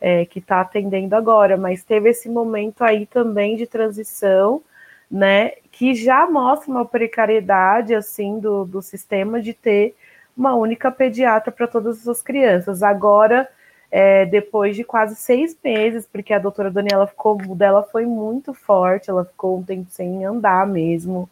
é, 0.01 0.25
que 0.25 0.39
está 0.39 0.61
atendendo 0.61 1.15
agora. 1.15 1.55
Mas 1.57 1.83
teve 1.83 2.09
esse 2.09 2.27
momento 2.27 2.83
aí 2.83 3.05
também 3.05 3.55
de 3.55 3.67
transição, 3.67 4.63
né, 5.09 5.51
que 5.71 5.93
já 5.93 6.25
mostra 6.27 6.71
uma 6.71 6.85
precariedade, 6.85 7.93
assim, 7.93 8.39
do, 8.39 8.65
do 8.65 8.81
sistema 8.81 9.39
de 9.39 9.53
ter 9.53 9.95
uma 10.35 10.55
única 10.55 10.91
pediatra 10.91 11.51
para 11.51 11.67
todas 11.67 12.07
as 12.07 12.21
crianças. 12.21 12.83
Agora 12.83 13.47
é, 13.91 14.25
depois 14.25 14.75
de 14.75 14.83
quase 14.83 15.15
seis 15.15 15.55
meses, 15.63 16.07
porque 16.11 16.33
a 16.33 16.39
doutora 16.39 16.69
Daniela 16.71 17.07
ficou, 17.07 17.37
dela 17.55 17.83
foi 17.83 18.05
muito 18.05 18.53
forte, 18.53 19.09
ela 19.09 19.23
ficou 19.23 19.57
um 19.59 19.63
tempo 19.63 19.87
sem 19.89 20.25
andar 20.25 20.67
mesmo. 20.67 21.29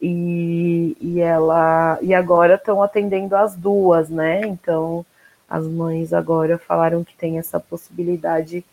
E, 0.00 0.96
e 1.00 1.20
ela 1.20 1.98
e 2.00 2.14
agora 2.14 2.54
estão 2.54 2.82
atendendo 2.82 3.34
as 3.34 3.56
duas, 3.56 4.08
né? 4.08 4.40
Então 4.46 5.04
as 5.48 5.66
mães 5.66 6.12
agora 6.12 6.56
falaram 6.56 7.02
que 7.04 7.16
tem 7.16 7.38
essa 7.38 7.58
possibilidade 7.58 8.64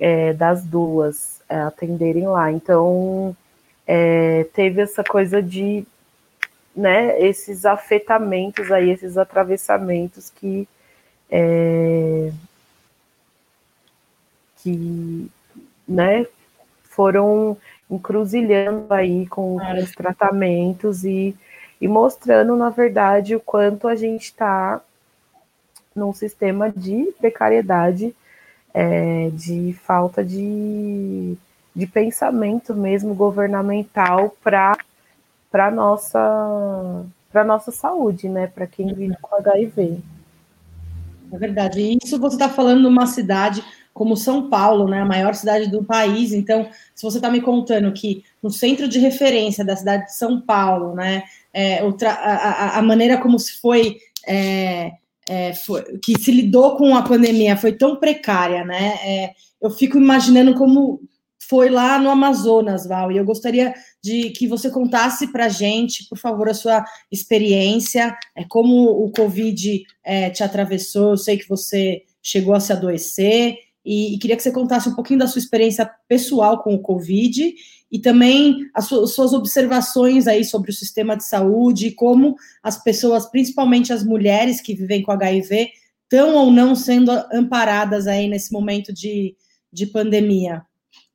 é, 0.00 0.32
das 0.32 0.64
duas 0.64 1.42
é, 1.48 1.60
atenderem 1.60 2.26
lá. 2.26 2.50
Então 2.50 3.36
é, 3.86 4.46
teve 4.54 4.80
essa 4.80 5.04
coisa 5.04 5.42
de 5.42 5.86
né, 6.74 7.20
esses 7.20 7.64
afetamentos 7.64 8.70
aí, 8.72 8.90
esses 8.90 9.16
atravessamentos 9.16 10.30
que 10.30 10.68
é, 11.30 12.32
que 14.58 15.30
né, 15.86 16.26
foram 16.84 17.56
encruzilhando 17.90 18.92
aí 18.92 19.26
com 19.26 19.56
os 19.56 19.92
tratamentos 19.92 21.04
e, 21.04 21.36
e 21.80 21.86
mostrando, 21.86 22.56
na 22.56 22.70
verdade, 22.70 23.36
o 23.36 23.40
quanto 23.40 23.86
a 23.86 23.94
gente 23.94 24.24
está 24.24 24.80
num 25.94 26.12
sistema 26.12 26.70
de 26.70 27.12
precariedade, 27.18 28.14
é, 28.72 29.30
de 29.32 29.76
falta 29.84 30.24
de, 30.24 31.36
de 31.74 31.86
pensamento 31.86 32.74
mesmo 32.74 33.14
governamental 33.14 34.34
para 34.42 34.76
para 35.54 35.70
nossa 35.70 37.06
para 37.30 37.44
nossa 37.44 37.70
saúde, 37.70 38.28
né? 38.28 38.48
Para 38.48 38.66
quem 38.66 38.92
vive 38.92 39.14
com 39.22 39.36
HIV. 39.36 40.00
É 41.32 41.38
verdade. 41.38 41.80
E 41.80 41.98
isso 42.02 42.18
você 42.18 42.34
está 42.34 42.48
falando 42.48 42.82
numa 42.82 43.06
cidade 43.06 43.62
como 43.92 44.16
São 44.16 44.50
Paulo, 44.50 44.88
né, 44.88 45.00
a 45.00 45.04
maior 45.04 45.32
cidade 45.32 45.70
do 45.70 45.84
país. 45.84 46.32
Então, 46.32 46.68
se 46.92 47.04
você 47.04 47.18
está 47.18 47.30
me 47.30 47.40
contando 47.40 47.92
que 47.92 48.24
no 48.42 48.50
centro 48.50 48.88
de 48.88 48.98
referência 48.98 49.64
da 49.64 49.76
cidade 49.76 50.06
de 50.06 50.16
São 50.16 50.40
Paulo, 50.40 50.92
né, 50.96 51.22
é, 51.52 51.78
a, 51.78 52.10
a, 52.10 52.78
a, 52.78 52.82
maneira 52.82 53.18
como 53.18 53.38
se 53.38 53.60
foi, 53.60 53.98
é, 54.26 54.94
é, 55.28 55.54
foi, 55.54 55.98
que 55.98 56.18
se 56.18 56.32
lidou 56.32 56.76
com 56.76 56.96
a 56.96 57.02
pandemia 57.02 57.56
foi 57.56 57.72
tão 57.72 57.94
precária, 57.94 58.64
né? 58.64 58.98
É, 59.04 59.34
eu 59.62 59.70
fico 59.70 59.96
imaginando 59.98 60.54
como 60.54 61.00
foi 61.48 61.70
lá 61.70 61.96
no 61.98 62.10
Amazonas, 62.10 62.86
Val, 62.86 63.12
e 63.12 63.18
eu 63.18 63.24
gostaria 63.24 63.72
de 64.04 64.28
que 64.28 64.46
você 64.46 64.68
contasse 64.68 65.32
para 65.32 65.46
a 65.46 65.48
gente, 65.48 66.06
por 66.10 66.18
favor, 66.18 66.46
a 66.46 66.52
sua 66.52 66.84
experiência, 67.10 68.14
é, 68.36 68.44
como 68.44 68.90
o 68.90 69.10
Covid 69.10 69.82
é, 70.04 70.28
te 70.28 70.44
atravessou. 70.44 71.12
Eu 71.12 71.16
sei 71.16 71.38
que 71.38 71.48
você 71.48 72.02
chegou 72.22 72.54
a 72.54 72.60
se 72.60 72.70
adoecer, 72.70 73.56
e, 73.82 74.14
e, 74.14 74.18
queria 74.18 74.36
que 74.36 74.42
você 74.42 74.52
contasse 74.52 74.90
um 74.90 74.94
pouquinho 74.94 75.20
da 75.20 75.26
sua 75.26 75.38
experiência 75.38 75.90
pessoal 76.06 76.62
com 76.62 76.74
o 76.74 76.82
Covid 76.82 77.54
e 77.90 77.98
também 77.98 78.68
as 78.74 78.86
suas 78.86 79.32
observações 79.32 80.26
aí 80.26 80.44
sobre 80.44 80.70
o 80.70 80.74
sistema 80.74 81.16
de 81.16 81.24
saúde 81.24 81.86
e 81.86 81.94
como 81.94 82.36
as 82.62 82.82
pessoas, 82.82 83.24
principalmente 83.30 83.90
as 83.90 84.04
mulheres 84.04 84.60
que 84.60 84.74
vivem 84.74 85.02
com 85.02 85.12
HIV, 85.12 85.70
estão 86.02 86.34
ou 86.34 86.50
não 86.50 86.74
sendo 86.74 87.10
amparadas 87.32 88.06
aí 88.06 88.28
nesse 88.28 88.52
momento 88.52 88.92
de, 88.92 89.34
de 89.72 89.86
pandemia. 89.86 90.62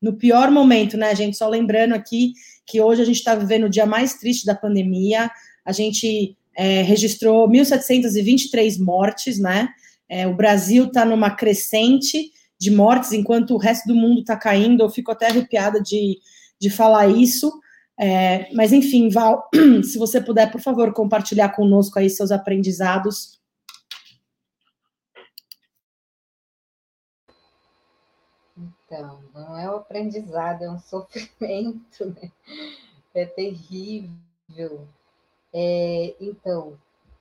No 0.02 0.14
pior 0.14 0.50
momento, 0.50 0.98
né, 0.98 1.14
gente? 1.16 1.38
Só 1.38 1.48
lembrando 1.48 1.94
aqui 1.94 2.34
que 2.70 2.80
hoje 2.80 3.02
a 3.02 3.06
gente 3.06 3.18
está 3.18 3.34
vivendo 3.34 3.66
o 3.66 3.70
dia 3.70 3.86
mais 3.86 4.14
triste 4.14 4.46
da 4.46 4.54
pandemia. 4.54 5.30
A 5.66 5.72
gente 5.72 6.38
é, 6.56 6.84
registrou 6.84 7.50
1.723 7.50 8.80
mortes, 8.80 9.40
né? 9.40 9.70
É, 10.08 10.28
o 10.28 10.36
Brasil 10.36 10.86
está 10.86 11.04
numa 11.04 11.32
crescente 11.32 12.32
de 12.60 12.70
mortes, 12.70 13.12
enquanto 13.12 13.56
o 13.56 13.58
resto 13.58 13.88
do 13.88 13.96
mundo 13.96 14.20
está 14.20 14.38
caindo. 14.38 14.84
Eu 14.84 14.90
fico 14.90 15.12
até 15.12 15.28
arrepiada 15.28 15.82
de, 15.82 16.20
de 16.60 16.70
falar 16.70 17.08
isso. 17.08 17.52
É, 18.00 18.48
mas, 18.54 18.72
enfim, 18.72 19.10
Val, 19.10 19.50
se 19.84 19.98
você 19.98 20.22
puder, 20.22 20.52
por 20.52 20.62
favor, 20.62 20.94
compartilhar 20.94 21.50
conosco 21.50 21.98
aí 21.98 22.10
seus 22.10 22.32
aprendizados. 22.32 23.39
Então, 28.92 29.24
não 29.36 29.56
é 29.56 29.70
um 29.70 29.76
aprendizado, 29.76 30.64
é 30.64 30.70
um 30.70 30.80
sofrimento, 30.82 32.06
né? 32.06 32.32
É 33.14 33.24
terrível. 33.24 34.88
É, 35.54 36.16
então, 36.20 36.76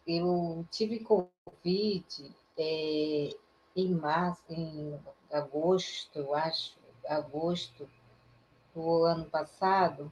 eu 0.07 0.65
tive 0.71 1.01
Covid 1.01 2.35
é, 2.59 3.29
em 3.77 3.95
março, 3.95 4.43
em 4.49 4.99
agosto, 5.31 6.19
eu 6.19 6.35
acho, 6.35 6.75
agosto 7.07 7.87
do 8.75 9.05
ano 9.05 9.27
passado, 9.27 10.11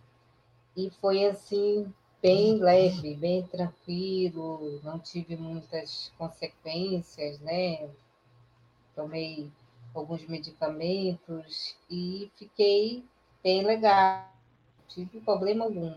e 0.76 0.90
foi 0.90 1.24
assim, 1.24 1.90
bem 2.20 2.58
leve, 2.58 3.14
bem 3.14 3.46
tranquilo, 3.46 4.78
não 4.82 4.98
tive 4.98 5.36
muitas 5.36 6.12
consequências, 6.18 7.40
né? 7.40 7.88
Tomei 8.94 9.50
alguns 10.00 10.26
medicamentos 10.26 11.76
e 11.90 12.30
fiquei 12.36 13.04
bem 13.42 13.64
legal, 13.64 14.28
não 14.78 14.86
tive 14.88 15.20
problema 15.20 15.64
algum. 15.64 15.94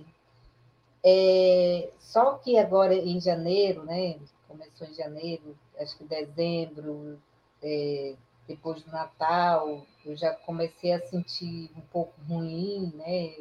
É, 1.04 1.90
só 2.00 2.34
que 2.36 2.58
agora 2.58 2.94
em 2.94 3.20
janeiro, 3.20 3.84
né? 3.84 4.20
Começou 4.48 4.88
em 4.88 4.94
janeiro, 4.94 5.58
acho 5.80 5.98
que 5.98 6.04
dezembro, 6.04 7.20
é, 7.62 8.16
depois 8.48 8.82
do 8.84 8.92
Natal, 8.92 9.86
eu 10.06 10.16
já 10.16 10.34
comecei 10.34 10.92
a 10.92 11.00
sentir 11.08 11.70
um 11.76 11.82
pouco 11.82 12.14
ruim, 12.28 12.92
né? 12.96 13.34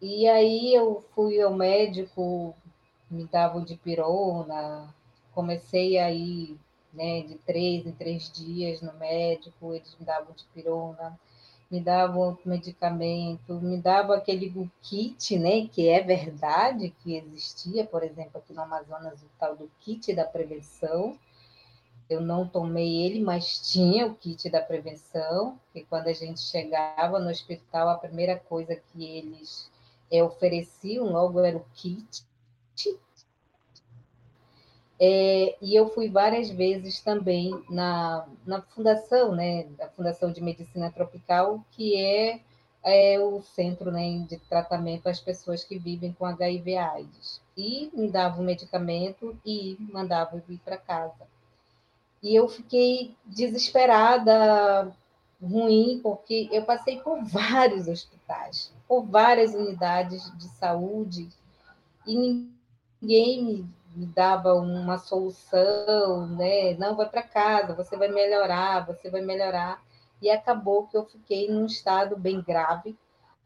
E 0.00 0.28
aí 0.28 0.74
eu 0.74 1.04
fui 1.14 1.40
ao 1.40 1.54
médico, 1.54 2.54
me 3.10 3.24
davam 3.26 3.64
de 3.64 3.76
pirona, 3.76 4.94
comecei 5.32 5.98
a 5.98 6.10
ir 6.10 6.58
né, 6.98 7.22
de 7.22 7.36
três 7.36 7.86
em 7.86 7.92
três 7.92 8.30
dias 8.30 8.82
no 8.82 8.92
médico, 8.94 9.72
eles 9.72 9.96
me 9.98 10.04
davam 10.04 10.34
de 10.34 10.44
pirona, 10.52 11.18
me 11.70 11.80
davam 11.80 12.20
outro 12.20 12.48
medicamento, 12.48 13.54
me 13.60 13.76
davam 13.78 14.16
aquele 14.16 14.52
kit, 14.82 15.38
né, 15.38 15.68
que 15.68 15.88
é 15.88 16.02
verdade 16.02 16.92
que 17.02 17.16
existia, 17.16 17.84
por 17.84 18.02
exemplo, 18.02 18.38
aqui 18.38 18.52
no 18.52 18.62
Amazonas, 18.62 19.22
o 19.22 19.30
tal 19.38 19.54
do 19.54 19.70
kit 19.80 20.12
da 20.12 20.24
prevenção, 20.24 21.16
eu 22.10 22.20
não 22.20 22.48
tomei 22.48 23.04
ele, 23.04 23.20
mas 23.20 23.70
tinha 23.70 24.06
o 24.06 24.14
kit 24.14 24.48
da 24.48 24.62
prevenção, 24.62 25.60
que 25.72 25.84
quando 25.84 26.08
a 26.08 26.12
gente 26.12 26.40
chegava 26.40 27.20
no 27.20 27.30
hospital, 27.30 27.90
a 27.90 27.98
primeira 27.98 28.36
coisa 28.36 28.74
que 28.74 29.04
eles 29.04 29.70
é, 30.10 30.24
ofereciam 30.24 31.12
logo 31.12 31.38
era 31.40 31.56
o 31.56 31.64
kit. 31.74 32.24
É, 35.00 35.56
e 35.62 35.76
eu 35.76 35.88
fui 35.90 36.08
várias 36.08 36.50
vezes 36.50 37.00
também 37.00 37.50
na, 37.70 38.26
na 38.44 38.60
fundação, 38.62 39.32
né, 39.32 39.66
a 39.80 39.86
Fundação 39.88 40.32
de 40.32 40.40
Medicina 40.40 40.90
Tropical, 40.90 41.64
que 41.70 41.96
é, 41.96 42.40
é 42.82 43.20
o 43.20 43.40
centro 43.40 43.92
né, 43.92 44.26
de 44.28 44.38
tratamento 44.38 45.08
às 45.08 45.20
pessoas 45.20 45.62
que 45.62 45.78
vivem 45.78 46.12
com 46.12 46.26
HIV/AIDS. 46.26 47.40
E 47.56 47.90
me 47.92 48.10
davam 48.10 48.40
um 48.40 48.46
medicamento 48.46 49.38
e 49.44 49.76
mandavam 49.78 50.42
ir 50.48 50.58
para 50.58 50.76
casa. 50.76 51.26
E 52.20 52.34
eu 52.34 52.48
fiquei 52.48 53.14
desesperada, 53.24 54.92
ruim, 55.40 56.00
porque 56.02 56.48
eu 56.50 56.64
passei 56.64 56.98
por 57.00 57.22
vários 57.24 57.86
hospitais, 57.86 58.72
por 58.88 59.04
várias 59.04 59.54
unidades 59.54 60.30
de 60.36 60.48
saúde, 60.48 61.28
e 62.06 62.16
ninguém 63.00 63.44
me, 63.44 63.70
me 63.98 64.06
dava 64.06 64.54
uma 64.54 64.96
solução, 64.96 66.28
né? 66.28 66.74
Não, 66.74 66.94
vai 66.94 67.08
para 67.08 67.22
casa, 67.22 67.74
você 67.74 67.96
vai 67.96 68.06
melhorar, 68.08 68.86
você 68.86 69.10
vai 69.10 69.20
melhorar. 69.20 69.82
E 70.22 70.30
acabou 70.30 70.86
que 70.86 70.96
eu 70.96 71.04
fiquei 71.04 71.50
num 71.50 71.66
estado 71.66 72.16
bem 72.16 72.40
grave, 72.40 72.96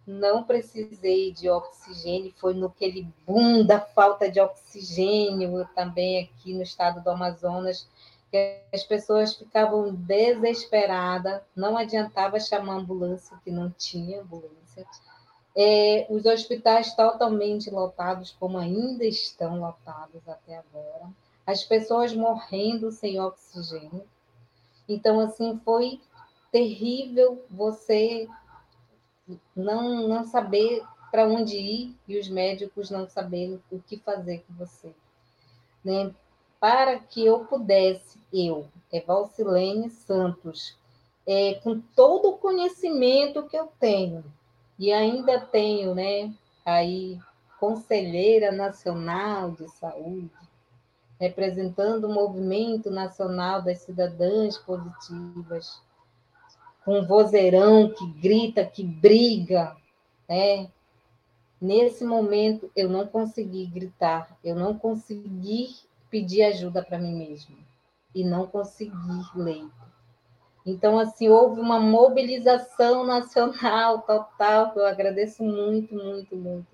não 0.07 0.45
precisei 0.45 1.33
de 1.33 1.49
oxigênio, 1.49 2.35
foi 2.37 2.53
no 2.53 2.67
aquele 2.67 3.09
boom 3.27 3.65
da 3.65 3.81
falta 3.81 4.31
de 4.31 4.41
oxigênio 4.41 5.67
também 5.75 6.23
aqui 6.25 6.53
no 6.53 6.63
estado 6.63 7.03
do 7.03 7.11
Amazonas, 7.11 7.89
que 8.31 8.61
as 8.73 8.83
pessoas 8.83 9.35
ficavam 9.35 9.95
desesperadas, 9.95 11.41
não 11.57 11.79
adiantava 11.79 12.39
chamar 12.39 12.75
ambulância, 12.75 13.39
que 13.43 13.51
não 13.51 13.71
tinha 13.71 14.21
ambulância. 14.21 14.87
É, 15.55 16.07
os 16.09 16.25
hospitais 16.25 16.95
totalmente 16.95 17.71
lotados, 17.71 18.35
como 18.39 18.57
ainda 18.57 19.05
estão 19.05 19.61
lotados 19.61 20.27
até 20.27 20.57
agora. 20.57 21.11
As 21.47 21.63
pessoas 21.63 22.15
morrendo 22.15 22.91
sem 22.91 23.21
oxigênio. 23.21 24.05
Então, 24.89 25.21
assim, 25.21 25.61
foi 25.65 26.01
terrível 26.51 27.45
você 27.51 28.29
não, 29.55 30.09
não 30.09 30.25
saber 30.25 30.83
para 31.11 31.27
onde 31.27 31.57
ir 31.57 31.97
e 32.09 32.19
os 32.19 32.29
médicos 32.29 32.91
não 32.91 33.07
saberem 33.07 33.61
o 33.71 33.79
que 33.79 33.99
fazer 33.99 34.45
com 34.47 34.55
você. 34.55 34.95
Né? 35.85 36.15
Para 36.59 36.99
que 36.99 37.25
eu 37.25 37.45
pudesse, 37.45 38.19
eu, 38.33 38.67
Evalcilene 38.91 39.91
Santos, 39.91 40.77
é, 41.27 41.55
com 41.63 41.81
todo 41.95 42.31
o 42.31 42.39
conhecimento 42.39 43.43
que 43.45 43.57
eu 43.57 43.69
tenho, 43.79 44.25
e 44.83 44.93
ainda 44.93 45.41
tenho, 45.41 45.95
né, 45.95 46.35
aí, 46.65 47.17
conselheira 47.61 48.51
nacional 48.51 49.53
de 49.53 49.69
saúde, 49.69 50.29
representando 51.21 52.07
o 52.07 52.13
movimento 52.13 52.91
nacional 52.91 53.63
das 53.63 53.79
cidadãs 53.83 54.59
positivas, 54.59 55.81
com 56.85 56.99
um 56.99 57.07
vozeirão 57.07 57.95
que 57.95 58.05
grita, 58.15 58.67
que 58.67 58.83
briga, 58.83 59.77
né? 60.29 60.69
Nesse 61.61 62.05
momento 62.05 62.69
eu 62.75 62.89
não 62.89 63.07
consegui 63.07 63.67
gritar, 63.67 64.37
eu 64.43 64.57
não 64.57 64.77
consegui 64.77 65.77
pedir 66.11 66.43
ajuda 66.43 66.83
para 66.83 66.99
mim 66.99 67.15
mesma 67.15 67.57
e 68.13 68.25
não 68.25 68.49
consegui 68.49 68.93
leito. 69.37 69.92
Então, 70.65 70.99
assim, 70.99 71.29
houve 71.29 71.61
uma 71.61 71.81
mobilização 71.81 73.05
nacional 73.05 74.03
total, 74.03 74.73
que 74.73 74.79
eu 74.79 74.87
agradeço 74.87 75.43
muito, 75.43 75.95
muito, 75.95 76.37
muito, 76.37 76.69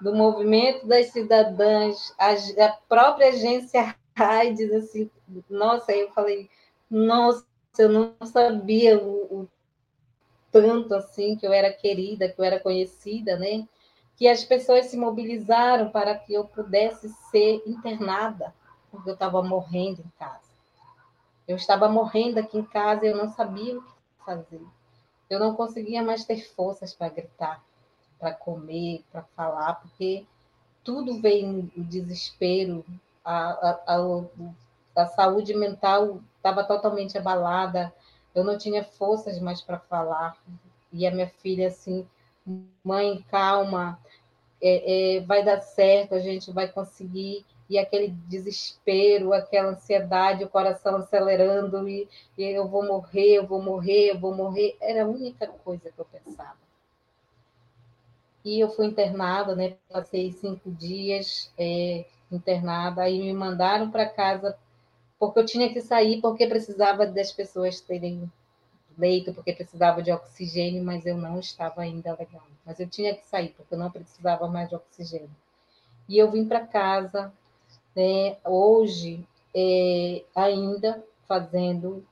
do 0.00 0.14
movimento 0.14 0.86
das 0.86 1.06
cidadãs, 1.08 2.14
a, 2.18 2.32
a 2.32 2.72
própria 2.88 3.28
agência 3.28 3.96
AIDS, 4.14 4.72
assim, 4.72 5.10
nossa, 5.50 5.92
aí 5.92 6.00
eu 6.00 6.10
falei, 6.10 6.48
nossa, 6.90 7.44
eu 7.78 7.88
não 7.88 8.14
sabia 8.24 8.98
o, 8.98 9.42
o 9.42 9.48
tanto 10.50 10.94
assim 10.94 11.36
que 11.36 11.46
eu 11.46 11.52
era 11.52 11.72
querida, 11.72 12.28
que 12.28 12.40
eu 12.40 12.44
era 12.44 12.58
conhecida, 12.58 13.36
né? 13.36 13.66
Que 14.16 14.26
as 14.26 14.42
pessoas 14.44 14.86
se 14.86 14.96
mobilizaram 14.96 15.90
para 15.90 16.14
que 16.14 16.32
eu 16.32 16.44
pudesse 16.44 17.10
ser 17.30 17.62
internada, 17.66 18.54
porque 18.90 19.10
eu 19.10 19.14
estava 19.14 19.42
morrendo 19.42 20.00
em 20.00 20.10
casa. 20.18 20.45
Eu 21.46 21.56
estava 21.56 21.88
morrendo 21.88 22.38
aqui 22.38 22.58
em 22.58 22.64
casa 22.64 23.04
e 23.04 23.08
eu 23.08 23.16
não 23.16 23.28
sabia 23.28 23.78
o 23.78 23.82
que 23.82 23.92
fazer. 24.24 24.60
Eu 25.28 25.38
não 25.38 25.54
conseguia 25.54 26.02
mais 26.02 26.24
ter 26.24 26.42
forças 26.54 26.92
para 26.92 27.08
gritar, 27.08 27.62
para 28.18 28.32
comer, 28.32 29.04
para 29.10 29.22
falar, 29.36 29.74
porque 29.76 30.26
tudo 30.84 31.20
veio 31.20 31.70
em 31.76 31.82
desespero. 31.82 32.84
A, 33.24 33.50
a, 33.50 33.96
a, 33.96 35.02
a 35.02 35.06
saúde 35.06 35.54
mental 35.54 36.20
estava 36.36 36.64
totalmente 36.64 37.18
abalada, 37.18 37.92
eu 38.34 38.44
não 38.44 38.56
tinha 38.56 38.84
forças 38.84 39.40
mais 39.40 39.60
para 39.60 39.78
falar. 39.78 40.36
E 40.92 41.06
a 41.06 41.10
minha 41.10 41.28
filha, 41.28 41.68
assim, 41.68 42.06
mãe, 42.84 43.24
calma, 43.30 43.98
é, 44.62 45.16
é, 45.16 45.20
vai 45.20 45.44
dar 45.44 45.60
certo, 45.60 46.14
a 46.14 46.20
gente 46.20 46.50
vai 46.52 46.68
conseguir. 46.68 47.44
E 47.68 47.78
aquele 47.78 48.08
desespero, 48.28 49.32
aquela 49.32 49.70
ansiedade, 49.70 50.44
o 50.44 50.48
coração 50.48 50.96
acelerando, 50.96 51.88
e, 51.88 52.08
e 52.38 52.44
eu 52.44 52.68
vou 52.68 52.84
morrer, 52.86 53.34
eu 53.34 53.46
vou 53.46 53.60
morrer, 53.60 54.10
eu 54.10 54.18
vou 54.18 54.34
morrer, 54.34 54.76
era 54.80 55.04
a 55.04 55.08
única 55.08 55.46
coisa 55.48 55.90
que 55.90 55.98
eu 55.98 56.04
pensava. 56.04 56.56
E 58.44 58.60
eu 58.60 58.70
fui 58.70 58.86
internada, 58.86 59.56
né? 59.56 59.76
Passei 59.90 60.32
cinco 60.32 60.70
dias 60.70 61.52
é, 61.58 62.04
internada, 62.30 63.02
aí 63.02 63.18
me 63.20 63.32
mandaram 63.32 63.90
para 63.90 64.08
casa 64.08 64.56
porque 65.18 65.38
eu 65.40 65.46
tinha 65.46 65.72
que 65.72 65.80
sair 65.80 66.20
porque 66.20 66.46
precisava 66.46 67.06
das 67.06 67.32
pessoas 67.32 67.80
terem 67.80 68.30
leito, 68.96 69.32
porque 69.34 69.52
precisava 69.52 70.02
de 70.02 70.10
oxigênio, 70.12 70.82
mas 70.84 71.06
eu 71.06 71.16
não 71.16 71.38
estava 71.38 71.82
ainda 71.82 72.16
legal. 72.18 72.46
Mas 72.64 72.80
eu 72.80 72.88
tinha 72.88 73.14
que 73.14 73.26
sair 73.26 73.50
porque 73.56 73.74
eu 73.74 73.78
não 73.78 73.90
precisava 73.90 74.46
mais 74.48 74.68
de 74.68 74.74
oxigênio. 74.74 75.30
E 76.08 76.18
eu 76.18 76.30
vim 76.30 76.46
para 76.46 76.66
casa, 76.66 77.32
né, 77.96 78.36
hoje, 78.44 79.26
é, 79.54 80.22
ainda 80.34 81.02
fazendo 81.26 82.04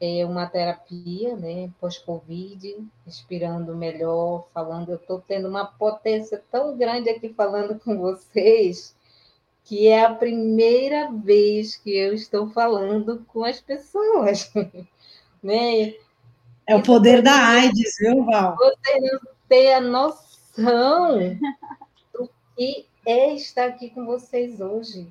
é, 0.00 0.26
uma 0.26 0.46
terapia, 0.46 1.36
né, 1.36 1.70
pós-Covid, 1.80 2.76
respirando 3.06 3.76
melhor, 3.76 4.48
falando. 4.52 4.90
Eu 4.90 4.96
estou 4.96 5.22
tendo 5.26 5.48
uma 5.48 5.64
potência 5.64 6.42
tão 6.50 6.76
grande 6.76 7.08
aqui 7.08 7.28
falando 7.28 7.78
com 7.78 7.96
vocês 7.96 8.96
que 9.68 9.86
é 9.86 10.02
a 10.02 10.14
primeira 10.14 11.10
vez 11.12 11.76
que 11.76 11.94
eu 11.94 12.14
estou 12.14 12.48
falando 12.48 13.22
com 13.28 13.44
as 13.44 13.60
pessoas. 13.60 14.50
né? 15.42 15.94
É 16.66 16.74
o 16.74 16.82
poder 16.82 17.20
da 17.20 17.34
AIDS, 17.34 17.96
viu, 18.00 18.24
Val? 18.24 18.56
Você 18.56 19.00
não 19.00 19.20
tem 19.46 19.74
a 19.74 19.80
noção 19.80 21.18
do 22.14 22.30
que 22.56 22.86
é 23.04 23.34
estar 23.34 23.66
aqui 23.66 23.90
com 23.90 24.06
vocês 24.06 24.58
hoje. 24.58 25.06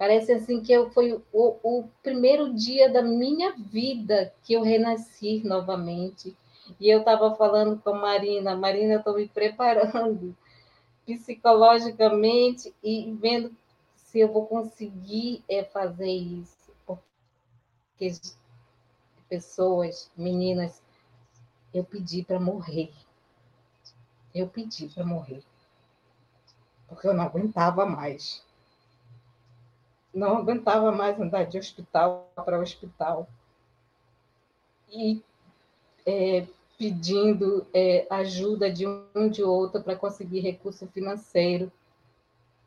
Parece 0.00 0.32
assim 0.32 0.62
que 0.62 0.72
eu, 0.72 0.90
foi 0.92 1.12
o, 1.12 1.22
o 1.62 1.88
primeiro 2.02 2.54
dia 2.54 2.90
da 2.90 3.02
minha 3.02 3.54
vida 3.54 4.34
que 4.42 4.54
eu 4.54 4.62
renasci 4.62 5.42
novamente. 5.44 6.34
E 6.80 6.88
eu 6.88 7.00
estava 7.00 7.34
falando 7.34 7.78
com 7.78 7.90
a 7.90 8.00
Marina, 8.00 8.56
Marina, 8.56 8.94
eu 8.94 8.98
estou 9.00 9.14
me 9.16 9.28
preparando 9.28 10.34
psicologicamente 11.04 12.74
e 12.82 13.12
vendo 13.20 13.54
se 13.94 14.20
eu 14.20 14.32
vou 14.32 14.46
conseguir 14.46 15.44
é, 15.46 15.64
fazer 15.64 16.10
isso. 16.10 16.72
Porque 16.86 18.10
pessoas, 19.28 20.10
meninas, 20.16 20.82
eu 21.74 21.84
pedi 21.84 22.24
para 22.24 22.40
morrer. 22.40 22.90
Eu 24.34 24.48
pedi 24.48 24.88
para 24.88 25.04
morrer. 25.04 25.44
Porque 26.88 27.06
eu 27.06 27.12
não 27.12 27.24
aguentava 27.24 27.84
mais. 27.84 28.42
Não 30.12 30.38
aguentava 30.38 30.90
mais 30.90 31.20
andar 31.20 31.44
de 31.44 31.58
hospital 31.58 32.30
para 32.34 32.58
hospital. 32.58 33.28
E 34.90 35.22
é, 36.04 36.46
pedindo 36.78 37.66
é, 37.72 38.06
ajuda 38.10 38.72
de 38.72 38.86
um 38.86 39.28
de 39.28 39.42
outro 39.42 39.82
para 39.82 39.94
conseguir 39.94 40.40
recurso 40.40 40.86
financeiro, 40.88 41.70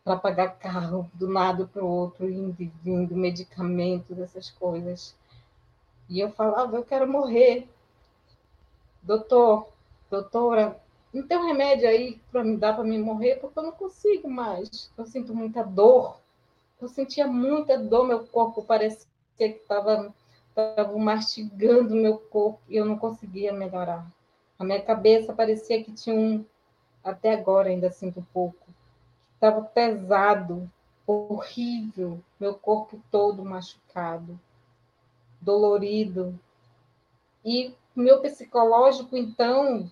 para 0.03 0.18
pagar 0.18 0.60
carro 0.60 1.10
do 1.14 1.28
lado 1.28 1.68
para 1.68 1.84
o 1.84 1.88
outro, 1.88 2.30
indo 2.30 2.61
e 2.61 2.72
vindo, 2.84 3.15
medicamentos, 3.15 4.20
essas 4.20 4.52
coisas. 4.52 5.15
E 6.10 6.20
eu 6.20 6.30
falava, 6.32 6.76
eu 6.76 6.84
quero 6.84 7.10
morrer. 7.10 7.68
Doutor, 9.02 9.68
doutora, 10.10 10.80
não 11.14 11.26
tem 11.28 11.38
um 11.38 11.45
remédio 11.45 11.88
aí 11.88 12.20
para 12.32 12.44
me 12.44 12.57
dar 12.57 12.74
para 12.74 12.84
me 12.84 12.98
morrer? 12.98 13.36
Porque 13.36 13.57
eu 13.57 13.64
não 13.64 13.72
consigo 13.72 14.30
mais. 14.30 14.91
Eu 14.98 15.06
sinto 15.06 15.34
muita 15.34 15.64
dor. 15.64 16.20
Eu 16.84 16.89
sentia 16.89 17.26
muita 17.26 17.77
dor, 17.77 18.05
meu 18.05 18.27
corpo 18.27 18.61
parecia 18.61 19.07
que 19.38 19.45
estava 19.45 20.14
mastigando 20.99 21.95
meu 21.95 22.18
corpo 22.18 22.60
e 22.68 22.76
eu 22.76 22.84
não 22.84 22.99
conseguia 22.99 23.53
melhorar. 23.53 24.05
A 24.60 24.65
minha 24.65 24.81
cabeça 24.81 25.31
parecia 25.31 25.81
que 25.81 25.93
tinha 25.93 26.14
um, 26.14 26.43
até 27.01 27.35
agora 27.35 27.69
ainda 27.69 27.89
sinto 27.89 28.19
um 28.19 28.26
pouco, 28.34 28.68
estava 29.34 29.61
pesado, 29.61 30.69
horrível, 31.07 32.19
meu 32.38 32.53
corpo 32.53 33.01
todo 33.10 33.45
machucado, 33.45 34.38
dolorido. 35.39 36.38
E 37.45 37.73
meu 37.95 38.19
psicológico, 38.19 39.15
então, 39.15 39.89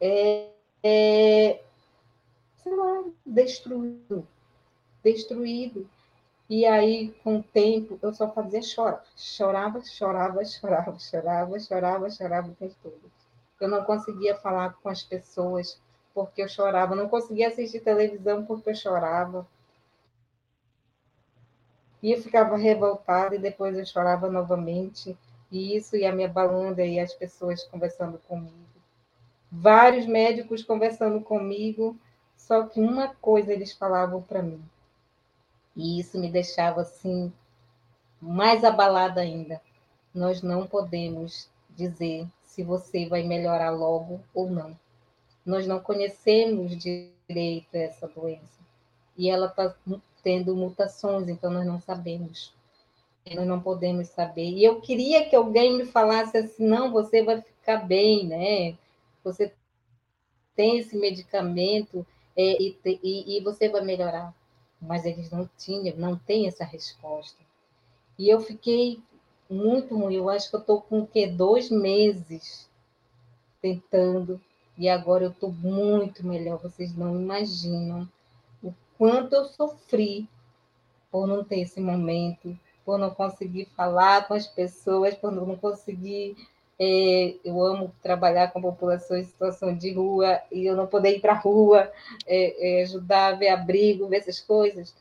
é, 0.00 0.50
é 0.82 1.62
sei 2.56 2.74
lá, 2.74 3.04
destruído, 3.24 4.26
destruído. 5.02 5.88
E 6.48 6.64
aí, 6.64 7.10
com 7.22 7.38
o 7.38 7.42
tempo, 7.42 7.98
eu 8.00 8.12
só 8.12 8.30
fazia 8.32 8.62
chorar. 8.62 9.04
Chorava, 9.14 9.82
chorava, 9.84 10.44
chorava, 10.44 10.98
chorava, 10.98 11.60
chorava, 11.60 12.10
chorava 12.10 12.48
o 12.48 12.54
tempo 12.54 12.74
todo. 12.82 13.12
Eu 13.60 13.68
não 13.68 13.84
conseguia 13.84 14.34
falar 14.36 14.74
com 14.74 14.88
as 14.88 15.02
pessoas 15.02 15.78
porque 16.14 16.42
eu 16.42 16.48
chorava. 16.48 16.94
Não 16.94 17.08
conseguia 17.08 17.48
assistir 17.48 17.80
televisão 17.80 18.46
porque 18.46 18.70
eu 18.70 18.74
chorava. 18.74 19.46
E 22.02 22.12
eu 22.12 22.22
ficava 22.22 22.56
revoltada 22.56 23.34
e 23.34 23.38
depois 23.38 23.76
eu 23.76 23.84
chorava 23.84 24.30
novamente. 24.30 25.18
E 25.52 25.76
isso 25.76 25.96
ia 25.96 26.12
me 26.14 26.24
abalando 26.24 26.80
e 26.80 26.98
as 26.98 27.12
pessoas 27.12 27.64
conversando 27.64 28.18
comigo. 28.26 28.56
Vários 29.52 30.06
médicos 30.06 30.62
conversando 30.62 31.20
comigo, 31.20 31.96
só 32.36 32.66
que 32.66 32.80
uma 32.80 33.14
coisa 33.16 33.52
eles 33.52 33.72
falavam 33.72 34.22
para 34.22 34.42
mim 34.42 34.62
e 35.78 36.00
isso 36.00 36.18
me 36.18 36.28
deixava 36.28 36.80
assim 36.80 37.32
mais 38.20 38.64
abalada 38.64 39.20
ainda. 39.20 39.62
Nós 40.12 40.42
não 40.42 40.66
podemos 40.66 41.48
dizer 41.70 42.26
se 42.42 42.64
você 42.64 43.06
vai 43.06 43.22
melhorar 43.22 43.70
logo 43.70 44.20
ou 44.34 44.50
não. 44.50 44.76
Nós 45.46 45.68
não 45.68 45.78
conhecemos 45.78 46.76
direito 46.76 47.74
essa 47.74 48.08
doença. 48.08 48.58
E 49.16 49.30
ela 49.30 49.46
está 49.46 49.72
tendo 50.20 50.56
mutações, 50.56 51.28
então 51.28 51.48
nós 51.48 51.64
não 51.64 51.80
sabemos. 51.80 52.52
Nós 53.32 53.46
não 53.46 53.60
podemos 53.60 54.08
saber. 54.08 54.50
E 54.50 54.64
eu 54.64 54.80
queria 54.80 55.28
que 55.28 55.36
alguém 55.36 55.76
me 55.76 55.84
falasse 55.84 56.36
assim: 56.36 56.66
não, 56.66 56.90
você 56.90 57.22
vai 57.22 57.40
ficar 57.40 57.86
bem, 57.86 58.26
né? 58.26 58.76
Você 59.22 59.52
tem 60.56 60.78
esse 60.78 60.96
medicamento 60.96 62.04
é, 62.36 62.60
e, 62.60 62.76
e, 62.84 63.36
e 63.36 63.40
você 63.42 63.68
vai 63.68 63.82
melhorar. 63.82 64.34
Mas 64.80 65.04
eles 65.04 65.30
não 65.30 65.48
tinham, 65.58 65.96
não 65.96 66.16
têm 66.16 66.46
essa 66.46 66.64
resposta. 66.64 67.42
E 68.18 68.28
eu 68.28 68.40
fiquei 68.40 69.00
muito 69.48 69.96
ruim. 69.96 70.14
Eu 70.14 70.28
acho 70.28 70.50
que 70.50 70.56
eu 70.56 70.60
estou 70.60 70.80
com 70.80 71.00
o 71.00 71.06
quê? 71.06 71.26
Dois 71.26 71.70
meses 71.70 72.68
tentando. 73.60 74.40
E 74.76 74.88
agora 74.88 75.24
eu 75.24 75.30
estou 75.30 75.52
muito 75.52 76.26
melhor. 76.26 76.58
Vocês 76.58 76.94
não 76.94 77.20
imaginam 77.20 78.08
o 78.62 78.72
quanto 78.96 79.34
eu 79.34 79.44
sofri 79.44 80.28
por 81.10 81.26
não 81.26 81.42
ter 81.42 81.60
esse 81.60 81.80
momento, 81.80 82.56
por 82.84 82.98
não 82.98 83.10
conseguir 83.10 83.66
falar 83.76 84.28
com 84.28 84.34
as 84.34 84.46
pessoas, 84.46 85.14
por 85.14 85.32
não 85.32 85.56
conseguir. 85.56 86.36
É, 86.80 87.36
eu 87.44 87.60
amo 87.60 87.92
trabalhar 88.02 88.52
com 88.52 88.60
a 88.60 88.62
população 88.62 89.16
em 89.16 89.24
situação 89.24 89.76
de 89.76 89.92
rua 89.92 90.40
e 90.52 90.64
eu 90.64 90.76
não 90.76 90.86
poder 90.86 91.16
ir 91.16 91.20
para 91.20 91.32
a 91.32 91.38
rua, 91.38 91.90
é, 92.26 92.78
é, 92.78 92.82
ajudar 92.82 93.34
a 93.34 93.36
ver 93.36 93.48
abrigo, 93.48 94.08
ver 94.08 94.18
essas 94.18 94.40
coisas. 94.40 94.94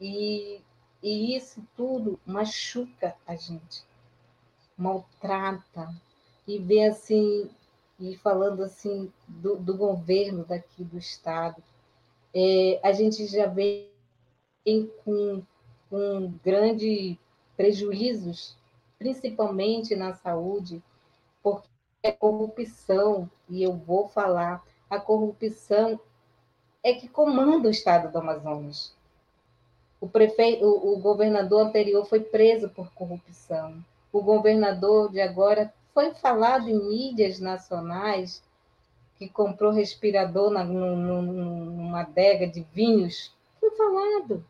E, 0.00 0.60
e 1.02 1.36
isso 1.36 1.62
tudo 1.76 2.18
machuca 2.26 3.14
a 3.26 3.36
gente 3.36 3.84
maltrata 4.76 5.94
e 6.48 6.58
vê 6.58 6.84
assim 6.84 7.50
e 7.98 8.16
falando 8.16 8.62
assim 8.62 9.12
do, 9.28 9.56
do 9.56 9.76
governo 9.76 10.44
daqui 10.44 10.82
do 10.82 10.98
estado, 10.98 11.62
a 12.82 12.92
gente 12.92 13.26
já 13.26 13.46
vem 13.46 13.90
com, 15.04 15.42
com 15.90 16.32
grandes 16.42 17.16
prejuízos, 17.56 18.56
principalmente 18.98 19.94
na 19.94 20.14
saúde, 20.14 20.82
porque 21.42 21.68
a 22.04 22.12
corrupção, 22.12 23.30
e 23.48 23.62
eu 23.62 23.72
vou 23.72 24.08
falar, 24.08 24.64
a 24.88 24.98
corrupção 24.98 26.00
é 26.82 26.94
que 26.94 27.08
comanda 27.08 27.68
o 27.68 27.70
estado 27.70 28.10
do 28.10 28.18
Amazonas. 28.18 28.94
O 30.00 30.08
prefeito, 30.08 30.64
o, 30.64 30.94
o 30.94 30.98
governador 30.98 31.66
anterior 31.66 32.04
foi 32.06 32.20
preso 32.20 32.68
por 32.70 32.90
corrupção 32.92 33.84
o 34.12 34.20
governador 34.20 35.10
de 35.10 35.20
agora 35.20 35.72
foi 35.94 36.12
falado 36.14 36.68
em 36.68 36.88
mídias 36.88 37.38
nacionais 37.38 38.42
que 39.16 39.28
comprou 39.28 39.70
respirador 39.70 40.50
na, 40.50 40.64
numa 40.64 42.00
adega 42.00 42.46
de 42.46 42.66
vinhos. 42.72 43.32
Foi 43.58 43.70
falado. 43.72 44.44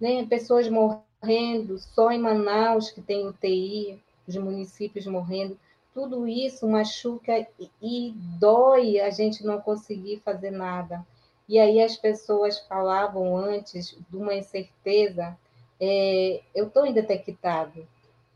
Né? 0.00 0.24
Pessoas 0.26 0.68
morrendo, 0.68 1.78
só 1.78 2.10
em 2.10 2.18
Manaus, 2.18 2.90
que 2.90 3.02
tem 3.02 3.26
UTI, 3.26 4.02
os 4.26 4.36
municípios 4.36 5.06
morrendo. 5.06 5.58
Tudo 5.94 6.26
isso 6.26 6.66
machuca 6.66 7.46
e, 7.58 7.70
e 7.80 8.12
dói 8.38 8.98
a 9.00 9.10
gente 9.10 9.44
não 9.44 9.60
conseguir 9.60 10.20
fazer 10.24 10.50
nada. 10.50 11.06
E 11.48 11.58
aí 11.58 11.82
as 11.82 11.96
pessoas 11.96 12.58
falavam 12.60 13.36
antes 13.36 13.96
de 14.08 14.16
uma 14.16 14.34
incerteza, 14.34 15.36
é, 15.80 16.40
eu 16.54 16.68
estou 16.68 16.86
indetectável. 16.86 17.86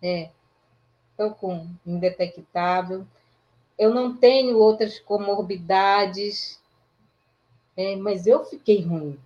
É, 0.02 0.28
estou 1.12 1.30
com 1.30 1.66
indetectável. 1.86 3.06
Eu 3.78 3.92
não 3.92 4.16
tenho 4.16 4.58
outras 4.58 4.98
comorbidades, 4.98 6.60
é, 7.76 7.96
mas 7.96 8.26
eu 8.26 8.44
fiquei 8.44 8.82
ruim. 8.82 9.18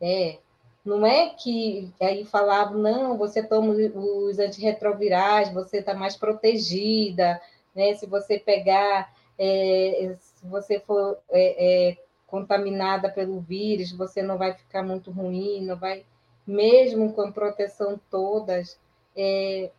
É, 0.00 0.38
não 0.84 1.06
é 1.06 1.30
que 1.30 1.92
aí 2.00 2.24
falavam, 2.24 2.78
não, 2.78 3.18
você 3.18 3.42
toma 3.42 3.72
os 3.72 4.38
antirretrovirais, 4.38 5.52
você 5.52 5.78
está 5.78 5.94
mais 5.94 6.16
protegida, 6.16 7.40
né? 7.74 7.94
Se 7.94 8.06
você 8.06 8.38
pegar, 8.38 9.12
é, 9.38 10.16
se 10.18 10.46
você 10.46 10.80
for 10.80 11.18
é, 11.30 11.90
é, 11.90 11.98
contaminada 12.26 13.10
pelo 13.10 13.40
vírus, 13.40 13.92
você 13.92 14.22
não 14.22 14.38
vai 14.38 14.54
ficar 14.54 14.82
muito 14.82 15.10
ruim, 15.10 15.66
não 15.66 15.76
vai, 15.76 16.04
mesmo 16.46 17.12
com 17.12 17.30
proteção 17.30 18.00
todas, 18.10 18.78
é, 19.14 19.70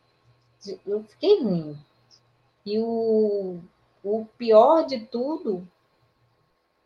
eu 0.85 1.03
fiquei 1.03 1.41
ruim. 1.41 1.77
E 2.63 2.77
o, 2.77 3.59
o 4.03 4.25
pior 4.37 4.85
de 4.85 4.99
tudo 4.99 5.67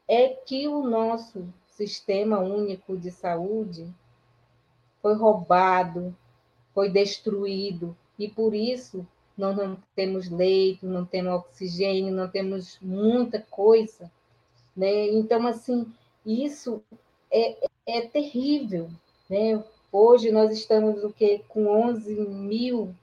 é 0.07 0.29
que 0.29 0.67
o 0.69 0.81
nosso 0.83 1.45
sistema 1.67 2.39
único 2.39 2.95
de 2.95 3.11
saúde 3.11 3.93
foi 5.05 5.13
roubado, 5.13 6.17
foi 6.73 6.89
destruído, 6.89 7.95
e 8.17 8.27
por 8.27 8.55
isso 8.55 9.05
nós 9.37 9.55
não 9.55 9.77
temos 9.95 10.31
leito, 10.31 10.87
não 10.87 11.05
temos 11.05 11.31
oxigênio, 11.31 12.11
não 12.11 12.27
temos 12.27 12.79
muita 12.81 13.39
coisa. 13.39 14.09
Né? 14.75 15.09
Então, 15.09 15.45
assim, 15.45 15.93
isso 16.25 16.81
é, 17.31 17.69
é 17.85 18.01
terrível. 18.01 18.89
Né? 19.29 19.63
Hoje 19.91 20.31
nós 20.31 20.51
estamos 20.51 21.03
o 21.03 21.13
quê? 21.13 21.43
com 21.49 21.67
11 21.67 22.11
mil 22.21 22.95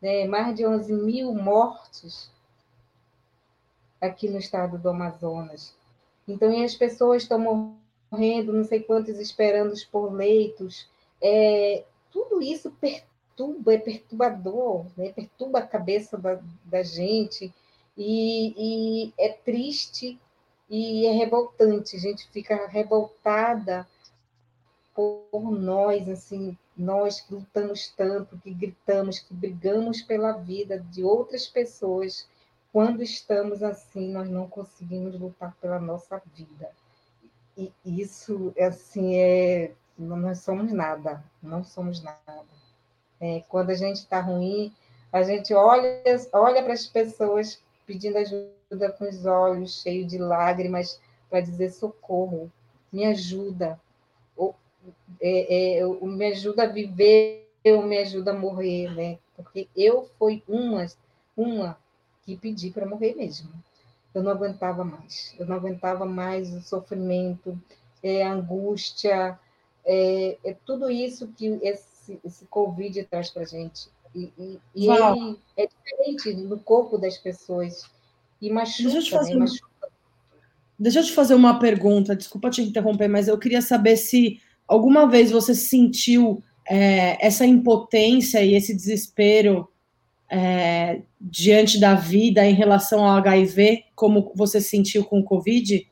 né, 0.00 0.26
mais 0.26 0.56
de 0.56 0.66
11 0.66 0.90
mil 0.94 1.34
mortes 1.34 2.30
aqui 4.00 4.30
no 4.30 4.38
estado 4.38 4.78
do 4.78 4.88
Amazonas. 4.88 5.74
Então, 6.26 6.50
e 6.50 6.64
as 6.64 6.74
pessoas 6.74 7.24
estão 7.24 7.76
morrendo, 8.10 8.50
não 8.50 8.64
sei 8.64 8.80
quantos 8.80 9.18
esperando 9.18 9.74
por 9.92 10.10
leitos. 10.10 10.88
É, 11.22 11.84
tudo 12.10 12.42
isso 12.42 12.70
perturba, 12.80 13.74
é 13.74 13.78
perturbador, 13.78 14.86
né? 14.96 15.12
perturba 15.12 15.60
a 15.60 15.66
cabeça 15.66 16.16
da, 16.16 16.40
da 16.64 16.82
gente 16.82 17.52
e, 17.96 18.54
e 19.06 19.14
é 19.18 19.32
triste 19.32 20.18
e 20.68 21.06
é 21.06 21.12
revoltante. 21.12 21.96
A 21.96 21.98
gente 21.98 22.28
fica 22.30 22.66
revoltada 22.66 23.86
por 24.94 25.50
nós, 25.50 26.08
assim, 26.08 26.56
nós 26.76 27.20
que 27.20 27.34
lutamos 27.34 27.88
tanto, 27.96 28.38
que 28.38 28.52
gritamos, 28.52 29.18
que 29.18 29.34
brigamos 29.34 30.02
pela 30.02 30.32
vida 30.32 30.78
de 30.78 31.04
outras 31.04 31.46
pessoas, 31.46 32.28
quando 32.72 33.02
estamos 33.02 33.62
assim, 33.62 34.12
nós 34.12 34.28
não 34.28 34.48
conseguimos 34.48 35.18
lutar 35.18 35.54
pela 35.60 35.80
nossa 35.80 36.22
vida. 36.34 36.70
E 37.56 37.72
isso, 37.84 38.54
assim, 38.58 39.16
é, 39.16 39.72
nós 40.00 40.38
somos 40.40 40.72
nada, 40.72 41.22
não 41.42 41.62
somos 41.62 42.02
nada. 42.02 42.44
É, 43.20 43.42
quando 43.48 43.70
a 43.70 43.74
gente 43.74 43.96
está 43.96 44.20
ruim, 44.20 44.72
a 45.12 45.22
gente 45.22 45.52
olha, 45.52 46.02
olha 46.32 46.62
para 46.62 46.72
as 46.72 46.86
pessoas 46.86 47.60
pedindo 47.86 48.16
ajuda 48.16 48.92
com 48.96 49.08
os 49.08 49.26
olhos 49.26 49.82
cheios 49.82 50.10
de 50.10 50.18
lágrimas 50.18 51.00
para 51.28 51.40
dizer 51.40 51.70
socorro, 51.70 52.50
me 52.92 53.04
ajuda, 53.04 53.78
é, 55.20 55.80
é, 55.80 55.86
me 55.86 56.26
ajuda 56.26 56.64
a 56.64 56.66
viver, 56.66 57.48
eu 57.64 57.82
me 57.82 57.98
ajuda 57.98 58.30
a 58.30 58.38
morrer, 58.38 58.94
né? 58.94 59.18
Porque 59.36 59.68
eu 59.76 60.08
fui 60.18 60.42
uma, 60.48 60.86
uma 61.36 61.76
que 62.22 62.36
pedi 62.36 62.70
para 62.70 62.86
morrer 62.86 63.14
mesmo. 63.14 63.50
Eu 64.14 64.22
não 64.22 64.32
aguentava 64.32 64.84
mais, 64.84 65.34
eu 65.38 65.46
não 65.46 65.56
aguentava 65.56 66.04
mais 66.04 66.52
o 66.52 66.60
sofrimento, 66.62 67.60
é, 68.02 68.24
a 68.24 68.32
angústia, 68.32 69.38
é, 69.90 70.38
é 70.44 70.56
tudo 70.64 70.90
isso 70.90 71.28
que 71.36 71.58
esse, 71.62 72.18
esse 72.24 72.44
Covid 72.46 73.02
traz 73.04 73.30
para 73.30 73.42
a 73.42 73.46
gente. 73.46 73.88
E, 74.14 74.32
e, 74.38 74.60
e 74.74 74.88
ele 74.88 75.38
é 75.56 75.66
diferente 75.66 76.34
no 76.34 76.58
corpo 76.58 76.98
das 76.98 77.16
pessoas. 77.18 77.84
E 78.40 78.50
machuca, 78.50 78.84
Deixa 78.84 78.98
eu 78.98 79.02
te 79.02 79.10
fazer, 79.10 79.34
né? 79.34 79.40
machuca. 79.40 79.70
Deixa 80.78 81.00
eu 81.00 81.04
te 81.04 81.12
fazer 81.12 81.34
uma 81.34 81.58
pergunta, 81.58 82.16
desculpa 82.16 82.48
te 82.48 82.62
interromper, 82.62 83.08
mas 83.08 83.28
eu 83.28 83.38
queria 83.38 83.60
saber 83.60 83.96
se 83.96 84.40
Alguma 84.70 85.04
vez 85.04 85.32
você 85.32 85.52
sentiu 85.52 86.44
é, 86.64 87.26
essa 87.26 87.44
impotência 87.44 88.40
e 88.44 88.54
esse 88.54 88.72
desespero 88.72 89.68
é, 90.30 91.02
diante 91.20 91.80
da 91.80 91.96
vida 91.96 92.46
em 92.46 92.54
relação 92.54 93.04
ao 93.04 93.16
HIV, 93.16 93.86
como 93.96 94.32
você 94.32 94.60
sentiu 94.60 95.04
com 95.04 95.18
o 95.18 95.24
Covid? 95.24 95.84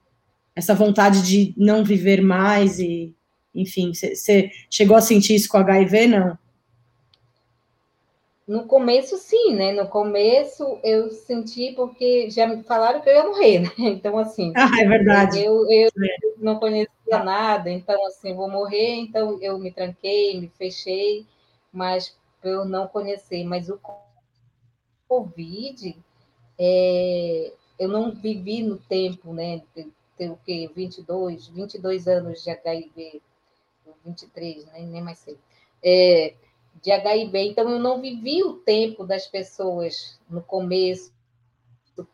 Essa 0.55 0.77
vontade 0.77 1.23
de 1.23 1.53
não 1.57 1.83
viver 1.83 2.23
mais 2.23 2.79
e, 2.79 3.13
enfim, 3.61 3.93
você 3.95 4.51
chegou 4.71 4.97
a 4.97 5.01
sentir 5.01 5.35
isso 5.35 5.49
com 5.49 5.59
HIV, 5.59 6.07
não? 6.07 6.39
No 8.49 8.65
começo, 8.65 9.19
sim, 9.19 9.55
né? 9.55 9.73
No 9.73 9.87
começo 9.89 10.81
eu 10.83 11.11
senti 11.11 11.73
porque 11.73 12.31
já 12.31 12.47
me 12.47 12.63
falaram 12.63 13.03
que 13.03 13.11
eu 13.11 13.15
ia 13.15 13.25
morrer, 13.25 13.59
né? 13.61 13.71
Então, 13.79 14.19
assim. 14.19 14.55
Ah, 14.57 14.71
é 14.81 14.89
verdade. 14.89 15.45
Eu, 15.45 15.71
eu 15.71 15.89
é. 15.89 16.17
não 16.39 16.59
conhecia 16.59 17.23
nada, 17.23 17.71
então, 17.71 18.07
assim, 18.07 18.35
vou 18.35 18.51
morrer, 18.51 18.95
então 18.95 19.39
eu 19.43 19.59
me 19.59 19.71
tranquei, 19.71 20.41
me 20.41 20.51
fechei, 20.57 21.27
mas 21.71 22.17
eu 22.43 22.65
não 22.65 22.89
conhecer, 22.89 23.45
mas 23.45 23.69
o 23.69 23.79
Covid, 25.07 25.95
é, 26.59 27.53
eu 27.79 27.89
não 27.89 28.13
vivi 28.13 28.63
no 28.63 28.79
tempo, 28.79 29.35
né? 29.35 29.61
Ter 30.17 30.31
o 30.31 30.39
quê? 30.47 30.71
22, 30.75 31.49
22 31.49 32.09
anos 32.09 32.43
de 32.43 32.51
HIV, 32.51 33.23
23, 34.05 34.67
né? 34.67 34.81
nem 34.81 35.03
mais 35.03 35.19
sei. 35.19 35.39
É, 35.83 36.35
de 36.83 36.93
HIV, 36.93 37.49
então 37.49 37.69
eu 37.69 37.79
não 37.79 38.01
vivi 38.01 38.43
o 38.43 38.55
tempo 38.55 39.05
das 39.05 39.27
pessoas 39.27 40.19
no 40.29 40.43
começo, 40.43 41.13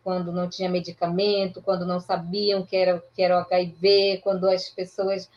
quando 0.02 0.32
não 0.32 0.48
tinha 0.48 0.68
medicamento, 0.68 1.60
quando 1.60 1.84
não 1.84 2.00
sabiam 2.00 2.64
que 2.64 2.74
era, 2.74 3.02
que 3.14 3.22
era 3.22 3.36
o 3.36 3.40
HIV, 3.40 4.20
quando 4.22 4.48
as 4.48 4.70
pessoas. 4.70 5.28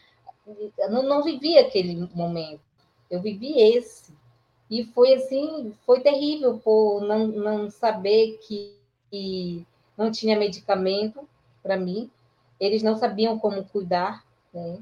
Eu 0.78 0.90
não, 0.90 1.04
não 1.04 1.24
vivi 1.24 1.58
aquele 1.58 1.96
momento, 2.14 2.62
eu 3.10 3.22
vivi 3.22 3.60
esse. 3.60 4.16
E 4.70 4.86
foi 4.86 5.14
assim, 5.14 5.74
foi 5.86 6.00
terrível 6.02 6.60
por 6.60 7.02
não, 7.02 7.28
não 7.28 7.70
saber 7.70 8.38
que, 8.46 8.74
que 9.10 9.66
não 9.98 10.12
tinha 10.12 10.38
medicamento 10.38 11.28
para 11.62 11.78
mim, 11.78 12.10
eles 12.60 12.84
não 12.84 12.98
sabiam 12.98 13.38
como 13.40 13.64
cuidar 13.66 14.26
né, 14.54 14.80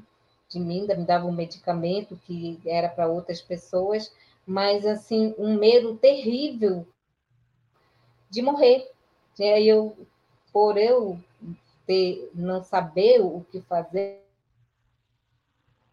de 0.48 0.60
mim, 0.60 0.86
me 0.86 1.04
davam 1.04 1.30
um 1.30 1.34
medicamento 1.34 2.16
que 2.24 2.60
era 2.64 2.88
para 2.88 3.08
outras 3.08 3.40
pessoas, 3.40 4.12
mas 4.46 4.86
assim, 4.86 5.34
um 5.38 5.58
medo 5.58 5.96
terrível 5.96 6.86
de 8.30 8.42
morrer. 8.42 8.90
E 9.38 9.44
aí 9.44 9.68
eu, 9.68 9.96
por 10.52 10.76
eu 10.76 11.18
ter, 11.86 12.30
não 12.34 12.62
saber 12.62 13.20
o 13.20 13.44
que 13.50 13.60
fazer, 13.60 14.22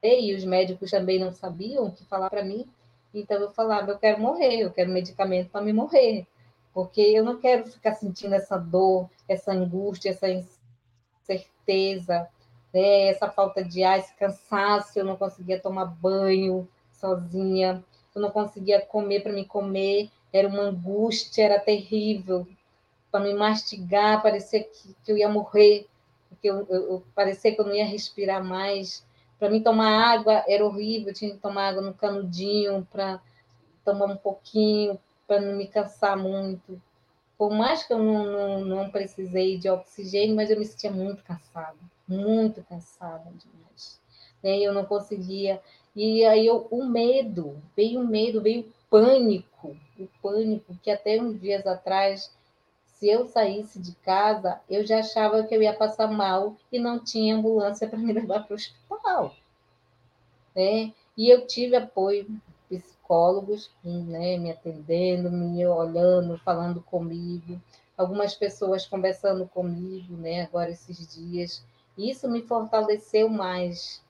e 0.01 0.35
os 0.35 0.43
médicos 0.43 0.91
também 0.91 1.17
não 1.17 1.31
sabiam 1.31 1.85
o 1.85 1.91
que 1.91 2.03
falar 2.05 2.29
para 2.29 2.43
mim, 2.43 2.67
então 3.13 3.37
eu 3.39 3.51
falava, 3.51 3.91
eu 3.91 3.97
quero 3.97 4.21
morrer, 4.21 4.59
eu 4.59 4.71
quero 4.71 4.91
medicamento 4.91 5.49
para 5.49 5.61
me 5.61 5.71
morrer, 5.71 6.27
porque 6.73 7.01
eu 7.01 7.23
não 7.23 7.39
quero 7.39 7.65
ficar 7.67 7.93
sentindo 7.95 8.35
essa 8.35 8.57
dor, 8.57 9.09
essa 9.29 9.53
angústia, 9.53 10.09
essa 10.09 10.27
incerteza, 11.23 12.27
né? 12.73 13.07
essa 13.07 13.29
falta 13.29 13.63
de 13.63 13.83
ar, 13.83 13.99
esse 13.99 14.13
cansaço, 14.15 14.97
eu 14.97 15.05
não 15.05 15.15
conseguia 15.15 15.59
tomar 15.59 15.85
banho 15.85 16.67
sozinha, 16.91 17.83
eu 18.15 18.21
não 18.21 18.31
conseguia 18.31 18.81
comer 18.81 19.21
para 19.21 19.33
me 19.33 19.45
comer, 19.45 20.09
era 20.31 20.47
uma 20.47 20.63
angústia, 20.63 21.43
era 21.43 21.59
terrível, 21.59 22.47
para 23.11 23.23
me 23.23 23.33
mastigar, 23.33 24.21
parecia 24.23 24.63
que, 24.63 24.95
que 25.03 25.11
eu 25.11 25.17
ia 25.17 25.29
morrer, 25.29 25.87
porque 26.29 26.49
eu, 26.49 26.65
eu, 26.69 26.91
eu, 26.91 27.03
parecia 27.13 27.53
que 27.53 27.61
eu 27.61 27.65
não 27.65 27.75
ia 27.75 27.85
respirar 27.85 28.43
mais, 28.43 29.05
para 29.43 29.49
mim, 29.49 29.61
tomar 29.61 30.13
água 30.13 30.43
era 30.47 30.65
horrível, 30.65 31.09
eu 31.09 31.13
tinha 31.13 31.31
que 31.31 31.37
tomar 31.37 31.69
água 31.69 31.81
no 31.81 31.93
canudinho 31.93 32.87
para 32.89 33.21
tomar 33.83 34.05
um 34.05 34.15
pouquinho, 34.15 34.97
para 35.27 35.41
não 35.41 35.57
me 35.57 35.67
cansar 35.67 36.15
muito. 36.17 36.81
Por 37.37 37.51
mais 37.51 37.83
que 37.83 37.93
eu 37.93 37.99
não, 37.99 38.25
não, 38.25 38.65
não, 38.65 38.89
precisei 38.89 39.57
de 39.57 39.69
oxigênio, 39.69 40.35
mas 40.35 40.49
eu 40.49 40.57
me 40.57 40.65
sentia 40.65 40.91
muito 40.91 41.23
cansada, 41.23 41.77
muito 42.07 42.63
cansada 42.63 43.31
demais. 43.31 43.99
Né? 44.41 44.59
Eu 44.59 44.73
não 44.73 44.85
conseguia. 44.85 45.61
E 45.95 46.23
aí 46.25 46.45
eu, 46.45 46.67
o 46.71 46.85
medo, 46.85 47.61
veio 47.75 48.01
o 48.01 48.07
medo, 48.07 48.41
veio 48.41 48.61
o 48.61 48.73
pânico, 48.89 49.75
o 49.99 50.07
pânico, 50.21 50.75
que 50.81 50.91
até 50.91 51.21
uns 51.21 51.39
dias 51.39 51.65
atrás 51.65 52.31
se 53.03 53.09
eu 53.09 53.25
saísse 53.25 53.79
de 53.79 53.91
casa, 53.95 54.61
eu 54.69 54.85
já 54.85 54.99
achava 54.99 55.43
que 55.43 55.53
eu 55.53 55.61
ia 55.61 55.73
passar 55.73 56.07
mal 56.07 56.55
e 56.71 56.79
não 56.79 57.03
tinha 57.03 57.35
ambulância 57.35 57.85
para 57.89 57.99
me 57.99 58.13
levar 58.13 58.45
para 58.45 58.53
o 58.53 58.55
hospital. 58.55 59.35
Né? 60.55 60.93
E 61.17 61.29
eu 61.29 61.45
tive 61.45 61.75
apoio 61.75 62.25
psicólogos 63.03 63.69
né, 63.83 64.37
me 64.37 64.49
atendendo, 64.49 65.29
me 65.29 65.65
olhando, 65.67 66.37
falando 66.39 66.81
comigo, 66.81 67.61
algumas 67.97 68.33
pessoas 68.33 68.87
conversando 68.87 69.45
comigo 69.45 70.15
né, 70.15 70.43
agora 70.43 70.71
esses 70.71 71.13
dias. 71.13 71.63
Isso 71.97 72.29
me 72.29 72.41
fortaleceu 72.41 73.29
mais, 73.29 74.01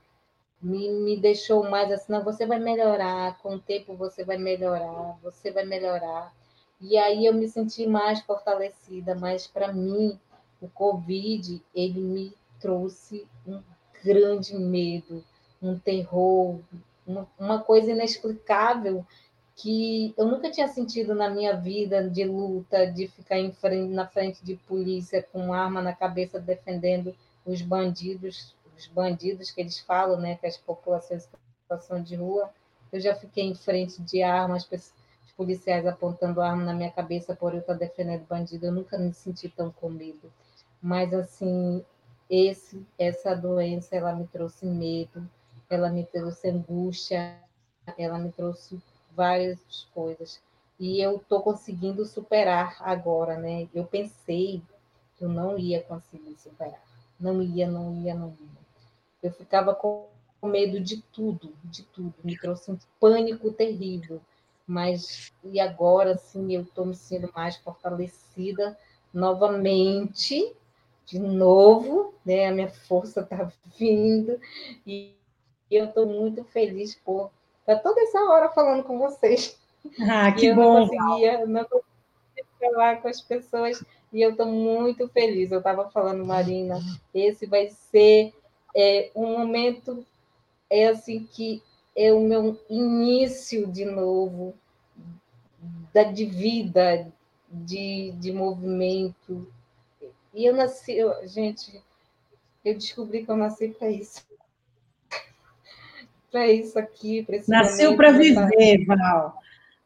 me, 0.62 0.90
me 0.90 1.18
deixou 1.18 1.70
mais 1.70 1.92
assim, 1.92 2.14
não, 2.14 2.24
você 2.24 2.46
vai 2.46 2.60
melhorar, 2.60 3.38
com 3.40 3.56
o 3.56 3.60
tempo 3.60 3.96
você 3.96 4.24
vai 4.24 4.38
melhorar, 4.38 5.18
você 5.22 5.52
vai 5.52 5.66
melhorar. 5.66 6.32
E 6.80 6.98
aí 6.98 7.26
eu 7.26 7.34
me 7.34 7.48
senti 7.50 7.88
mais 7.88 8.22
fortalecida, 8.22 9.16
mas 9.16 9.48
para 9.48 9.74
mim 9.74 10.18
o 10.62 10.70
Covid 10.70 11.62
ele 11.74 12.00
me 12.00 12.34
trouxe 12.60 13.28
um 13.46 13.62
grande 14.04 14.56
medo, 14.56 15.24
um 15.62 15.78
terror, 15.78 16.60
uma, 17.06 17.62
coisa 17.62 17.92
inexplicável 17.92 19.06
que 19.56 20.14
eu 20.18 20.26
nunca 20.26 20.50
tinha 20.50 20.68
sentido 20.68 21.14
na 21.14 21.30
minha 21.30 21.56
vida 21.56 22.10
de 22.10 22.24
luta, 22.24 22.88
de 22.92 23.08
ficar 23.08 23.38
frente, 23.54 23.94
na 23.94 24.08
frente 24.08 24.44
de 24.44 24.56
polícia 24.56 25.22
com 25.22 25.54
arma 25.54 25.82
na 25.82 25.94
cabeça 25.94 26.40
defendendo 26.40 27.16
os 27.46 27.62
bandidos, 27.62 28.56
os 28.76 28.88
bandidos 28.88 29.52
que 29.52 29.62
eles 29.62 29.80
falam, 29.80 30.20
né, 30.20 30.36
que 30.36 30.48
as 30.48 30.58
populações 30.58 31.30
situação 31.64 32.02
de 32.02 32.16
rua. 32.16 32.50
Eu 32.92 33.00
já 33.00 33.16
fiquei 33.16 33.44
em 33.44 33.56
frente 33.56 34.02
de 34.02 34.22
armas, 34.22 34.68
policiais 35.36 35.86
apontando 35.86 36.42
arma 36.42 36.64
na 36.64 36.74
minha 36.74 36.92
cabeça 36.92 37.36
por 37.36 37.54
eu 37.54 37.60
estar 37.60 37.74
defendendo 37.74 38.28
bandido, 38.28 38.68
eu 38.68 38.72
nunca 38.72 38.98
me 38.98 39.12
senti 39.14 39.50
tão 39.50 39.72
com 39.72 39.90
medo. 39.90 40.32
Mas, 40.82 41.14
assim, 41.14 41.84
esse, 42.30 42.86
essa 43.00 43.36
doença, 43.36 43.96
ela 43.96 44.14
me 44.14 44.28
trouxe 44.28 44.66
medo, 44.66 45.28
ela 45.74 45.90
me 45.90 46.06
trouxe 46.06 46.50
angústia, 46.50 47.38
ela 47.98 48.18
me 48.18 48.32
trouxe 48.32 48.82
várias 49.16 49.60
coisas. 49.94 50.42
E 50.80 51.02
eu 51.02 51.18
estou 51.18 51.42
conseguindo 51.42 52.06
superar 52.06 52.78
agora, 52.82 53.38
né? 53.38 53.68
Eu 53.74 53.86
pensei 53.86 54.62
que 55.16 55.24
eu 55.24 55.30
não 55.30 55.58
ia 55.58 55.82
conseguir 55.84 56.36
superar. 56.38 56.82
Não 57.20 57.42
ia, 57.42 57.70
não 57.70 57.94
ia, 58.04 58.14
não 58.16 58.30
ia. 58.30 58.64
Eu 59.22 59.32
ficava 59.32 59.74
com 59.74 60.08
medo 60.44 60.80
de 60.80 61.02
tudo, 61.02 61.54
de 61.64 61.84
tudo. 61.84 62.14
Me 62.24 62.38
trouxe 62.38 62.72
um 62.72 62.78
pânico 63.00 63.52
terrível 63.52 64.22
mas 64.66 65.32
e 65.44 65.60
agora 65.60 66.18
sim 66.18 66.54
eu 66.54 66.62
estou 66.62 66.86
me 66.86 66.96
sentindo 66.96 67.32
mais 67.34 67.56
fortalecida 67.58 68.78
novamente, 69.14 70.56
de 71.06 71.20
novo, 71.20 72.14
né? 72.26 72.48
A 72.48 72.52
minha 72.52 72.70
força 72.70 73.22
está 73.22 73.52
vindo 73.78 74.40
e 74.88 75.16
eu 75.76 75.86
estou 75.86 76.06
muito 76.06 76.44
feliz 76.46 76.96
por 76.96 77.32
estar 77.62 77.78
toda 77.80 78.02
essa 78.02 78.20
hora 78.24 78.50
falando 78.50 78.84
com 78.84 78.98
vocês. 79.00 79.58
Ah, 80.00 80.32
que 80.32 80.48
eu 80.48 80.56
bom! 80.56 80.80
Não 80.80 80.88
conseguia, 80.88 81.46
não 81.46 81.66
conseguia 81.66 82.46
falar 82.60 83.02
com 83.02 83.08
as 83.08 83.22
pessoas 83.22 83.84
e 84.12 84.22
eu 84.22 84.32
estou 84.32 84.46
muito 84.46 85.08
feliz. 85.10 85.52
Eu 85.52 85.58
estava 85.58 85.90
falando, 85.90 86.26
Marina, 86.26 86.80
esse 87.14 87.46
vai 87.46 87.70
ser 87.70 88.34
é, 88.76 89.12
um 89.16 89.38
momento 89.38 90.06
é 90.70 90.88
assim 90.88 91.28
que 91.32 91.62
é 91.96 92.12
o 92.12 92.20
meu 92.20 92.60
início 92.70 93.68
de 93.68 93.86
novo 93.86 94.56
da, 95.94 96.04
de 96.04 96.26
vida, 96.26 97.12
de, 97.50 98.12
de 98.14 98.32
movimento. 98.32 99.48
E 100.34 100.46
eu 100.46 100.56
nasci, 100.56 100.94
eu, 100.94 101.28
gente, 101.28 101.82
eu 102.66 102.74
descobri 102.74 103.24
que 103.24 103.30
eu 103.30 103.38
nasci 103.38 103.70
para 103.70 103.90
isso. 103.90 104.26
Para 106.34 106.52
isso 106.52 106.80
aqui, 106.80 107.24
esse 107.30 107.48
Nasceu 107.48 107.96
para 107.96 108.12
viver, 108.12 108.84
Val. 108.88 109.36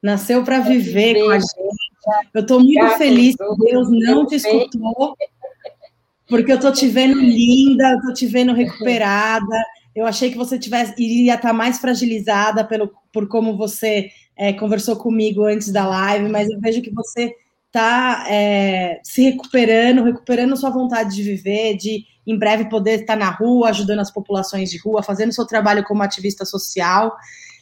Nasceu 0.02 0.44
para 0.45 0.60
viver, 0.60 1.15
viver, 1.15 1.26
com 1.26 1.30
a 1.32 1.40
gente. 1.40 2.32
Eu 2.34 2.41
estou 2.41 2.60
muito 2.61 2.80
Graças 2.80 2.98
feliz 2.98 3.36
que 3.36 3.65
Deus 3.65 3.90
não 3.91 4.26
te 4.26 4.36
escutou, 4.36 5.18
porque 6.30 6.52
eu 6.53 6.56
estou 6.56 6.72
te 6.72 6.88
vendo 6.88 7.19
linda, 7.19 7.90
eu 7.90 7.98
estou 7.98 8.14
te 8.14 8.26
vendo 8.26 8.53
recuperada. 8.53 9.65
Eu 9.94 10.06
achei 10.06 10.32
que 10.32 10.38
você 10.38 10.57
tivesse, 10.57 10.94
iria 10.98 11.36
estar 11.36 11.52
mais 11.52 11.80
fragilizada 11.80 12.64
pelo, 12.64 12.94
por 13.11 13.28
como 13.28 13.57
você 13.57 14.10
é, 14.38 14.53
conversou 14.53 14.95
comigo 14.95 15.44
antes 15.44 15.69
da 15.69 15.86
live, 15.86 16.30
mas 16.30 16.49
eu 16.49 16.61
vejo 16.61 16.82
que 16.82 16.94
você 16.94 17.34
está 17.65 18.26
é, 18.30 19.02
se 19.03 19.24
recuperando, 19.24 20.03
recuperando 20.03 20.56
sua 20.56 20.69
vontade 20.69 21.14
de 21.14 21.24
viver, 21.24 21.76
de 21.76 22.06
em 22.28 22.38
breve 22.38 22.70
poder 22.70 22.99
estar 22.99 23.16
na 23.16 23.30
rua, 23.30 23.70
ajudando 23.70 23.99
as 23.99 24.12
populações 24.12 24.70
de 24.70 24.78
rua, 24.78 25.02
fazendo 25.02 25.34
seu 25.34 25.48
trabalho 25.48 25.84
como 25.86 26.04
ativista 26.04 26.44
social. 26.44 27.16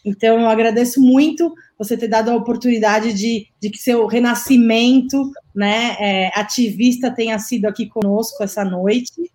Então, 0.03 0.39
eu 0.39 0.47
agradeço 0.47 0.99
muito 0.99 1.53
você 1.77 1.95
ter 1.95 2.07
dado 2.07 2.29
a 2.29 2.35
oportunidade 2.35 3.13
de, 3.13 3.47
de 3.61 3.69
que 3.69 3.77
seu 3.77 4.07
renascimento 4.07 5.31
né, 5.55 5.95
é, 5.99 6.31
ativista 6.39 7.11
tenha 7.11 7.37
sido 7.37 7.65
aqui 7.65 7.87
conosco 7.87 8.43
essa 8.43 8.65
noite. 8.65 9.31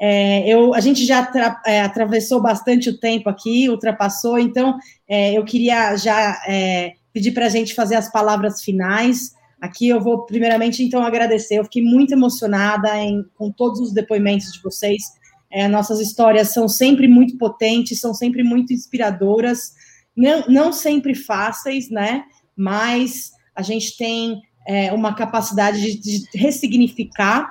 É, 0.00 0.48
eu, 0.48 0.74
a 0.74 0.80
gente 0.80 1.04
já 1.04 1.24
tra, 1.24 1.60
é, 1.66 1.80
atravessou 1.80 2.40
bastante 2.40 2.90
o 2.90 2.98
tempo 2.98 3.28
aqui, 3.28 3.68
ultrapassou, 3.68 4.38
então 4.38 4.78
é, 5.08 5.36
eu 5.36 5.44
queria 5.44 5.96
já 5.96 6.40
é, 6.46 6.92
pedir 7.12 7.32
para 7.32 7.46
a 7.46 7.48
gente 7.48 7.74
fazer 7.74 7.96
as 7.96 8.10
palavras 8.10 8.62
finais. 8.62 9.32
Aqui 9.60 9.88
eu 9.88 10.00
vou, 10.00 10.24
primeiramente, 10.24 10.82
então, 10.82 11.02
agradecer. 11.02 11.58
Eu 11.58 11.64
fiquei 11.64 11.82
muito 11.82 12.12
emocionada 12.12 12.96
em, 12.96 13.24
com 13.36 13.50
todos 13.50 13.80
os 13.80 13.92
depoimentos 13.92 14.52
de 14.52 14.62
vocês. 14.62 15.02
É, 15.50 15.66
nossas 15.66 16.00
histórias 16.00 16.52
são 16.52 16.68
sempre 16.68 17.08
muito 17.08 17.36
potentes, 17.38 18.00
são 18.00 18.12
sempre 18.12 18.42
muito 18.42 18.72
inspiradoras, 18.72 19.72
não, 20.14 20.44
não 20.48 20.72
sempre 20.72 21.14
fáceis, 21.14 21.88
né? 21.90 22.24
mais 22.58 23.30
a 23.54 23.62
gente 23.62 23.96
tem 23.96 24.42
é, 24.66 24.92
uma 24.92 25.14
capacidade 25.14 25.80
de, 25.80 26.00
de 26.00 26.38
ressignificar 26.38 27.48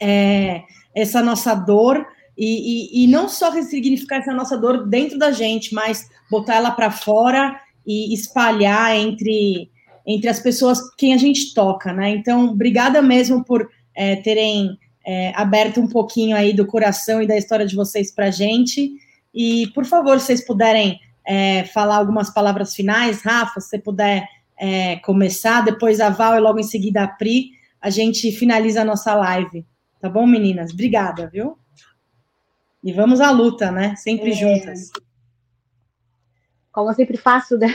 é, 0.00 0.62
essa 0.96 1.22
nossa 1.22 1.54
dor 1.54 2.06
e, 2.36 3.02
e, 3.02 3.04
e, 3.04 3.06
não 3.06 3.28
só 3.28 3.50
ressignificar 3.50 4.16
essa 4.16 4.32
nossa 4.32 4.56
dor 4.56 4.88
dentro 4.88 5.18
da 5.18 5.30
gente, 5.30 5.74
mas 5.74 6.08
botar 6.30 6.54
ela 6.54 6.70
para 6.70 6.90
fora 6.90 7.60
e 7.86 8.14
espalhar 8.14 8.96
entre, 8.96 9.70
entre 10.10 10.28
as 10.28 10.40
pessoas 10.40 10.78
quem 10.96 11.14
a 11.14 11.16
gente 11.16 11.54
toca, 11.54 11.92
né? 11.92 12.10
Então, 12.10 12.50
obrigada 12.50 13.00
mesmo 13.00 13.44
por 13.44 13.68
é, 13.94 14.16
terem 14.16 14.78
é, 15.06 15.32
aberto 15.34 15.80
um 15.80 15.88
pouquinho 15.88 16.36
aí 16.36 16.52
do 16.52 16.66
coração 16.66 17.22
e 17.22 17.26
da 17.26 17.36
história 17.36 17.66
de 17.66 17.76
vocês 17.76 18.12
para 18.12 18.26
a 18.26 18.30
gente. 18.30 18.92
E, 19.34 19.68
por 19.74 19.84
favor, 19.84 20.18
se 20.18 20.26
vocês 20.26 20.46
puderem 20.46 20.98
é, 21.24 21.64
falar 21.64 21.96
algumas 21.96 22.30
palavras 22.30 22.74
finais, 22.74 23.22
Rafa, 23.22 23.60
se 23.60 23.68
você 23.68 23.78
puder 23.78 24.26
é, 24.58 24.96
começar, 24.96 25.62
depois 25.62 26.00
a 26.00 26.10
Val 26.10 26.36
e 26.36 26.40
logo 26.40 26.58
em 26.58 26.64
seguida 26.64 27.02
a 27.04 27.08
Pri, 27.08 27.50
a 27.80 27.88
gente 27.88 28.30
finaliza 28.32 28.82
a 28.82 28.84
nossa 28.84 29.14
live. 29.14 29.64
Tá 30.00 30.08
bom, 30.08 30.26
meninas? 30.26 30.72
Obrigada, 30.72 31.28
viu? 31.32 31.58
E 32.82 32.92
vamos 32.92 33.20
à 33.20 33.30
luta, 33.30 33.70
né? 33.70 33.94
Sempre 33.96 34.30
é... 34.30 34.34
juntas. 34.34 34.90
Como 36.72 36.90
eu 36.90 36.94
sempre 36.94 37.16
faço, 37.16 37.58
né? 37.58 37.68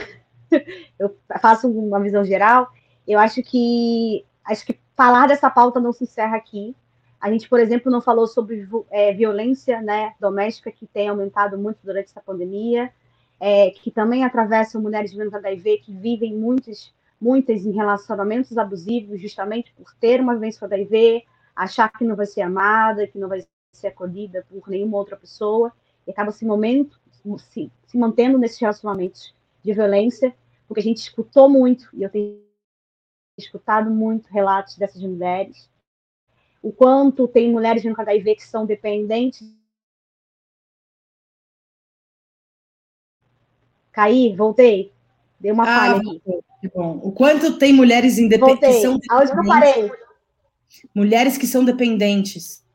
eu 1.00 1.16
faço 1.42 1.70
uma 1.70 2.00
visão 2.00 2.24
geral. 2.24 2.70
Eu 3.08 3.20
acho 3.20 3.42
que 3.44 4.26
acho 4.44 4.66
que 4.66 4.80
falar 4.96 5.28
dessa 5.28 5.50
pauta 5.50 5.80
não 5.80 5.92
se 5.92 6.04
encerra 6.04 6.38
aqui. 6.38 6.76
A 7.20 7.32
gente, 7.32 7.50
por 7.50 7.60
exemplo, 7.60 7.92
não 7.92 8.02
falou 8.02 8.28
sobre 8.28 8.68
é, 8.92 9.14
violência 9.14 9.82
né, 9.82 10.14
doméstica, 10.20 10.72
que 10.72 10.86
tem 10.86 11.10
aumentado 11.10 11.58
muito 11.58 11.80
durante 11.84 12.10
essa 12.10 12.22
pandemia, 12.22 12.92
é, 13.40 13.72
que 13.72 13.90
também 13.90 14.24
atravessam 14.24 14.82
mulheres 14.82 15.12
vivendo 15.12 15.36
HIV, 15.36 15.80
que 15.80 15.94
vivem 15.94 16.36
muitas, 16.36 16.94
muitas 17.20 17.66
em 17.66 17.72
relacionamentos 17.72 18.58
abusivos, 18.58 19.20
justamente 19.20 19.74
por 19.74 19.94
ter 19.96 20.22
uma 20.22 20.36
vivência 20.36 20.60
com 20.60 20.66
HIV, 20.66 21.24
achar 21.56 21.90
que 21.90 22.04
não 22.04 22.16
vai 22.16 22.26
ser 22.26 22.42
amada, 22.42 23.08
que 23.08 23.18
não 23.18 23.28
vai 23.28 23.44
ser 23.72 23.88
acolhida 23.88 24.46
por 24.50 24.68
nenhuma 24.70 24.98
outra 24.98 25.18
pessoa, 25.18 25.72
e 26.06 26.12
acaba 26.12 26.32
se, 26.32 26.46
momento, 26.46 27.00
se, 27.40 27.72
se 27.88 27.98
mantendo 27.98 28.38
nesses 28.38 28.60
relacionamentos 28.60 29.34
de 29.64 29.74
violência, 29.74 30.36
porque 30.68 30.80
a 30.80 30.84
gente 30.84 30.98
escutou 30.98 31.50
muito, 31.50 31.90
e 31.94 32.04
eu 32.04 32.10
tenho 32.10 32.44
escutado 33.38 33.90
muito 33.90 34.28
relatos 34.28 34.78
dessas 34.78 35.02
mulheres, 35.02 35.70
o 36.62 36.72
quanto 36.72 37.28
tem 37.28 37.52
mulheres 37.52 37.84
no 37.84 37.94
HIV 37.96 38.36
que 38.36 38.44
são 38.44 38.66
dependentes. 38.66 39.48
Caí, 43.92 44.36
voltei. 44.36 44.92
Deu 45.40 45.54
uma 45.54 45.64
ah, 45.64 45.68
falha 45.68 45.98
aqui. 45.98 46.22
Bom. 46.74 47.00
O 47.04 47.12
quanto 47.12 47.60
tem 47.60 47.72
mulheres 47.72 48.18
independentes 48.18 48.78
que 48.78 48.82
são 48.82 49.00
Aonde 49.12 49.32
eu 49.32 49.46
parei? 49.46 49.92
Mulheres 50.94 51.38
que 51.38 51.46
são 51.46 51.64
dependentes. 51.64 52.66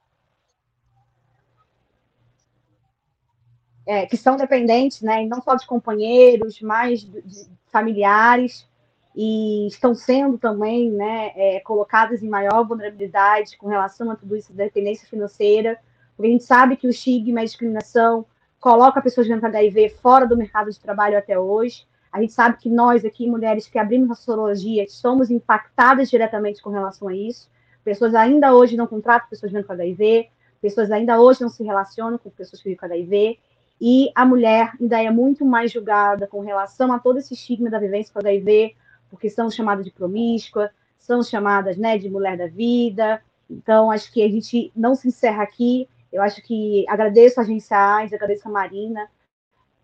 É, 3.85 4.07
que 4.07 4.17
são 4.17 4.37
dependentes, 4.37 5.03
né, 5.03 5.27
não 5.27 5.43
só 5.43 5.57
de 5.57 5.67
companheiros, 5.67 6.61
mas 6.61 7.01
de 7.01 7.51
familiares, 7.71 8.69
e 9.15 9.67
estão 9.67 9.95
sendo 9.95 10.39
também 10.39 10.91
né, 10.91 11.33
é, 11.35 11.61
colocadas 11.61 12.23
em 12.23 12.29
maior 12.29 12.65
vulnerabilidade 12.65 13.57
com 13.59 13.67
relação 13.67 14.11
a 14.11 14.17
tudo 14.17 14.37
isso 14.37 14.53
da 14.53 14.65
dependência 14.65 15.09
financeira, 15.09 15.79
porque 16.17 16.29
a 16.29 16.33
gente 16.33 16.45
sabe 16.45 16.77
que 16.77 16.87
o 16.87 16.91
estigma 16.91 17.41
e 17.41 17.43
a 17.43 17.47
discriminação 17.47 18.25
coloca 18.61 19.01
pessoas 19.01 19.27
com 19.27 19.47
HIV 19.47 19.97
fora 20.03 20.27
do 20.27 20.37
mercado 20.37 20.71
de 20.71 20.79
trabalho 20.79 21.19
até 21.19 21.39
hoje. 21.39 21.87
A 22.13 22.21
gente 22.21 22.33
sabe 22.33 22.59
que 22.59 22.69
nós 22.69 23.05
aqui, 23.05 23.29
mulheres 23.29 23.67
que 23.67 23.79
abrimos 23.79 24.11
a 24.11 24.15
sorologia, 24.15 24.85
somos 24.89 25.31
impactadas 25.31 26.11
diretamente 26.11 26.61
com 26.61 26.71
relação 26.71 27.09
a 27.09 27.15
isso. 27.15 27.49
Pessoas 27.83 28.15
ainda 28.15 28.55
hoje 28.55 28.77
não 28.77 28.87
contratam 28.87 29.29
pessoas 29.31 29.53
com 29.53 29.73
HIV, 29.73 30.29
pessoas 30.61 30.91
ainda 30.91 31.19
hoje 31.21 31.41
não 31.41 31.49
se 31.49 31.65
relacionam 31.65 32.19
com 32.19 32.29
pessoas 32.31 32.63
que 32.63 32.69
vivem 32.69 32.79
com 32.79 32.87
HIV, 32.87 33.39
e 33.81 34.11
a 34.15 34.25
mulher 34.25 34.73
ainda 34.79 35.03
é 35.03 35.11
muito 35.11 35.45
mais 35.45 35.73
julgada 35.73 36.27
com 36.27 36.41
relação 36.41 36.93
a 36.93 36.99
todo 36.99 37.19
esse 37.19 37.35
estigma 37.35 37.71
da 37.71 37.79
vivência 37.79 38.13
com 38.13 38.19
HIV, 38.19 38.77
porque 39.09 39.31
são 39.31 39.51
chamadas 39.51 39.85
de 39.85 39.91
promíscua, 39.91 40.71
são 40.99 41.23
chamadas 41.23 41.77
né, 41.77 41.97
de 41.97 42.11
mulher 42.11 42.37
da 42.37 42.47
vida. 42.47 43.23
Então, 43.49 43.91
acho 43.91 44.13
que 44.13 44.23
a 44.23 44.29
gente 44.29 44.71
não 44.77 44.95
se 44.95 45.09
encerra 45.09 45.43
aqui. 45.43 45.89
Eu 46.13 46.23
acho 46.23 46.43
que 46.43 46.85
agradeço 46.89 47.41
a 47.41 47.43
Agência 47.43 47.77
AIDS, 47.77 48.13
agradeço 48.13 48.49
a 48.49 48.53
Marina 48.53 49.09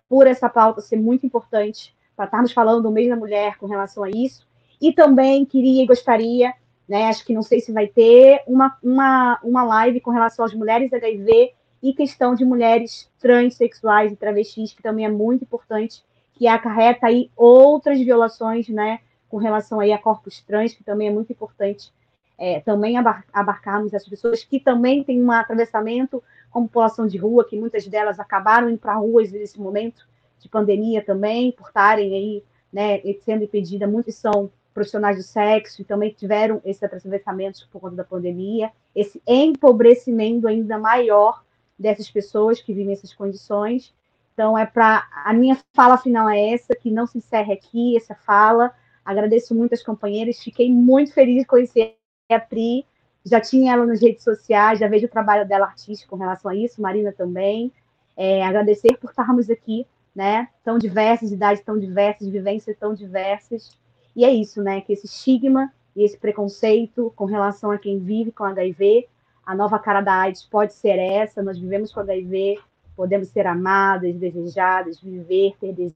por 0.08 0.26
essa 0.26 0.48
pauta 0.48 0.80
ser 0.80 0.96
muito 0.96 1.24
importante 1.24 1.96
para 2.14 2.26
estarmos 2.26 2.52
falando 2.52 2.82
do 2.82 2.90
mês 2.90 3.08
da 3.08 3.16
mulher 3.16 3.56
com 3.56 3.66
relação 3.66 4.04
a 4.04 4.10
isso. 4.10 4.46
E 4.80 4.92
também 4.92 5.44
queria 5.44 5.82
e 5.82 5.86
gostaria 5.86 6.52
né? 6.88 7.08
Acho 7.08 7.24
que 7.24 7.34
não 7.34 7.42
sei 7.42 7.60
se 7.60 7.72
vai 7.72 7.86
ter 7.86 8.42
uma, 8.46 8.76
uma, 8.82 9.40
uma 9.42 9.64
live 9.64 10.00
com 10.00 10.10
relação 10.10 10.44
às 10.44 10.54
mulheres 10.54 10.92
HIV 10.92 11.52
e 11.82 11.92
questão 11.92 12.34
de 12.34 12.44
mulheres 12.44 13.10
transexuais 13.18 14.12
e 14.12 14.16
travestis, 14.16 14.72
que 14.72 14.82
também 14.82 15.04
é 15.04 15.10
muito 15.10 15.42
importante, 15.42 16.02
que 16.34 16.46
acarreta 16.46 17.06
aí 17.06 17.30
outras 17.36 17.98
violações, 17.98 18.68
né, 18.68 19.00
com 19.28 19.36
relação 19.36 19.80
aí 19.80 19.92
a 19.92 19.98
corpos 19.98 20.40
trans, 20.42 20.74
que 20.74 20.84
também 20.84 21.08
é 21.08 21.10
muito 21.12 21.32
importante 21.32 21.92
é, 22.38 22.60
também 22.60 22.96
abar 22.96 23.24
abarcarmos 23.32 23.94
essas 23.94 24.08
pessoas 24.08 24.44
que 24.44 24.60
também 24.60 25.02
têm 25.02 25.22
um 25.22 25.30
atravessamento 25.30 26.22
como 26.50 26.66
população 26.66 27.06
de 27.06 27.16
rua, 27.16 27.46
que 27.46 27.58
muitas 27.58 27.86
delas 27.86 28.20
acabaram 28.20 28.68
indo 28.68 28.78
para 28.78 28.94
ruas 28.94 29.30
nesse 29.32 29.60
momento 29.60 30.06
de 30.38 30.48
pandemia 30.48 31.02
também, 31.02 31.52
por 31.52 31.68
estarem 31.68 32.14
aí, 32.14 32.44
né, 32.72 33.00
sendo 33.24 33.44
impedidas, 33.44 33.88
muitos 33.88 34.14
são 34.14 34.50
profissionais 34.72 35.16
do 35.16 35.22
sexo 35.22 35.80
e 35.80 35.84
também 35.84 36.10
tiveram 36.10 36.60
esses 36.64 36.82
atravessamentos 36.82 37.64
por 37.64 37.80
conta 37.80 37.96
da 37.96 38.04
pandemia, 38.04 38.70
esse 38.94 39.22
empobrecimento 39.26 40.46
ainda 40.46 40.78
maior 40.78 41.42
dessas 41.78 42.10
pessoas 42.10 42.60
que 42.60 42.72
vivem 42.72 42.92
essas 42.92 43.12
condições. 43.12 43.94
Então, 44.32 44.56
é 44.56 44.66
para. 44.66 45.06
A 45.24 45.32
minha 45.32 45.58
fala 45.74 45.96
final 45.96 46.28
é 46.28 46.52
essa, 46.52 46.74
que 46.74 46.90
não 46.90 47.06
se 47.06 47.18
encerre 47.18 47.52
aqui 47.52 47.96
essa 47.96 48.14
fala. 48.14 48.72
Agradeço 49.04 49.54
muito 49.54 49.72
as 49.72 49.82
companheiras, 49.82 50.42
fiquei 50.42 50.70
muito 50.70 51.12
feliz 51.12 51.42
de 51.42 51.44
conhecer 51.46 51.96
a 52.28 52.38
Pri. 52.38 52.84
Já 53.24 53.40
tinha 53.40 53.72
ela 53.72 53.86
nas 53.86 54.00
redes 54.00 54.22
sociais, 54.22 54.78
já 54.78 54.88
vejo 54.88 55.06
o 55.06 55.10
trabalho 55.10 55.48
dela 55.48 55.66
artístico 55.66 56.10
com 56.10 56.16
relação 56.16 56.50
a 56.50 56.54
isso, 56.54 56.82
Marina 56.82 57.12
também. 57.12 57.72
É, 58.16 58.44
agradecer 58.44 58.96
por 58.98 59.10
estarmos 59.10 59.48
aqui, 59.48 59.86
né? 60.14 60.48
Tão 60.64 60.78
diversas, 60.78 61.32
idades 61.32 61.62
tão 61.62 61.78
diversas, 61.78 62.28
vivências 62.28 62.76
tão 62.78 62.94
diversas. 62.94 63.76
E 64.14 64.24
é 64.24 64.30
isso, 64.30 64.62
né? 64.62 64.80
Que 64.80 64.92
esse 64.92 65.06
estigma 65.06 65.72
e 65.94 66.04
esse 66.04 66.18
preconceito 66.18 67.12
com 67.16 67.24
relação 67.24 67.70
a 67.70 67.78
quem 67.78 67.98
vive 67.98 68.30
com 68.30 68.44
HIV, 68.44 69.08
a 69.46 69.54
nova 69.54 69.78
cara 69.78 70.00
da 70.00 70.12
AIDS 70.22 70.44
pode 70.44 70.74
ser 70.74 70.98
essa, 70.98 71.40
nós 71.40 71.56
vivemos 71.56 71.92
com 71.92 72.00
HIV, 72.00 72.60
podemos 72.96 73.28
ser 73.28 73.46
amadas, 73.46 74.16
desejadas, 74.16 75.00
viver, 75.00 75.56
ter 75.60 75.94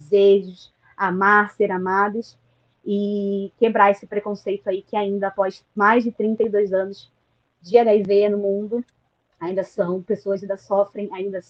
desejos, 0.00 0.72
amar, 0.96 1.50
ser 1.50 1.72
amadas, 1.72 2.38
e 2.84 3.50
quebrar 3.56 3.90
esse 3.90 4.06
preconceito 4.06 4.68
aí 4.68 4.82
que 4.82 4.96
ainda 4.96 5.28
após 5.28 5.64
mais 5.74 6.04
de 6.04 6.12
32 6.12 6.72
anos 6.72 7.10
de 7.60 7.78
HIV 7.78 8.28
no 8.28 8.38
mundo, 8.38 8.84
ainda 9.40 9.64
são 9.64 10.02
pessoas 10.02 10.42
ainda 10.42 10.56
sofrem, 10.56 11.08
ainda 11.12 11.40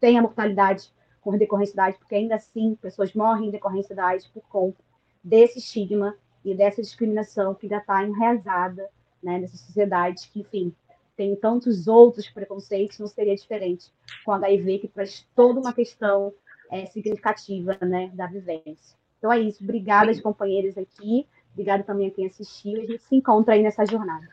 têm 0.00 0.18
a 0.18 0.22
mortalidade 0.22 0.92
por 1.22 1.38
decorrência 1.38 1.76
da 1.76 1.84
AIDS, 1.84 1.98
porque 1.98 2.16
ainda 2.16 2.34
assim 2.34 2.74
pessoas 2.74 3.14
morrem 3.14 3.48
em 3.48 3.50
decorrência 3.50 3.94
da 3.94 4.06
AIDS 4.06 4.26
por 4.26 4.42
conta 4.48 4.82
desse 5.22 5.58
estigma 5.58 6.16
e 6.44 6.54
dessa 6.54 6.82
discriminação 6.82 7.54
que 7.54 7.66
ainda 7.66 7.78
está 7.78 8.04
enraizada 8.04 8.90
né, 9.22 9.38
nessa 9.38 9.56
sociedade, 9.56 10.28
que, 10.32 10.40
enfim, 10.40 10.74
tem 11.16 11.34
tantos 11.34 11.88
outros 11.88 12.28
preconceitos, 12.28 12.98
não 12.98 13.08
seria 13.08 13.34
diferente 13.34 13.92
com 14.24 14.32
HIV, 14.32 14.78
que 14.78 14.88
traz 14.88 15.26
toda 15.34 15.58
uma 15.58 15.72
questão 15.72 16.32
é, 16.70 16.86
significativa 16.86 17.76
né, 17.82 18.10
da 18.14 18.26
vivência. 18.26 18.96
Então 19.18 19.32
é 19.32 19.40
isso. 19.40 19.62
Obrigada, 19.62 20.10
as 20.10 20.20
companheiras 20.20 20.78
aqui. 20.78 21.26
Obrigada 21.52 21.82
também 21.82 22.06
a 22.06 22.10
quem 22.10 22.26
assistiu. 22.26 22.80
A 22.80 22.86
gente 22.86 23.02
se 23.02 23.16
encontra 23.16 23.54
aí 23.54 23.62
nessa 23.62 23.84
jornada. 23.84 24.28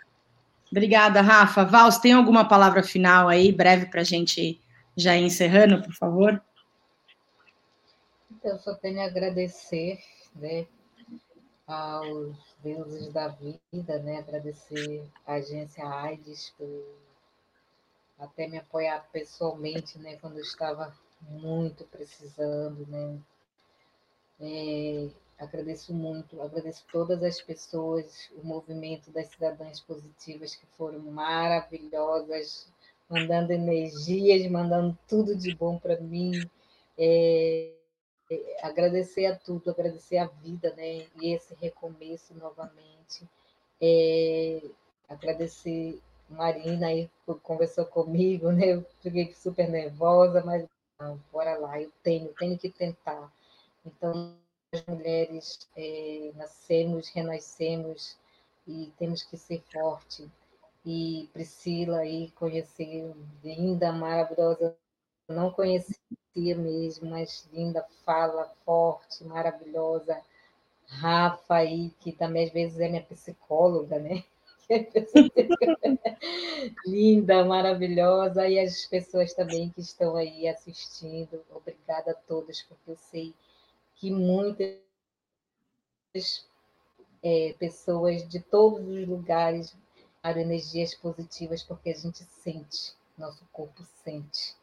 Obrigada, 0.72 1.22
Rafa. 1.22 1.64
Vals, 1.64 1.98
tem 1.98 2.14
alguma 2.14 2.48
palavra 2.48 2.84
final 2.84 3.28
aí, 3.28 3.52
breve, 3.52 3.88
para 3.88 4.02
a 4.02 4.04
gente 4.06 4.62
já 4.96 5.16
ir 5.18 5.24
encerrando, 5.24 5.82
por 5.82 5.94
favor? 5.94 6.42
Eu 8.44 8.60
só 8.60 8.76
tenho 8.76 9.02
a 9.02 9.06
agradecer 9.06 9.98
né, 10.36 10.68
aos 11.68 12.36
deuses 12.64 13.12
da 13.12 13.30
vida, 13.30 14.00
né? 14.00 14.18
Agradecer 14.18 15.04
à 15.26 15.36
agência 15.36 15.86
AIDS 15.88 16.54
por 16.58 16.96
até 18.20 18.48
me 18.48 18.58
apoiar 18.58 19.08
pessoalmente, 19.12 19.98
né? 20.00 20.18
Quando 20.18 20.38
eu 20.38 20.44
estava 20.44 20.96
muito 21.22 21.84
precisando, 21.86 22.86
né? 22.88 23.20
É, 24.40 25.10
agradeço 25.40 25.94
muito, 25.94 26.42
agradeço 26.42 26.86
todas 26.92 27.22
as 27.24 27.42
pessoas, 27.42 28.30
o 28.36 28.46
movimento 28.46 29.12
das 29.12 29.28
cidadãs 29.28 29.80
positivas 29.80 30.56
que 30.56 30.66
foram 30.78 31.00
maravilhosas, 31.00 32.68
mandando 33.10 33.54
energias, 33.54 34.50
mandando 34.50 34.98
tudo 35.08 35.36
de 35.36 35.56
bom 35.56 35.78
para 35.78 36.00
mim. 36.00 36.32
É, 36.98 37.72
agradecer 38.62 39.26
a 39.28 39.36
tudo, 39.36 39.70
agradecer 39.70 40.18
a 40.18 40.26
vida, 40.26 40.74
né? 40.76 41.08
E 41.22 41.34
esse 41.34 41.56
recomeço 41.56 42.34
novamente. 42.36 43.28
É, 43.82 44.62
agradecer 45.08 46.02
Marina 46.30 46.88
aí 46.88 47.10
conversou 47.44 47.86
comigo, 47.86 48.52
né? 48.52 48.74
Eu 48.74 48.86
fiquei 49.02 49.34
super 49.34 49.70
nervosa, 49.70 50.44
mas 50.44 50.68
não, 51.00 51.20
bora 51.32 51.58
lá, 51.58 51.80
eu 51.82 51.92
tenho, 52.02 52.34
tenho 52.34 52.58
que 52.58 52.70
tentar. 52.70 53.32
Então, 53.86 54.36
as 54.74 54.86
mulheres 54.86 55.60
é, 55.76 56.32
nascemos, 56.36 57.10
renascemos 57.10 58.18
e 58.68 58.92
temos 58.98 59.24
que 59.24 59.38
ser 59.38 59.62
forte. 59.72 60.30
E 60.86 61.30
Priscila 61.34 62.00
aí 62.00 62.32
conhecer, 62.32 63.14
linda, 63.44 63.92
maravilhosa, 63.92 64.76
não 65.28 65.52
mesmo, 66.56 67.10
mas 67.10 67.48
linda, 67.54 67.86
fala 68.06 68.52
forte, 68.66 69.24
maravilhosa. 69.24 70.20
Rafa 70.88 71.56
aí, 71.56 71.92
que 72.00 72.12
também 72.12 72.46
às 72.46 72.52
vezes 72.52 72.80
é 72.80 72.90
minha 72.90 73.04
psicóloga, 73.04 74.00
né? 74.00 74.24
Linda, 76.86 77.46
maravilhosa, 77.46 78.48
e 78.48 78.60
as 78.60 78.86
pessoas 78.86 79.34
também 79.34 79.70
que 79.70 79.82
estão 79.82 80.16
aí 80.16 80.48
assistindo. 80.48 81.44
Obrigada 81.52 82.12
a 82.12 82.16
todas, 82.16 82.62
porque 82.64 82.92
eu 82.92 82.98
sei 82.98 83.34
que 83.96 84.12
muitas 84.12 84.76
é, 87.24 87.54
pessoas 87.58 88.28
de 88.28 88.40
todos 88.40 88.88
os 88.88 89.08
lugares 89.08 89.76
tiveram 90.22 90.42
energias 90.42 90.96
positivas, 90.96 91.64
porque 91.64 91.90
a 91.90 91.96
gente 91.96 92.24
sente, 92.24 92.94
nosso 93.18 93.46
corpo 93.52 93.84
sente, 94.04 94.56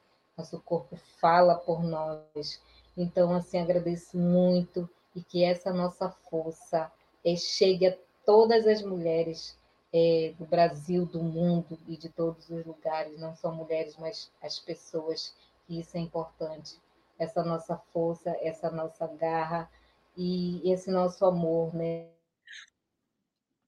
nosso 0.42 0.60
corpo 0.60 0.96
fala 1.20 1.54
por 1.54 1.84
nós. 1.84 2.60
Então, 2.96 3.32
assim, 3.32 3.58
agradeço 3.58 4.18
muito 4.18 4.90
e 5.14 5.22
que 5.22 5.44
essa 5.44 5.72
nossa 5.72 6.10
força 6.28 6.90
é, 7.24 7.36
chegue 7.36 7.86
a 7.86 7.96
todas 8.26 8.66
as 8.66 8.82
mulheres 8.82 9.56
é, 9.92 10.34
do 10.36 10.44
Brasil, 10.44 11.06
do 11.06 11.22
mundo 11.22 11.78
e 11.86 11.96
de 11.96 12.08
todos 12.08 12.50
os 12.50 12.66
lugares, 12.66 13.18
não 13.20 13.36
só 13.36 13.52
mulheres, 13.52 13.96
mas 13.96 14.30
as 14.42 14.58
pessoas, 14.58 15.32
que 15.66 15.78
isso 15.78 15.96
é 15.96 16.00
importante. 16.00 16.76
Essa 17.18 17.44
nossa 17.44 17.76
força, 17.92 18.36
essa 18.40 18.68
nossa 18.68 19.06
garra 19.06 19.70
e 20.16 20.60
esse 20.70 20.90
nosso 20.90 21.24
amor, 21.24 21.72
né? 21.72 22.08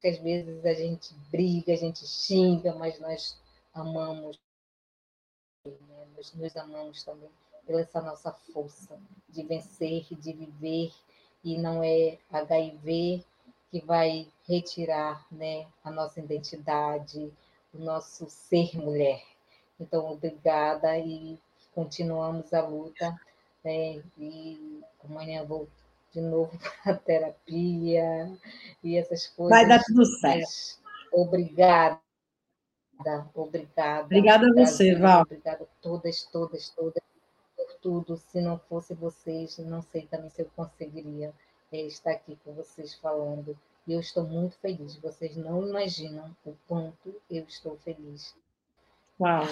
Às 0.05 0.19
vezes 0.19 0.67
a 0.67 0.75
gente 0.75 1.15
briga, 1.31 1.73
a 1.73 1.77
gente 1.77 2.05
xinga, 2.05 2.75
mas 2.75 2.99
nós 2.99 3.39
amamos, 3.73 4.39
né? 5.65 6.07
nós 6.17 6.33
nos 6.35 6.57
amamos 6.57 7.03
também 7.03 7.31
pela 7.67 7.81
essa 7.81 8.01
nossa 8.01 8.33
força 8.53 8.99
de 9.29 9.43
vencer, 9.43 10.07
de 10.11 10.33
viver, 10.33 10.93
e 11.43 11.59
não 11.59 11.83
é 11.83 12.19
HIV 12.31 13.25
que 13.71 13.81
vai 13.85 14.29
retirar 14.47 15.27
né, 15.31 15.67
a 15.83 15.91
nossa 15.91 16.21
identidade, 16.21 17.33
o 17.73 17.79
nosso 17.79 18.29
ser 18.29 18.77
mulher. 18.77 19.23
Então, 19.81 20.13
obrigada 20.13 20.97
e 20.99 21.39
continuamos 21.75 22.53
a 22.53 22.67
luta. 22.67 23.19
Né, 23.65 24.03
e 24.19 24.81
amanhã 25.03 25.45
vou 25.45 25.69
de 26.13 26.21
novo 26.21 26.57
para 26.85 26.93
a 26.93 26.97
terapia 26.97 28.39
e 28.83 28.97
essas 28.97 29.27
coisas. 29.29 29.59
Vai 29.59 29.67
dar 29.67 29.83
tudo 29.83 30.05
certo. 30.05 30.79
Obrigada. 31.13 32.04
Obrigada. 33.35 34.05
Obrigada 34.05 34.47
a 34.49 34.55
você, 34.55 34.95
Val. 34.95 35.23
Obrigada 35.23 35.65
a 35.65 35.83
todas, 35.83 36.25
todas, 36.25 36.71
todas 36.71 37.03
por 37.57 37.75
tudo. 37.81 38.17
Se 38.17 38.41
não 38.41 38.59
fosse 38.59 38.95
vocês, 38.95 39.59
não 39.59 39.83
sei 39.83 40.03
também 40.07 40.31
se 40.31 40.43
eu 40.43 40.51
conseguiria 40.57 41.33
é, 41.73 41.83
estar 41.83 42.13
aqui 42.13 42.39
com 42.45 42.53
vocês 42.55 42.95
falando. 42.95 43.57
E 43.87 43.93
eu 43.93 44.01
estou 44.01 44.25
muito 44.25 44.57
feliz. 44.59 44.97
Vocês 44.97 45.37
não 45.37 45.67
imaginam 45.67 46.35
o 46.45 46.55
quanto 46.67 47.15
eu 47.31 47.45
estou 47.45 47.77
feliz. 47.85 48.35
Uau, 49.21 49.47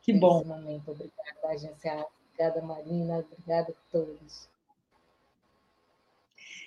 que 0.00 0.12
bom. 0.12 0.44
momento. 0.44 0.90
Obrigada, 0.90 1.48
agência. 1.48 2.06
Obrigada, 2.32 2.62
Marina. 2.62 3.18
Obrigada 3.18 3.72
a 3.72 3.90
todos. 3.90 4.48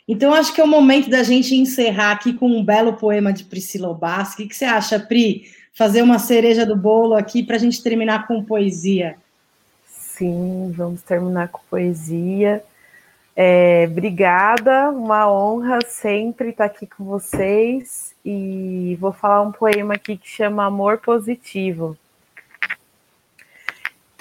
Então, 0.07 0.34
acho 0.34 0.53
que 0.53 0.61
é 0.61 0.64
o 0.64 0.68
momento 0.68 1.10
da 1.10 1.22
gente 1.22 1.53
encerrar 1.53 2.14
aqui 2.14 2.34
com 2.34 2.48
um 2.48 2.64
belo 2.64 2.95
poema 2.95 3.34
de 3.34 3.44
Priscila 3.44 3.89
Obas. 3.89 4.34
O 4.34 4.38
que 4.38 4.53
você 4.53 4.64
acha, 4.64 4.99
Pri? 4.99 5.52
Fazer 5.77 6.01
uma 6.01 6.17
cereja 6.17 6.65
do 6.65 6.75
bolo 6.75 7.13
aqui 7.13 7.43
para 7.43 7.55
a 7.55 7.59
gente 7.59 7.83
terminar 7.83 8.25
com 8.25 8.43
poesia. 8.43 9.15
Sim, 9.85 10.73
vamos 10.75 11.03
terminar 11.03 11.49
com 11.49 11.59
poesia. 11.69 12.63
É, 13.35 13.87
obrigada, 13.87 14.89
uma 14.89 15.31
honra 15.31 15.77
sempre 15.85 16.49
estar 16.49 16.65
aqui 16.65 16.87
com 16.87 17.03
vocês 17.03 18.15
e 18.25 18.97
vou 18.99 19.13
falar 19.13 19.43
um 19.43 19.51
poema 19.51 19.93
aqui 19.93 20.17
que 20.17 20.27
chama 20.27 20.65
Amor 20.65 20.97
Positivo. 20.97 21.95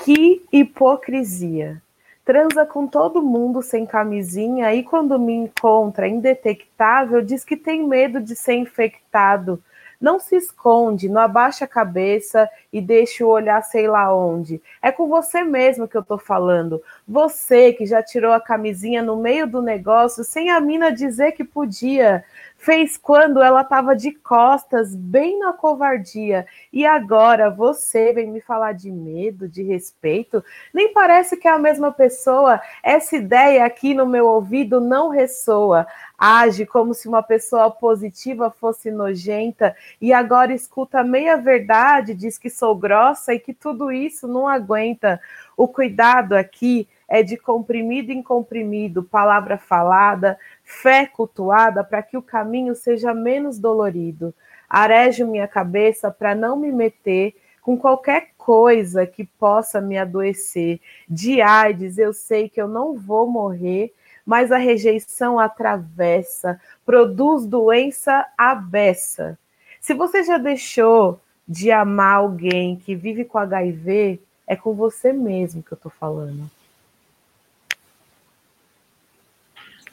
Que 0.04 0.44
hipocrisia! 0.52 1.80
Transa 2.22 2.66
com 2.66 2.86
todo 2.86 3.22
mundo 3.22 3.62
sem 3.62 3.86
camisinha 3.86 4.74
e 4.74 4.82
quando 4.82 5.18
me 5.18 5.32
encontra 5.32 6.06
indetectável 6.06 7.22
diz 7.22 7.46
que 7.46 7.56
tem 7.56 7.82
medo 7.82 8.20
de 8.20 8.36
ser 8.36 8.56
infectado 8.56 9.58
não 10.00 10.18
se 10.18 10.36
esconde, 10.36 11.08
não 11.08 11.20
abaixa 11.20 11.64
a 11.64 11.68
cabeça 11.68 12.48
e 12.72 12.80
deixa 12.80 13.24
o 13.24 13.28
olhar 13.28 13.62
sei 13.62 13.88
lá 13.88 14.14
onde. 14.14 14.60
É 14.82 14.92
com 14.92 15.08
você 15.08 15.42
mesmo 15.42 15.88
que 15.88 15.96
eu 15.96 16.02
tô 16.02 16.18
falando. 16.18 16.82
Você 17.06 17.72
que 17.72 17.86
já 17.86 18.02
tirou 18.02 18.32
a 18.32 18.40
camisinha 18.40 19.02
no 19.02 19.16
meio 19.16 19.46
do 19.46 19.62
negócio 19.62 20.24
sem 20.24 20.50
a 20.50 20.60
mina 20.60 20.92
dizer 20.92 21.32
que 21.32 21.44
podia 21.44 22.24
fez 22.58 22.96
quando 22.96 23.42
ela 23.42 23.60
estava 23.60 23.94
de 23.94 24.12
costas, 24.12 24.94
bem 24.94 25.38
na 25.38 25.52
covardia. 25.52 26.46
E 26.72 26.84
agora 26.84 27.50
você 27.50 28.12
vem 28.12 28.30
me 28.30 28.40
falar 28.40 28.72
de 28.72 28.90
medo, 28.90 29.48
de 29.48 29.62
respeito? 29.62 30.44
Nem 30.72 30.92
parece 30.92 31.36
que 31.36 31.46
é 31.46 31.50
a 31.50 31.58
mesma 31.58 31.92
pessoa. 31.92 32.60
Essa 32.82 33.16
ideia 33.16 33.64
aqui 33.64 33.94
no 33.94 34.06
meu 34.06 34.26
ouvido 34.26 34.80
não 34.80 35.10
ressoa. 35.10 35.86
Age 36.18 36.64
como 36.66 36.94
se 36.94 37.08
uma 37.08 37.22
pessoa 37.22 37.70
positiva 37.70 38.50
fosse 38.50 38.90
nojenta 38.90 39.76
e 40.00 40.12
agora 40.12 40.52
escuta 40.52 41.04
meia 41.04 41.36
verdade, 41.36 42.14
diz 42.14 42.38
que 42.38 42.48
sou 42.48 42.74
grossa 42.74 43.34
e 43.34 43.38
que 43.38 43.52
tudo 43.52 43.92
isso 43.92 44.26
não 44.26 44.48
aguenta. 44.48 45.20
O 45.56 45.68
cuidado 45.68 46.32
aqui 46.32 46.88
é 47.08 47.22
de 47.22 47.36
comprimido 47.36 48.10
em 48.10 48.22
comprimido, 48.22 49.02
palavra 49.02 49.56
falada, 49.56 50.38
fé 50.64 51.06
cultuada, 51.06 51.84
para 51.84 52.02
que 52.02 52.16
o 52.16 52.22
caminho 52.22 52.74
seja 52.74 53.14
menos 53.14 53.58
dolorido. 53.58 54.34
Arejo 54.68 55.26
minha 55.26 55.46
cabeça 55.46 56.10
para 56.10 56.34
não 56.34 56.56
me 56.56 56.72
meter 56.72 57.34
com 57.62 57.76
qualquer 57.76 58.30
coisa 58.36 59.06
que 59.06 59.24
possa 59.24 59.80
me 59.80 59.96
adoecer. 59.96 60.80
De 61.08 61.40
AIDS, 61.40 61.98
eu 61.98 62.12
sei 62.12 62.48
que 62.48 62.60
eu 62.60 62.68
não 62.68 62.94
vou 62.94 63.28
morrer, 63.28 63.92
mas 64.24 64.50
a 64.50 64.56
rejeição 64.56 65.38
atravessa, 65.38 66.60
produz 66.84 67.46
doença 67.46 68.26
abessa. 68.36 69.38
Se 69.80 69.94
você 69.94 70.24
já 70.24 70.36
deixou 70.36 71.20
de 71.46 71.70
amar 71.70 72.16
alguém 72.16 72.74
que 72.76 72.96
vive 72.96 73.24
com 73.24 73.38
HIV, 73.38 74.20
é 74.46 74.56
com 74.56 74.74
você 74.74 75.12
mesmo 75.12 75.62
que 75.62 75.72
eu 75.72 75.76
estou 75.76 75.92
falando. 75.92 76.50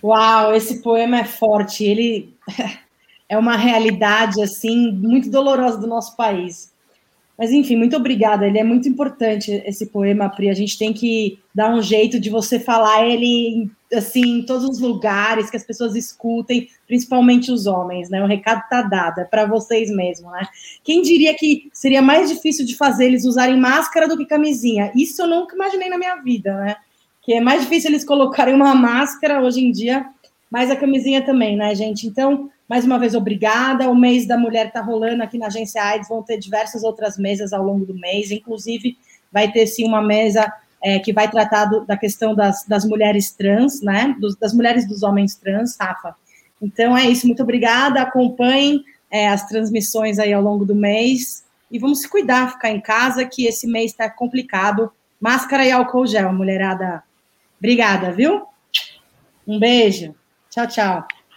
Uau, 0.04 0.54
esse 0.54 0.82
poema 0.82 1.20
é 1.20 1.24
forte. 1.24 1.86
Ele 1.86 2.34
é 3.30 3.38
uma 3.38 3.56
realidade 3.56 4.42
assim 4.42 4.92
muito 4.92 5.30
dolorosa 5.30 5.78
do 5.78 5.88
nosso 5.88 6.16
país. 6.18 6.74
Mas 7.38 7.52
enfim, 7.52 7.76
muito 7.76 7.96
obrigada. 7.96 8.46
Ele 8.46 8.60
é 8.60 8.64
muito 8.64 8.88
importante 8.88 9.52
esse 9.66 9.88
poema, 9.88 10.30
Pri. 10.30 10.50
A 10.50 10.54
gente 10.54 10.78
tem 10.78 10.94
que 10.94 11.40
dar 11.54 11.74
um 11.74 11.82
jeito 11.82 12.20
de 12.20 12.30
você 12.30 12.60
falar 12.60 13.08
ele 13.08 13.72
assim 13.92 14.40
em 14.40 14.46
todos 14.46 14.66
os 14.66 14.80
lugares 14.80 15.50
que 15.50 15.58
as 15.58 15.64
pessoas 15.64 15.96
escutem, 15.96 16.68
principalmente 16.88 17.52
os 17.52 17.66
homens, 17.66 18.10
né? 18.10 18.24
O 18.24 18.28
recado 18.28 18.62
está 18.64 18.82
dado, 18.82 19.22
é 19.22 19.24
para 19.24 19.46
vocês 19.46 19.90
mesmo, 19.90 20.30
né? 20.32 20.48
Quem 20.84 21.02
diria 21.02 21.34
que 21.36 21.70
seria 21.74 22.02
mais 22.02 22.30
difícil 22.30 22.66
de 22.66 22.76
fazer 22.76 23.06
eles 23.06 23.26
usarem 23.26 23.60
máscara 23.60 24.08
do 24.08 24.18
que 24.18 24.26
camisinha? 24.26 24.92
Isso 24.96 25.22
eu 25.22 25.28
nunca 25.28 25.56
imaginei 25.56 25.90
na 25.90 25.98
minha 25.98 26.16
vida, 26.18 26.56
né? 26.56 26.76
Que 27.24 27.34
é 27.34 27.42
mais 27.42 27.62
difícil 27.62 27.90
eles 27.90 28.06
colocarem 28.06 28.54
uma 28.54 28.76
máscara 28.76 29.42
hoje 29.42 29.64
em 29.64 29.72
dia, 29.72 30.06
mas 30.52 30.70
a 30.70 30.76
camisinha 30.76 31.26
também, 31.26 31.56
né, 31.56 31.74
gente? 31.74 32.06
Então, 32.06 32.50
mais 32.70 32.86
uma 32.86 33.00
vez, 33.00 33.16
obrigada. 33.16 33.90
O 33.90 33.96
mês 33.96 34.28
da 34.28 34.38
mulher 34.38 34.68
está 34.68 34.82
rolando 34.82 35.24
aqui 35.24 35.38
na 35.38 35.48
agência 35.48 35.84
AIDS, 35.84 36.10
vão 36.10 36.22
ter 36.22 36.38
diversas 36.38 36.84
outras 36.84 37.18
mesas 37.18 37.54
ao 37.54 37.64
longo 37.64 37.86
do 37.86 37.94
mês, 37.94 38.30
inclusive 38.32 38.98
vai 39.32 39.52
ter 39.52 39.66
sim 39.66 39.88
uma 39.88 40.02
mesa 40.02 40.52
é, 40.82 41.00
que 41.00 41.14
vai 41.14 41.30
tratar 41.30 41.66
do, 41.66 41.86
da 41.86 41.98
questão 41.98 42.36
das, 42.36 42.66
das 42.66 42.86
mulheres 42.86 43.32
trans, 43.32 43.82
né? 43.82 44.16
Dos, 44.20 44.36
das 44.36 44.54
mulheres 44.54 44.88
dos 44.88 45.02
homens 45.02 45.36
trans, 45.36 45.78
Rafa. 45.80 46.16
Então 46.62 46.98
é 46.98 47.06
isso, 47.06 47.26
muito 47.26 47.42
obrigada. 47.42 48.02
Acompanhem 48.02 48.84
é, 49.10 49.28
as 49.30 49.48
transmissões 49.48 50.20
aí 50.20 50.34
ao 50.34 50.42
longo 50.42 50.66
do 50.66 50.76
mês 50.76 51.44
e 51.72 51.80
vamos 51.80 52.02
se 52.02 52.10
cuidar, 52.10 52.52
ficar 52.52 52.70
em 52.70 52.82
casa, 52.82 53.26
que 53.26 53.46
esse 53.46 53.66
mês 53.66 53.92
está 53.92 54.10
complicado. 54.10 54.92
Máscara 55.20 55.66
e 55.66 55.72
álcool 55.72 56.06
gel, 56.06 56.34
mulherada. 56.34 57.02
Obrigada, 57.64 58.12
viu? 58.12 58.46
Um 59.48 59.58
beijo. 59.58 60.14
Tchau, 60.50 60.68
tchau. 60.68 61.08